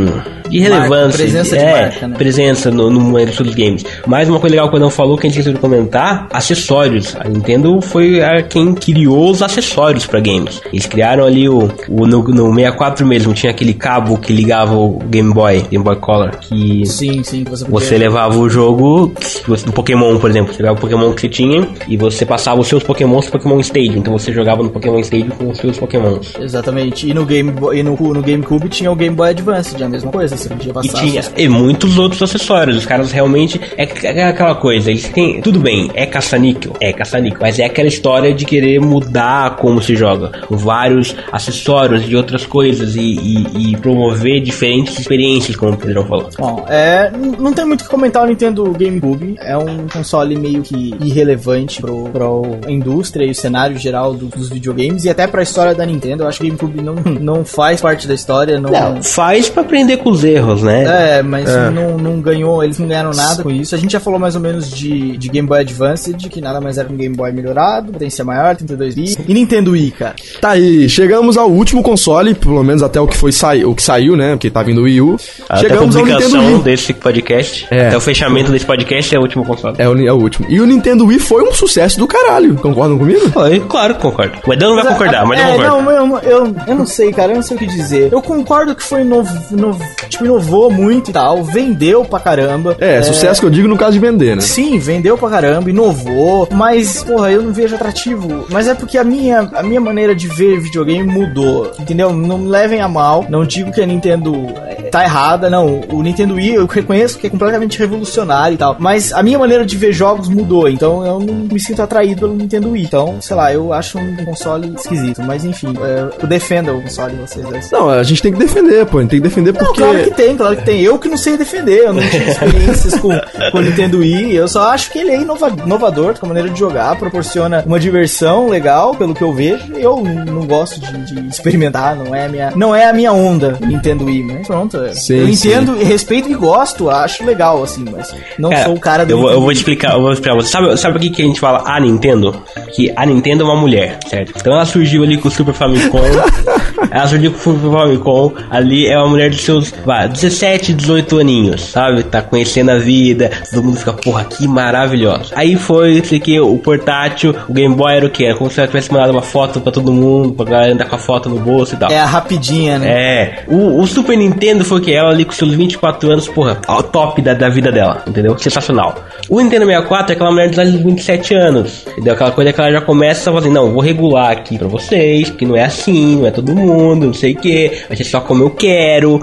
de 0.51 0.59
relevância. 0.61 1.19
Presença 1.19 1.57
de 1.57 1.65
é, 1.65 1.81
marca, 1.81 2.09
né? 2.09 2.17
presença 2.17 2.71
no, 2.71 2.91
no 2.91 3.01
mundo 3.01 3.21
dos 3.43 3.55
games. 3.55 3.85
Mas 4.07 4.29
uma 4.29 4.41
coisa 4.41 4.55
legal 4.55 4.71
que 4.71 4.77
eu 4.77 4.81
não 4.81 4.91
falou, 4.91 5.17
que 5.17 5.27
a 5.27 5.31
gente 5.31 5.39
esqueceu 5.39 5.55
de 5.55 5.61
comentar, 5.61 6.29
acessórios. 6.33 7.17
A 7.19 7.29
Nintendo 7.29 7.81
foi 7.81 8.23
a 8.23 8.43
quem 8.43 8.75
criou 8.75 9.31
os 9.31 9.43
acessórios 9.43 10.07
pra 10.07 10.21
games. 10.21 10.61
Eles 10.73 10.87
criaram 10.87 11.25
ali 11.25 11.49
o, 11.49 11.71
o 11.89 12.07
no, 12.07 12.23
no 12.23 12.55
64 12.55 13.07
mesmo, 13.07 13.33
tinha 13.33 13.51
aquele 13.51 13.75
cabo 13.75 14.19
que 14.19 14.33
ligava 14.33 14.75
o 14.75 14.99
Game 15.09 15.33
Boy, 15.33 15.65
Game 15.71 15.85
Boy 15.85 15.97
Color, 15.97 16.37
que 16.39 16.87
Sim, 16.87 17.23
sim, 17.23 17.45
você 17.45 17.65
podia... 17.65 17.89
você 17.89 17.99
levava 17.99 18.39
o 18.39 18.49
jogo 18.49 19.13
do 19.47 19.73
Pokémon, 19.73 20.19
por 20.19 20.31
exemplo. 20.31 20.53
Você 20.53 20.63
levava 20.63 20.79
o 20.79 20.81
Pokémon 20.81 21.13
que 21.13 21.21
você 21.23 21.29
tinha 21.29 21.69
e 21.89 21.97
você 21.97 22.25
passava 22.25 22.61
os 22.61 22.69
seus 22.69 22.83
Pokémons 22.83 23.29
pro 23.29 23.39
Pokémon 23.39 23.61
Stadium. 23.61 23.99
Então 23.99 24.13
você 24.13 24.33
jogava 24.33 24.63
no 24.63 24.71
Pokémon 24.71 24.99
Stadium 25.01 25.31
com 25.31 25.51
os 25.51 25.59
seus 25.59 25.79
Pokémons. 25.79 26.35
Exatamente. 26.41 27.09
E 27.09 27.15
no 27.15 27.25
Game 27.25 27.51
Boy, 27.51 27.79
e 27.79 27.83
no, 27.83 27.97
no 27.97 28.23
GameCube 28.23 28.69
tinha 28.69 28.91
o 28.91 28.97
Game 28.97 29.15
Boy 29.15 29.31
Advance, 29.31 29.83
a 29.83 29.89
mesma 29.89 30.11
coisa, 30.11 30.37
podia 30.49 30.73
E 30.85 30.89
tinha 30.89 31.23
e 31.37 31.49
muitos 31.49 31.99
outros 31.99 32.23
acessórios. 32.23 32.77
Os 32.77 32.87
caras 32.87 33.13
realmente. 33.13 33.61
É, 33.77 33.85
é 34.07 34.25
aquela 34.25 34.55
coisa, 34.55 34.91
eles 34.91 35.09
têm. 35.09 35.41
Tudo 35.41 35.59
bem, 35.61 35.91
é 35.95 36.07
caça-níquel. 36.07 36.73
É 36.81 36.93
caça-níquel. 36.93 37.39
Mas 37.41 37.59
é 37.59 37.65
aquela 37.65 37.89
história 37.89 38.33
de 38.35 38.45
querer 38.45 38.81
mudar 38.81 39.57
como 39.57 39.81
se 39.83 39.95
joga. 39.97 40.33
Vários 40.49 41.15
acessórios 41.33 42.05
de 42.05 42.17
outras 42.17 42.45
coisas 42.47 42.95
e, 42.97 43.01
e- 43.01 43.73
e 43.73 43.77
promover 43.77 44.41
diferentes 44.43 44.99
experiências, 44.99 45.57
como 45.57 45.73
o 45.73 45.77
Pedrão 45.77 46.05
falou. 46.05 46.29
Bom, 46.39 46.65
é, 46.69 47.11
não 47.39 47.53
tem 47.53 47.65
muito 47.65 47.81
o 47.83 47.85
que 47.85 47.91
comentar 47.91 48.25
o 48.25 48.27
Nintendo 48.27 48.65
GameCube. 48.73 49.37
É 49.41 49.57
um 49.57 49.87
console 49.93 50.37
meio 50.37 50.63
que 50.63 50.95
irrelevante 51.03 51.81
pro, 51.81 52.05
pro 52.11 52.43
indústria 52.69 53.25
e 53.25 53.31
o 53.31 53.35
cenário 53.35 53.77
geral 53.79 54.15
do- 54.15 54.27
dos 54.27 54.49
videogames 54.49 55.05
e 55.05 55.11
até 55.11 55.27
pra 55.27 55.43
história 55.43 55.75
da 55.75 55.85
Nintendo. 55.85 56.23
Eu 56.23 56.29
acho 56.29 56.39
que 56.41 56.45
o 56.45 56.49
GameCube 56.49 56.83
não, 56.83 56.95
não 57.21 57.45
faz 57.45 57.81
parte 57.81 58.07
da 58.07 58.15
história, 58.15 58.61
não. 58.61 58.71
Não, 58.71 59.03
faz 59.03 59.49
pra 59.49 59.63
aprender 59.63 59.99
com 59.99 60.11
os 60.11 60.25
erros, 60.33 60.63
né? 60.63 61.19
É, 61.19 61.23
mas 61.23 61.47
Não, 61.73 61.97
não 61.99 62.21
ganhou, 62.21 62.63
eles 62.63 62.79
não 62.79 62.87
ganharam 62.87 63.11
nada 63.13 63.43
com 63.43 63.51
isso. 63.51 63.75
A 63.75 63.79
gente 63.79 63.93
já 63.93 64.01
falou 64.01 64.19
mais 64.19 64.35
ou 64.35 64.41
menos 64.41 64.71
de, 64.71 65.17
de 65.17 65.29
Game 65.29 65.47
Boy 65.47 65.61
Advance, 65.61 66.13
de 66.13 66.29
que 66.29 66.41
nada 66.41 66.61
mais 66.61 66.79
era 66.79 66.89
um 66.93 66.97
Game 66.97 67.15
Boy 67.15 67.33
melhorado, 67.33 67.93
potência 67.93 68.25
maior, 68.25 68.57
32 68.57 68.95
bits. 68.95 69.19
E 69.27 69.35
Nintendo 69.35 69.73
Wii, 69.73 69.91
cara. 69.93 70.15
Tá 70.41 70.51
aí, 70.51 70.89
chegamos 70.89 71.37
ao 71.37 71.51
último 71.51 71.83
console, 71.83 72.35
pelo 72.35 72.63
menos 72.63 72.83
até 72.83 73.01
o 73.01 73.07
que 73.07 73.17
foi 73.17 73.33
sai, 73.33 73.65
o 73.65 73.75
que 73.75 73.83
saiu, 73.83 74.17
né? 74.17 74.33
Porque 74.33 74.51
tá 74.51 74.63
vindo 74.63 74.81
o 74.81 74.85
Wii 74.85 75.01
U. 75.01 75.17
Até 75.49 75.55
a 75.55 75.57
chegamos 75.57 75.97
ao 75.97 76.05
Nintendo 76.05 76.23
publicação 76.23 76.55
Wii. 76.55 76.63
desse 76.63 76.93
podcast, 76.95 77.67
É. 77.71 77.89
até 77.89 77.97
o 77.97 78.01
fechamento 78.01 78.51
desse 78.53 78.65
podcast 78.67 79.15
é 79.15 79.19
o 79.19 79.23
último 79.23 79.45
console. 79.45 79.77
É 79.79 79.89
o, 79.89 80.07
é 80.07 80.13
o 80.13 80.17
último. 80.17 80.47
E 80.49 80.61
o 80.61 80.67
Nintendo 80.67 81.07
Wii 81.07 81.19
foi 81.19 81.43
um 81.43 81.53
sucesso 81.53 81.99
do 81.99 82.07
caralho. 82.07 82.55
Concordam 82.57 82.99
comigo? 82.99 83.29
Foi, 83.31 83.61
claro 83.61 83.95
que 83.95 84.01
concordo. 84.01 84.39
O 84.47 84.53
Edão 84.53 84.75
não 84.75 84.83
vai 84.83 84.93
concordar, 84.93 85.27
mas 85.27 85.39
eu 85.41 85.47
é, 85.47 85.51
concordo. 85.57 85.83
não, 85.83 85.91
eu, 85.91 86.19
eu, 86.47 86.57
eu 86.69 86.75
não 86.75 86.87
sei, 86.87 87.13
cara, 87.13 87.33
eu 87.33 87.37
não 87.37 87.43
sei 87.43 87.57
o 87.57 87.61
que 87.61 87.67
dizer. 87.67 88.13
Eu 88.13 88.23
concordo 88.23 88.75
que 88.75 88.83
foi 88.83 89.05
novo, 89.05 89.31
novo 89.51 89.83
tipo, 90.09 90.20
inovou 90.25 90.71
muito 90.71 91.11
e 91.11 91.13
tal, 91.13 91.43
vendeu 91.43 92.05
pra 92.05 92.21
caramba. 92.21 92.77
É, 92.81 93.03
sucesso 93.03 93.41
que 93.41 93.47
eu 93.47 93.51
digo 93.51 93.69
no 93.69 93.77
caso 93.77 93.93
de 93.93 93.99
vender, 93.99 94.37
né? 94.37 94.43
Sim, 94.43 94.79
vendeu 94.79 95.17
pra 95.17 95.31
caramba, 95.31 95.71
inovou, 95.71 96.49
mas, 96.51 97.03
porra, 97.03 97.31
eu 97.31 97.43
não 97.43 97.53
vejo 97.53 97.75
atrativo. 97.75 98.47
Mas 98.51 98.69
é 98.69 98.75
porque 98.75 98.99
a 98.99 99.05
minha, 99.05 99.49
a 99.55 99.63
minha 99.63 99.81
maneira 99.81 100.15
de 100.15 100.29
ver 100.29 100.61
videogame 100.61 101.03
mudou, 101.03 101.71
entendeu? 101.79 102.13
Não 102.13 102.39
me 102.39 102.49
levem 102.49 102.81
a 102.81 102.89
mal, 102.89 103.25
não 103.29 103.45
digo 103.45 103.73
que 103.73 103.81
a 103.81 103.87
Nintendo 103.87 104.35
é, 104.67 104.75
tá 104.91 105.05
errada, 105.05 105.49
não. 105.51 105.81
O 105.91 106.03
Nintendo 106.03 106.35
Wii 106.35 106.55
eu 106.55 106.67
reconheço 106.67 107.19
que 107.19 107.27
é 107.27 107.31
completamente 107.31 107.79
revolucionário 107.79 108.55
e 108.55 108.59
tal, 108.59 108.77
mas 108.79 109.13
a 109.13 109.23
minha 109.23 109.39
maneira 109.39 109.65
de 109.65 109.77
ver 109.77 109.93
jogos 109.93 110.29
mudou, 110.29 110.69
então 110.69 111.05
eu 111.05 111.21
não 111.21 111.35
me 111.35 111.61
sinto 111.61 111.83
atraído 111.83 112.21
pelo 112.21 112.35
Nintendo 112.35 112.71
Wii. 112.71 112.85
Então, 112.85 113.21
sei 113.21 113.37
lá, 113.37 113.53
eu 113.53 113.73
acho 113.73 113.99
um 113.99 114.25
console 114.25 114.75
esquisito, 114.77 115.23
mas 115.23 115.45
enfim, 115.45 115.75
é, 115.83 116.09
eu 116.23 116.27
defendo 116.27 116.77
o 116.77 116.83
console 116.83 117.15
de 117.15 117.21
vocês. 117.21 117.71
Não, 117.71 117.89
a 117.89 118.03
gente 118.03 118.23
tem 118.23 118.33
que 118.33 118.39
defender, 118.39 118.87
pô. 118.87 118.99
A 118.99 119.03
gente 119.03 119.11
tem 119.11 119.21
que 119.21 119.29
defender 119.29 119.53
Não, 119.53 119.61
porque. 119.61 119.81
claro 119.81 120.03
que 120.05 120.10
tem, 120.15 120.37
claro 120.37 120.57
que 120.57 120.65
tem. 120.65 120.81
Eu 120.81 120.99
que 120.99 121.09
não 121.09 121.17
sei 121.17 121.37
defender, 121.37 121.85
eu 121.85 121.93
não 121.93 122.03
tive 122.03 122.25
experiências 122.31 122.95
com, 122.99 123.09
com 123.53 123.59
o 123.59 123.61
Nintendo 123.63 123.99
Wii. 123.99 124.35
Eu 124.35 124.49
só 124.49 124.71
acho 124.71 124.91
que 124.91 124.99
ele 124.99 125.11
é 125.11 125.21
inova- 125.21 125.51
inovador 125.65 126.19
com 126.19 126.27
a 126.27 126.29
maneira 126.29 126.49
de 126.51 126.59
jogar, 126.59 126.97
proporciona 126.97 127.63
uma 127.67 127.79
diversão 127.81 128.49
legal, 128.49 128.95
pelo 128.95 129.15
que 129.15 129.23
eu 129.23 129.33
vejo. 129.33 129.65
Eu 129.75 130.03
não 130.03 130.47
gosto 130.47 130.81
de, 130.81 131.07
de 131.15 131.29
experimentar, 131.29 131.97
não 131.97 132.15
é, 132.15 132.27
a 132.27 132.29
minha, 132.29 132.51
não 132.57 132.75
é 132.75 132.89
a 132.89 132.93
minha 132.93 133.13
onda 133.13 133.59
o 133.61 133.67
Nintendo 133.67 134.05
Wii. 134.05 134.23
Mas 134.23 134.47
pronto, 134.47 134.77
é. 134.79 134.93
Sim, 134.95 135.15
eu 135.19 135.29
entendo, 135.29 135.77
respeito 135.77 136.31
e 136.31 136.35
gosto, 136.35 136.89
acho 136.91 137.25
legal, 137.25 137.63
assim, 137.63 137.85
mas 137.91 138.15
não 138.39 138.51
sou 138.65 138.75
o 138.75 138.81
cara 138.81 139.05
do 139.05 139.13
eu, 139.13 139.19
vou- 139.21 139.31
eu 139.31 139.39
vou 139.41 139.49
Wii. 139.49 139.57
explicar, 139.57 139.95
eu 139.95 140.01
vou 140.03 140.13
explicar. 140.13 140.35
Você 140.37 140.49
sabe, 140.51 140.77
sabe 140.77 140.95
por 140.95 141.01
que, 141.01 141.11
que 141.11 141.23
a 141.23 141.25
gente 141.27 141.41
fala 141.41 141.63
a 141.67 141.79
Nintendo? 141.81 142.43
Que 142.75 142.93
a 142.97 143.05
Nintendo 143.07 143.43
é 143.43 143.47
uma 143.47 143.57
mulher, 143.57 143.99
certo? 144.09 144.33
Então 144.37 144.53
ela 144.53 144.65
surgiu 144.65 145.03
ali 145.03 145.17
com 145.19 145.29
o 145.29 145.31
Super 145.31 145.55
Famicom. 145.55 146.01
ela 146.91 147.07
surgiu 147.07 147.33
com 147.33 147.39
o 147.39 147.41
Super 147.55 147.71
Famicom. 147.71 148.33
Ali 148.51 148.87
é 148.87 148.97
uma 148.99 149.09
mulher 149.09 149.31
de 149.31 149.39
seus 149.39 149.71
vai, 149.91 150.09
17, 150.09 150.73
18 150.73 151.19
aninhos, 151.19 151.63
sabe? 151.63 152.05
Tá 152.05 152.23
conhecendo 152.23 152.71
a 152.71 152.79
vida. 152.79 153.29
Todo 153.51 153.65
mundo 153.65 153.77
fica, 153.77 153.93
porra, 153.93 154.25
que 154.25 154.47
maravilhoso. 154.47 155.33
Aí 155.35 155.57
foi, 155.57 156.01
sei 156.05 156.21
que, 156.21 156.39
o 156.39 156.57
portátil, 156.59 157.35
o 157.49 157.53
Game 157.53 157.75
Boy 157.75 157.97
era 157.97 158.07
o 158.07 158.11
quê? 158.11 158.27
Era 158.27 158.37
como 158.37 158.49
se 158.49 158.61
ela 158.61 158.69
tivesse 158.69 158.93
mandado 158.93 159.11
uma 159.11 159.23
foto 159.23 159.61
pra 159.61 159.73
todo 159.73 159.91
mundo, 159.91 160.33
pra 160.33 160.45
galera 160.45 160.75
andar 160.75 160.85
com 160.89 160.95
a 160.95 160.99
foto 160.99 161.29
no 161.29 161.41
bolso 161.41 161.75
e 161.75 161.77
tal. 161.77 161.91
É 161.91 161.99
a 161.99 162.07
rapidinha, 162.07 162.79
né? 162.79 162.89
É, 162.89 163.45
o, 163.49 163.81
o 163.81 163.87
Super 163.89 164.17
Nintendo 164.17 164.65
foi 164.65 164.79
o 164.79 164.81
que? 164.81 164.93
Ela 164.93 165.11
ali 165.11 165.25
com 165.25 165.33
seus 165.33 165.55
24 165.55 166.09
anos, 166.09 166.29
porra, 166.29 166.61
ao 166.69 166.85
top 166.85 167.21
da, 167.21 167.35
da 167.35 167.49
vida 167.49 167.73
dela, 167.73 168.05
entendeu? 168.07 168.39
Sensacional. 168.39 168.95
O 169.29 169.41
Nintendo 169.41 169.67
64 169.67 170.13
é 170.13 170.15
aquela 170.15 170.31
mulher 170.31 170.51
de 170.51 170.79
27 170.79 171.35
anos, 171.35 171.85
entendeu? 171.91 172.15
Aquela 172.15 172.31
coisa 172.31 172.53
que 172.53 172.61
ela 172.61 172.71
já 172.71 172.81
começa 172.81 173.29
a 173.29 173.33
fazer, 173.33 173.51
não, 173.51 173.73
vou 173.73 173.83
regular 173.83 174.31
aqui 174.31 174.57
pra 174.57 174.69
vocês, 174.69 175.31
porque 175.31 175.45
não 175.45 175.57
é 175.57 175.65
assim, 175.65 176.17
não 176.21 176.29
é 176.29 176.31
todo 176.31 176.55
mundo, 176.55 177.07
não 177.07 177.15
sei 177.15 177.33
o 177.33 177.37
que, 177.37 177.73
vai 177.89 177.97
ser 177.97 178.05
só 178.05 178.21
como 178.21 178.45
eu 178.45 178.51
quero, 178.51 179.19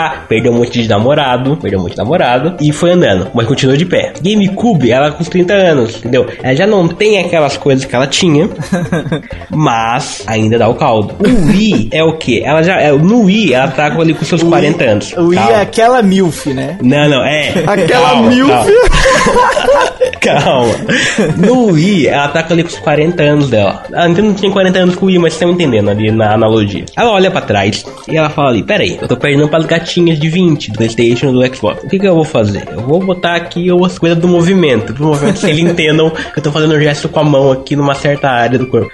papá, 0.00 0.24
perdeu 0.28 0.52
um 0.52 0.58
monte 0.58 0.82
de 0.82 0.88
namorado, 0.88 1.56
perdeu 1.56 1.78
um 1.78 1.82
monte 1.82 1.92
de 1.92 1.98
namorado, 1.98 2.54
e 2.60 2.72
foi 2.72 2.92
andando, 2.92 3.28
mas 3.34 3.46
continuou 3.46 3.76
de 3.76 3.84
pé. 3.84 4.12
GameCube, 4.22 4.90
ela 4.90 5.10
com 5.10 5.22
os 5.22 5.28
30 5.28 5.52
anos, 5.52 5.96
entendeu? 5.96 6.26
Ela 6.42 6.54
já 6.54 6.66
não 6.66 6.88
tem 6.88 7.18
aquelas 7.18 7.56
coisas 7.56 7.84
que 7.84 7.94
ela 7.94 8.06
tinha, 8.06 8.48
mas 9.50 10.22
ainda 10.26 10.58
dá 10.58 10.68
o 10.68 10.74
caldo. 10.74 11.14
O 11.20 11.48
Wii 11.48 11.90
é 11.92 12.02
o 12.02 12.16
que? 12.16 12.42
Ela 12.42 12.62
já, 12.62 12.80
é, 12.80 12.92
no 12.92 13.24
Wii, 13.24 13.52
ela 13.52 13.68
tá 13.68 13.86
ali 13.86 14.14
com 14.14 14.24
seus 14.24 14.42
40 14.42 14.84
anos. 14.84 15.12
O 15.16 15.28
Wii 15.28 15.38
Calma. 15.38 15.52
é 15.52 15.60
aquela 15.60 16.02
MILF, 16.02 16.54
né? 16.54 16.78
Não, 16.80 17.08
não, 17.08 17.24
é. 17.24 17.50
Aquela 17.66 18.10
Calma, 18.10 18.30
milf. 18.30 18.48
Calma. 18.48 18.70
Calma. 20.20 20.74
No 21.36 21.66
Wii, 21.72 22.06
ela 22.08 22.28
tá 22.28 22.44
ali 22.50 22.62
com 22.62 22.68
os 22.68 22.78
40 22.78 23.22
anos 23.22 23.48
dela. 23.48 23.82
A 23.94 24.06
Nintendo 24.06 24.28
não 24.28 24.34
tinha 24.34 24.52
40 24.52 24.78
anos 24.78 24.94
com 24.96 25.06
o 25.06 25.08
Wii, 25.08 25.18
mas 25.18 25.32
vocês 25.34 25.40
estão 25.42 25.50
entendendo 25.50 25.88
ali 25.90 26.10
na 26.10 26.34
analogia. 26.34 26.84
Ela 26.96 27.10
olha 27.12 27.30
pra 27.30 27.40
trás 27.40 27.84
e 28.08 28.16
ela 28.16 28.28
fala 28.28 28.50
ali: 28.50 28.62
Pera 28.62 28.82
aí, 28.82 28.98
eu 29.00 29.08
tô 29.08 29.16
perdendo 29.16 29.48
pras 29.48 29.64
gatinhas 29.66 30.18
de 30.18 30.28
20 30.28 30.70
do 30.72 30.76
PlayStation 30.76 31.32
do 31.32 31.54
Xbox. 31.54 31.82
O 31.84 31.88
que 31.88 31.98
que 31.98 32.06
eu 32.06 32.14
vou 32.14 32.24
fazer? 32.24 32.68
Eu 32.70 32.80
vou 32.80 33.00
botar 33.00 33.34
aqui 33.36 33.68
as 33.84 33.98
coisas 33.98 34.18
do 34.18 34.28
movimento. 34.28 34.92
Do 34.92 35.04
movimento, 35.04 35.38
se 35.38 35.46
eles 35.48 35.58
entendam 35.70 36.10
que 36.10 36.38
eu 36.38 36.42
tô 36.42 36.52
fazendo 36.52 36.74
um 36.74 36.80
gesto 36.80 37.08
com 37.08 37.20
a 37.20 37.24
mão 37.24 37.50
aqui 37.52 37.74
numa 37.76 37.94
certa 37.94 38.28
área 38.28 38.58
do 38.58 38.66
corpo. 38.66 38.90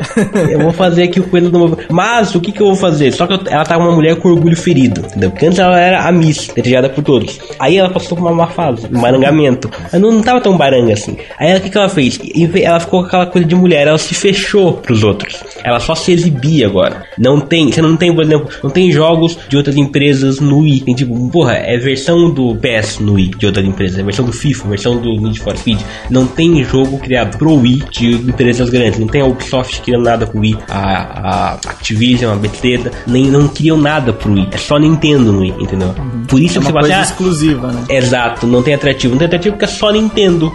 Eu 0.50 0.60
vou 0.60 0.72
fazer 0.72 1.04
aqui 1.04 1.20
o 1.20 1.24
coisa 1.24 1.50
do 1.50 1.58
movimento. 1.58 1.92
Mas 1.92 2.34
o 2.34 2.40
que 2.40 2.52
que 2.52 2.60
eu 2.60 2.66
vou 2.66 2.76
fazer? 2.76 3.12
Só 3.12 3.26
que 3.26 3.34
eu- 3.34 3.40
ela 3.48 3.64
tá 3.64 3.76
uma 3.76 3.90
mulher 3.92 4.16
com 4.16 4.28
orgulho 4.28 4.56
ferido, 4.56 5.00
entendeu? 5.00 5.30
Porque 5.30 5.46
antes 5.46 5.58
ela 5.58 5.78
era 5.78 6.06
a 6.06 6.12
Miss, 6.12 6.48
desejada 6.54 6.88
por 6.88 7.02
todos. 7.02 7.38
Aí 7.58 7.76
ela 7.78 7.90
passou 7.90 8.16
por 8.16 8.24
uma 8.24 8.32
má 8.34 8.46
fase, 8.46 8.86
um 8.92 9.00
barangamento. 9.00 9.70
Ela 9.92 10.00
não, 10.00 10.15
não 10.16 10.22
tava 10.22 10.40
tão 10.40 10.56
baranga 10.56 10.92
assim. 10.92 11.16
Aí 11.38 11.56
o 11.56 11.60
que, 11.60 11.70
que 11.70 11.78
ela 11.78 11.88
fez? 11.88 12.18
Ela 12.62 12.80
ficou 12.80 13.00
com 13.00 13.06
aquela 13.06 13.26
coisa 13.26 13.46
de 13.46 13.54
mulher, 13.54 13.86
ela 13.86 13.98
se 13.98 14.14
fechou 14.14 14.74
pros 14.74 15.02
outros. 15.02 15.42
Ela 15.62 15.80
só 15.80 15.94
se 15.94 16.12
exibia 16.12 16.66
agora. 16.66 17.04
Não 17.18 17.40
tem, 17.40 17.70
você 17.70 17.82
não 17.82 17.96
tem, 17.96 18.14
por 18.14 18.24
exemplo, 18.24 18.48
não 18.62 18.70
tem 18.70 18.90
jogos 18.90 19.38
de 19.48 19.56
outras 19.56 19.76
empresas 19.76 20.40
no 20.40 20.60
Wii. 20.60 20.80
Tem 20.80 20.94
tipo, 20.94 21.30
porra, 21.30 21.54
é 21.54 21.76
versão 21.76 22.30
do 22.30 22.56
PS 22.56 22.98
no 23.00 23.14
Wii 23.14 23.32
de 23.38 23.46
outras 23.46 23.64
empresas, 23.64 23.98
é 23.98 24.02
versão 24.02 24.24
do 24.24 24.32
FIFA, 24.32 24.68
versão 24.68 25.00
do 25.00 25.20
Need 25.20 25.40
for 25.40 25.56
Speed. 25.56 25.80
Não 26.10 26.26
tem 26.26 26.62
jogo 26.64 26.98
criado 26.98 27.36
pro 27.36 27.54
Wii 27.54 27.82
de 27.90 28.12
empresas 28.14 28.70
grandes. 28.70 28.98
Não 28.98 29.06
tem 29.06 29.20
a 29.20 29.26
Ubisoft 29.26 29.80
criando 29.82 30.04
nada 30.04 30.26
pro 30.26 30.40
Wii, 30.40 30.58
a, 30.68 30.80
a 30.80 31.52
Activision, 31.54 32.32
a 32.32 32.36
Bethesda, 32.36 32.90
nem 33.06 33.24
não 33.24 33.48
criam 33.48 33.76
nada 33.76 34.12
pro 34.12 34.32
Wii. 34.32 34.48
É 34.52 34.58
só 34.58 34.78
Nintendo 34.78 35.32
no 35.32 35.40
Wii, 35.40 35.54
entendeu? 35.60 35.94
Por 36.28 36.40
isso 36.40 36.58
É 36.58 36.60
que 36.60 36.66
você 36.66 36.72
fala 36.72 36.86
assim, 36.86 36.94
ah, 36.94 37.02
exclusiva, 37.02 37.72
né? 37.72 37.84
Exato, 37.88 38.46
não 38.46 38.62
tem 38.62 38.74
atrativo. 38.74 39.12
Não 39.12 39.18
tem 39.18 39.26
atrativo 39.26 39.54
porque 39.54 39.64
é 39.64 39.68
só 39.68 39.90
Nintendo. 39.90 40.05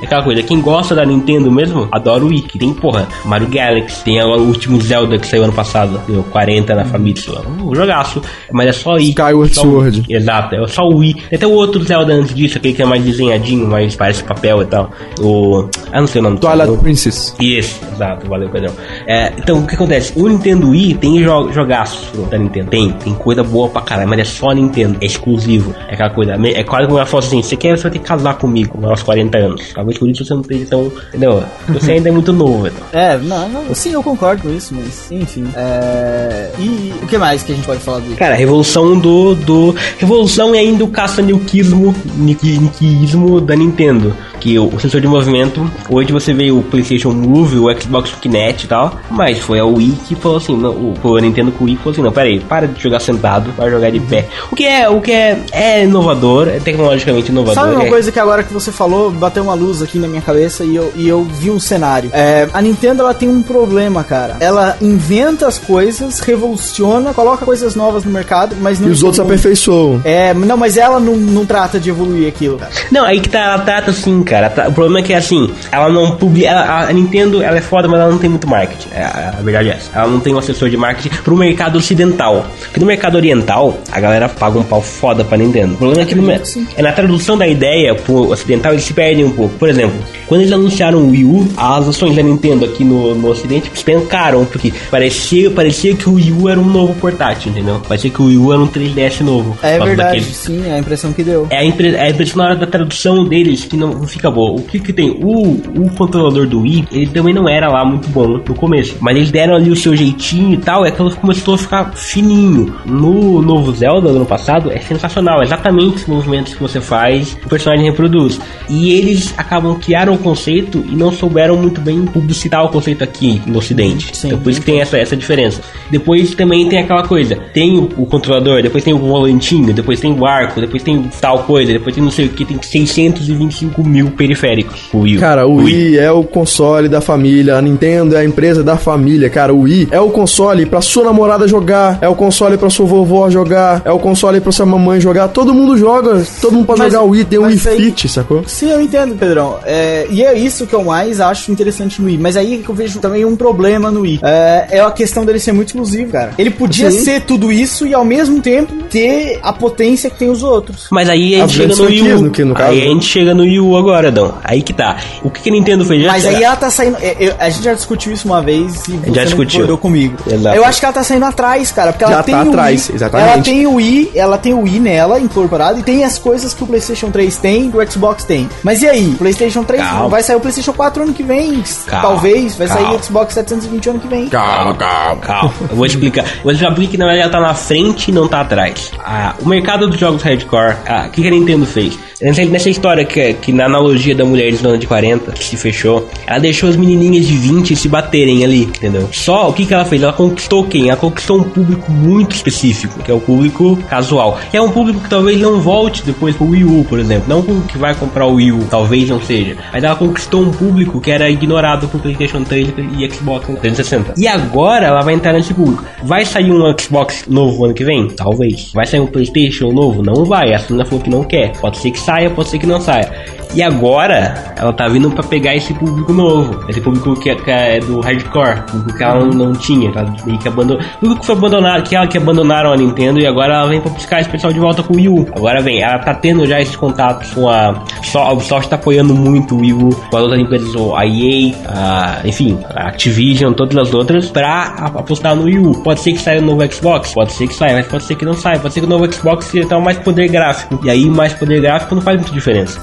É 0.01 0.05
aquela 0.05 0.23
coisa, 0.23 0.41
quem 0.43 0.61
gosta 0.61 0.95
da 0.95 1.05
Nintendo 1.05 1.51
mesmo, 1.51 1.87
adora 1.91 2.23
o 2.23 2.27
Wii. 2.27 2.41
Que 2.43 2.57
tem, 2.59 2.73
porra, 2.73 3.07
Mario 3.25 3.47
Galaxy, 3.47 4.03
tem 4.03 4.21
o 4.21 4.37
último 4.41 4.79
Zelda 4.81 5.17
que 5.17 5.27
saiu 5.27 5.43
ano 5.43 5.53
passado, 5.53 5.99
deu 6.07 6.23
40 6.23 6.75
na 6.75 6.85
Famitsu. 6.85 7.31
Um 7.61 7.73
jogaço. 7.75 8.21
Mas 8.51 8.67
é 8.67 8.71
só 8.71 8.93
Wii. 8.93 9.09
Skyward 9.09 9.53
Só 9.55 9.61
o- 9.61 9.63
Sword. 9.71 10.03
Exato, 10.09 10.55
é 10.55 10.67
só 10.67 10.83
o 10.83 10.97
Wii. 10.97 11.13
Tem 11.13 11.37
até 11.37 11.47
o 11.47 11.51
outro 11.51 11.83
Zelda 11.83 12.13
antes 12.13 12.33
disso, 12.33 12.57
aquele 12.57 12.73
que 12.73 12.81
é 12.81 12.85
mais 12.85 13.03
desenhadinho, 13.03 13.67
mais 13.67 13.95
parece 13.95 14.23
papel 14.23 14.61
e 14.61 14.65
tal. 14.65 14.91
O. 15.19 15.67
Ah, 15.91 15.99
não 16.01 16.07
sei 16.07 16.19
o 16.21 16.23
nome 16.23 16.37
Twilight 16.37 16.69
o- 16.71 16.77
Princess. 16.77 17.35
isso, 17.39 17.79
exato, 17.93 18.27
valeu, 18.27 18.49
Pedrão. 18.49 18.73
É, 19.07 19.31
então, 19.37 19.59
o 19.59 19.67
que 19.67 19.75
acontece? 19.75 20.13
O 20.15 20.27
Nintendo 20.27 20.69
Wii 20.69 20.95
tem 20.95 21.21
jo 21.23 21.51
jogaços 21.51 22.07
da 22.29 22.37
Nintendo. 22.37 22.69
Tem, 22.69 22.91
tem 22.91 23.13
coisa 23.13 23.43
boa 23.43 23.69
pra 23.69 23.81
caralho, 23.81 24.09
mas 24.09 24.19
é 24.19 24.23
só 24.23 24.51
Nintendo, 24.53 24.97
é 25.01 25.05
exclusivo. 25.05 25.73
É 25.87 25.93
aquela 25.93 26.09
coisa, 26.09 26.33
é 26.33 26.63
quase 26.63 26.85
como 26.87 26.97
ela 26.97 27.05
fala 27.05 27.23
assim: 27.23 27.41
você 27.41 27.55
quer, 27.55 27.77
você 27.77 27.83
vai 27.83 27.91
ter 27.91 27.99
que 27.99 28.05
casar 28.05 28.35
comigo 28.37 28.79
aos 28.85 29.03
40 29.03 29.37
anos. 29.41 29.71
Talvez 29.73 29.97
por 29.97 30.09
isso 30.09 30.25
você 30.25 30.33
não 30.33 30.41
esteja 30.41 30.65
tão. 30.69 30.91
Entendeu? 31.09 31.43
Você 31.69 31.93
ainda 31.93 32.09
é 32.09 32.11
muito 32.11 32.31
novo, 32.31 32.67
então. 32.67 32.87
É, 32.93 33.17
não, 33.17 33.49
não, 33.49 33.75
sim, 33.75 33.91
eu 33.93 34.03
concordo 34.03 34.43
com 34.43 34.49
isso, 34.49 34.73
mas 34.73 35.11
enfim. 35.11 35.45
É... 35.55 36.51
E 36.59 36.93
o 37.01 37.07
que 37.07 37.17
mais 37.17 37.43
que 37.43 37.51
a 37.51 37.55
gente 37.55 37.65
pode 37.65 37.79
falar 37.79 37.99
do 37.99 38.15
Cara, 38.15 38.33
a 38.33 38.37
revolução 38.37 38.97
do. 38.97 39.35
do 39.35 39.75
revolução 39.97 40.55
e 40.55 40.59
ainda 40.59 40.83
o 40.83 40.87
caça-niquismo 40.87 41.93
niquismo 42.15 43.41
da 43.41 43.55
Nintendo. 43.55 44.15
Que 44.39 44.57
o, 44.57 44.79
sensor 44.79 44.99
de 44.99 45.07
movimento, 45.07 45.69
hoje 45.87 46.11
você 46.11 46.33
vê 46.33 46.51
o 46.51 46.63
PlayStation 46.63 47.11
Move, 47.11 47.59
o 47.59 47.79
Xbox 47.79 48.11
Kinect 48.19 48.65
e 48.65 48.67
tal, 48.67 48.99
mas 49.07 49.37
foi 49.37 49.59
a 49.59 49.65
Wii 49.65 49.97
que 50.07 50.15
falou 50.15 50.37
assim, 50.37 50.57
não, 50.57 50.71
o, 50.71 50.95
foi 50.99 51.19
a 51.19 51.21
Nintendo 51.21 51.51
com 51.51 51.63
o 51.63 51.67
Wii 51.67 51.75
que 51.75 51.83
falou 51.83 51.93
assim, 51.93 52.01
não, 52.01 52.11
peraí, 52.11 52.39
para 52.39 52.67
de 52.67 52.81
jogar 52.81 52.99
sentado, 52.99 53.53
para 53.53 53.69
jogar 53.69 53.91
de 53.91 53.99
pé. 53.99 54.27
O 54.51 54.55
que 54.55 54.65
é, 54.65 54.89
o 54.89 54.99
que 54.99 55.11
é, 55.11 55.39
é 55.51 55.83
inovador, 55.83 56.47
é 56.47 56.59
tecnologicamente 56.59 57.29
inovador. 57.29 57.53
Sabe 57.53 57.75
uma 57.75 57.85
é- 57.85 57.89
coisa 57.89 58.11
que 58.11 58.19
agora 58.19 58.41
que 58.41 58.51
você 58.51 58.71
falou, 58.71 59.11
bateu 59.31 59.43
uma 59.43 59.53
luz 59.53 59.81
aqui 59.81 59.97
na 59.97 60.09
minha 60.09 60.21
cabeça 60.21 60.65
e 60.65 60.75
eu, 60.75 60.91
e 60.93 61.07
eu 61.07 61.23
vi 61.23 61.49
um 61.49 61.59
cenário. 61.59 62.09
É, 62.13 62.49
a 62.53 62.61
Nintendo 62.61 63.01
ela 63.03 63.13
tem 63.13 63.29
um 63.29 63.41
problema, 63.41 64.03
cara. 64.03 64.35
Ela 64.41 64.75
inventa 64.81 65.47
as 65.47 65.57
coisas, 65.57 66.19
revoluciona, 66.19 67.13
coloca 67.13 67.45
coisas 67.45 67.75
novas 67.75 68.03
no 68.03 68.11
mercado, 68.11 68.55
mas 68.59 68.77
não. 68.79 68.89
E 68.89 68.91
os 68.91 69.01
outros 69.03 69.21
aperfeiçoam. 69.25 70.01
É, 70.03 70.33
não, 70.33 70.57
mas 70.57 70.75
ela 70.75 70.99
não, 70.99 71.15
não 71.15 71.45
trata 71.45 71.79
de 71.79 71.89
evoluir 71.89 72.27
aquilo, 72.27 72.57
cara. 72.57 72.71
Não, 72.91 73.05
aí 73.05 73.21
que 73.21 73.29
tá, 73.29 73.39
ela 73.39 73.59
trata 73.59 73.91
assim, 73.91 74.21
cara. 74.23 74.49
Tá- 74.49 74.67
O 74.67 74.73
problema 74.73 74.99
é 74.99 75.01
que 75.03 75.13
assim, 75.13 75.49
ela 75.71 75.89
não 75.89 76.17
publica. 76.17 76.49
ela- 76.49 76.89
A 76.89 76.93
Nintendo 76.93 77.41
ela 77.41 77.57
é 77.57 77.61
foda, 77.61 77.87
mas 77.87 78.01
ela 78.01 78.11
não 78.11 78.17
tem 78.17 78.29
muito 78.29 78.47
marketing. 78.49 78.89
É, 78.93 79.03
a 79.03 79.39
verdade 79.41 79.69
é 79.69 79.73
essa. 79.73 79.89
Ela 79.97 80.07
não 80.07 80.19
tem 80.19 80.35
um 80.35 80.39
assessor 80.39 80.69
de 80.69 80.75
marketing 80.75 81.15
pro 81.23 81.37
mercado 81.37 81.77
ocidental. 81.77 82.45
Porque 82.63 82.79
no 82.81 82.85
mercado 82.85 83.15
oriental, 83.15 83.77
a 83.91 83.99
galera 83.99 84.27
paga 84.27 84.59
um 84.59 84.63
pau 84.63 84.81
foda 84.81 85.23
pra 85.23 85.37
Nintendo. 85.37 85.75
O 85.75 85.77
problema 85.77 86.01
é 86.01 86.05
que 86.05 86.15
no, 86.15 86.29
é 86.29 86.81
na 86.81 86.91
tradução 86.91 87.37
da 87.37 87.47
ideia 87.47 87.95
pro 87.95 88.29
ocidental, 88.31 88.73
eles 88.73 88.83
se 88.83 88.93
perdem 88.93 89.20
um 89.25 89.31
pouco. 89.31 89.55
Por 89.57 89.69
exemplo, 89.69 89.97
quando 90.27 90.41
eles 90.41 90.53
anunciaram 90.53 90.99
o 90.99 91.09
Wii 91.11 91.25
U, 91.25 91.47
as 91.57 91.87
ações 91.87 92.15
da 92.15 92.21
Nintendo 92.23 92.65
aqui 92.65 92.83
no, 92.83 93.13
no 93.15 93.29
ocidente 93.29 93.69
espancaram, 93.73 94.45
porque 94.45 94.73
parecia, 94.89 95.49
parecia 95.51 95.95
que 95.95 96.09
o 96.09 96.13
Wii 96.13 96.31
U 96.33 96.49
era 96.49 96.59
um 96.59 96.65
novo 96.69 96.93
portátil, 96.95 97.51
entendeu? 97.51 97.81
Parecia 97.87 98.09
que 98.09 98.21
o 98.21 98.25
Wii 98.25 98.37
U 98.37 98.53
era 98.53 98.61
um 98.61 98.67
3DS 98.67 99.21
novo. 99.21 99.57
É 99.61 99.77
verdade, 99.79 100.19
daquele- 100.19 100.21
sim, 100.33 100.63
é 100.67 100.73
a 100.73 100.79
impressão 100.79 101.11
que 101.13 101.23
deu. 101.23 101.47
é 101.49 101.57
a, 101.57 101.63
impre 101.65 101.95
é 101.95 102.01
a 102.01 102.09
impressão 102.09 102.37
na 102.37 102.45
hora 102.45 102.55
da 102.55 102.67
tradução 102.67 103.25
deles 103.25 103.65
que 103.65 103.75
não, 103.77 104.03
fica 104.07 104.29
boa. 104.31 104.59
O 104.59 104.63
que 104.63 104.79
que 104.79 104.93
tem? 104.93 105.11
O, 105.11 105.51
o 105.51 105.89
controlador 105.95 106.47
do 106.47 106.61
Wii, 106.61 106.87
ele 106.91 107.07
também 107.07 107.33
não 107.33 107.47
era 107.49 107.67
lá 107.69 107.83
muito 107.85 108.07
bom 108.09 108.27
no 108.27 108.55
começo. 108.55 108.95
Mas 108.99 109.15
eles 109.17 109.31
deram 109.31 109.55
ali 109.55 109.69
o 109.69 109.75
seu 109.75 109.95
jeitinho 109.95 110.53
e 110.53 110.57
tal, 110.57 110.85
é 110.85 110.91
que 110.91 111.01
ela 111.01 111.11
começou 111.11 111.55
a 111.55 111.57
ficar 111.57 111.91
fininho. 111.95 112.73
No 112.85 113.41
novo 113.41 113.71
Zelda, 113.73 114.09
do 114.09 114.15
ano 114.17 114.25
passado, 114.25 114.71
é 114.71 114.79
sensacional. 114.79 115.41
Exatamente 115.43 115.97
os 115.97 116.05
movimentos 116.07 116.53
que 116.53 116.61
você 116.61 116.79
faz, 116.79 117.37
o 117.45 117.49
personagem 117.49 117.85
reproduz. 117.85 118.39
E 118.69 118.91
eles 119.11 119.33
acabam 119.37 119.75
criaram 119.79 120.13
o 120.13 120.17
conceito 120.17 120.83
e 120.89 120.95
não 120.95 121.11
souberam 121.11 121.55
muito 121.57 121.79
bem 121.81 122.05
publicitar 122.05 122.63
o 122.65 122.69
conceito 122.69 123.03
aqui 123.03 123.41
no 123.45 123.59
ocidente. 123.59 124.15
Sim. 124.15 124.27
então 124.27 124.39
por 124.39 124.49
isso 124.49 124.59
que 124.59 124.65
tem 124.65 124.81
essa, 124.81 124.97
essa 124.97 125.15
diferença. 125.15 125.61
Depois 125.89 126.33
também 126.35 126.67
tem 126.69 126.79
aquela 126.79 127.03
coisa, 127.03 127.37
tem 127.53 127.77
o, 127.77 127.89
o 127.97 128.05
controlador, 128.05 128.61
depois 128.61 128.83
tem 128.83 128.93
o 128.93 128.97
volantinho, 128.97 129.73
depois 129.73 129.99
tem 129.99 130.11
o 130.11 130.25
arco, 130.25 130.59
depois 130.61 130.81
tem 130.83 131.03
tal 131.19 131.39
coisa, 131.43 131.71
depois 131.73 131.93
tem 131.95 132.03
não 132.03 132.11
sei 132.11 132.25
o 132.25 132.29
que, 132.29 132.45
tem 132.45 132.57
625 132.61 133.83
mil 133.83 134.11
periféricos. 134.11 134.89
O 134.93 134.99
Wii. 134.99 135.17
Cara, 135.17 135.47
o 135.47 135.55
Wii 135.55 135.97
é 135.97 136.11
o 136.11 136.23
console 136.23 136.87
da 136.87 137.01
família, 137.01 137.55
a 137.57 137.61
Nintendo 137.61 138.15
é 138.15 138.19
a 138.19 138.25
empresa 138.25 138.63
da 138.63 138.77
família. 138.77 139.29
Cara, 139.29 139.53
o 139.53 139.61
Wii 139.61 139.89
é 139.91 139.99
o 139.99 140.09
console 140.09 140.65
pra 140.65 140.81
sua 140.81 141.03
namorada 141.05 141.47
jogar, 141.47 141.97
é 142.01 142.07
o 142.07 142.15
console 142.15 142.57
pra 142.57 142.69
sua 142.69 142.85
vovó 142.85 143.29
jogar, 143.29 143.81
é 143.85 143.91
o 143.91 143.99
console 143.99 144.39
pra 144.39 144.51
sua 144.51 144.65
mamãe 144.65 144.99
jogar. 144.99 145.27
Todo 145.29 145.53
mundo 145.53 145.77
joga, 145.77 146.23
todo 146.41 146.53
mundo 146.53 146.65
pode 146.65 146.79
Mas- 146.79 146.93
jogar 146.93 147.05
o 147.05 147.09
Wii, 147.09 147.25
tem 147.25 147.39
o 147.39 147.43
Wii 147.43 147.61
aí- 147.67 147.77
Fit, 147.81 148.07
sacou? 148.09 148.43
Sim, 148.45 148.69
eu 148.71 148.81
entendo, 148.81 149.00
Pedrão. 149.09 149.59
É, 149.65 150.07
e 150.09 150.23
é 150.23 150.33
isso 150.37 150.65
que 150.67 150.73
eu 150.73 150.83
mais 150.83 151.19
acho 151.19 151.51
interessante 151.51 152.01
no 152.01 152.07
Wii. 152.07 152.17
Mas 152.17 152.37
aí 152.37 152.59
que 152.63 152.69
eu 152.69 152.75
vejo 152.75 152.99
também 152.99 153.25
um 153.25 153.35
problema 153.35 153.91
no 153.91 154.01
Wii. 154.01 154.19
É, 154.23 154.67
é 154.71 154.79
a 154.81 154.91
questão 154.91 155.25
dele 155.25 155.39
ser 155.39 155.51
muito 155.51 155.69
exclusivo, 155.69 156.11
cara. 156.11 156.31
Ele 156.37 156.49
podia 156.49 156.91
Sim. 156.91 156.99
ser 157.03 157.21
tudo 157.21 157.51
isso 157.51 157.85
e 157.87 157.93
ao 157.93 158.05
mesmo 158.05 158.41
tempo 158.41 158.73
ter 158.89 159.39
a 159.43 159.51
potência 159.53 160.09
que 160.09 160.17
tem 160.17 160.29
os 160.29 160.43
outros. 160.43 160.87
Mas 160.91 161.09
aí 161.09 161.35
a 161.35 161.47
gente 161.47 161.53
chega 161.57 161.75
no 161.75 161.83
Wii 161.85 162.13
U. 162.13 162.21
no 162.21 162.31
que- 162.31 162.43
no 162.45 162.53
caso, 162.53 162.71
aí 162.71 162.81
a 162.81 162.85
gente 162.85 163.05
chega 163.05 163.33
no 163.33 163.43
Wii 163.43 163.59
U 163.59 163.77
agora, 163.77 164.11
Dão. 164.11 164.33
Aí 164.43 164.61
que 164.61 164.73
tá. 164.73 164.97
O 165.23 165.29
que, 165.29 165.41
que 165.41 165.49
a 165.49 165.53
Nintendo 165.53 165.85
fez? 165.85 166.05
Mas 166.05 166.25
aí 166.25 166.43
ela 166.43 166.55
tá 166.55 166.69
saindo. 166.69 166.97
é, 167.01 167.15
eu- 167.19 167.33
a 167.39 167.49
gente 167.49 167.63
já 167.63 167.73
discutiu 167.73 168.11
isso 168.11 168.27
uma 168.27 168.41
vez 168.41 168.87
e 168.87 168.91
você 168.91 169.07
Já 169.11 169.21
não 169.21 169.23
discutiu. 169.23 169.51
concordou 169.61 169.77
comigo. 169.77 170.17
Exato. 170.29 170.55
Eu 170.55 170.65
acho 170.65 170.79
que 170.79 170.85
ela 170.85 170.93
tá 170.93 171.03
saindo 171.03 171.25
atrás, 171.25 171.71
cara. 171.71 171.91
Porque 171.91 172.03
ela 172.03 172.13
Já 172.15 172.23
tem 172.23 172.35
tá 172.35 172.43
o 172.43 172.49
atrás, 172.49 172.87
Wii, 172.87 172.95
exatamente. 172.95 173.29
Ela 173.33 173.41
tem 173.43 173.67
o 173.67 173.73
Wii, 173.75 174.11
ela 174.15 174.37
tem 174.37 174.53
o 174.53 174.61
Wii 174.61 174.79
nela 174.79 175.19
incorporado 175.19 175.79
e 175.79 175.83
tem 175.83 176.03
as 176.03 176.17
coisas 176.17 176.53
que 176.53 176.63
o 176.63 176.67
PlayStation 176.67 177.09
3 177.11 177.37
tem 177.37 177.71
e 177.73 177.77
o 177.77 177.91
Xbox 177.91 178.23
tem. 178.23 178.49
Mas 178.63 178.80
e 178.81 178.89
aí? 178.89 179.15
PlayStation 179.15 179.63
3 179.63 179.81
Calma. 179.81 180.09
vai 180.09 180.23
sair 180.23 180.35
o 180.35 180.39
PlayStation 180.39 180.73
4 180.73 181.03
ano 181.03 181.13
que 181.13 181.23
vem. 181.23 181.63
Calma, 181.85 182.07
Talvez. 182.09 182.55
Vai 182.55 182.67
sair 182.67 182.83
calma. 182.83 182.99
o 182.99 183.03
Xbox 183.03 183.33
720 183.33 183.89
ano 183.89 183.99
que 183.99 184.07
vem. 184.07 184.27
Calma, 184.29 184.75
calma. 184.75 185.21
Calma, 185.21 185.53
eu 185.69 185.75
vou 185.75 185.85
explicar. 185.85 186.25
Eu 186.25 186.43
vou 186.43 186.51
explicar 186.51 186.73
porque 186.75 186.87
que 186.87 186.97
na 186.97 187.05
verdade 187.05 187.23
ela 187.23 187.31
tá 187.31 187.39
na 187.39 187.53
frente 187.53 188.09
e 188.09 188.13
não 188.13 188.27
tá 188.27 188.41
atrás. 188.41 188.91
Ah, 188.99 189.35
o 189.39 189.47
mercado 189.47 189.87
dos 189.87 189.99
jogos 189.99 190.21
hardcore, 190.23 190.75
ah, 190.87 191.05
o 191.07 191.11
que, 191.11 191.21
que 191.21 191.27
a 191.27 191.31
Nintendo 191.31 191.65
fez? 191.65 191.97
Nessa, 192.21 192.69
história 192.69 193.03
que, 193.03 193.33
que 193.33 193.51
na 193.51 193.65
analogia 193.65 194.13
da 194.13 194.23
mulher 194.23 194.51
de 194.51 194.57
dona 194.57 194.77
de 194.77 194.85
40, 194.85 195.31
que 195.31 195.43
se 195.43 195.57
fechou, 195.57 196.07
ela 196.27 196.39
deixou 196.39 196.69
as 196.69 196.75
menininhas 196.75 197.25
de 197.25 197.33
20 197.35 197.75
se 197.75 197.87
baterem 197.87 198.43
ali, 198.43 198.63
entendeu? 198.63 199.09
Só 199.11 199.49
o 199.49 199.53
que, 199.53 199.65
que 199.65 199.73
ela 199.73 199.85
fez? 199.85 200.03
Ela 200.03 200.13
conquistou 200.13 200.65
quem? 200.65 200.89
Ela 200.89 200.97
conquistou 200.97 201.39
um 201.39 201.43
público 201.43 201.91
muito 201.91 202.35
específico, 202.35 203.01
que 203.03 203.09
é 203.09 203.13
o 203.13 203.19
público 203.19 203.75
casual. 203.89 204.39
Que 204.51 204.57
é 204.57 204.61
um 204.61 204.69
público 204.69 204.99
que 204.99 205.09
talvez 205.09 205.39
não 205.39 205.59
volte 205.59 206.03
depois 206.03 206.35
pro 206.35 206.49
Wii 206.49 206.63
U, 206.63 206.85
por 206.87 206.99
exemplo. 206.99 207.25
Não 207.27 207.39
o 207.39 207.61
que 207.63 207.77
vai 207.77 207.95
comprar 207.95 208.27
o 208.27 208.35
Wii 208.35 208.51
U, 208.51 208.67
talvez 208.69 209.09
não 209.09 209.19
seja. 209.19 209.57
Mas 209.73 209.83
ela 209.83 209.95
conquistou 209.95 210.43
um 210.43 210.51
público 210.51 211.01
que 211.01 211.09
era 211.09 211.29
ignorado 211.29 211.87
pro 211.87 211.99
PlayStation 211.99 212.43
3 212.43 212.69
e 212.99 213.11
Xbox 213.11 213.45
360. 213.47 214.13
E 214.17 214.27
agora 214.27 214.85
ela 214.85 215.01
vai 215.01 215.15
entrar 215.15 215.33
nesse 215.33 215.53
público. 215.53 215.83
Vai 216.03 216.23
sair 216.25 216.51
um 216.51 216.61
Xbox 216.79 217.25
novo 217.27 217.65
ano 217.65 217.73
que 217.73 217.83
vem? 217.83 218.07
Talvez. 218.07 218.71
Vai 218.73 218.85
sair 218.85 218.99
um 218.99 219.07
PlayStation 219.07 219.71
novo? 219.71 220.03
Não 220.03 220.23
vai. 220.23 220.53
A 220.53 220.59
Sony 220.59 220.85
falou 220.85 221.01
que 221.01 221.09
não 221.09 221.23
quer. 221.23 221.53
Pode 221.57 221.77
ser 221.77 221.91
que 221.91 221.99
saia, 221.99 222.10
pode 222.35 222.49
ser 222.49 222.59
que 222.59 222.67
não 222.67 222.79
saia. 222.79 223.11
E 223.53 223.61
agora 223.61 224.53
ela 224.57 224.71
tá 224.71 224.87
vindo 224.87 225.11
pra 225.11 225.23
pegar 225.23 225.55
esse 225.55 225.73
público 225.73 226.13
novo. 226.13 226.63
Esse 226.69 226.79
público 226.79 227.13
que, 227.19 227.35
que 227.35 227.51
é 227.51 227.79
do 227.79 227.99
hardcore. 227.99 228.61
Público 228.71 228.97
que 228.97 229.03
ela 229.03 229.25
não, 229.25 229.27
não 229.27 229.53
tinha. 229.53 229.89
Ela 229.89 230.13
meio 230.25 230.39
que 230.39 230.47
abandonou. 230.47 230.81
Público 230.99 231.19
que 231.19 231.25
foi 231.25 231.35
abandonado, 231.35 231.83
que 231.83 231.95
ela 231.95 232.07
que 232.07 232.17
abandonaram 232.17 232.71
a 232.71 232.77
Nintendo 232.77 233.19
e 233.19 233.27
agora 233.27 233.55
ela 233.55 233.67
vem 233.67 233.81
pra 233.81 233.91
buscar 233.91 234.21
esse 234.21 234.29
pessoal 234.29 234.53
de 234.53 234.59
volta 234.59 234.81
com 234.83 234.93
o 234.93 234.95
Wii 234.95 235.09
U. 235.09 235.27
Agora 235.35 235.61
vem, 235.61 235.81
ela 235.81 235.99
tá 235.99 236.13
tendo 236.13 236.45
já 236.47 236.61
esses 236.61 236.75
contatos 236.75 237.31
com 237.31 237.49
a. 237.49 237.83
Só, 238.03 238.23
a 238.23 238.31
Ubisoft 238.31 238.69
tá 238.69 238.77
apoiando 238.77 239.13
muito 239.13 239.55
o 239.55 239.59
Wii 239.59 239.73
U 239.73 239.89
com 240.09 240.17
as 240.17 240.23
outras 240.23 240.39
empresas, 240.39 240.73
a 240.95 241.05
EA, 241.05 241.55
a, 241.67 242.21
enfim, 242.23 242.57
a 242.73 242.87
Activision, 242.87 243.53
todas 243.53 243.77
as 243.77 243.93
outras, 243.93 244.29
pra 244.29 244.63
apostar 244.95 245.35
no 245.35 245.43
Wii 245.43 245.59
U. 245.59 245.83
Pode 245.83 245.99
ser 245.99 246.13
que 246.13 246.19
saia 246.19 246.39
o 246.39 246.45
novo 246.45 246.65
Xbox, 246.71 247.13
pode 247.13 247.33
ser 247.33 247.47
que 247.47 247.53
saia, 247.53 247.73
mas 247.73 247.87
pode 247.87 248.03
ser 248.03 248.15
que 248.15 248.23
não 248.23 248.33
saia. 248.33 248.59
Pode 248.59 248.73
ser 248.73 248.79
que 248.79 248.85
o 248.85 248.89
novo 248.89 249.11
Xbox 249.11 249.51
tenha 249.51 249.79
mais 249.79 249.97
poder 249.97 250.29
gráfico. 250.29 250.79
E 250.83 250.89
aí, 250.89 251.05
mais 251.09 251.33
poder 251.33 251.59
gráfico 251.61 252.00
não 252.01 252.05
faz 252.05 252.17
muita 252.19 252.33
diferença. 252.33 252.79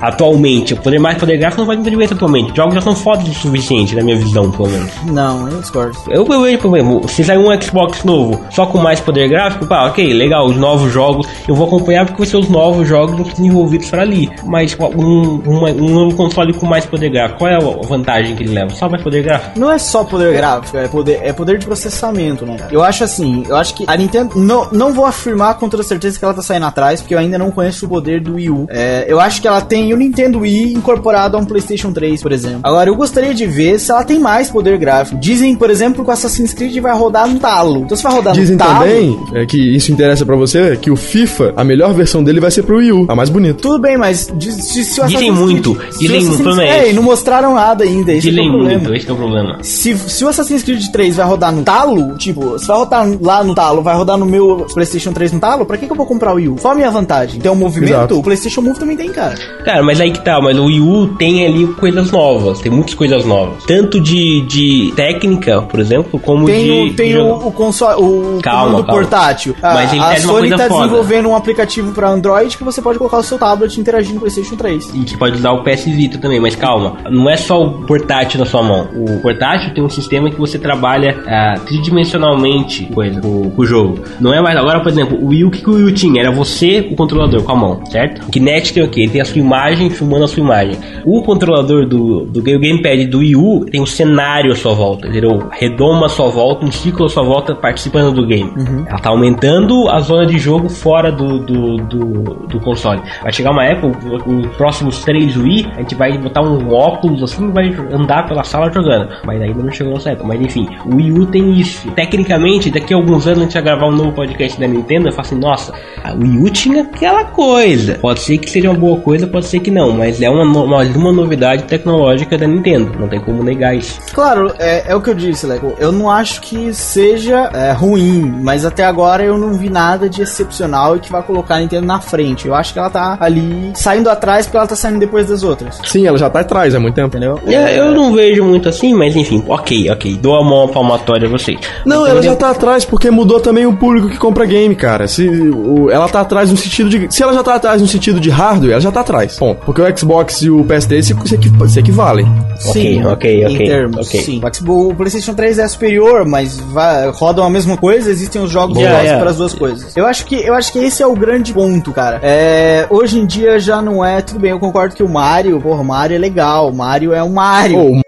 Atualmente, 0.00 0.74
o 0.74 0.76
poder 0.76 0.98
mais 0.98 1.18
poder 1.18 1.36
gráfico 1.38 1.60
não 1.62 1.66
faz 1.66 1.78
muita 1.78 1.90
diferença 1.90 2.14
atualmente. 2.14 2.50
Os 2.50 2.56
jogos 2.56 2.74
já 2.74 2.80
são 2.80 2.94
fodas 2.94 3.26
o 3.28 3.34
suficiente, 3.34 3.94
na 3.94 4.02
minha 4.02 4.16
visão, 4.16 4.50
pelo 4.50 4.68
menos. 4.68 4.90
Não, 5.06 5.48
eu 5.48 5.60
discordo. 5.60 5.96
Eu, 6.08 6.26
eu 6.26 6.42
vejo 6.42 6.58
problema. 6.58 7.06
Se 7.08 7.24
sair 7.24 7.38
um 7.38 7.60
Xbox 7.60 8.04
novo 8.04 8.40
só 8.50 8.66
com 8.66 8.78
mais 8.78 9.00
poder 9.00 9.28
gráfico, 9.28 9.66
pá, 9.66 9.86
ok, 9.86 10.12
legal, 10.12 10.46
os 10.46 10.56
novos 10.56 10.92
jogos 10.92 11.26
eu 11.48 11.54
vou 11.54 11.66
acompanhar 11.66 12.04
porque 12.06 12.18
vai 12.18 12.26
ser 12.26 12.36
os 12.36 12.48
novos 12.48 12.86
jogos 12.88 13.32
desenvolvidos 13.34 13.88
para 13.90 14.02
ali. 14.02 14.30
Mas 14.44 14.76
um, 14.80 15.40
uma- 15.46 15.70
um 15.70 15.88
novo 15.94 16.16
console 16.16 16.52
com 16.54 16.66
mais 16.66 16.84
poder 16.86 17.10
gráfico, 17.10 17.38
qual 17.40 17.50
é 17.50 17.56
a 17.56 17.86
vantagem 17.86 18.34
que 18.34 18.42
ele 18.42 18.54
leva? 18.54 18.70
Só 18.70 18.88
mais 18.88 19.02
poder 19.02 19.22
gráfico? 19.22 19.58
Não 19.58 19.70
é 19.70 19.78
só 19.78 20.04
poder 20.04 20.32
gráfico, 20.34 20.76
é 20.76 20.88
poder, 20.88 21.20
é 21.22 21.32
poder 21.32 21.58
de 21.58 21.66
processamento, 21.66 22.44
né? 22.46 22.56
Eu 22.70 22.82
acho 22.82 23.04
assim, 23.04 23.44
eu 23.48 23.56
acho 23.56 23.74
que 23.74 23.84
a 23.86 23.96
Nintendo. 23.96 24.38
Não, 24.38 24.68
não 24.72 24.92
vou 24.92 25.04
afirmar 25.04 25.54
com 25.54 25.68
toda 25.68 25.82
certeza 25.82 26.18
que 26.18 26.24
ela 26.24 26.34
tá 26.34 26.42
saindo 26.42 26.66
atrás, 26.66 27.00
porque 27.00 27.14
eu 27.14 27.18
ainda 27.18 27.38
não 27.38 27.50
conheço 27.50 27.86
o 27.86 27.88
poder 27.88 28.20
do 28.20 28.38
Wii 28.40 28.50
U. 28.50 28.66
É, 28.70 29.04
eu 29.08 29.20
acho 29.20 29.40
que 29.40 29.48
ela 29.48 29.60
tem 29.60 29.92
o 29.92 29.96
Nintendo 29.96 30.40
Wii 30.40 30.72
incorporado 30.72 31.36
a 31.36 31.40
um 31.40 31.44
PlayStation 31.44 31.92
3, 31.92 32.22
por 32.22 32.32
exemplo. 32.32 32.60
Agora, 32.62 32.88
eu 32.90 32.94
gostaria 32.96 33.34
de 33.34 33.46
ver 33.46 33.78
se 33.78 33.90
ela 33.90 34.04
tem 34.04 34.18
mais 34.18 34.50
poder 34.50 34.78
gráfico. 34.78 35.18
Dizem, 35.20 35.54
por 35.56 35.70
exemplo, 35.70 36.04
que 36.04 36.10
o 36.10 36.12
Assassin's 36.12 36.52
Creed 36.54 36.76
vai 36.78 36.96
rodar 36.96 37.28
no 37.28 37.38
talo. 37.38 37.82
Então, 37.84 37.96
se 37.96 38.02
vai 38.02 38.12
rodar 38.12 38.34
Dizem 38.34 38.56
no 38.56 38.58
talo. 38.64 38.80
também 38.80 39.18
é, 39.34 39.46
que 39.46 39.58
isso 39.76 39.92
interessa 39.92 40.24
pra 40.24 40.36
você, 40.36 40.76
que 40.76 40.90
o 40.90 40.96
FIFA, 40.96 41.52
a 41.56 41.64
melhor 41.64 41.92
versão 41.94 42.22
dele 42.24 42.40
vai 42.40 42.50
ser 42.50 42.62
pro 42.62 42.78
Wii 42.78 42.92
U, 42.92 43.06
a 43.08 43.14
mais 43.14 43.28
bonita. 43.28 43.60
Tudo 43.60 43.78
bem, 43.78 43.96
mas 43.96 44.30
diz- 44.36 44.54
se, 44.54 44.84
se 44.84 45.00
o 45.00 45.04
Dizem 45.06 45.30
Assassin's 45.30 45.38
muito, 45.38 45.74
Creed, 45.74 45.92
se 45.92 45.96
o 46.04 46.08
dizem 46.08 46.24
muito, 46.28 46.42
problema 46.42 46.62
é 46.70 46.78
É, 46.86 46.90
e 46.90 46.92
não 46.92 47.02
mostraram 47.02 47.54
nada 47.54 47.84
ainda. 47.84 48.12
Esse 48.12 48.28
é 48.28 48.32
que 48.32 48.38
é 48.38 48.42
Dizem 48.42 48.48
problema. 48.50 48.78
muito, 48.80 48.94
esse 48.94 49.04
que 49.04 49.10
é 49.10 49.14
o 49.14 49.16
problema. 49.16 49.58
Se, 49.62 49.96
se 49.98 50.24
o 50.24 50.28
Assassin's 50.28 50.62
Creed 50.62 50.82
3 50.92 51.16
vai 51.16 51.26
rodar 51.26 51.52
no 51.52 51.62
talo, 51.62 52.16
tipo, 52.16 52.58
se 52.58 52.66
vai 52.66 52.76
rodar 52.78 53.06
lá 53.20 53.44
no 53.44 53.54
talo, 53.54 53.82
vai 53.82 53.94
rodar 53.96 54.16
no 54.16 54.26
meu 54.26 54.66
PlayStation 54.72 55.12
3 55.12 55.32
no 55.32 55.40
talo, 55.40 55.64
pra 55.66 55.76
que, 55.76 55.86
que 55.86 55.92
eu 55.92 55.96
vou 55.96 56.06
comprar 56.06 56.32
o 56.32 56.36
Wii 56.36 56.48
U? 56.48 56.56
Qual 56.60 56.72
a 56.72 56.74
minha 56.76 56.90
vantagem? 56.90 57.40
Tem 57.40 57.50
um 57.50 57.54
movimento? 57.54 57.90
Exato. 57.92 58.18
O 58.30 58.32
PlayStation 58.32 58.60
Move 58.62 58.78
também 58.78 58.96
tem, 58.96 59.10
cara. 59.10 59.34
Cara, 59.64 59.82
mas 59.82 60.00
aí 60.00 60.12
que 60.12 60.24
tá, 60.24 60.40
mas 60.40 60.56
o 60.56 60.66
Wii 60.66 60.80
U, 60.80 61.08
tem 61.18 61.44
ali 61.44 61.66
coisas 61.66 62.12
novas, 62.12 62.60
tem 62.60 62.70
muitas 62.70 62.94
coisas 62.94 63.24
novas. 63.24 63.64
Tanto 63.64 64.00
de, 64.00 64.40
de 64.42 64.92
técnica, 64.94 65.62
por 65.62 65.80
exemplo, 65.80 66.18
como 66.20 66.46
Tem, 66.46 66.64
de. 66.64 66.92
o, 66.92 66.94
tem 66.94 67.10
de 67.10 67.18
o, 67.18 67.48
o 67.48 67.50
console, 67.52 68.00
o 68.00 68.38
Calma, 68.40 68.84
calma. 68.84 68.84
portátil. 68.84 69.56
A, 69.60 69.74
Mas 69.74 69.92
ele 69.92 70.00
a 70.00 70.04
uma 70.10 70.16
Sony 70.18 70.50
tá 70.50 70.68
foda. 70.68 70.82
desenvolvendo 70.84 71.28
um 71.28 71.34
aplicativo 71.34 71.92
pra 71.92 72.08
Android 72.08 72.56
que 72.56 72.62
você 72.62 72.80
pode 72.80 72.98
colocar 72.98 73.18
o 73.18 73.22
seu 73.24 73.36
tablet 73.36 73.76
e 73.76 73.80
interagir 73.80 74.14
no 74.14 74.20
PlayStation 74.20 74.54
3. 74.54 74.92
E 74.94 74.98
que 75.00 75.16
pode 75.16 75.34
usar 75.36 75.50
o 75.50 75.64
PS 75.64 75.86
Vita 75.86 76.16
também, 76.18 76.38
mas 76.38 76.54
calma, 76.54 76.98
não 77.10 77.28
é 77.28 77.36
só 77.36 77.60
o 77.60 77.82
portátil 77.84 78.38
na 78.38 78.46
sua 78.46 78.62
mão. 78.62 78.88
O 78.94 79.18
portátil 79.20 79.74
tem 79.74 79.82
um 79.82 79.88
sistema 79.90 80.30
que 80.30 80.38
você 80.38 80.56
trabalha 80.56 81.20
ah, 81.26 81.54
tridimensionalmente 81.66 82.86
coisa, 82.94 83.20
com, 83.20 83.50
com 83.50 83.62
o 83.62 83.66
jogo. 83.66 83.98
Não 84.20 84.32
é 84.32 84.40
mais. 84.40 84.56
Agora, 84.56 84.80
por 84.80 84.88
exemplo, 84.88 85.18
o 85.20 85.28
Wii 85.28 85.44
U, 85.44 85.48
o 85.48 85.50
que, 85.50 85.62
que 85.62 85.68
o 85.70 85.74
Wii 85.74 85.84
U 85.84 85.92
tinha? 85.92 86.20
Era 86.22 86.30
você, 86.30 86.88
o 86.90 86.96
controlador, 86.96 87.42
com 87.42 87.52
a 87.52 87.56
mão, 87.56 87.86
certo? 87.86 88.19
O 88.26 88.30
Kinect 88.30 88.72
tem 88.74 88.82
o 88.82 88.88
quê? 88.88 89.02
Ele 89.02 89.10
tem 89.10 89.20
a 89.20 89.24
sua 89.24 89.38
imagem 89.38 89.90
filmando 89.90 90.24
a 90.24 90.28
sua 90.28 90.42
imagem. 90.42 90.76
O 91.04 91.22
controlador 91.22 91.86
do, 91.86 92.24
do 92.26 92.42
Game- 92.42 92.60
Gamepad 92.60 93.06
do 93.06 93.18
Wii 93.18 93.36
U 93.36 93.64
tem 93.70 93.80
um 93.80 93.86
cenário 93.86 94.52
à 94.52 94.56
sua 94.56 94.72
volta, 94.74 95.08
entendeu? 95.08 95.48
Redoma 95.50 96.06
à 96.06 96.08
sua 96.08 96.28
volta, 96.28 96.64
um 96.64 96.70
ciclo 96.72 97.06
à 97.06 97.08
sua 97.08 97.22
volta 97.22 97.54
participando 97.54 98.12
do 98.14 98.26
game. 98.26 98.50
Ela 98.86 98.98
tá 98.98 99.10
aumentando 99.10 99.88
a 99.88 100.00
zona 100.00 100.26
de 100.26 100.38
jogo 100.38 100.68
fora 100.68 101.10
do, 101.10 101.38
do, 101.38 101.76
do, 101.78 102.22
do 102.46 102.60
console. 102.60 103.00
Vai 103.22 103.32
chegar 103.32 103.50
uma 103.50 103.64
época, 103.64 103.98
os 104.26 104.46
próximos 104.56 105.02
três 105.04 105.36
Wii, 105.36 105.66
a 105.76 105.80
gente 105.80 105.94
vai 105.94 106.16
botar 106.18 106.42
um 106.42 106.72
óculos 106.72 107.22
assim 107.22 107.48
e 107.48 107.52
vai 107.52 107.68
andar 107.92 108.26
pela 108.28 108.44
sala 108.44 108.70
jogando. 108.70 109.08
Mas 109.24 109.40
ainda 109.40 109.62
não 109.62 109.70
chegou 109.72 109.94
nessa 109.94 110.10
época. 110.10 110.26
Mas 110.28 110.40
enfim, 110.40 110.68
o 110.86 110.96
Wii 110.96 111.12
U 111.12 111.26
tem 111.26 111.58
isso. 111.58 111.90
Tecnicamente, 111.92 112.70
daqui 112.70 112.92
a 112.92 112.96
alguns 112.96 113.26
anos 113.26 113.40
a 113.40 113.42
gente 113.44 113.54
vai 113.54 113.62
gravar 113.62 113.86
um 113.88 113.92
novo 113.92 114.12
podcast 114.12 114.60
da 114.60 114.66
Nintendo 114.66 115.08
e 115.08 115.12
falar 115.12 115.22
assim, 115.22 115.38
nossa, 115.38 115.72
a 116.04 116.12
Wii 116.12 116.38
U 116.38 116.50
tinha 116.50 116.82
aquela 116.82 117.24
coisa. 117.24 117.94
Pode 118.00 118.09
ser 118.18 118.38
que 118.38 118.50
seja 118.50 118.68
uma 118.70 118.78
boa 118.78 118.98
coisa, 118.98 119.26
pode 119.26 119.46
ser 119.46 119.60
que 119.60 119.70
não, 119.70 119.92
mas 119.92 120.20
é 120.20 120.28
uma, 120.28 120.42
uma, 120.42 120.82
uma 120.82 121.12
novidade 121.12 121.62
tecnológica 121.64 122.36
da 122.36 122.46
Nintendo. 122.46 122.92
Não 122.98 123.06
tem 123.08 123.20
como 123.20 123.42
negar 123.44 123.76
isso. 123.76 124.00
Claro, 124.12 124.52
é, 124.58 124.90
é 124.90 124.96
o 124.96 125.00
que 125.00 125.10
eu 125.10 125.14
disse, 125.14 125.46
Leco. 125.46 125.74
Eu 125.78 125.92
não 125.92 126.10
acho 126.10 126.40
que 126.40 126.72
seja 126.74 127.50
é, 127.54 127.70
ruim, 127.72 128.22
mas 128.42 128.64
até 128.64 128.84
agora 128.84 129.22
eu 129.22 129.38
não 129.38 129.52
vi 129.54 129.70
nada 129.70 130.08
de 130.08 130.22
excepcional 130.22 130.96
e 130.96 131.00
que 131.00 131.12
vai 131.12 131.22
colocar 131.22 131.56
a 131.56 131.60
Nintendo 131.60 131.86
na 131.86 132.00
frente. 132.00 132.48
Eu 132.48 132.54
acho 132.54 132.72
que 132.72 132.78
ela 132.78 132.90
tá 132.90 133.16
ali 133.20 133.70
saindo 133.74 134.08
atrás 134.10 134.46
porque 134.46 134.56
ela 134.56 134.66
tá 134.66 134.74
saindo 134.74 134.98
depois 134.98 135.28
das 135.28 135.42
outras. 135.42 135.78
Sim, 135.84 136.06
ela 136.06 136.18
já 136.18 136.28
tá 136.28 136.40
atrás 136.40 136.74
há 136.74 136.80
muito 136.80 136.94
tempo. 136.94 137.08
Entendeu? 137.10 137.38
É, 137.46 137.78
eu 137.78 137.92
não 137.94 138.12
vejo 138.12 138.42
muito 138.44 138.68
assim, 138.68 138.94
mas 138.94 139.14
enfim, 139.16 139.44
ok, 139.48 139.90
ok. 139.90 140.16
Dou 140.16 140.34
a 140.36 140.44
mão 140.44 140.68
palmatória 140.68 141.26
a 141.28 141.30
vocês. 141.30 141.58
Não, 141.84 142.06
ela 142.06 142.22
já 142.22 142.34
tá 142.36 142.50
atrás 142.50 142.84
porque 142.84 143.10
mudou 143.10 143.40
também 143.40 143.66
o 143.66 143.76
público 143.76 144.08
que 144.08 144.16
compra 144.16 144.44
game, 144.46 144.74
cara. 144.74 145.06
Se 145.08 145.28
o- 145.28 145.90
ela 145.90 146.08
tá 146.08 146.20
atrás 146.20 146.50
no 146.50 146.56
sentido 146.56 146.88
de. 146.88 147.12
Se 147.14 147.22
ela 147.22 147.32
já 147.32 147.42
tá 147.42 147.54
atrás 147.54 147.80
no 147.82 147.86
sentido 147.88 147.99
de 148.00 148.30
hardware, 148.30 148.72
ela 148.72 148.80
já 148.80 148.90
tá 148.90 149.00
atrás. 149.00 149.36
Bom, 149.38 149.54
porque 149.54 149.80
o 149.82 149.96
Xbox 149.98 150.42
e 150.42 150.50
o 150.50 150.64
PS3 150.64 151.02
se, 151.02 151.14
se, 151.28 151.68
se 151.68 151.78
equivalem. 151.80 152.26
Ok, 152.66 153.04
ok, 153.04 153.44
ok, 153.46 153.54
Em 153.54 153.58
termos, 153.58 154.06
ok. 154.08 154.20
sim. 154.22 154.38
O 154.42 154.54
Xbox- 154.54 154.90
O 154.90 154.94
PlayStation 154.94 155.34
3 155.34 155.58
é 155.58 155.68
superior, 155.68 156.24
mas 156.26 156.58
vai, 156.58 157.08
rodam 157.10 157.44
a 157.44 157.50
mesma 157.50 157.76
coisa, 157.76 158.10
existem 158.10 158.40
os 158.42 158.50
jogos 158.50 158.76
Yeah, 158.78 159.00
yeah, 159.00 159.20
para 159.20 159.30
as 159.30 159.36
duas 159.36 159.54
coisas. 159.54 159.96
Eu 159.96 160.06
acho 160.06 160.24
que 160.24 160.34
eu 160.36 160.54
acho 160.54 160.72
que 160.72 160.78
esse 160.78 161.02
é 161.02 161.06
o 161.06 161.14
grande 161.14 161.52
ponto, 161.52 161.92
cara. 161.92 162.18
É, 162.22 162.86
hoje 162.88 163.18
em 163.18 163.26
dia 163.26 163.58
já 163.58 163.80
não 163.82 164.04
é, 164.04 164.20
tudo 164.22 164.40
bem, 164.40 164.50
eu 164.52 164.58
concordo 164.58 164.94
que 164.94 165.02
o 165.02 165.08
Mario, 165.08 165.60
porra, 165.60 165.80
o 165.80 165.84
Mario 165.84 166.14
é 166.16 166.18
legal, 166.18 166.70
o 166.70 166.74
Mario 166.74 167.12
é 167.12 167.22
o 167.22 167.28
Mario. 167.30 167.78
Ô, 167.78 168.00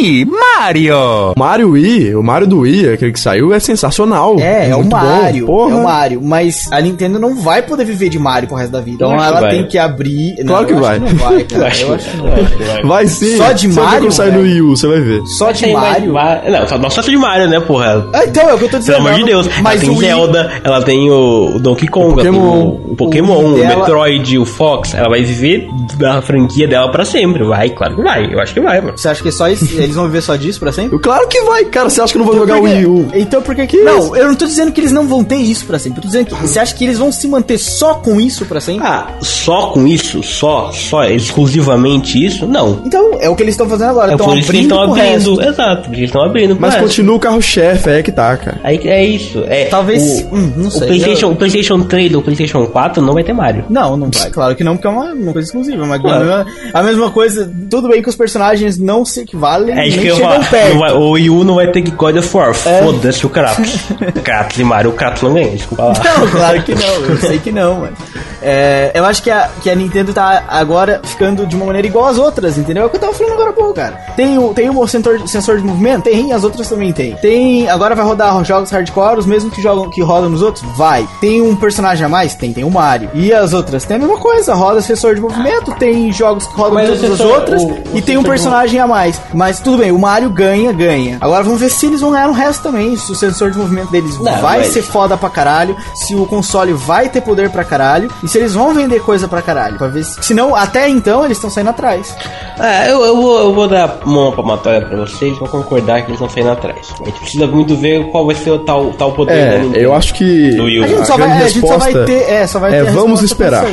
Me, 0.00 0.24
Mario! 0.24 0.96
o 0.96 1.38
Mario 1.38 1.70
Wii, 1.70 2.14
o 2.16 2.22
Mario 2.22 2.46
do 2.46 2.60
Wii, 2.60 2.90
aquele 2.90 3.12
que 3.12 3.20
saiu, 3.20 3.52
é 3.52 3.60
sensacional. 3.60 4.36
É, 4.38 4.68
é 4.70 4.74
o 4.74 4.78
muito 4.78 4.90
bom. 4.90 4.96
Mario, 4.96 5.46
Porra. 5.46 5.72
é 5.72 5.74
o 5.78 5.84
Mario, 5.84 6.20
mas 6.22 6.70
a 6.72 6.80
Nintendo 6.80 7.18
não 7.18 7.34
vai 7.36 7.62
poder 7.62 7.84
viver 7.84 8.08
de 8.08 8.18
Mario 8.18 8.48
pro 8.48 8.56
resto 8.56 8.72
da 8.72 8.80
vida. 8.80 8.96
Então 9.04 9.16
que 9.16 9.22
ela 9.22 9.40
vai. 9.40 9.50
tem 9.50 9.66
que 9.66 9.78
abrir. 9.78 10.36
Claro 10.46 10.62
eu 10.62 10.66
que 10.66 10.72
acho 10.74 10.82
vai. 10.82 10.98
não 10.98 11.08
vai, 11.14 11.44
cara. 11.44 11.62
Eu 11.80 11.94
acho 11.94 12.04
que 12.04 12.10
que 12.10 12.16
não 12.16 12.24
vai. 12.30 12.82
Vai 12.82 13.06
sim. 13.06 13.36
Só 13.36 13.52
de 13.52 13.68
Você 13.68 13.80
Mario, 13.80 14.12
sair 14.12 14.32
no? 14.32 14.40
Wii 14.40 14.60
U, 14.62 14.76
você 14.76 14.86
vai 14.86 15.00
ver. 15.00 15.22
Só 15.26 15.50
de 15.52 15.72
Mario. 15.72 16.12
va- 16.12 16.42
Não, 16.48 16.68
só, 16.68 16.78
não 16.78 16.90
só 16.90 17.00
de 17.00 17.16
Mario, 17.16 17.48
né, 17.48 17.60
porra? 17.60 18.06
Ah, 18.12 18.24
então, 18.24 18.48
é 18.48 18.54
o 18.54 18.58
que 18.58 18.64
eu 18.64 18.68
tô 18.68 18.78
dizendo. 18.78 18.96
Pelo 18.96 19.08
amor 19.08 19.14
de 19.14 19.20
não- 19.20 19.28
Deus. 19.28 19.48
Mas 19.62 19.72
ela 19.72 19.80
tem 19.80 19.90
o 19.90 19.92
Wii- 19.98 20.06
Zelda, 20.08 20.52
ela 20.64 20.82
tem 20.82 21.10
o, 21.10 21.56
o 21.56 21.58
Donkey 21.60 21.88
Kong, 21.88 22.12
ela 22.12 22.22
tem 22.22 22.32
Pokémon. 22.32 22.58
o, 22.64 22.92
o 22.92 22.96
Pokémon, 22.96 23.32
O 23.34 23.44
o, 23.44 23.54
Wii 23.54 23.62
dela- 23.62 23.76
Metroid, 23.80 24.38
o 24.38 24.44
Fox. 24.44 24.94
Ela 24.94 25.08
vai 25.08 25.22
viver 25.22 25.68
da 25.98 26.20
franquia 26.22 26.66
dela 26.68 26.90
pra 26.90 27.04
sempre. 27.04 27.44
Vai, 27.44 27.70
claro 27.70 27.96
que 27.96 28.02
vai. 28.02 28.32
Eu 28.32 28.40
acho 28.40 28.52
que 28.54 28.60
vai, 28.60 28.80
mano. 28.80 28.96
Você 28.96 29.08
acha 29.08 29.22
que 29.22 29.30
só 29.30 29.48
isso, 29.48 29.64
eles 29.84 29.94
vão 29.96 30.06
viver 30.06 30.22
só 30.22 30.36
disso 30.36 30.58
pra 30.60 30.72
sempre? 30.72 30.98
Claro 30.98 31.26
que 31.28 31.40
vai, 31.42 31.64
cara. 31.66 31.88
Você 31.90 32.00
acha 32.00 32.12
que 32.12 32.18
eu 32.18 32.24
não 32.24 32.26
vou 32.30 32.36
jogar 32.38 32.58
o? 32.58 32.62
Wii 32.64 32.86
U? 32.86 33.08
Então 33.14 33.42
por 33.42 33.54
que 33.54 33.66
que. 33.66 33.76
Não, 33.82 34.16
eu 34.16 34.26
não 34.28 34.34
tô 34.34 34.46
dizendo 34.46 34.72
que 34.72 34.80
eles 34.80 34.92
não 34.92 35.06
vão 35.06 35.22
ter 35.24 35.36
isso 35.36 35.64
pra 35.66 35.78
sempre. 35.78 35.98
Eu 35.98 36.02
tô 36.02 36.08
dizendo 36.08 36.26
que 36.26 36.34
você 36.34 36.58
acha 36.58 36.74
que 36.74 36.84
eles 36.84 36.98
vão 36.98 37.10
se 37.12 37.26
manter 37.28 37.58
só 37.58 37.94
com 37.94 38.20
isso 38.20 38.44
pra 38.46 38.60
sempre? 38.60 38.86
Ah, 38.86 39.08
só 39.20 39.68
com 39.68 39.86
isso? 39.86 40.22
Só? 40.22 40.70
Só 40.72 41.04
exclusivamente 41.04 42.24
isso? 42.24 42.46
Não. 42.46 42.82
Então, 42.84 43.18
é 43.20 43.28
o 43.28 43.36
que 43.36 43.42
eles 43.42 43.54
estão 43.54 43.68
fazendo 43.68 43.90
agora. 43.90 44.12
É 44.12 44.14
isso 44.14 44.24
que 44.24 44.30
eles 44.32 44.44
abrindo 44.46 44.62
estão 44.62 44.82
abrindo. 44.82 45.04
resto. 45.04 45.40
Exato, 45.42 45.88
eles 45.90 46.00
estão 46.04 46.22
abrindo. 46.24 46.56
Mas 46.58 46.74
continua 46.76 47.16
o 47.16 47.20
carro-chefe, 47.20 47.90
é 47.90 48.02
que 48.02 48.12
tá, 48.12 48.36
cara. 48.36 48.60
Aí 48.64 48.78
é 48.84 49.04
isso. 49.04 49.42
É, 49.46 49.66
Talvez- 49.66 50.22
O, 50.30 50.34
hum, 50.36 50.52
não 50.56 50.68
o 50.68 50.70
sei, 50.70 50.86
PlayStation, 50.88 51.26
eu- 51.26 51.32
o 51.32 51.36
PlayStation 51.36 51.80
3 51.82 52.14
ou 52.14 52.20
o 52.20 52.22
PlayStation 52.22 52.66
4 52.66 53.02
não 53.02 53.14
vai 53.14 53.24
ter 53.24 53.32
Mario. 53.32 53.64
Não, 53.68 53.96
não 53.96 54.10
vai. 54.12 54.30
Claro 54.30 54.56
que 54.56 54.64
não, 54.64 54.76
porque 54.76 54.86
é 54.86 54.90
uma, 54.90 55.12
uma 55.12 55.32
coisa 55.32 55.46
exclusiva. 55.48 55.86
Mas 55.86 56.00
Claro. 56.00 56.16
a, 56.16 56.44
mesma, 56.44 56.46
a 56.74 56.82
mesma 56.82 57.10
coisa, 57.10 57.50
tudo 57.70 57.88
bem 57.88 58.02
que 58.02 58.08
os 58.08 58.16
personagens 58.16 58.78
não 58.78 59.04
se 59.04 59.20
equivalem, 59.20 59.65
É 59.72 59.86
isso 59.86 59.96
nem 59.96 60.06
que 60.06 60.10
eu 60.12 60.16
chegam 60.16 60.44
perto. 60.44 60.72
Não 60.74 60.80
vai- 60.80 60.92
o 60.92 61.10
Wii 61.10 61.30
U 61.30 61.44
não 61.44 61.54
vai 61.56 61.70
ter 61.70 61.82
que 61.82 61.90
God 61.90 62.16
of 62.16 62.36
War. 62.36 62.50
É. 62.64 62.82
Foda-se 62.82 63.26
o 63.26 63.28
Kratos. 63.30 63.76
Kratos 64.22 64.58
e 64.58 64.64
Mario, 64.64 64.90
o 64.90 64.94
Kratos 64.94 65.22
não 65.22 65.34
ganha, 65.34 65.50
desculpa 65.50 65.84
lá. 65.84 65.92
Não, 66.18 66.28
claro 66.30 66.62
que 66.62 66.74
não, 66.74 66.94
eu 67.08 67.16
sei 67.18 67.38
que 67.38 67.50
não, 67.52 67.80
mano. 67.80 67.96
É, 68.42 68.92
eu 68.94 69.04
acho 69.04 69.22
que 69.22 69.30
a, 69.30 69.48
que 69.62 69.70
a 69.70 69.74
Nintendo 69.74 70.12
tá 70.12 70.44
agora 70.48 71.00
ficando 71.04 71.46
de 71.46 71.56
uma 71.56 71.66
maneira 71.66 71.86
igual 71.88 72.06
às 72.06 72.18
outras, 72.18 72.58
entendeu? 72.58 72.84
É 72.84 72.86
o 72.86 72.90
que 72.90 72.96
eu 72.96 73.00
tava 73.00 73.12
falando 73.14 73.32
agora 73.32 73.50
há 73.50 73.52
pouco, 73.52 73.74
cara. 73.74 73.94
Tem 74.14 74.38
o, 74.38 74.52
tem 74.54 74.68
o 74.70 74.86
sensor, 74.86 75.26
sensor 75.26 75.56
de 75.58 75.64
movimento? 75.64 76.04
Tem, 76.04 76.32
as 76.32 76.44
outras 76.44 76.68
também 76.68 76.92
tem. 76.92 77.14
Tem. 77.16 77.68
Agora 77.68 77.94
vai 77.94 78.04
rodar 78.04 78.44
jogos 78.44 78.70
hardcore, 78.70 79.18
os 79.18 79.26
mesmos 79.26 79.52
que 79.54 79.62
jogam 79.62 79.90
que 79.90 80.02
rodam 80.02 80.28
nos 80.30 80.42
outros? 80.42 80.64
Vai. 80.76 81.08
Tem 81.20 81.40
um 81.40 81.56
personagem 81.56 82.04
a 82.04 82.08
mais? 82.08 82.34
Tem, 82.34 82.52
tem 82.52 82.62
o 82.64 82.70
Mario. 82.70 83.10
E 83.14 83.32
as 83.32 83.52
outras? 83.52 83.84
Tem 83.84 83.96
a 83.96 84.00
mesma 84.00 84.18
coisa, 84.18 84.54
roda 84.54 84.80
sensor 84.80 85.14
de 85.14 85.20
movimento, 85.20 85.72
tem 85.76 86.12
jogos 86.12 86.46
que 86.46 86.54
rodam 86.54 86.74
Mas 86.74 86.88
todas 86.88 87.02
o 87.02 87.06
as 87.12 87.18
sensor- 87.18 87.34
outras 87.34 87.62
o- 87.62 87.66
o 87.68 87.78
e 87.94 88.02
tem 88.02 88.16
um 88.16 88.22
personagem 88.22 88.78
a 88.78 88.86
mais. 88.86 89.20
Mas 89.32 89.55
tudo 89.62 89.78
bem, 89.78 89.90
o 89.92 89.98
Mario 89.98 90.30
ganha, 90.30 90.72
ganha. 90.72 91.18
Agora 91.20 91.42
vamos 91.42 91.60
ver 91.60 91.70
se 91.70 91.86
eles 91.86 92.00
vão 92.00 92.10
ganhar 92.12 92.26
no 92.26 92.32
resto 92.32 92.62
também. 92.62 92.96
Se 92.96 93.12
o 93.12 93.14
sensor 93.14 93.50
de 93.50 93.58
movimento 93.58 93.90
deles 93.90 94.18
Não, 94.18 94.36
vai 94.40 94.58
mas- 94.58 94.68
ser 94.68 94.82
foda 94.82 95.16
pra 95.16 95.28
caralho, 95.30 95.76
se 95.94 96.14
o 96.14 96.26
console 96.26 96.72
vai 96.72 97.08
ter 97.08 97.20
poder 97.20 97.50
pra 97.50 97.64
caralho 97.64 98.10
e 98.22 98.28
se 98.28 98.38
eles 98.38 98.54
vão 98.54 98.72
vender 98.74 99.00
coisa 99.00 99.26
pra 99.28 99.42
caralho. 99.42 99.76
Pra 99.78 99.88
ver 99.88 100.04
se, 100.04 100.22
senão, 100.22 100.54
até 100.54 100.88
então, 100.88 101.24
eles 101.24 101.36
estão 101.36 101.50
saindo 101.50 101.70
atrás. 101.70 102.14
Ah, 102.58 102.86
eu, 102.88 103.04
eu, 103.04 103.16
vou, 103.16 103.38
eu 103.40 103.54
vou 103.54 103.68
dar 103.68 103.98
uma 104.04 104.32
palmatória 104.32 104.86
pra 104.86 104.96
vocês, 104.98 105.36
vou 105.38 105.48
concordar 105.48 106.00
que 106.02 106.08
eles 106.10 106.20
estão 106.20 106.28
saindo 106.28 106.50
atrás. 106.50 106.88
A 107.00 107.04
gente 107.04 107.20
precisa 107.20 107.46
muito 107.46 107.76
ver 107.76 108.10
qual 108.10 108.24
vai 108.26 108.34
ser 108.34 108.50
o 108.50 108.58
tal, 108.60 108.92
tal 108.94 109.12
poder 109.12 109.34
da 109.34 109.54
É, 109.56 109.58
Nintendo. 109.58 109.78
eu 109.84 109.94
acho 109.94 110.14
que. 110.14 110.48
A 110.58 110.86
gente, 110.88 110.94
A 111.02 111.04
só 111.04 111.16
vai, 111.16 111.28
grande 111.28 111.42
é, 111.42 111.44
a 111.44 111.48
gente 111.48 111.66
só 111.68 111.76
vai 111.78 111.92
resposta 111.92 112.04
ter. 112.06 112.30
É, 112.32 112.46
só 112.46 112.58
vai 112.58 112.74
é, 112.74 112.82
ter 112.82 112.88
a 112.88 112.92
vamos 112.92 113.20
resposta 113.20 113.24
esperar. 113.24 113.64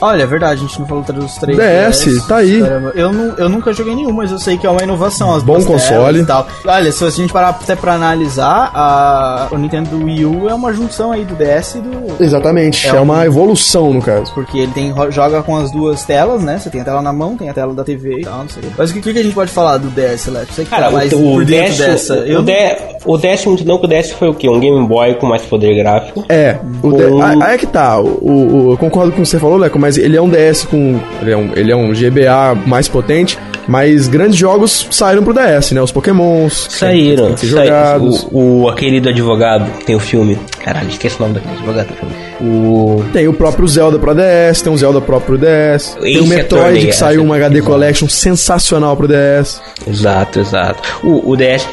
Olha, 0.00 0.22
é 0.22 0.26
verdade, 0.26 0.54
a 0.54 0.56
gente 0.66 0.78
não 0.80 0.86
falou 0.86 1.02
dos 1.04 1.34
três. 1.34 1.58
DS, 1.58 2.26
tá 2.26 2.36
aí. 2.36 2.58
Eu, 2.94 3.12
nu- 3.12 3.34
eu 3.38 3.48
nunca 3.48 3.72
joguei 3.72 3.94
nenhum, 3.94 4.12
mas 4.12 4.30
eu 4.30 4.38
sei 4.38 4.56
que 4.56 4.66
é 4.66 4.70
uma 4.70 4.82
inovação. 4.82 5.27
As 5.34 5.42
Bom 5.42 5.62
console. 5.62 6.20
E 6.20 6.24
tal. 6.26 6.46
Olha, 6.66 6.90
se 6.92 7.04
a 7.04 7.10
gente 7.10 7.32
parar 7.32 7.50
até 7.50 7.74
pra 7.76 7.94
analisar, 7.94 8.70
a, 8.74 9.48
o 9.50 9.56
Nintendo 9.56 10.04
Wii 10.04 10.24
U 10.24 10.48
é 10.48 10.54
uma 10.54 10.72
junção 10.72 11.12
aí 11.12 11.24
do 11.24 11.34
DS 11.34 11.76
e 11.76 11.80
do. 11.80 12.22
Exatamente, 12.22 12.86
É 12.86 12.90
é, 12.90 12.94
um- 13.00 13.02
uma 13.02 13.24
evolução 13.26 13.92
no 13.92 14.02
caso. 14.02 14.32
Porque 14.34 14.58
ele 14.58 14.72
tem, 14.72 14.92
joga 15.10 15.42
com 15.42 15.56
as 15.56 15.70
duas 15.70 16.04
telas, 16.04 16.42
né? 16.42 16.58
Você 16.58 16.70
tem 16.70 16.80
a 16.80 16.84
tela 16.84 17.02
na 17.02 17.12
mão, 17.12 17.36
tem 17.36 17.48
a 17.48 17.54
tela 17.54 17.72
da 17.74 17.84
TV 17.84 18.20
e 18.20 18.22
tal, 18.22 18.38
não 18.38 18.48
sei. 18.48 18.62
Mas 18.76 18.90
o 18.90 18.94
que, 18.94 19.00
que 19.00 19.18
a 19.18 19.22
gente 19.22 19.34
pode 19.34 19.50
falar 19.50 19.78
do 19.78 19.88
DS, 19.88 20.26
Leto? 20.28 20.52
Você 20.52 20.64
que 20.64 20.70
Cara, 20.70 20.86
tá 20.86 20.90
mais 20.92 21.12
o, 21.12 21.16
por 21.18 21.44
dentro 21.44 21.68
DS, 21.74 21.78
dessa. 21.78 22.14
o, 22.14 22.16
Eu 22.26 22.40
o, 22.40 22.42
D- 22.42 22.76
o 23.04 23.16
DS 23.18 23.44
muito 23.46 23.64
não, 23.64 23.78
que 23.78 23.86
o 23.86 23.88
DS 23.88 24.12
foi 24.12 24.28
o 24.28 24.34
quê? 24.34 24.48
Um 24.48 24.60
Game 24.60 24.86
Boy 24.86 25.14
com 25.14 25.26
mais 25.26 25.42
poder 25.42 25.74
gráfico. 25.76 26.24
É, 26.28 26.58
o 26.82 26.88
Ou- 26.88 27.22
aí 27.22 27.54
é 27.54 27.58
que 27.58 27.66
tá. 27.66 27.98
O, 28.00 28.66
o- 28.68 28.72
eu 28.72 28.76
concordo 28.76 29.12
com 29.12 29.20
o 29.20 29.22
que 29.22 29.28
você 29.28 29.38
falou, 29.38 29.56
Leco, 29.56 29.78
mas 29.78 29.96
ele 29.96 30.16
é 30.16 30.22
um 30.22 30.28
DS 30.28 30.64
com. 30.64 30.98
Ele 31.22 31.32
é 31.32 31.36
um, 31.36 31.52
ele 31.54 31.72
é 31.72 31.76
um 31.76 31.92
GBA 31.92 32.54
mais 32.66 32.88
potente, 32.88 33.38
mas 33.66 34.08
grandes 34.08 34.36
jogos 34.36 34.86
saíram 34.90 35.17
pro 35.22 35.34
DS, 35.34 35.72
né? 35.72 35.80
Os 35.82 35.92
Pokémons. 35.92 36.66
Saíram. 36.70 37.36
jogados. 37.36 38.26
o, 38.30 38.62
o- 38.62 38.68
aquele 38.68 39.00
do 39.00 39.08
advogado, 39.08 39.70
tem 39.84 39.94
o 39.96 40.00
filme. 40.00 40.38
Caralho, 40.62 40.88
esqueci 40.88 41.16
o 41.16 41.22
nome 41.26 41.34
daquele 41.34 41.56
filme. 41.98 42.14
O. 42.40 43.04
Tem 43.12 43.26
o 43.26 43.32
próprio 43.32 43.66
Zelda 43.66 43.98
pro 43.98 44.14
DS, 44.14 44.62
tem 44.62 44.72
um 44.72 44.76
Zelda 44.76 45.00
próprio 45.00 45.38
pro 45.38 45.46
DS. 45.46 45.96
tem 46.00 46.20
o 46.20 46.26
Metroid 46.26 46.64
Attorney, 46.64 46.86
que 46.86 46.92
saiu 46.92 47.22
uma 47.22 47.36
HD 47.36 47.56
exato. 47.58 47.70
Collection 47.72 48.08
sensacional 48.08 48.96
pro 48.96 49.08
DS. 49.08 49.60
Exato, 49.86 50.40
exato. 50.40 51.00
O, 51.02 51.30
o 51.32 51.36
DS, 51.36 51.66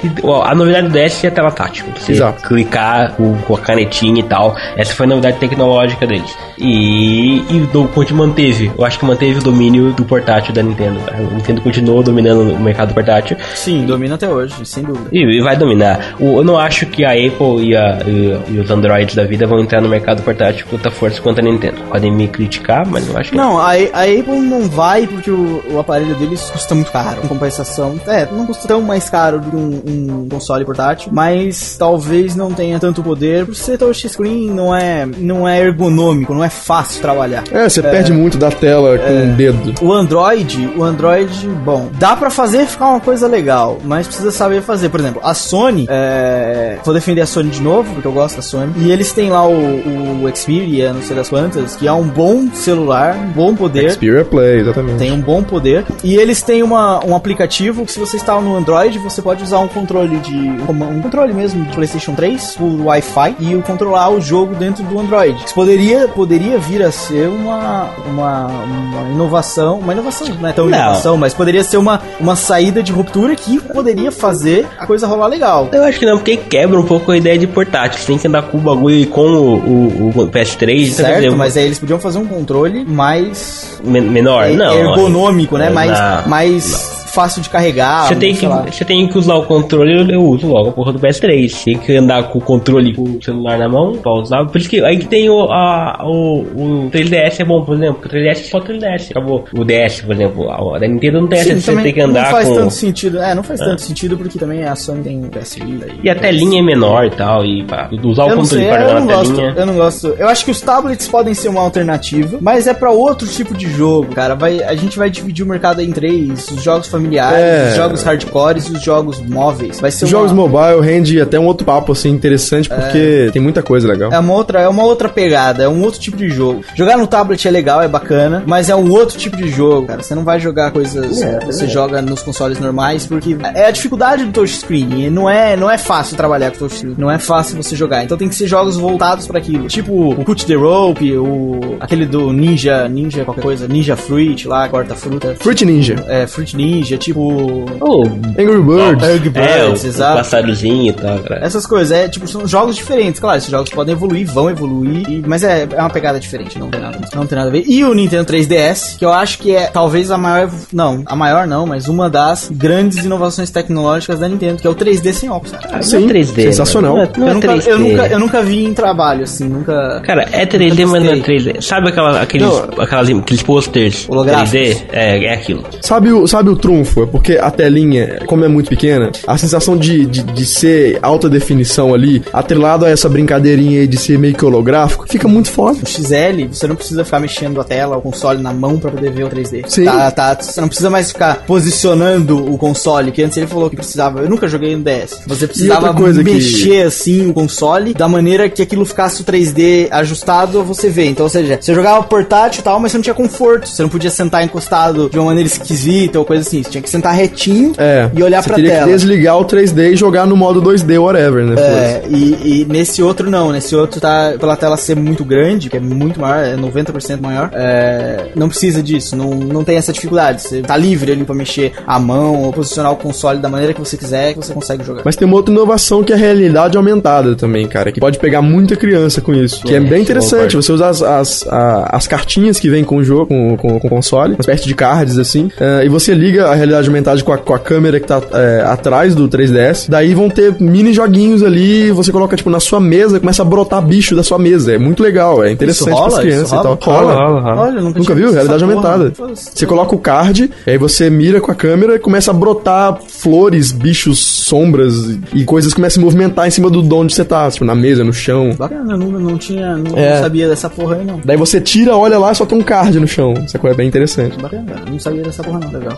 a 0.44 0.56
novidade 0.56 0.88
do 0.88 0.94
DS 0.94 1.24
é 1.24 1.28
a 1.28 1.32
tela 1.32 1.52
tátil. 1.52 1.86
Você 1.98 2.14
Exato. 2.14 2.48
clicar 2.48 3.14
com, 3.14 3.36
com 3.40 3.56
a 3.56 3.60
canetinha 3.60 4.20
e 4.20 4.24
tal. 4.24 4.56
Essa 4.76 4.94
foi 4.94 5.06
a 5.06 5.10
novidade 5.10 5.38
tecnológica 5.38 6.06
deles. 6.08 6.32
E, 6.58 7.38
e 7.50 7.70
o 7.74 7.88
Conte 7.90 8.14
manteve. 8.14 8.72
Eu 8.78 8.84
acho 8.86 8.98
que 9.00 9.06
manteve 9.06 9.40
o 9.40 9.44
domínio 9.44 9.92
do 9.94 10.04
portátil 10.04 10.54
da 10.54 10.64
Nintendo. 10.64 11.00
A 11.12 11.18
Nintendo 11.18 11.62
continuou 11.62 12.02
dominando 12.02 12.54
o 12.54 12.60
mercado 12.60 12.94
portátil. 12.94 13.38
Sim, 13.54 13.86
domina 13.86 14.16
até 14.16 14.28
hoje, 14.30 14.54
sem 14.64 14.84
dúvida. 14.84 15.10
E, 15.12 15.20
e 15.38 15.42
vai 15.42 15.56
dominar. 15.56 16.16
O- 16.20 16.40
eu 16.40 16.44
não 16.44 16.58
acho 16.58 16.86
que 16.88 17.04
a 17.06 17.12
Apple 17.12 17.70
e, 17.70 17.76
a- 17.76 18.00
e- 18.06 18.54
e 18.56 18.60
os 18.60 18.72
Androids 18.76 19.16
da 19.16 19.24
vida 19.24 19.46
vão 19.48 19.60
entrar 19.60 19.82
no 19.82 19.90
mercado 19.90 20.22
portátil 20.22 20.66
com 20.70 20.78
tanta 20.78 20.92
força 20.92 21.22
quanto 21.22 21.40
a 21.40 21.44
Nintendo. 21.44 21.82
Podem 21.90 22.12
me 22.12 22.28
criticar, 22.28 22.86
mas 22.88 23.08
eu 23.08 23.18
acho 23.18 23.32
que 23.32 23.38
Não, 23.38 23.60
a, 23.60 23.72
a 23.72 24.04
Apple 24.04 24.40
não 24.40 24.68
vai 24.70 25.08
porque 25.08 25.32
o, 25.32 25.64
o 25.72 25.80
aparelho 25.80 26.16
deles 26.16 26.50
custa 26.50 26.76
muito 26.76 26.92
caro. 26.92 27.22
Em 27.24 27.28
compensação, 27.28 28.00
é, 28.08 28.28
não 28.32 28.46
custa 28.46 28.68
tão 28.68 28.82
mais 28.82 29.10
caro 29.10 29.40
do 29.40 29.50
que 29.50 29.56
um, 29.56 30.24
um 30.24 30.30
console 30.30 30.66
portátil, 30.66 31.10
mas 31.12 31.76
talvez 31.78 32.36
não 32.36 32.54
tenha 32.54 32.80
tanto 32.80 33.02
poder. 33.04 33.46
Por 33.46 33.56
ser 33.56 33.78
touchscreen, 33.78 34.50
não 34.50 34.76
é, 34.76 35.06
não 35.06 35.48
é 35.48 35.60
ergonômico, 35.60 36.34
não 36.34 36.44
é 36.44 36.50
fácil 36.50 37.02
trabalhar. 37.02 37.44
É, 37.52 37.68
você 37.68 37.82
perde 37.82 38.14
muito 38.14 38.38
da 38.38 38.52
tela 38.52 38.98
com 38.98 39.34
o 39.34 39.36
dedo. 39.36 39.74
O 39.82 39.92
Android, 39.92 40.70
o 40.76 40.84
Android, 40.84 41.48
bom, 41.64 41.90
dá 41.94 42.16
pra 42.16 42.30
fazer 42.30 42.66
ficar 42.66 42.88
uma 42.90 43.00
coisa 43.00 43.28
legal, 43.28 43.80
mas 43.84 44.08
precisa 44.08 44.32
saber 44.32 44.62
fazer. 44.62 44.90
Por 44.90 45.00
exemplo, 45.00 45.22
a 45.24 45.34
Sony, 45.34 45.86
é, 45.90 46.78
vou 46.84 46.94
defender 46.94 47.22
a 47.22 47.26
Sony 47.26 47.50
de 47.50 47.62
novo, 47.62 47.94
porque 47.94 48.08
eu 48.08 48.12
gosto 48.12 48.38
da 48.38 48.42
Sony, 48.42 48.65
e 48.78 48.92
eles 48.92 49.12
têm 49.12 49.30
lá 49.30 49.48
o, 49.48 50.24
o 50.24 50.36
Xperia, 50.36 50.94
não 50.94 51.02
sei 51.02 51.16
das 51.16 51.30
quantas, 51.30 51.76
que 51.76 51.88
é 51.88 51.94
um 51.94 52.08
bom 52.08 52.48
celular, 52.54 53.16
um 53.16 53.32
bom 53.32 53.56
poder. 53.56 53.92
Xperia 53.92 54.26
Play, 54.26 54.60
exatamente. 54.60 54.98
Tem 54.98 55.12
um 55.12 55.22
bom 55.22 55.44
poder. 55.44 55.86
E 56.04 56.16
eles 56.16 56.42
têm 56.42 56.64
uma, 56.64 57.04
um 57.06 57.16
aplicativo 57.16 57.86
que 57.86 57.92
se 57.92 58.00
você 58.00 58.18
está 58.18 58.40
no 58.40 58.56
Android, 58.56 58.98
você 59.00 59.22
pode 59.22 59.44
usar 59.44 59.60
um 59.60 59.68
controle 59.68 60.18
de. 60.18 60.36
Um 60.36 61.02
controle 61.02 61.34
mesmo 61.34 61.64
de 61.66 61.74
PlayStation 61.74 62.14
3 62.14 62.56
por 62.56 62.82
Wi-Fi 62.82 63.36
e 63.40 63.56
o 63.56 63.62
controlar 63.62 64.10
o 64.10 64.22
jogo 64.22 64.56
dentro 64.56 64.84
do 64.84 65.00
Android. 65.00 65.38
Isso 65.44 65.54
poderia, 65.54 66.08
poderia 66.08 66.58
vir 66.58 66.84
a 66.84 66.92
ser 66.92 67.28
uma, 67.28 67.90
uma, 68.08 68.48
uma 68.48 69.10
inovação. 69.12 69.80
Uma 69.80 69.94
inovação, 69.94 70.28
não 70.40 70.50
é 70.50 70.54
tão 70.54 70.68
Não. 70.68 70.78
inovação, 70.78 71.18
mas 71.18 71.34
poderia 71.34 71.64
ser 71.64 71.78
uma, 71.78 72.02
uma 72.20 72.36
saída 72.36 72.82
de 72.82 72.92
ruptura 72.92 73.36
que 73.36 73.60
poderia 73.60 74.12
fazer 74.12 74.68
a 74.78 74.86
coisa 74.86 75.08
rolar 75.08 75.28
legal. 75.28 75.70
Eu 75.72 75.84
acho 75.84 76.00
que 76.00 76.06
não, 76.06 76.18
porque 76.18 76.38
quebra 76.38 76.80
um 76.80 76.86
pouco 76.86 77.12
a 77.12 77.18
ideia 77.18 77.38
de 77.38 77.48
portátil. 77.48 78.00
Você 78.00 78.08
tem 78.08 78.18
que 78.18 78.28
andar 78.28 78.44
com 78.44 78.55
o 78.56 78.60
bagulho 78.60 79.06
com 79.08 79.22
o, 79.22 79.56
o- 79.56 80.10
o 80.22 80.28
PS3. 80.28 80.84
então, 80.86 81.06
Certo, 81.06 81.16
dizer, 81.24 81.36
mas 81.36 81.58
aí 81.58 81.66
eles 81.66 81.80
podiam 81.80 82.00
fazer 82.00 82.18
um 82.20 82.26
controle 82.26 82.86
mais 82.86 83.80
men- 83.84 84.02
menor. 84.10 84.44
é- 84.46 84.54
não. 84.54 84.74
ergonômico, 84.74 85.58
né? 85.58 85.68
Não, 85.68 85.74
Mais, 85.76 86.28
mais 86.28 87.05
fácil 87.16 87.42
de 87.42 87.50
carregar. 87.50 88.08
Você 88.10 88.16
tem, 88.16 88.36
que, 88.36 88.46
você 88.46 88.84
tem 88.86 89.08
que 89.08 89.18
usar 89.18 89.36
o 89.36 89.44
controle, 89.46 90.02
eu, 90.02 90.10
eu 90.10 90.22
uso 90.22 90.48
logo 90.48 90.70
a 90.70 90.72
porra 90.74 90.92
do 90.92 91.00
PS3. 91.00 91.64
Tem 91.64 91.78
que 91.78 91.96
andar 91.96 92.24
com 92.24 92.40
o 92.40 92.42
controle 92.42 92.94
com 92.94 93.04
o 93.04 93.24
celular 93.24 93.58
na 93.58 93.70
mão 93.70 93.94
pra 93.94 94.12
usar. 94.14 94.46
Por 94.46 94.58
isso 94.58 94.70
que 94.70 94.84
aí 94.84 94.98
que 94.98 95.08
tem 95.08 95.30
o, 95.30 95.44
a, 95.52 96.04
o, 96.04 96.40
o 96.42 96.92
3DS 96.92 97.40
é 97.40 97.46
bom, 97.46 97.64
por 97.64 97.76
exemplo. 97.76 97.96
porque 98.02 98.18
O 98.18 98.22
3DS 98.22 98.30
é 98.32 98.36
só 98.36 98.60
3DS. 98.60 99.12
Acabou. 99.12 99.46
O 99.54 99.64
DS, 99.64 100.02
por 100.02 100.14
exemplo. 100.14 100.52
A 100.52 100.78
da 100.78 100.88
Nintendo 100.88 101.22
não 101.22 101.28
tem 101.28 101.40
essa 101.40 101.54
Sim, 101.56 101.62
você 101.62 101.76
ter 101.82 101.94
que 101.94 102.02
não 102.02 102.10
andar 102.10 102.32
faz 102.32 102.50
com. 102.50 102.56
tanto 102.56 102.74
sentido. 102.74 103.20
É, 103.20 103.34
não 103.34 103.44
faz 103.44 103.60
tanto 103.62 103.82
sentido 103.82 104.18
porque 104.18 104.38
também 104.38 104.64
a 104.66 104.76
Sony 104.76 105.04
tem 105.04 105.22
PS 105.22 105.56
Vita. 105.56 105.88
E 106.04 106.10
a 106.10 106.16
telinha 106.16 106.60
é 106.60 106.64
menor 106.64 107.06
e 107.06 107.12
tal. 107.12 107.46
E 107.46 107.64
pá, 107.64 107.90
usar 108.04 108.26
o 108.26 108.30
eu 108.30 108.36
não 108.36 108.44
controle 108.44 108.64
sei, 108.64 108.72
para 108.72 108.82
eu 108.84 108.90
jogar 108.90 109.00
não 109.00 109.08
gosto. 109.08 109.36
telinha. 109.36 109.54
Eu 109.56 109.66
não 109.66 109.76
gosto. 109.76 110.08
Eu 110.18 110.28
acho 110.28 110.44
que 110.46 110.52
os 110.52 110.62
tablets 110.62 111.08
podem 111.08 111.34
ser 111.34 111.48
uma 111.50 111.62
alternativa, 111.62 112.38
mas 112.42 112.68
é 112.68 112.74
pra 112.74 112.92
outro 112.92 113.28
tipo 113.28 113.56
de 113.56 113.70
jogo, 113.70 114.14
cara. 114.14 114.36
Vai, 114.36 114.62
a 114.62 114.76
gente 114.76 114.98
vai 114.98 115.10
dividir 115.10 115.46
o 115.46 115.48
mercado 115.48 115.82
em 115.82 115.92
três: 115.92 116.50
os 116.50 116.62
jogos 116.64 116.88
familiares, 117.06 117.40
É. 117.40 117.70
os 117.70 117.76
jogos 117.76 118.04
hardcores 118.04 118.66
e 118.68 118.72
os 118.74 118.82
jogos 118.84 119.20
móveis. 119.22 119.80
Vai 119.80 119.92
ser 119.92 120.06
Os 120.06 120.12
uma, 120.12 120.20
jogos 120.20 120.32
mobile 120.32 120.82
rende 120.82 121.20
até 121.22 121.40
um 121.40 121.46
outro 121.46 121.66
papo, 121.66 121.92
assim, 121.92 122.10
interessante, 122.10 122.68
porque 122.70 123.30
tem 123.32 123.42
muita 123.42 123.62
coisa 123.64 123.88
legal. 123.88 124.12
É 124.12 124.20
uma 124.20 124.34
outra, 124.34 124.60
é 124.62 124.68
uma 124.68 124.84
outra 124.84 125.08
pegada, 125.10 125.64
é 125.64 125.70
um 125.70 125.82
outro 125.84 126.00
tipo 126.00 126.18
de 126.18 126.30
jogo. 126.30 126.64
Jogar 126.76 126.98
no 126.98 127.08
tablet 127.08 127.48
é 127.48 127.52
legal, 127.52 127.82
é 127.82 127.88
bacana, 127.88 128.44
mas 128.46 128.70
é 128.70 128.76
um 128.76 128.92
outro 128.92 129.18
tipo 129.18 129.38
de 129.38 129.48
jogo, 129.50 129.88
cara. 129.88 130.02
Você 130.04 130.16
não 130.16 130.24
vai 130.24 130.40
jogar 130.40 130.72
coisas 130.72 131.20
que 131.24 131.46
você 131.46 131.68
joga 131.68 132.02
nos 132.02 132.22
consoles 132.22 132.60
normais, 132.60 133.06
porque 133.06 133.38
é 133.54 133.66
a 133.68 133.72
dificuldade 133.72 134.26
do 134.26 134.32
touchscreen. 134.32 135.10
Não 135.10 135.30
é, 135.30 135.56
não 135.56 135.70
é 135.70 135.78
fácil 135.78 136.16
trabalhar 136.18 136.52
com 136.52 136.58
touchscreen, 136.60 136.96
não 136.98 137.10
é 137.10 137.20
fácil 137.20 137.62
você 137.62 137.76
jogar. 137.76 138.04
Então 138.04 138.18
tem 138.18 138.28
que 138.30 138.36
ser 138.36 138.48
jogos 138.48 138.76
voltados 138.78 139.28
pra 139.28 139.38
aquilo. 139.40 139.68
Tipo 139.68 140.12
o 140.12 140.24
Cut 140.26 140.46
the 140.46 140.56
Rope, 140.56 141.16
o 141.18 141.78
aquele 141.80 142.06
do 142.06 142.32
Ninja, 142.34 142.88
Ninja 142.88 143.24
qualquer 143.26 143.42
coisa, 143.42 143.68
Ninja 143.68 143.96
Fruit 143.96 144.48
lá, 144.48 144.68
corta 144.70 144.96
fruta. 144.96 145.36
Fruit 145.40 145.66
Ninja, 145.66 146.04
É, 146.08 146.28
Fruit 146.28 146.56
Ninja, 146.56 146.95
tipo 146.98 147.66
Oh, 147.82 148.04
Angry 148.40 148.62
Birds. 148.62 149.04
Angry 149.04 149.32
é, 149.36 149.64
o, 149.66 149.68
Birds, 149.68 149.84
o 149.84 149.88
exato. 149.88 150.18
passariozinho 150.18 150.90
e 150.90 150.94
tal, 150.94 151.20
cara. 151.20 151.46
Essas 151.46 151.66
coisas, 151.66 151.92
é 151.92 152.08
tipo, 152.08 152.28
são 152.28 152.48
jogos 152.48 152.76
diferentes. 152.76 153.20
Claro, 153.20 153.38
esses 153.38 153.50
jogos 153.50 153.70
podem 153.70 153.94
evoluir, 153.94 154.26
vão 154.28 154.50
evoluir, 154.50 155.10
e- 155.10 155.24
mas 155.26 155.44
é, 155.44 155.68
é 155.72 155.80
uma 155.80 155.90
pegada 155.90 156.20
diferente, 156.20 156.58
não 156.60 156.70
tem, 156.70 156.80
nada, 156.82 157.00
não 157.16 157.26
tem 157.26 157.38
nada 157.38 157.50
a 157.50 157.52
ver. 157.52 157.64
E 157.68 157.84
o 157.84 157.94
Nintendo 157.94 158.26
3DS, 158.26 158.98
que 158.98 159.06
eu 159.06 159.12
acho 159.12 159.40
que 159.40 159.56
é 159.56 159.68
talvez 159.68 160.12
a 160.12 160.18
maior. 160.18 160.50
Não, 160.74 161.04
a 161.06 161.16
maior 161.16 161.48
não, 161.48 161.66
mas 161.66 161.88
uma 161.88 162.10
das 162.10 162.50
grandes 162.52 163.04
inovações 163.04 163.50
tecnológicas 163.50 164.20
da 164.20 164.28
Nintendo, 164.28 164.62
que 164.62 164.68
é 164.68 164.70
o 164.70 164.76
3D 164.76 165.12
sem 165.14 165.30
óculos. 165.30 165.52
cara. 165.52 165.78
Ah, 165.78 165.82
Sim, 165.82 166.06
é 166.06 166.08
3D. 166.14 166.44
sensacional. 166.44 166.96
mano. 166.98 167.10
Não 167.18 167.28
é, 167.28 167.30
eu, 167.32 167.32
não 167.32 167.32
é 167.32 167.34
nunca, 167.34 167.48
3D. 167.48 167.68
eu, 167.68 167.80
nunca, 167.80 168.08
eu 168.08 168.20
nunca 168.20 168.42
vi 168.42 168.66
em 168.66 168.74
trabalho, 168.74 169.24
assim, 169.24 169.48
nunca. 169.48 170.02
Cara, 170.06 170.28
é 170.32 170.46
3D, 170.46 170.86
mas 170.88 171.04
não 171.04 171.12
é 171.12 171.16
gostei. 171.18 171.38
3D. 171.40 171.62
Sabe 171.62 171.90
aquela, 171.90 172.22
aqueles, 172.22 172.48
Não. 172.48 172.82
aquelas, 172.82 173.10
aqueles 173.10 173.44
posters 173.44 174.08
Holográficos. 174.10 174.52
3D? 174.52 174.82
É, 174.92 175.26
é 175.26 175.34
aquilo. 175.34 175.64
Sabe 175.82 176.12
o, 176.12 176.28
sabe 176.28 176.50
o 176.50 176.56
trunfo? 176.86 177.04
É 177.04 177.06
porque 177.06 177.34
a 177.34 177.52
telinha, 177.52 178.20
como 178.26 178.46
é 178.46 178.48
muito 178.48 178.70
pequena, 178.70 179.12
a 179.28 179.38
sensação 179.38 179.78
de, 179.78 180.06
de, 180.06 180.24
de 180.24 180.46
ser 180.46 181.00
alta 181.02 181.28
definição 181.30 181.94
ali, 181.94 182.24
atrelado 182.32 182.86
a 182.86 182.90
essa 182.90 183.10
brincadeirinha 183.10 183.82
aí 183.82 183.88
de 183.88 183.98
ser 183.98 184.18
meio 184.18 184.36
que 184.36 184.46
holográfico, 184.46 185.06
fica 185.08 185.28
muito 185.28 185.50
foda. 185.50 185.80
O 185.84 185.88
XL, 185.88 186.48
você 186.52 186.68
não 186.68 186.76
precisa 186.76 187.04
ficar 187.04 187.20
mexendo 187.20 187.60
a 187.60 187.64
tela, 187.64 187.98
o 187.98 188.02
console 188.02 188.42
na 188.42 188.54
mão 188.54 188.78
pra 188.78 188.92
poder 188.92 189.12
ver 189.12 189.24
o 189.26 189.30
3D. 189.30 189.66
Sim. 189.68 189.86
Tá, 189.86 190.12
tá, 190.12 190.36
você 190.40 190.62
não 190.62 190.68
precisa 190.68 190.90
mais 190.90 191.12
ficar 191.12 191.44
posicionando 191.46 192.52
o 192.54 192.58
console, 192.58 193.12
que 193.12 193.22
antes 193.24 193.38
ele 193.38 193.48
falou 193.48 193.70
que 193.70 193.76
precisava. 193.76 194.22
Eu 194.22 194.30
nunca 194.30 194.48
joguei 194.48 194.76
no 194.76 194.84
DS. 194.84 195.22
Você 195.28 195.48
precisava 195.48 195.94
coisa 195.94 196.24
que- 196.24 196.32
mexer 196.32 196.86
assim 196.86 197.30
o 197.30 197.34
console 197.34 197.94
da 197.94 198.08
maneira 198.08 198.50
que 198.50 198.62
aquilo 198.62 198.86
ficasse 198.86 199.22
o 199.22 199.26
3D 199.26 199.88
ajustado 199.92 200.60
a 200.60 200.64
você 200.64 200.90
ver. 200.90 201.06
Então, 201.06 201.26
ou 201.26 201.30
seja, 201.30 201.58
você 201.60 201.74
jogava 201.74 202.04
portátil 202.04 202.62
e 202.62 202.64
tal, 202.64 202.80
mas 202.80 202.92
você 202.92 202.98
não 202.98 203.04
tinha 203.04 203.14
conforto. 203.14 203.68
Você 203.68 203.82
não 203.82 203.90
podia 203.90 204.10
sentar 204.10 204.44
encostado 204.44 205.10
de 205.10 205.18
uma 205.18 205.26
maneira 205.26 205.48
esquisita 205.48 206.20
ou 206.20 206.26
coisa 206.26 206.42
assim. 206.48 206.64
Você 206.66 206.72
tinha 206.72 206.82
que 206.82 206.90
sentar 206.90 207.14
retinho 207.14 207.74
É, 207.78 208.10
e 208.14 208.24
olhar 208.24 208.42
você 208.42 208.50
pra 208.50 208.56
teria 208.56 208.72
tela. 208.72 208.86
que 208.86 208.92
desligar 208.94 209.38
o 209.38 209.46
3D 209.46 209.94
e 209.94 209.96
jogar 209.96 210.26
no 210.26 210.36
modo 210.36 210.62
2D, 210.62 211.00
whatever, 211.02 211.46
né? 211.46 211.56
É, 211.58 212.04
e, 212.10 212.62
e 212.62 212.66
nesse 212.66 213.02
outro 213.02 213.30
não, 213.30 213.52
nesse 213.52 213.76
outro 213.76 214.00
tá 214.02 214.34
pela 214.40 214.56
tela 214.56 214.78
ser 214.78 214.96
muito 214.96 215.24
grande, 215.24 215.70
que 215.70 215.78
é 215.78 215.80
muito 215.80 216.20
maior, 216.20 216.44
é 216.44 216.56
90% 216.56 217.22
maior, 217.22 217.50
é, 217.54 218.28
não 218.36 218.50
precisa 218.50 218.82
disso, 218.82 219.16
não, 219.16 219.30
não 219.32 219.64
tem 219.64 219.78
essa 219.78 219.94
dificuldade, 219.94 220.42
você 220.42 220.62
tá 220.62 220.76
livre 220.76 221.12
ali 221.12 221.24
pra 221.24 221.36
mexer 221.36 221.74
a 221.86 222.00
mão 222.00 222.44
ou 222.44 222.52
posicionar 222.54 222.92
o 222.92 222.96
console 222.96 223.40
da 223.40 223.50
maneira 223.50 223.74
que 223.74 223.80
você 223.80 223.98
quiser, 223.98 224.34
que 224.34 224.40
você 224.40 224.54
consegue 224.54 224.84
jogar. 224.84 225.02
Mas 225.06 225.16
tem 225.16 225.28
uma 225.28 225.36
outra 225.38 225.54
inovação 225.54 226.04
que 226.04 226.12
é 226.12 226.16
a 226.16 226.20
realidade 226.20 226.78
aumentada 226.78 227.36
também, 227.36 227.68
cara, 227.68 227.92
que 227.92 228.00
pode 228.00 228.18
pegar 228.20 228.42
muita 228.42 228.76
criança 228.76 229.22
com 229.22 229.34
isso. 229.34 229.62
Que 229.64 229.74
é, 229.74 229.78
É, 229.78 229.80
bem 229.80 230.02
interessante. 230.02 230.56
Você 230.56 230.72
usar 230.72 230.90
as, 230.90 231.02
as, 231.02 231.46
as 231.50 232.08
cartinhas 232.08 232.60
que 232.60 232.70
vem 232.70 232.84
com 232.84 232.98
o 232.98 233.04
jogo, 233.04 233.28
com, 233.28 233.58
com, 233.58 233.80
com 233.80 233.88
o 233.88 233.90
console, 233.90 234.34
uma 234.34 234.40
espécie 234.40 234.66
de 234.66 234.74
cards 234.74 235.18
assim, 235.18 235.50
é, 235.60 235.86
e 235.86 235.90
você 235.90 236.14
liga 236.14 236.50
a 236.56 236.58
realidade 236.58 236.88
aumentada 236.88 237.22
com 237.22 237.32
a, 237.32 237.38
com 237.38 237.54
a 237.54 237.60
câmera 237.60 238.00
que 238.00 238.08
tá 238.08 238.22
é, 238.34 238.64
atrás 238.66 239.14
do 239.16 239.28
3DS. 239.28 239.88
Daí 239.90 240.14
vão 240.14 240.30
ter 240.30 240.56
mini 240.60 240.94
joguinhos 240.94 241.44
ali, 241.44 241.92
você 241.92 242.12
coloca 242.12 242.36
tipo 242.36 242.50
na 242.50 242.60
sua 242.60 242.80
mesa, 242.80 243.20
começa 243.20 243.42
a 243.42 243.46
brotar 243.46 243.82
bicho 243.82 244.16
da 244.16 244.24
sua 244.24 244.38
mesa. 244.40 244.74
É 244.74 244.78
muito 244.78 245.02
legal, 245.04 245.44
é 245.44 245.52
interessante 245.52 245.88
Isso 245.90 245.96
rola? 245.98 246.10
pras 246.12 246.20
crianças 246.22 246.60
e 246.60 246.64
tal. 246.64 246.80
rola? 246.82 247.14
Rola, 247.14 247.42
rola. 247.42 247.62
Olha, 247.62 247.82
nunca, 247.82 248.00
Nunca 248.00 248.16
viu? 248.16 248.32
Realidade 248.32 248.64
essa 248.64 248.74
porra. 248.74 248.90
aumentada. 248.94 249.14
Você 249.36 249.66
coloca 249.66 249.96
o 249.96 250.00
card, 250.00 250.50
aí 250.66 250.78
você 250.78 251.10
mira 251.10 251.40
com 251.42 251.52
a 251.52 251.56
câmera 251.56 251.96
e 251.96 252.00
começa 252.00 252.32
a 252.32 252.34
brotar 252.34 252.98
flores, 253.08 253.72
bichos, 253.72 254.20
sombras 254.26 255.18
e 255.34 255.44
coisas 255.44 255.74
começam 255.74 255.86
a 255.86 255.96
se 255.96 256.00
movimentar 256.00 256.48
em 256.48 256.52
cima 256.52 256.70
do 256.70 256.82
de 256.82 256.94
onde 256.94 257.14
você 257.14 257.24
tá, 257.26 257.50
tipo, 257.50 257.66
na 257.66 257.76
mesa, 257.76 258.04
no 258.04 258.14
chão. 258.14 258.52
Bacana, 258.58 258.94
eu 258.94 258.98
não, 258.98 259.08
não 259.20 259.38
tinha, 259.38 259.76
não, 259.78 259.96
É. 259.98 260.16
não 260.16 260.22
sabia 260.24 260.48
dessa 260.50 260.70
porra 260.70 260.96
aí 260.96 261.06
não. 261.06 261.20
Daí 261.24 261.38
você 261.38 261.60
tira, 261.62 261.96
olha 261.96 262.18
lá, 262.18 262.34
só 262.34 262.46
tem 262.46 262.58
um 262.58 262.62
card 262.64 263.00
no 263.00 263.08
chão. 263.08 263.34
Isso 263.46 263.58
é 263.58 263.74
bem 263.74 263.88
interessante. 263.88 264.38
Bacana, 264.40 264.64
não 264.90 265.00
sabia 265.00 265.24
dessa 265.24 265.44
porra 265.44 265.60
não, 265.60 265.72
legal. 265.72 265.94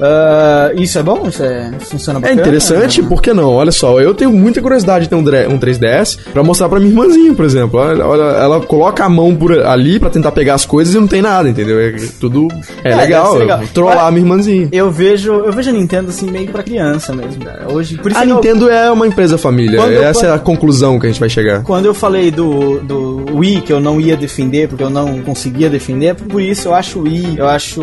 Ah, 0.48 0.72
isso 0.76 0.98
é 0.98 1.04
bom? 1.04 1.28
Isso 1.28 1.44
é, 1.44 1.72
funciona 1.82 2.20
É 2.20 2.22
bacana? 2.22 2.42
interessante, 2.42 3.04
por 3.04 3.22
que 3.22 3.34
não? 3.34 3.52
Olha 3.54 3.72
só, 3.72 4.00
eu 4.00 4.14
tenho 4.14 4.32
muita 4.32 4.62
curiosidade 4.62 5.04
de 5.06 5.10
ter 5.10 5.16
um, 5.16 5.20
um 5.54 5.60
3DS 5.60 6.18
pra 6.32 6.44
mostrar 6.44 6.70
pra 6.70 6.80
minha 6.80 6.92
irmãzinha, 6.92 7.34
por 7.34 7.44
exemplo. 7.46 7.80
Olha, 7.80 8.06
olha, 8.06 8.22
ela 8.38 8.62
coloca 8.62 9.04
a 9.04 9.10
mão 9.10 9.36
por 9.36 9.52
ali 9.60 10.00
pra 10.00 10.10
tentar 10.10 10.32
pegar 10.32 10.54
as 10.56 10.66
coisas 10.66 10.94
e 10.96 11.00
não 11.00 11.08
tem 11.08 11.22
nada, 11.22 11.50
entendeu? 11.50 11.80
É 11.80 11.94
tudo. 12.20 12.48
É, 12.84 12.92
É, 12.92 12.96
legal, 12.96 13.36
legal. 13.36 13.60
trollar 13.74 13.98
Mas- 13.98 14.08
a 14.08 14.12
minha 14.12 14.24
irmãzinha. 14.24 14.70
Eu 14.72 14.90
vejo, 14.92 15.32
eu 15.34 15.52
vejo 15.52 15.70
a 15.70 15.74
Nintendo 15.74 16.10
assim 16.10 16.30
meio 16.30 16.48
pra 16.50 16.64
criança 16.64 17.14
mesmo, 17.14 17.44
cara. 17.44 17.68
Hoje, 17.72 17.98
por 17.98 18.12
isso 18.12 18.20
A 18.20 18.24
que 18.24 18.30
eu- 18.30 18.36
Nintendo 18.36 18.70
é 18.70 18.90
uma 18.92 19.06
empresa 19.08 19.38
família. 19.38 19.80
Quando 19.80 19.92
eu- 19.92 20.04
Essa 20.04 20.28
é 20.28 20.32
a 20.34 20.40
conclusão 20.40 21.00
que 21.00 21.06
a 21.06 21.10
gente 21.10 21.20
vai 21.20 21.30
chegar. 21.30 21.64
Quando 21.64 21.86
eu 21.86 21.94
falei 21.94 22.32
do, 22.32 22.80
do 22.80 23.26
Wii 23.36 23.62
que 23.62 23.74
eu 23.74 23.80
não 23.80 24.00
ia 24.00 24.16
defender, 24.16 24.68
porque 24.70 24.84
eu 24.84 24.90
não 24.90 25.20
conseguia 25.22 25.70
defender, 25.70 26.16
por 26.16 26.42
isso 26.42 26.70
eu 26.70 26.74
acho 26.74 27.00
o 27.00 27.04
Wii, 27.04 27.36
eu 27.38 27.48
acho 27.48 27.82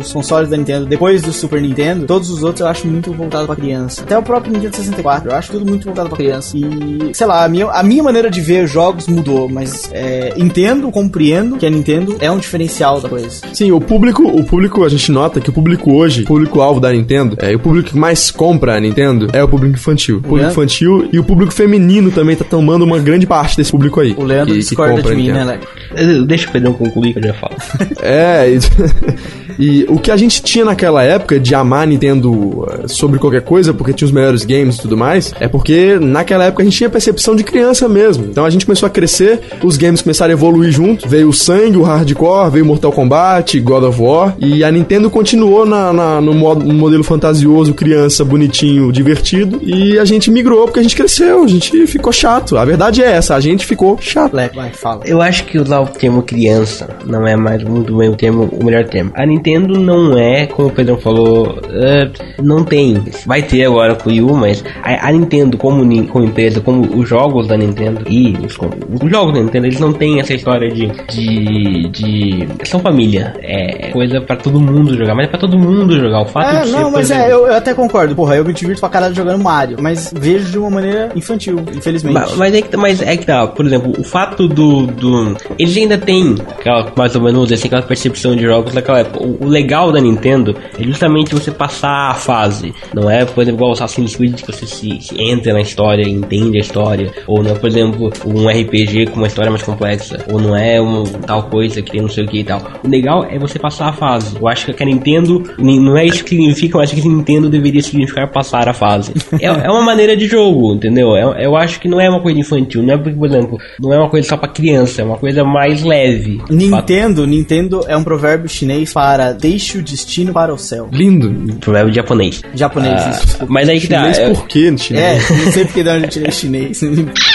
os 0.00 0.12
consoles 0.12 0.48
da 0.48 0.56
Nintendo, 0.56 0.86
depois 0.86 1.22
do 1.22 1.32
Super 1.32 1.60
Nintendo, 1.62 1.99
Nintendo, 2.00 2.06
todos 2.06 2.30
os 2.30 2.42
outros 2.42 2.60
eu 2.60 2.66
acho 2.68 2.86
muito 2.86 3.12
voltado 3.12 3.46
pra 3.46 3.56
criança. 3.56 4.02
Até 4.02 4.16
o 4.18 4.22
próprio 4.22 4.52
Nintendo 4.52 4.76
64, 4.76 5.30
eu 5.30 5.34
acho 5.36 5.50
tudo 5.52 5.66
muito 5.68 5.84
voltado 5.84 6.08
pra 6.08 6.18
criança. 6.18 6.56
E, 6.56 7.10
sei 7.12 7.26
lá, 7.26 7.44
a 7.44 7.48
minha, 7.48 7.66
a 7.66 7.82
minha 7.82 8.02
maneira 8.02 8.30
de 8.30 8.40
ver 8.40 8.66
jogos 8.66 9.06
mudou, 9.06 9.48
mas 9.48 9.90
é, 9.92 10.34
entendo, 10.36 10.90
compreendo 10.90 11.56
que 11.56 11.66
a 11.66 11.70
Nintendo 11.70 12.16
é 12.20 12.30
um 12.30 12.38
diferencial 12.38 13.00
da 13.00 13.08
coisa. 13.08 13.28
Sim, 13.52 13.72
o 13.72 13.80
público, 13.80 14.22
o 14.26 14.44
público, 14.44 14.84
a 14.84 14.88
gente 14.88 15.10
nota 15.12 15.40
que 15.40 15.50
o 15.50 15.52
público 15.52 15.92
hoje, 15.92 16.22
o 16.22 16.26
público-alvo 16.26 16.80
da 16.80 16.92
Nintendo, 16.92 17.36
é, 17.40 17.54
o 17.54 17.58
público 17.58 17.90
que 17.90 17.98
mais 17.98 18.30
compra 18.30 18.76
a 18.76 18.80
Nintendo 18.80 19.28
é 19.32 19.42
o 19.42 19.48
público 19.48 19.74
infantil. 19.74 20.16
O 20.16 20.20
público 20.20 20.36
Leandro? 20.36 20.52
infantil 20.62 21.08
e 21.12 21.18
o 21.18 21.24
público 21.24 21.52
feminino 21.52 22.10
também 22.10 22.36
tá 22.36 22.44
tomando 22.44 22.84
uma 22.84 22.98
grande 22.98 23.26
parte 23.26 23.56
desse 23.56 23.70
público 23.70 24.00
aí. 24.00 24.14
O 24.16 24.24
Leandro 24.24 24.54
que- 24.54 24.60
que 24.60 24.66
discorda 24.68 24.96
compra 24.96 25.14
de 25.14 25.22
mim, 25.22 25.32
né? 25.32 25.58
Eh, 25.94 26.20
Deixa 26.26 26.48
o 26.48 26.52
Pedrão 26.52 26.72
concluir 26.72 27.12
que 27.12 27.18
eu 27.18 27.22
já 27.24 27.34
falo. 27.34 27.56
É, 28.00 28.46
e, 29.58 29.84
o 29.88 29.98
que 29.98 30.10
a 30.10 30.16
gente 30.16 30.42
tinha 30.42 30.64
naquela 30.64 31.02
época 31.02 31.38
de 31.38 31.54
amar 31.54 31.86
Nintendo 31.86 32.66
eh, 32.84 32.88
sobre 32.88 33.18
qualquer 33.18 33.42
coisa, 33.42 33.72
porque 33.74 33.92
tinha 33.92 34.06
os 34.06 34.12
melhores 34.12 34.44
games 34.44 34.76
e 34.76 34.82
tudo 34.82 34.96
mais, 34.96 35.32
é 35.40 35.48
porque 35.48 35.98
naquela 36.00 36.44
época 36.46 36.62
a 36.62 36.64
gente 36.64 36.76
tinha 36.76 36.90
percepção 36.90 37.34
de 37.36 37.42
criança 37.44 37.88
mesmo. 37.88 38.26
Então 38.30 38.44
a 38.44 38.50
gente 38.50 38.64
começou 38.66 38.86
a 38.86 38.90
crescer, 38.90 39.40
os 39.62 39.76
games 39.76 40.02
começaram 40.02 40.30
a 40.30 40.34
evoluir 40.34 40.70
junto, 40.70 41.08
veio 41.08 41.28
o 41.28 41.32
sangue, 41.32 41.76
o 41.76 41.82
hardcore, 41.82 42.50
veio 42.50 42.64
Mortal 42.66 42.92
Kombat, 42.92 43.58
God 43.60 43.84
of 43.84 44.00
War, 44.00 44.34
e 44.38 44.62
a 44.64 44.70
Nintendo 44.70 45.10
continuou 45.10 45.64
na, 45.66 45.92
na- 45.92 46.20
no, 46.20 46.34
modo- 46.34 46.64
no 46.64 46.74
modelo 46.74 47.02
fantasioso, 47.04 47.74
criança, 47.74 48.24
bonitinho, 48.24 48.90
divertido, 48.92 49.60
e 49.62 49.98
a 49.98 50.04
gente 50.04 50.30
migrou 50.30 50.64
porque 50.64 50.80
a 50.80 50.82
gente 50.82 50.96
cresceu, 50.96 51.42
a 51.44 51.46
gente 51.46 51.86
ficou 51.86 52.12
chato. 52.12 52.56
A 52.56 52.64
verdade 52.64 53.02
é 53.02 53.10
essa, 53.10 53.34
a 53.34 53.40
gente 53.40 53.66
ficou 53.66 53.98
chato. 54.00 54.32
Vai, 54.54 54.70
fala. 54.70 55.02
Eu 55.04 55.20
acho 55.20 55.44
que 55.44 55.58
usar 55.58 55.80
o 55.80 55.86
termo 55.86 56.22
criança 56.22 56.88
não 57.06 57.26
é 57.26 57.36
mais 57.36 57.62
muito 57.62 57.96
bem 57.96 58.08
o 58.10 58.16
termo, 58.16 58.48
o 58.52 58.64
melhor 58.64 58.84
termo. 58.84 59.10
A 59.14 59.24
Nintendo 59.26 59.49
não 59.58 60.16
é, 60.18 60.46
como 60.46 60.68
o 60.68 60.72
Pedrão 60.72 60.96
falou, 60.98 61.58
eh, 61.70 62.08
não 62.42 62.64
tem. 62.64 63.02
Vai 63.26 63.42
ter 63.42 63.64
agora 63.64 63.94
com 63.94 64.08
o 64.08 64.12
Wii 64.12 64.22
U, 64.22 64.34
mas 64.34 64.64
a, 64.82 65.08
a 65.08 65.12
Nintendo 65.12 65.56
como, 65.56 66.06
como 66.08 66.24
empresa, 66.24 66.60
como 66.60 66.82
os 66.98 67.08
jogos 67.08 67.46
da 67.46 67.56
Nintendo 67.56 68.02
e 68.08 68.34
os, 68.44 68.56
os 69.02 69.10
jogos 69.10 69.34
da 69.34 69.40
Nintendo, 69.40 69.66
eles 69.66 69.80
não 69.80 69.92
têm 69.92 70.20
essa 70.20 70.34
história 70.34 70.68
de 70.70 70.90
de, 71.10 71.88
de 71.88 72.48
são 72.64 72.80
família. 72.80 73.34
É 73.42 73.90
coisa 73.90 74.20
pra 74.20 74.36
todo 74.36 74.60
mundo 74.60 74.96
jogar, 74.96 75.14
mas 75.14 75.26
é 75.26 75.28
pra 75.30 75.38
todo 75.38 75.58
mundo 75.58 75.96
jogar. 75.98 76.22
O 76.22 76.26
fato 76.26 76.54
É, 76.56 76.62
de 76.62 76.70
não, 76.72 76.90
mas 76.90 77.10
exemplo, 77.10 77.24
é, 77.24 77.32
eu, 77.32 77.46
eu 77.46 77.54
até 77.54 77.74
concordo. 77.74 78.14
Porra, 78.14 78.36
eu 78.36 78.44
me 78.44 78.52
divirto 78.52 78.80
pra 78.80 78.88
caralho 78.88 79.14
jogando 79.14 79.42
Mario, 79.42 79.76
mas 79.80 80.12
vejo 80.16 80.50
de 80.50 80.58
uma 80.58 80.70
maneira 80.70 81.10
infantil, 81.14 81.56
infelizmente. 81.76 82.14
Ma- 82.14 82.26
Mas 82.36 82.54
é, 82.54 82.62
que, 82.62 82.76
mas 82.76 83.02
é 83.02 83.16
que 83.16 83.26
tá, 83.26 83.46
por 83.46 83.66
exemplo, 83.66 83.92
o 83.98 84.04
fato 84.04 84.48
do, 84.48 84.86
do. 84.86 85.36
Eles 85.58 85.76
ainda 85.76 85.98
têm 85.98 86.34
aquela, 86.58 86.92
mais 86.96 87.14
ou 87.14 87.22
menos 87.22 87.50
assim, 87.52 87.66
aquela 87.66 87.82
percepção 87.82 88.34
de 88.36 88.42
jogos 88.44 88.72
daquela 88.74 89.00
época. 89.00 89.24
O, 89.40 89.46
legal 89.46 89.92
da 89.92 90.00
Nintendo 90.00 90.54
é 90.78 90.82
justamente 90.82 91.34
você 91.34 91.50
passar 91.50 92.10
a 92.10 92.14
fase. 92.14 92.74
Não 92.94 93.10
é, 93.10 93.24
por 93.24 93.42
exemplo, 93.42 93.58
igual 93.58 93.70
o 93.70 93.72
Assassin's 93.74 94.16
Creed 94.16 94.40
que 94.40 94.46
você 94.52 94.66
se, 94.66 95.00
se 95.00 95.20
entra 95.22 95.52
na 95.52 95.60
história, 95.60 96.02
entende 96.02 96.58
a 96.58 96.60
história. 96.60 97.12
Ou 97.26 97.42
não 97.42 97.52
é, 97.52 97.54
por 97.54 97.68
exemplo, 97.68 98.12
um 98.26 98.48
RPG 98.48 99.06
com 99.06 99.16
uma 99.16 99.26
história 99.26 99.50
mais 99.50 99.62
complexa. 99.62 100.24
Ou 100.32 100.40
não 100.40 100.56
é 100.56 100.80
um 100.80 101.04
tal 101.04 101.44
coisa 101.44 101.82
que 101.82 102.00
não 102.00 102.08
sei 102.08 102.24
o 102.24 102.28
que 102.28 102.40
e 102.40 102.44
tal. 102.44 102.62
O 102.84 102.88
legal 102.88 103.24
é 103.24 103.38
você 103.38 103.58
passar 103.58 103.88
a 103.88 103.92
fase. 103.92 104.36
Eu 104.40 104.48
acho 104.48 104.72
que 104.72 104.82
a 104.82 104.86
Nintendo 104.86 105.42
não 105.58 105.96
é 105.96 106.04
isso 106.06 106.24
que 106.24 106.30
significa, 106.30 106.76
eu 106.78 106.82
acho 106.82 106.94
que 106.94 107.06
Nintendo 107.06 107.48
deveria 107.48 107.82
significar 107.82 108.28
passar 108.30 108.68
a 108.68 108.72
fase. 108.72 109.12
É, 109.40 109.46
é 109.46 109.70
uma 109.70 109.82
maneira 109.82 110.16
de 110.16 110.26
jogo, 110.26 110.74
entendeu? 110.74 111.16
É- 111.16 111.44
eu 111.44 111.56
acho 111.56 111.80
que 111.80 111.88
não 111.88 112.00
é 112.00 112.08
uma 112.08 112.20
coisa 112.20 112.38
infantil, 112.38 112.82
não 112.82 112.94
é 112.94 112.96
porque, 112.98 113.16
por 113.18 113.26
exemplo, 113.28 113.58
não 113.80 113.92
é 113.92 113.98
uma 113.98 114.08
coisa 114.08 114.28
só 114.28 114.36
pra 114.36 114.48
criança, 114.48 115.02
é 115.02 115.04
uma 115.04 115.16
coisa 115.16 115.44
mais 115.44 115.82
leve. 115.82 116.40
Nintendo, 116.50 117.26
Nintendo 117.26 117.84
é 117.88 117.96
um 117.96 118.04
provérbio 118.04 118.48
chinês 118.48 118.92
para 118.92 119.19
deixe 119.32 119.78
o 119.78 119.82
destino 119.82 120.32
para 120.32 120.52
o 120.52 120.58
céu. 120.58 120.88
Lindo. 120.92 121.54
Provérbio 121.58 121.92
japonês. 121.94 122.42
Japonês, 122.54 123.00
Ah, 123.00 123.10
isso, 123.10 123.26
desculpa. 123.26 123.52
mas 123.52 123.68
aí 123.68 123.80
que 123.80 123.88
tá. 123.88 124.00
Chinês 124.12 124.18
é- 124.18 124.30
por 124.34 124.46
quê, 124.46 124.74
chinês? 124.78 125.30
É, 125.30 125.34
não 125.44 125.52
sei 125.52 125.64
porque 125.64 125.80
eu 125.80 126.08
tirei 126.08 126.30
chinês. 126.32 126.80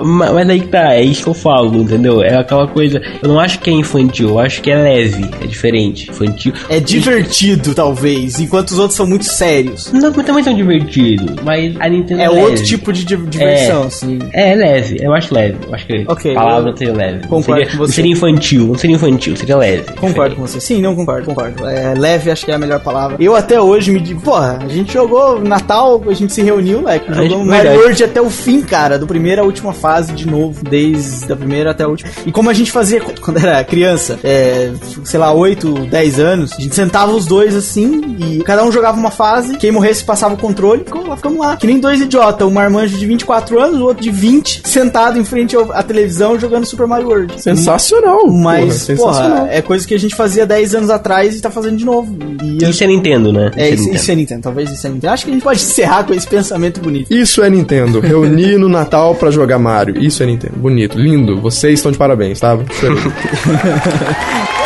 Ma- 0.00 0.32
Mas 0.32 0.48
aí 0.48 0.60
que 0.60 0.68
tá, 0.68 0.94
é 0.94 1.02
isso 1.02 1.22
que 1.24 1.28
eu 1.28 1.34
falo, 1.34 1.76
entendeu? 1.82 2.22
É 2.22 2.36
aquela 2.36 2.66
coisa. 2.66 3.00
Eu 3.22 3.28
não 3.28 3.38
acho 3.40 3.58
que 3.58 3.70
é 3.70 3.72
infantil, 3.72 4.30
eu 4.30 4.38
acho 4.38 4.60
que 4.62 4.70
é 4.70 4.76
leve, 4.76 5.28
é 5.42 5.46
diferente. 5.46 6.10
Infantil. 6.10 6.52
É 6.68 6.80
divertido, 6.80 7.74
talvez, 7.74 8.40
enquanto 8.40 8.70
os 8.70 8.78
outros 8.78 8.96
são 8.96 9.06
muito 9.06 9.24
sérios. 9.24 9.92
Não, 9.92 10.12
mas 10.14 10.26
também 10.26 10.42
são 10.44 10.54
divertidos, 10.54 11.36
mas 11.44 11.74
a 11.80 11.88
Nintendo 11.88 12.20
é, 12.20 12.24
É 12.24 12.30
outro 12.30 12.64
tipo 12.64 12.92
de 12.92 13.04
di- 13.04 13.16
diversão, 13.16 13.84
assim. 13.84 14.18
É, 14.32 14.50
é 14.52 14.54
leve, 14.54 14.98
eu 15.00 15.12
acho 15.12 15.34
leve. 15.34 15.56
Eu 15.68 15.74
acho 15.74 15.86
que 15.86 16.04
Ok, 16.08 16.32
a 16.32 16.34
palavra 16.34 16.76
seria 16.76 16.92
leve. 16.94 17.26
concordo 17.26 17.44
seria, 17.44 17.66
com 17.66 17.72
você. 17.72 17.82
Não 17.82 17.86
seria 17.94 18.12
infantil, 18.12 18.66
não 18.68 18.74
seria 18.78 18.96
infantil, 18.96 19.36
seria 19.36 19.56
leve. 19.56 19.84
Concordo 19.98 20.36
com 20.36 20.42
você. 20.42 20.60
Sim, 20.60 20.80
não 20.80 20.94
concordo, 20.94 21.26
concordo. 21.26 21.66
É, 21.66 21.94
leve 21.94 22.30
acho 22.30 22.44
que 22.44 22.50
é 22.50 22.54
a 22.54 22.58
melhor 22.58 22.80
palavra. 22.80 23.16
Eu 23.20 23.34
até 23.36 23.60
hoje 23.60 23.90
me 23.90 24.00
digo, 24.00 24.20
porra, 24.20 24.58
a 24.62 24.68
gente 24.68 24.92
jogou 24.92 25.40
Natal, 25.40 26.02
a 26.06 26.12
gente 26.14 26.32
se 26.32 26.42
reuniu, 26.42 26.82
leque, 26.82 27.10
A 27.10 27.14
gente- 27.14 27.30
jogamos. 27.30 27.46
Mario 27.48 27.72
World 27.72 28.04
até 28.04 28.20
o 28.20 28.30
fim, 28.30 28.60
cara, 28.62 28.98
do 28.98 29.06
primeiro 29.06 29.42
à 29.42 29.44
última 29.44 29.72
fase 29.82 30.12
de 30.12 30.28
novo, 30.28 30.62
desde 30.62 31.32
a 31.32 31.36
primeira 31.36 31.72
até 31.72 31.82
a 31.82 31.88
última. 31.88 32.08
E 32.24 32.30
como 32.30 32.48
a 32.48 32.54
gente 32.54 32.70
fazia 32.70 33.00
quando 33.20 33.38
era 33.38 33.64
criança, 33.64 34.18
é, 34.22 34.70
sei 35.04 35.18
lá, 35.18 35.32
8, 35.32 35.86
10 35.86 36.20
anos, 36.20 36.52
a 36.56 36.60
gente 36.60 36.74
sentava 36.74 37.12
os 37.12 37.26
dois 37.26 37.56
assim 37.56 38.16
e 38.18 38.42
cada 38.44 38.64
um 38.64 38.70
jogava 38.70 38.96
uma 38.96 39.10
fase, 39.10 39.56
quem 39.56 39.72
morresse 39.72 40.04
passava 40.04 40.34
o 40.34 40.36
controle, 40.38 40.84
ficamos 40.84 41.08
lá, 41.08 41.16
ficamos 41.16 41.38
lá. 41.38 41.56
Que 41.56 41.66
nem 41.66 41.80
dois 41.80 42.00
idiotas, 42.00 42.46
um 42.46 42.50
marmanjo 42.50 42.96
de 42.96 43.06
24 43.06 43.58
anos, 43.60 43.80
o 43.80 43.84
outro 43.84 44.02
de 44.02 44.10
20, 44.10 44.62
sentado 44.64 45.18
em 45.18 45.24
frente 45.24 45.56
à 45.56 45.82
televisão 45.82 46.38
jogando 46.38 46.64
Super 46.64 46.86
Mario 46.86 47.08
World. 47.08 47.42
Sensacional. 47.42 48.28
Mas, 48.28 48.86
porra, 48.86 48.96
porra, 48.98 49.14
sensacional. 49.14 49.46
é 49.50 49.62
coisa 49.62 49.86
que 49.86 49.94
a 49.94 49.98
gente 49.98 50.14
fazia 50.14 50.46
10 50.46 50.74
anos 50.76 50.90
atrás 50.90 51.36
e 51.36 51.40
tá 51.40 51.50
fazendo 51.50 51.76
de 51.76 51.84
novo. 51.84 52.16
E 52.42 52.62
Isso 52.64 52.84
é 52.84 52.86
Nintendo, 52.86 53.32
né? 53.32 53.50
é, 53.56 53.70
isso, 53.70 53.82
Nintendo. 53.82 53.96
isso 53.96 54.10
é 54.10 54.14
Nintendo, 54.14 54.42
talvez 54.42 54.70
isso 54.70 54.86
é 54.86 54.90
Nintendo. 54.90 55.12
Acho 55.12 55.24
que 55.24 55.30
a 55.30 55.34
gente 55.34 55.42
pode 55.42 55.58
encerrar 55.62 56.04
com 56.04 56.14
esse 56.14 56.26
pensamento 56.26 56.80
bonito. 56.80 57.12
Isso 57.12 57.42
é 57.42 57.50
Nintendo. 57.50 58.00
Reunir 58.00 58.58
no 58.58 58.68
Natal 58.68 59.14
pra 59.14 59.30
jogar 59.30 59.58
Mario. 59.58 59.71
Isso 60.00 60.22
é 60.22 60.26
Nintendo. 60.26 60.54
Bonito, 60.56 60.98
lindo. 60.98 61.40
Vocês 61.40 61.74
estão 61.74 61.92
de 61.92 61.98
parabéns, 61.98 62.40
tá? 62.40 62.56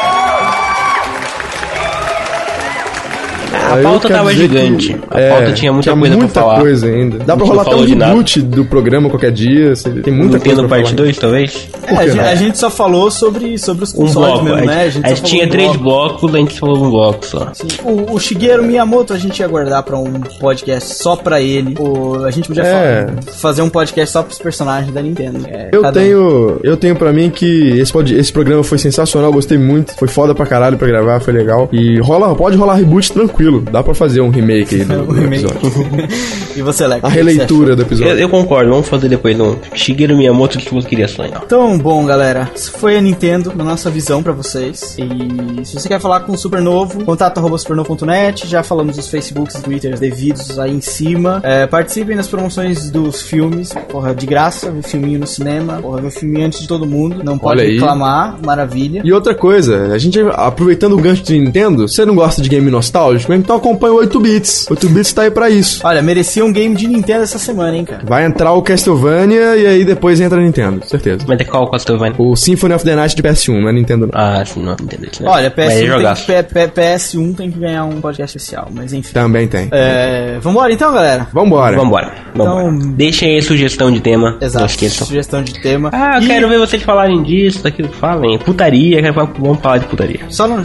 A 3.80 3.82
pauta 3.82 4.08
tava 4.08 4.32
gigante. 4.34 4.94
que- 4.94 5.00
A 5.10 5.20
é, 5.20 5.30
pauta 5.30 5.52
tinha 5.52 5.72
muita 5.72 5.92
coisa 5.96 6.16
muita 6.16 6.32
pra 6.32 6.42
falar. 6.42 6.60
coisa 6.60 6.86
ainda. 6.86 7.18
Dá 7.18 7.24
pra 7.24 7.34
A 7.34 7.38
gente 7.38 7.48
rolar 7.48 7.62
até 7.62 7.70
um 7.70 7.72
falou 7.74 7.86
de 7.86 7.94
nada. 7.94 8.10
reboot 8.12 8.42
do 8.42 8.64
programa 8.64 9.08
qualquer 9.10 9.32
dia. 9.32 9.72
Tem 10.02 10.12
muita 10.14 10.38
coisa 10.38 10.38
Nintendo 10.38 10.60
pra 10.60 10.68
parte 10.68 10.84
falar. 10.90 10.96
2, 10.96 11.16
talvez? 11.18 11.68
É, 11.86 11.94
a, 11.96 12.06
gente, 12.06 12.20
a 12.20 12.34
gente 12.34 12.58
só 12.58 12.70
falou 12.70 13.10
sobre, 13.10 13.58
sobre 13.58 13.84
os 13.84 13.94
Um 13.94 13.98
consoles 13.98 14.30
bloco. 14.40 14.44
mesmo, 14.44 14.58
a 14.58 14.64
né? 14.64 14.90
gente, 14.90 15.02
só 15.02 15.12
a 15.12 15.14
gente 15.16 15.22
tinha 15.22 15.46
um 15.46 15.48
três 15.50 15.76
bloco. 15.76 15.84
blocos, 16.18 16.34
a 16.34 16.38
gente 16.38 16.58
falou 16.60 16.84
um 16.84 16.90
bloco 16.90 17.26
só. 17.26 17.48
Sim. 17.52 17.66
O, 17.84 18.14
o 18.14 18.18
Shigeru 18.20 18.62
Miyamoto 18.64 19.12
a 19.12 19.18
gente 19.18 19.38
ia 19.40 19.48
guardar 19.48 19.82
pra 19.82 19.96
um 19.96 20.12
podcast 20.40 20.94
só 20.96 21.16
pra 21.16 21.40
ele. 21.40 21.74
O, 21.78 22.24
a 22.24 22.30
gente 22.30 22.48
podia 22.48 22.62
É. 22.64 23.06
fa- 23.24 23.32
fazer 23.32 23.62
um 23.62 23.68
podcast 23.68 24.12
só 24.12 24.22
pros 24.22 24.38
personagens 24.38 24.92
da 24.92 25.00
Nintendo. 25.02 25.46
É, 25.48 25.68
Eu 25.72 25.84
um. 25.84 25.92
tenho, 25.92 26.60
eu 26.62 26.76
tenho 26.76 26.96
pra 26.96 27.12
mim 27.12 27.30
que 27.30 27.78
esse, 27.78 27.92
pod- 27.92 28.14
esse 28.14 28.32
programa 28.32 28.62
foi 28.64 28.78
sensacional, 28.78 29.32
gostei 29.32 29.58
muito, 29.58 29.94
foi 29.96 30.08
foda 30.08 30.34
pra 30.34 30.46
caralho 30.46 30.76
pra 30.76 30.86
gravar, 30.88 31.20
foi 31.20 31.32
legal. 31.32 31.68
E 31.72 31.98
rola, 32.00 32.34
pode 32.34 32.56
rolar 32.56 32.74
reboot 32.74 33.12
tranquilo, 33.12 33.62
dá 33.70 33.82
pra 33.82 33.94
fazer 33.94 34.20
um 34.20 34.28
remake 34.30 34.76
aí 34.76 34.84
do, 34.84 34.94
Um 35.02 35.06
do 35.06 35.12
remake. 35.12 35.44
episódio. 35.44 36.08
e 36.56 36.62
você, 36.62 36.86
Leco? 36.86 37.06
A 37.06 37.10
releitura 37.10 37.74
do 37.76 37.82
Eu, 37.82 37.86
episódio. 37.86 38.18
eu 38.18 38.28
concordo, 38.28 38.70
vamos 38.70 38.88
fazer 38.88 39.08
depois 39.08 39.38
um 39.38 39.56
Shigeru 39.74 40.16
Miyamoto 40.16 40.58
de 40.58 40.66
criações. 40.86 41.32
ó. 41.34 41.40
Então, 41.44 41.76
bom, 41.78 42.04
galera, 42.04 42.50
isso 42.54 42.72
foi 42.72 42.96
a 42.96 43.00
Nintendo, 43.00 43.52
na 43.54 43.64
nossa 43.64 43.90
visão 43.90 44.22
pra 44.22 44.32
vocês. 44.32 44.96
E 44.98 45.64
se 45.66 45.74
você 45.74 45.88
quer 45.88 46.00
falar 46.00 46.20
com 46.20 46.32
o 46.32 46.38
Supernovo, 46.38 47.04
contato 47.04 47.38
arroba 47.38 47.58
supernovo.net. 47.58 48.46
Já 48.46 48.62
falamos 48.62 48.96
dos 48.96 49.08
Facebooks 49.08 49.56
e 49.56 49.62
Twitters 49.62 50.00
devidos 50.00 50.58
aí 50.58 50.72
em 50.72 50.80
cima. 50.80 51.40
É, 51.44 51.66
participem 51.66 52.16
das 52.16 52.28
promoções 52.28 52.90
dos 52.90 53.22
filmes, 53.22 53.72
porra, 53.88 54.14
de 54.14 54.26
graça, 54.26 54.70
ver 54.70 54.82
filminho 54.82 55.18
no 55.20 55.26
cinema, 55.26 55.78
porra, 55.80 56.00
ver 56.02 56.10
filminho 56.10 56.46
antes 56.46 56.60
de 56.60 56.68
todo 56.68 56.86
mundo. 56.86 57.22
Não 57.24 57.38
pode 57.38 57.60
Olha 57.60 57.68
aí. 57.68 57.74
reclamar, 57.74 58.36
maravilha. 58.44 59.02
E 59.04 59.12
outra 59.12 59.34
coisa, 59.34 59.92
a 59.92 59.98
gente 59.98 60.20
aproveitando 60.32 60.92
o 60.94 60.96
gancho 61.00 61.22
de 61.22 61.38
Nintendo, 61.38 61.88
você 61.88 62.04
não 62.04 62.14
gosta 62.14 62.40
de 62.42 62.48
game 62.48 62.70
nostálgico? 62.70 63.32
Então 63.32 63.55
acompanha 63.56 63.92
o 63.94 63.96
8 63.98 64.20
bits. 64.20 64.66
8 64.70 64.88
bits 64.88 65.12
tá 65.12 65.22
aí 65.22 65.30
pra 65.30 65.48
isso. 65.50 65.80
Olha, 65.84 66.02
merecia 66.02 66.44
um 66.44 66.52
game 66.52 66.74
de 66.74 66.86
Nintendo 66.86 67.22
essa 67.22 67.38
semana, 67.38 67.76
hein, 67.76 67.84
cara. 67.84 68.02
Vai 68.04 68.24
entrar 68.24 68.52
o 68.52 68.62
Castlevania 68.62 69.56
e 69.56 69.66
aí 69.66 69.84
depois 69.84 70.20
entra 70.20 70.38
a 70.38 70.42
Nintendo, 70.42 70.82
certeza. 70.86 71.24
Mas 71.26 71.40
é 71.40 71.44
qual 71.44 71.70
Castlevania? 71.70 72.14
O 72.18 72.36
Symphony 72.36 72.74
of 72.74 72.84
the 72.84 72.94
Night 72.94 73.14
de 73.16 73.22
PS1, 73.22 73.60
não 73.60 73.68
é 73.68 73.72
Nintendo 73.72 74.06
não. 74.06 74.12
Ah, 74.14 74.42
não 74.56 74.76
isso. 75.10 75.22
né? 75.22 75.28
Olha, 75.28 75.52
Mas 75.56 75.68
é 75.74 75.80
PS1 75.82 75.86
jogaço. 75.86 76.26
tem, 76.26 76.36
que- 76.36 76.42
P- 76.54 76.68
P- 76.68 76.80
PS1 76.80 77.34
tem 77.36 77.50
que 77.50 77.58
ganhar 77.58 77.84
um 77.84 78.00
podcast 78.00 78.36
especial, 78.36 78.68
mas 78.72 78.92
enfim. 78.92 79.12
Também 79.12 79.46
tem. 79.48 79.68
É, 79.72 80.38
vambora 80.40 80.72
então, 80.72 80.92
galera? 80.92 81.26
Vambora. 81.32 81.76
Vambora, 81.76 82.12
vambora. 82.34 82.70
Então- 82.74 82.92
Deixem 82.92 83.34
aí 83.34 83.42
sugestão 83.42 83.90
de 83.90 84.00
tema. 84.00 84.32
Não 84.32 84.46
Exato. 84.46 84.66
Sugestão 85.06 85.42
de 85.42 85.60
tema. 85.60 85.90
Ah, 85.92 86.16
eu 86.18 86.22
E- 86.22 86.26
quero 86.26 86.48
ver 86.48 86.58
vocês 86.58 86.82
falarem 86.82 87.22
disso, 87.22 87.62
daquilo. 87.62 87.88
Falem. 87.88 88.38
Putaria, 88.38 89.00
quero 89.02 89.14
falar- 89.14 89.32
vamos 89.38 89.60
falar 89.60 89.78
de 89.78 89.86
putaria. 89.86 90.20
Só 90.28 90.46
não, 90.46 90.64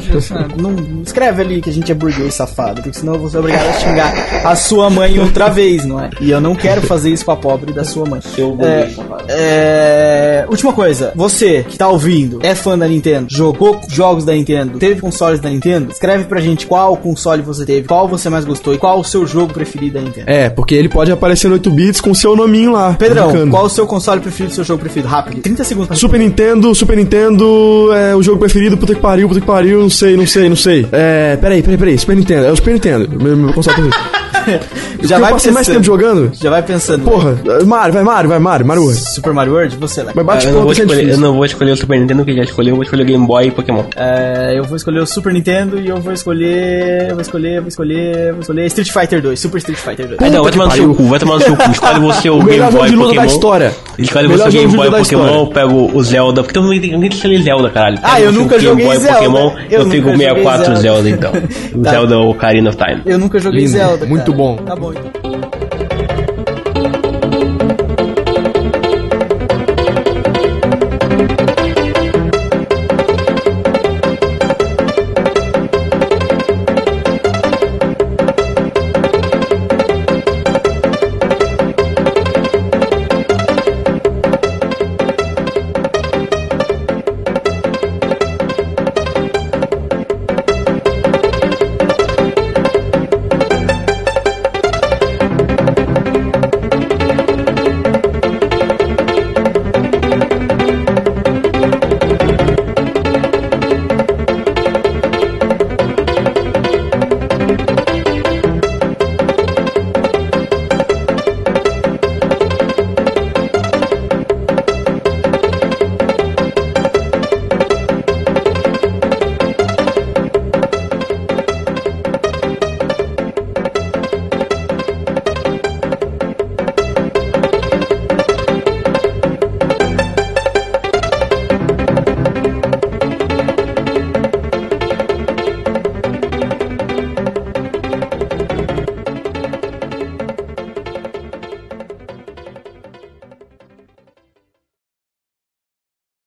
não. 0.57 1.01
Escreve 1.03 1.41
ali 1.41 1.61
que 1.61 1.69
a 1.69 1.73
gente 1.73 1.91
é 1.91 1.95
burguês 1.95 2.33
safado. 2.33 2.70
Porque 2.75 2.97
senão 2.97 3.13
eu 3.15 3.19
vou 3.19 3.29
ser 3.29 3.37
obrigado 3.39 3.67
a 3.67 3.73
xingar 3.73 4.13
a 4.45 4.55
sua 4.55 4.89
mãe 4.89 5.19
outra 5.19 5.49
vez, 5.49 5.85
não 5.85 5.99
é? 5.99 6.09
E 6.19 6.29
eu 6.31 6.39
não 6.39 6.55
quero 6.55 6.81
fazer 6.81 7.09
isso 7.09 7.25
com 7.25 7.31
a 7.31 7.35
pobre 7.35 7.73
da 7.73 7.83
sua 7.83 8.05
mãe. 8.05 8.21
Seu 8.21 8.49
É, 8.49 8.51
burguês 8.55 8.95
safado. 8.95 9.23
é, 9.29 10.45
última 10.49 10.73
coisa, 10.73 11.11
você 11.15 11.65
que 11.67 11.77
tá 11.77 11.87
ouvindo, 11.87 12.39
é 12.43 12.53
fã 12.55 12.77
da 12.77 12.87
Nintendo, 12.87 13.27
jogou 13.29 13.79
jogos 13.89 14.23
da 14.25 14.33
Nintendo, 14.33 14.77
teve 14.77 15.01
consoles 15.01 15.39
da 15.39 15.49
Nintendo, 15.49 15.91
escreve 15.91 16.25
pra 16.25 16.39
gente 16.39 16.65
qual 16.67 16.95
console 16.97 17.41
você 17.41 17.65
teve, 17.65 17.87
qual 17.87 18.07
você 18.07 18.29
mais 18.29 18.45
gostou 18.45 18.73
e 18.73 18.77
qual 18.77 18.99
o 18.99 19.03
seu 19.03 19.25
jogo 19.25 19.53
preferido 19.53 19.95
da 19.95 20.01
Nintendo. 20.01 20.29
É, 20.29 20.49
porque 20.49 20.75
ele 20.75 20.89
pode 20.89 21.11
aparecer 21.11 21.47
no 21.47 21.53
8 21.55 21.69
bits 21.71 22.01
com 22.01 22.13
seu 22.13 22.35
nominho 22.35 22.71
lá. 22.71 22.93
Pedrão, 22.93 23.29
indicando. 23.29 23.51
qual 23.51 23.65
o 23.65 23.69
seu 23.69 23.85
console 23.87 24.21
preferido, 24.21 24.53
seu 24.53 24.63
jogo 24.63 24.79
preferido? 24.81 25.07
Rápido, 25.07 25.41
30 25.41 25.63
segundos 25.63 25.87
pra 25.87 25.97
Super 25.97 26.19
Nintendo, 26.19 26.73
Super 26.75 26.95
Nintendo 26.97 27.89
é 27.93 28.15
o 28.15 28.21
jogo 28.23 28.39
preferido, 28.39 28.77
puta 28.77 28.93
que 28.95 29.01
pariu, 29.01 29.27
puta 29.27 29.39
que 29.39 29.45
pariu, 29.45 29.81
não 29.81 29.89
sei, 29.89 30.15
não 30.15 30.27
sei, 30.27 30.49
não 30.49 30.55
sei. 30.55 30.87
É, 30.91 31.37
peraí, 31.37 31.61
peraí, 31.61 31.77
peraí, 31.77 31.97
Super 31.97 32.15
Nintendo, 32.15 32.45
é 32.45 32.51
o 32.51 32.53
Super 32.61 32.73
Nintendo, 32.73 33.23
meu, 33.23 33.35
meu 33.35 33.53
console 33.53 33.75
preferido. 33.75 34.20
Já 35.03 35.19
vai 35.19 35.31
passei 35.33 35.51
mais 35.51 35.67
pensando. 35.67 35.83
tempo 35.83 35.85
jogando. 35.85 36.31
Já 36.33 36.49
vai 36.49 36.61
pensando. 36.63 37.03
Porra, 37.03 37.37
Mario, 37.65 37.93
vai 37.93 38.03
Mario, 38.03 38.29
vai 38.29 38.39
Mario, 38.39 38.65
Mario 38.65 38.83
World. 38.83 39.01
Super 39.01 39.33
Mario 39.33 39.53
World, 39.53 39.77
você, 39.77 40.03
né? 40.03 40.11
Mas 40.15 40.25
bate 40.25 40.47
eu, 40.47 40.53
não 40.53 40.61
vou 40.63 40.73
que 40.73 40.81
é 40.81 40.83
escolher, 40.83 41.09
eu 41.09 41.17
não 41.17 41.33
vou 41.35 41.45
escolher 41.45 41.71
o 41.71 41.77
Super 41.77 41.99
Nintendo 41.99 42.25
que 42.25 42.35
já 42.35 42.43
escolheu, 42.43 42.71
eu 42.71 42.75
vou 42.75 42.83
escolher 42.83 43.03
o 43.03 43.05
Game 43.05 43.25
Boy 43.25 43.47
e 43.47 43.51
Pokémon. 43.51 43.83
É, 43.95 44.53
eu 44.57 44.63
vou 44.63 44.75
escolher 44.75 44.99
o 44.99 45.05
Super 45.05 45.33
Nintendo 45.33 45.79
e 45.79 45.87
eu 45.87 45.97
vou 45.97 46.13
escolher. 46.13 47.07
Eu 47.09 47.15
vou 47.15 47.21
escolher, 47.21 47.55
eu 47.57 47.61
vou 47.61 47.69
escolher, 47.69 48.31
vou 48.33 48.41
escolher 48.41 48.65
Street 48.67 48.91
Fighter 48.91 49.21
2, 49.21 49.39
Super 49.39 49.57
Street 49.57 49.79
Fighter 49.79 50.07
2. 50.07 50.21
Aí 50.21 50.29
não, 50.29 50.43
vai 50.43 50.51
que 50.51 50.57
tomar 50.57 50.69
no 50.69 50.75
seu 50.75 50.95
cu, 50.95 51.03
vai 51.03 51.19
tomar 51.19 51.35
no 51.35 51.41
seu 51.41 51.55
cu. 51.57 51.71
Escolhe 51.71 51.99
você 52.01 52.29
o, 52.29 52.39
O 52.39 52.43
Game 52.43 52.71
Boy 52.71 52.89
e 52.89 52.95
Pokémon. 52.95 53.15
da 53.15 53.25
história. 53.25 53.71
Escolhe 53.97 54.27
você 54.27 54.43
o 54.47 54.51
Game 54.51 54.75
Boy 54.75 54.87
e 54.87 54.91
Pokémon, 54.91 55.47
pego 55.47 55.91
o 55.93 56.03
Zelda. 56.03 56.43
Porque 56.43 56.59
mundo 56.59 56.79
tem 56.81 56.91
ninguém 56.91 57.09
tem 57.09 57.41
Zelda, 57.41 57.69
caralho. 57.69 57.99
Ah, 58.03 58.19
eu 58.21 58.29
o 58.29 58.31
nunca 58.31 58.57
Game 58.57 58.69
joguei 58.69 58.85
Boy 58.85 58.97
Zelda. 58.97 59.17
Pokémon, 59.17 59.51
Eu 59.69 59.85
nunca 59.85 59.97
joguei 59.97 60.17
64 60.17 60.75
Zelda. 60.77 61.09
Então. 61.09 61.31
O. 61.73 61.83
Zelda 61.83 62.17
Ocarina 62.19 62.69
of 62.69 62.77
Time. 62.77 63.01
Eu 63.05 63.17
nunca 63.17 63.39
joguei 63.39 63.65
Zelda. 63.67 64.05
muito 64.05 64.30
bom. 64.31 64.55
Tá 64.57 64.75
bom, 64.75 64.93
então. 64.93 65.30